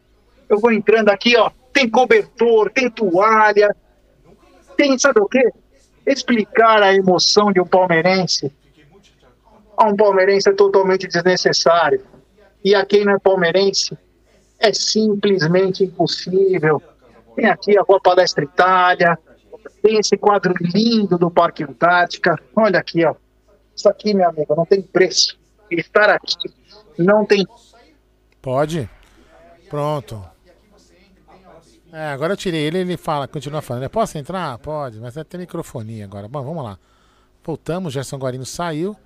[0.50, 3.76] Eu vou entrando aqui, ó, tem cobertor, tem toalha,
[4.78, 5.52] tem, sabe o quê?
[6.06, 8.52] Explicar a emoção de um palmeirense
[9.78, 12.04] a um palmeirense é totalmente desnecessário.
[12.64, 13.98] E a quem não é palmeirense
[14.60, 16.82] é simplesmente impossível.
[17.36, 19.18] Tem aqui a Rua Palestra Itália,
[19.82, 22.40] tem esse quadro lindo do Parque Antártica.
[22.56, 23.14] Olha aqui, ó.
[23.76, 25.38] Isso aqui, meu amigo, não tem preço.
[25.70, 26.36] Estar aqui
[26.98, 27.46] não tem.
[28.42, 28.90] Pode?
[29.70, 30.24] Pronto.
[31.96, 33.90] É, agora eu tirei ele ele fala, continua falando.
[33.90, 34.58] Posso entrar?
[34.58, 36.28] Pode, mas vai ter microfonia agora.
[36.28, 36.78] Bom, vamos lá.
[37.42, 38.98] Voltamos, Gerson Guarino saiu.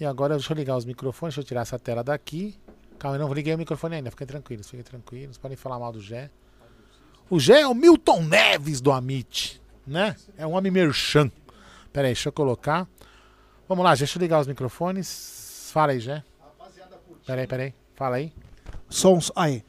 [0.00, 2.58] E agora deixa eu ligar os microfones, deixa eu tirar essa tela daqui.
[2.98, 5.36] Calma, eu não liguei o microfone ainda, fiquem tranquilos, fiquem tranquilos.
[5.36, 6.30] Podem falar mal do Gé.
[7.28, 10.16] O Gé é o Milton Neves do Amit, né?
[10.38, 11.30] É um homem merchan.
[11.92, 12.88] Pera aí, deixa eu colocar.
[13.68, 15.68] Vamos lá, deixa eu ligar os microfones.
[15.70, 16.24] Fala aí, Gé.
[17.26, 17.74] Pera aí, pera aí.
[17.94, 18.32] Fala aí.
[18.88, 19.62] Sons aí.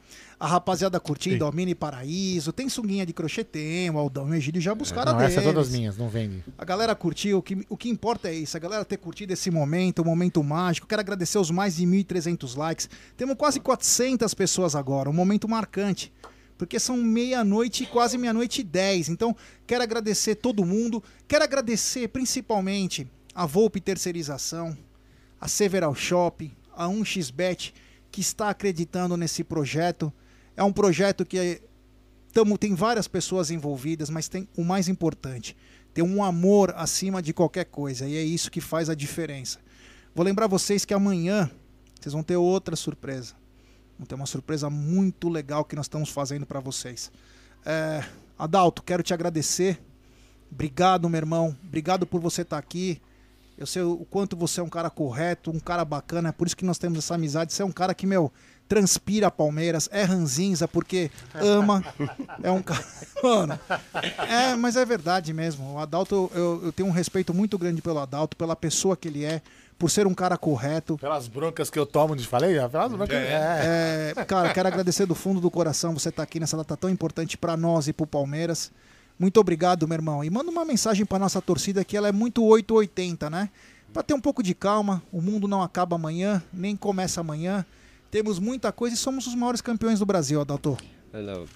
[0.44, 4.34] A rapaziada curtindo, ó, Mini Paraíso, tem sunguinha de crochê, tem, o Aldão e o
[4.34, 5.54] Egídio já buscaram Não, a essa é deles.
[5.54, 6.44] todas minhas, não vende.
[6.58, 9.50] A galera curtiu, o que, o que importa é isso, a galera ter curtido esse
[9.50, 10.86] momento, um momento mágico.
[10.86, 12.90] Quero agradecer os mais de 1.300 likes.
[13.16, 16.12] Temos quase 400 pessoas agora, um momento marcante.
[16.58, 19.08] Porque são meia-noite, quase meia-noite e 10.
[19.08, 19.34] Então,
[19.66, 21.02] quero agradecer todo mundo.
[21.26, 24.76] Quero agradecer principalmente a Volpe Terceirização,
[25.40, 27.72] a Several Shop, a 1xBet,
[28.10, 30.12] que está acreditando nesse projeto.
[30.56, 31.62] É um projeto que
[32.32, 35.56] tamo, tem várias pessoas envolvidas, mas tem o mais importante,
[35.92, 39.58] tem um amor acima de qualquer coisa, e é isso que faz a diferença.
[40.14, 41.50] Vou lembrar vocês que amanhã
[42.00, 43.34] vocês vão ter outra surpresa.
[43.98, 47.10] Vão ter uma surpresa muito legal que nós estamos fazendo para vocês.
[47.64, 48.04] É,
[48.38, 49.80] Adalto, quero te agradecer.
[50.50, 51.56] Obrigado, meu irmão.
[51.64, 53.00] Obrigado por você estar aqui.
[53.56, 56.30] Eu sei o quanto você é um cara correto, um cara bacana.
[56.30, 57.52] É por isso que nós temos essa amizade.
[57.52, 58.32] Você é um cara que, meu,
[58.74, 61.84] transpira Palmeiras, é ranzinza porque ama.
[62.42, 62.84] É um cara.
[63.22, 63.60] Mano.
[64.28, 65.74] É, mas é verdade mesmo.
[65.74, 69.24] O Adalto, eu, eu tenho um respeito muito grande pelo Adalto, pela pessoa que ele
[69.24, 69.40] é,
[69.78, 70.98] por ser um cara correto.
[70.98, 72.54] Pelas broncas que eu tomo, te falei?
[72.68, 73.16] Pelas broncas.
[73.16, 74.12] É.
[74.16, 77.38] É, cara, quero agradecer do fundo do coração você estar aqui nessa data tão importante
[77.38, 78.72] para nós e pro Palmeiras.
[79.16, 80.24] Muito obrigado, meu irmão.
[80.24, 83.50] E manda uma mensagem para nossa torcida que ela é muito 880, né?
[83.92, 87.64] Para ter um pouco de calma, o mundo não acaba amanhã, nem começa amanhã.
[88.14, 90.78] Temos muita coisa e somos os maiores campeões do Brasil, Adalto.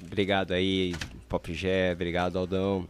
[0.04, 0.92] Obrigado aí,
[1.28, 2.88] Pop Gé, obrigado, Aldão.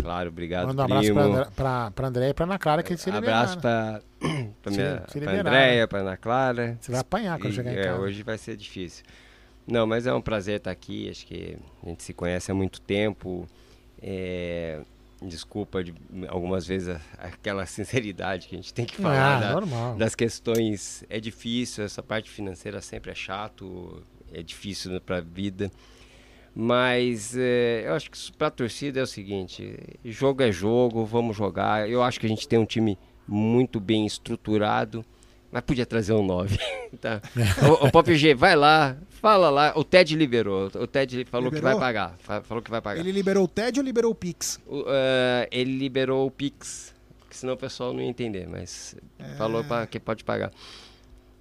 [0.00, 1.20] Claro, obrigado, Manda um abraço primo.
[1.20, 4.00] pra, André- pra, pra André e pra Ana Clara que eles se Abraço liberaram.
[4.00, 4.02] se
[4.62, 5.40] pra liberaram.
[5.40, 6.78] Andréia, pra Ana Clara.
[6.80, 8.00] Você vai apanhar quando E, chegar em é, casa.
[8.00, 9.04] hoje vai ser difícil.
[9.66, 11.10] Não, mas é um prazer estar aqui.
[11.10, 13.46] Acho que a gente se conhece há muito tempo.
[14.00, 14.80] É,
[15.26, 15.94] desculpa de,
[16.28, 19.96] algumas vezes a- aquela sinceridade que a gente tem que falar Ah, da- normal.
[19.96, 21.04] das questões.
[21.08, 24.02] É difícil, essa parte financeira sempre é chato,
[24.32, 25.70] é difícil para a vida.
[26.54, 31.36] Mas é, eu acho que para a torcida é o seguinte: jogo é jogo, vamos
[31.36, 31.88] jogar.
[31.88, 35.04] Eu acho que a gente tem um time muito bem estruturado,
[35.52, 36.58] mas podia trazer um 9.
[37.00, 37.20] tá?
[37.68, 39.72] o, o Pop G, vai lá, fala lá.
[39.76, 40.70] O Ted liberou.
[40.74, 41.78] O Ted falou que Liberou?
[41.78, 42.16] vai pagar.
[42.18, 42.98] fa- Falou que vai pagar.
[43.00, 44.58] Ele liberou o TED ou liberou o Pix?
[44.66, 46.94] O, eh, ele liberou o Pix,
[47.30, 49.36] senão o pessoal não ia entender, mas É.
[49.36, 50.50] falou pra, que pode pagar.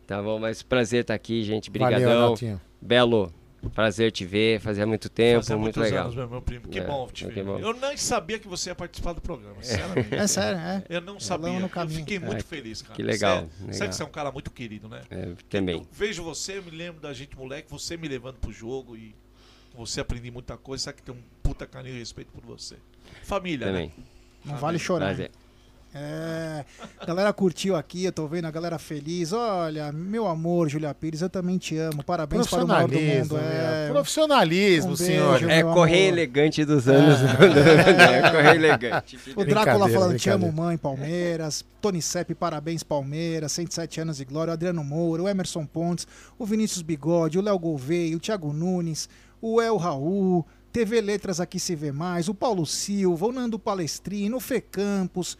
[0.05, 1.71] Tá bom, mas prazer estar aqui, gente.
[1.71, 2.23] Valeu, Brigadão.
[2.25, 2.61] Adaltinho.
[2.81, 3.31] Belo,
[3.69, 6.05] prazer te ver, fazia muito tempo, Fazia muito muitos legal.
[6.05, 6.67] anos, meu, meu primo.
[6.67, 7.43] Que É, bom te ver.
[7.43, 7.59] bom.
[7.59, 10.15] Eu nem sabia que você ia participar do programa, sinceramente.
[10.15, 10.83] É sério, é.
[10.89, 11.49] Eu não É sabia.
[11.59, 12.95] Eu fiquei muito Ah, feliz, cara.
[12.95, 13.49] que legal, Sério.
[13.59, 13.73] legal.
[13.73, 15.01] Sabe que você é um cara muito querido, né?
[15.11, 15.75] É, também.
[15.77, 19.13] Eu vejo você, eu me lembro da gente moleque, você me levando pro jogo e
[19.75, 22.75] você aprendi muita coisa, sabe que tem um puta carinho e respeito por você.
[23.23, 23.87] Família, Também.
[23.97, 24.03] né?
[24.43, 25.05] Não vale chorar.
[25.07, 25.31] Prazer.
[25.93, 26.63] É,
[26.99, 29.33] a galera curtiu aqui, eu tô vendo a galera feliz.
[29.33, 32.01] Olha, meu amor, Julia Pires, eu também te amo.
[32.01, 33.35] Parabéns para o maior do mundo.
[33.35, 33.89] Profissionalismo, É.
[33.91, 35.51] Profissionalismo, um beijo, senhor.
[35.51, 35.89] É amor.
[35.89, 37.19] elegante dos anos.
[37.21, 39.19] é, correio elegante.
[39.35, 41.65] O Drácula falando te amo, mãe, Palmeiras.
[41.81, 43.51] Tony Sepp, parabéns, Palmeiras.
[43.51, 44.51] 107 anos de glória.
[44.51, 46.07] O Adriano Moura, o Emerson Pontes,
[46.39, 49.09] o Vinícius Bigode, o Léo Gouveia, o Thiago Nunes,
[49.41, 50.45] o El Raul.
[50.71, 52.29] TV Letras aqui se vê mais.
[52.29, 55.37] O Paulo Silva, o Nando Palestrino, o Fê Campos.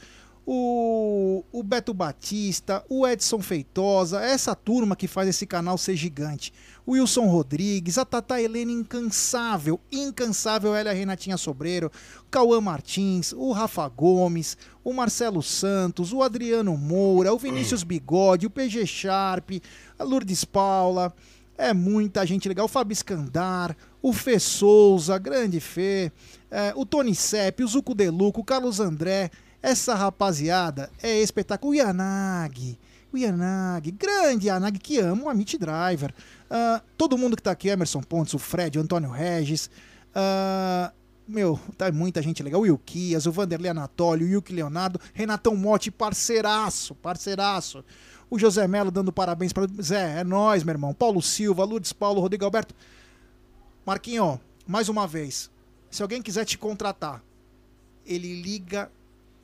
[0.53, 6.51] O, o Beto Batista, o Edson Feitosa, essa turma que faz esse canal ser gigante.
[6.85, 11.89] O Wilson Rodrigues, a Tata Helena incansável, incansável Elia Renatinha Sobreiro,
[12.29, 18.49] Cauã Martins, o Rafa Gomes, o Marcelo Santos, o Adriano Moura, o Vinícius Bigode, o
[18.49, 19.51] PG Sharp,
[19.97, 21.15] a Lourdes Paula,
[21.57, 26.11] é muita gente legal, o Fábio Escandar, o Fê Souza, grande Fê,
[26.49, 31.71] é, o Tony Sepp, o Zuco Deluco, o Carlos André, essa rapaziada é espetáculo.
[31.71, 32.79] O Yanagi,
[33.13, 36.13] o Yanagi, grande Yanagi que ama o Amit Driver.
[36.49, 39.69] Ah, todo mundo que tá aqui, Emerson Pontes, o Fred, o Antônio Regis.
[40.15, 40.91] ah,
[41.27, 42.61] meu, tá muita gente legal.
[42.61, 47.85] O Ilquias, o Vanderlei Anatólio, o Yuki Leonardo, Renatão Motti, parceiraço, parceiraço.
[48.29, 50.93] O José Melo dando parabéns para Zé, é nós, meu irmão.
[50.93, 52.73] Paulo Silva, Lourdes Paulo, Rodrigo Alberto.
[53.85, 55.49] Marquinho, mais uma vez.
[55.89, 57.23] Se alguém quiser te contratar,
[58.05, 58.91] ele liga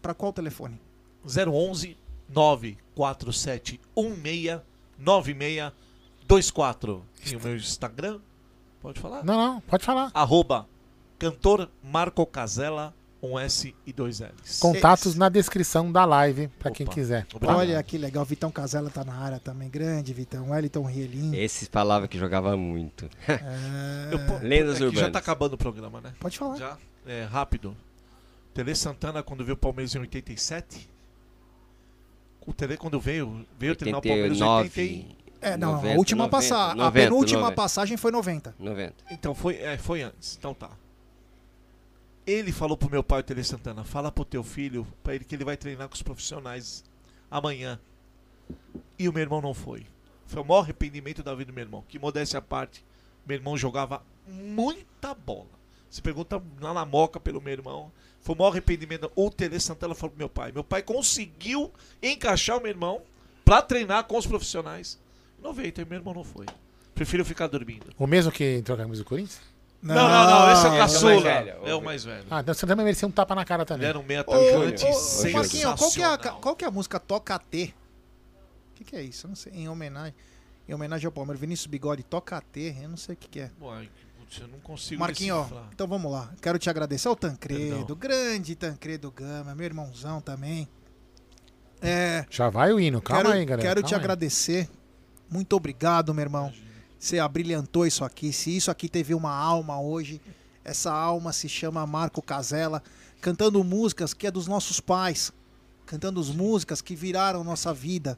[0.07, 0.79] para qual telefone?
[1.25, 1.97] 011
[2.29, 4.61] 94716
[4.97, 7.03] 9624.
[7.25, 8.21] E o meu Instagram?
[8.79, 9.25] Pode falar?
[9.25, 10.09] Não, não, pode falar.
[10.13, 10.65] Arroba
[11.19, 14.59] cantor Marco Casella, um S e dois L's.
[14.61, 17.27] Contatos na descrição da live, pra quem quiser.
[17.45, 21.35] Olha que legal, Vitão Casella tá na área também, grande Vitão, Wellington Rielinho.
[21.35, 23.09] Esses palavras que jogava muito.
[24.09, 25.11] Eu, pô, Lendas é que já urbanas.
[25.11, 26.13] tá acabando o programa, né?
[26.17, 26.55] Pode falar.
[26.55, 26.77] Já?
[27.05, 27.75] É, rápido.
[28.57, 30.89] Tele Santana, quando veio o Palmeiras em 87.
[32.43, 35.17] O Tele, quando veio, veio treinar o Palmeiras em 80 e...
[35.39, 37.55] É, não, 90, a última 90, passagem, a 90, penúltima 90.
[37.55, 38.55] passagem foi 90.
[38.57, 38.95] 90.
[39.11, 40.35] Então foi, é, foi antes.
[40.39, 40.71] Então tá.
[42.25, 45.35] Ele falou pro meu pai, o Tele Santana, fala pro teu filho, pra ele que
[45.35, 46.83] ele vai treinar com os profissionais
[47.29, 47.79] amanhã.
[48.97, 49.85] E o meu irmão não foi.
[50.25, 51.83] Foi o maior arrependimento da vida do meu irmão.
[51.87, 52.83] Que modéstia à parte,
[53.23, 55.56] meu irmão jogava muita bola.
[55.89, 57.91] Se pergunta lá na moca pelo meu irmão.
[58.19, 59.11] Foi o maior arrependimento.
[59.15, 60.51] O Tele Santana falou pro meu pai.
[60.51, 63.01] Meu pai conseguiu encaixar o meu irmão
[63.45, 64.99] pra treinar com os profissionais.
[65.41, 66.45] 90, e meu irmão não foi.
[66.93, 67.85] Prefiro ficar dormindo.
[67.97, 69.39] O mesmo que entrou com a camisa do Corinthians?
[69.81, 71.11] Não, não, não, esse é o caçula.
[71.11, 71.57] é o mais velho.
[71.63, 72.25] É mais velho.
[72.31, 73.83] Ah, então você também merecia um tapa na cara também.
[73.83, 75.33] Ele era um meia atacante sensacional.
[75.33, 77.73] Marquinhos, qual que, é a, qual que é a música Toca T?
[78.71, 79.27] O que, que é isso?
[79.27, 79.53] Eu não sei.
[79.53, 80.15] Em homenagem,
[80.67, 83.51] em homenagem ao Palmeiras, Vinícius Bigode, Toca T, eu não sei o que, que é.
[83.61, 83.89] Uai,
[84.27, 86.31] putz, eu não consigo Marquinhos, ó, então vamos lá.
[86.41, 87.95] Quero te agradecer ao Tancredo, Perdão.
[87.95, 90.67] grande Tancredo Gama, meu irmãozão também.
[91.81, 93.67] É, Já vai o hino, calma quero, aí, galera.
[93.67, 93.99] Quero calma te aí.
[93.99, 94.69] agradecer.
[95.29, 96.51] Muito obrigado, meu irmão.
[96.99, 98.33] Você abrilhantou isso aqui.
[98.33, 100.19] Se isso aqui teve uma alma hoje,
[100.63, 102.81] essa alma se chama Marco Casella,
[103.21, 105.31] cantando músicas que é dos nossos pais,
[105.85, 108.17] cantando as músicas que viraram nossa vida.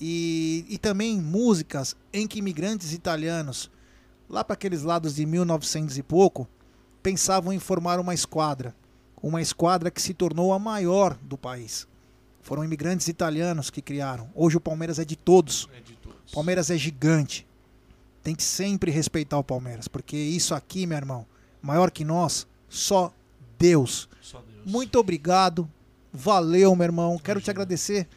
[0.00, 3.70] E, e também músicas em que imigrantes italianos,
[4.28, 6.48] lá para aqueles lados de 1900 e pouco,
[7.02, 8.74] pensavam em formar uma esquadra.
[9.22, 11.86] Uma esquadra que se tornou a maior do país.
[12.42, 14.28] Foram imigrantes italianos que criaram.
[14.34, 15.68] Hoje o Palmeiras é de todos.
[16.32, 17.46] Palmeiras é gigante.
[18.22, 21.26] Tem que sempre respeitar o Palmeiras, porque isso aqui, meu irmão,
[21.62, 23.12] maior que nós, só
[23.58, 24.08] Deus.
[24.64, 25.68] Muito obrigado.
[26.12, 27.18] Valeu, meu irmão.
[27.18, 28.08] Quero te agradecer.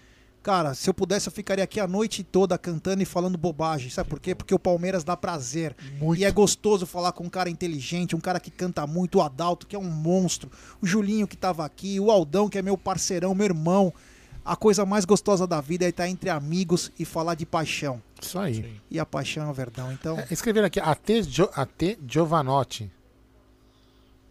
[0.41, 3.89] Cara, se eu pudesse, eu ficaria aqui a noite toda cantando e falando bobagem.
[3.89, 4.33] Sabe por quê?
[4.33, 5.75] Porque o Palmeiras dá prazer.
[6.17, 9.67] E é gostoso falar com um cara inteligente, um cara que canta muito, o Adalto,
[9.67, 10.49] que é um monstro,
[10.81, 13.93] o Julinho que tava aqui, o Aldão, que é meu parceirão, meu irmão.
[14.45, 18.01] A coisa mais gostosa da vida é estar entre amigos e falar de paixão.
[18.19, 18.79] Isso aí.
[18.89, 19.91] E a paixão é o verdão.
[19.91, 22.89] Então, É, escreveram aqui, AT, jo, AT Giovanotti.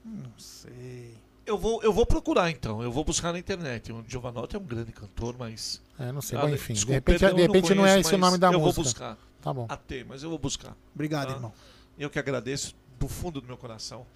[0.04, 1.14] não sei.
[1.46, 3.92] Eu vou, eu vou procurar então, eu vou buscar na internet.
[3.92, 5.80] O Giovanotti é um grande cantor, mas.
[5.98, 7.90] É, não sei, Ah, bom, enfim, de desculpa, repente- perdão, de eu repente não é
[7.90, 8.72] conheço, esse o nome da eu música.
[8.74, 9.18] vou buscar.
[9.42, 9.66] Tá bom.
[9.68, 10.76] AT, mas eu vou buscar.
[10.94, 11.34] Obrigado, tá?
[11.34, 11.52] irmão.
[11.98, 14.06] Eu que agradeço do fundo do meu coração.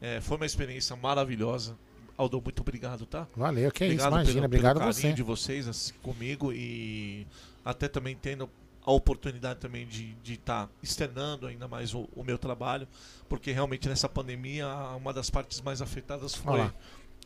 [0.00, 1.76] É, foi uma experiência maravilhosa.
[2.16, 3.26] Aldo, muito obrigado, tá?
[3.36, 5.12] Valeu, que é isso, obrigado imagina, pelo, obrigado pelo carinho você.
[5.14, 7.26] de vocês assim, comigo e
[7.64, 8.48] até também tendo
[8.84, 12.86] a oportunidade também de estar externando ainda mais o, o meu trabalho,
[13.28, 16.74] porque realmente nessa pandemia uma das partes mais afetadas foi, Olá.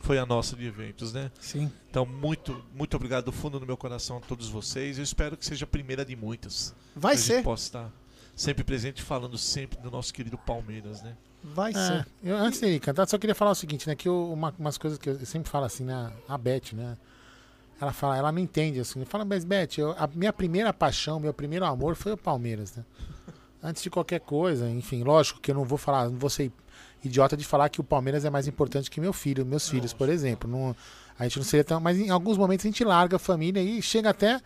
[0.01, 1.31] Foi a nossa de eventos, né?
[1.41, 1.71] Sim.
[1.91, 4.99] Então, muito, muito obrigado do fundo do meu coração a todos vocês.
[4.99, 6.75] Eu espero que seja a primeira de muitas.
[6.95, 7.35] Vai que A ser.
[7.37, 7.93] gente possa estar
[8.35, 11.17] sempre presente falando sempre do nosso querido Palmeiras, né?
[11.43, 12.07] Vai É, ser.
[12.23, 13.95] eu, antes de cantar, só queria falar o seguinte, né?
[13.95, 16.13] Que eu- uma, umas coisas que eu sempre falo assim, né?
[16.29, 16.97] A Beth, né?
[17.81, 19.05] Ela fala, ela não entende assim.
[19.05, 22.85] Fala, mas Beth, eu- a minha primeira paixão, meu primeiro amor foi o Palmeiras, né?
[23.63, 26.53] Antes de qualquer coisa, enfim, lógico que eu não vou falar, não vou ser
[27.07, 30.09] idiota de falar que o Palmeiras é mais importante que meu filho, meus filhos, por
[30.09, 30.51] exemplo.
[30.51, 30.75] Não,
[31.19, 31.81] a gente não seria tão.
[31.81, 34.41] Mas em alguns momentos a gente larga a família e chega até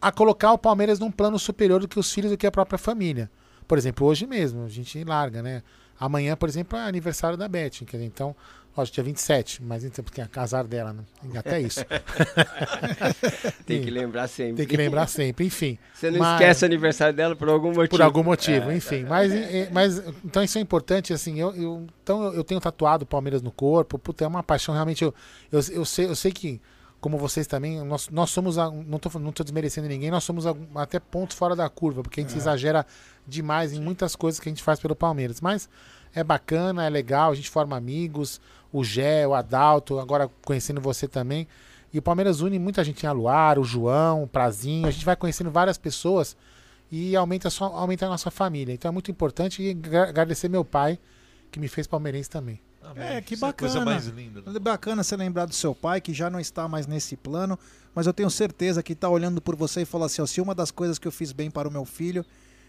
[0.00, 2.78] a colocar o Palmeiras num plano superior do que os filhos do que a própria
[2.78, 3.30] família.
[3.66, 5.62] Por exemplo, hoje mesmo, a gente larga, né?
[5.98, 8.34] Amanhã, por exemplo, é aniversário da Beth, quer dizer, então,
[8.76, 11.02] lógico, dia 27, mas então, porque casar dela, né?
[11.38, 11.80] Até isso.
[13.66, 14.56] Tem que lembrar sempre.
[14.56, 15.78] Tem que lembrar sempre, enfim.
[15.94, 17.88] Você não Mas- esquece o aniversário dela por algum motivo.
[17.88, 19.04] Por algum motivo, É, enfim.
[19.04, 23.06] Mas, é, mas, então isso é importante, assim, eu, eu- então eu, tenho tatuado o
[23.06, 25.14] Palmeiras no corpo, puta, é uma paixão, realmente, eu,
[25.50, 26.60] eu, eu, sei, eu sei que,
[27.00, 30.44] como vocês também, nós, nós somos, não tô, não tô desmerecendo ninguém, nós somos
[30.74, 32.38] até pontos fora da curva, porque a gente É.
[32.38, 32.86] exagera
[33.26, 35.68] demais em muitas coisas que a gente faz pelo Palmeiras, mas
[36.14, 38.40] é bacana, é legal, a gente forma amigos,
[38.76, 41.46] o Gé, o Adalto, agora conhecendo você também,
[41.92, 45.14] e o Palmeiras une muita gente em Aluar, o João, o Prazinho, a gente vai
[45.14, 46.36] conhecendo várias pessoas
[46.90, 48.72] e aumenta, só, aumenta a nossa família.
[48.74, 50.98] Então é muito importante e gra- agradecer meu pai,
[51.52, 52.60] que me fez palmeirense também.
[52.96, 53.72] É, que Isso é bacana.
[53.72, 54.52] coisa mais linda, né?
[54.54, 57.56] É bacana você lembrar do seu pai, que já não está mais nesse plano,
[57.94, 60.54] mas eu tenho certeza que está olhando por você e falou assim: ó, se uma
[60.54, 62.26] das coisas que eu fiz bem para o meu filho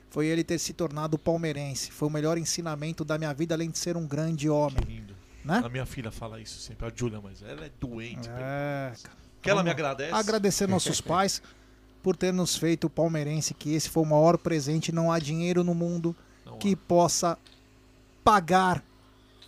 [0.09, 1.91] foi ele ter se tornado palmeirense.
[1.91, 4.77] Foi o melhor ensinamento da minha vida, além de ser um grande homem.
[4.87, 5.13] lindo.
[5.45, 5.61] Né?
[5.63, 8.27] A minha filha fala isso sempre, a Júlia, mas ela é doente.
[8.29, 8.91] É,
[9.43, 10.11] Que ela me agradece.
[10.11, 11.39] Agradecer nossos pais
[12.01, 14.91] por ter nos feito palmeirense, que esse foi o maior presente.
[14.91, 16.15] Não há dinheiro no mundo
[16.59, 17.37] que possa
[18.23, 18.83] pagar.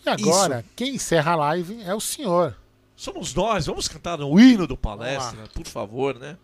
[0.06, 0.70] E agora, isso.
[0.76, 2.56] quem encerra a live é o senhor.
[2.96, 6.38] Somos nós, vamos cantar o hino do palestra, por favor, né?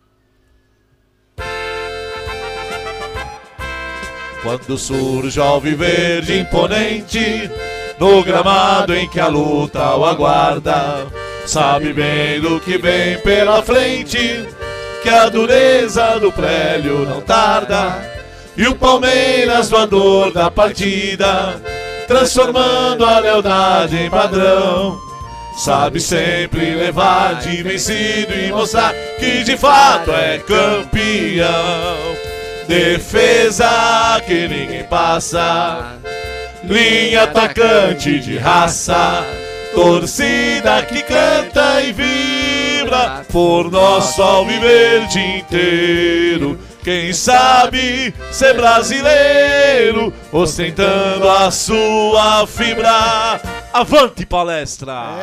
[4.42, 7.18] Quando surge ao verde imponente,
[7.98, 11.06] no gramado em que a luta o aguarda,
[11.46, 14.46] sabe bem do que vem pela frente,
[15.02, 18.10] que a dureza do prélio não tarda,
[18.56, 21.60] e o Palmeiras voador da partida,
[22.06, 24.98] transformando a lealdade em padrão.
[25.56, 31.46] Sabe sempre levar de vencido e mostrar que de fato é campeão.
[32.66, 35.98] Defesa que ninguém passa,
[36.68, 39.24] linha atacante de raça,
[39.74, 46.58] torcida que canta e vibra por nosso alviverde inteiro.
[46.82, 53.40] Quem sabe ser brasileiro, ostentando a sua fibra.
[53.72, 55.14] Avante palestra!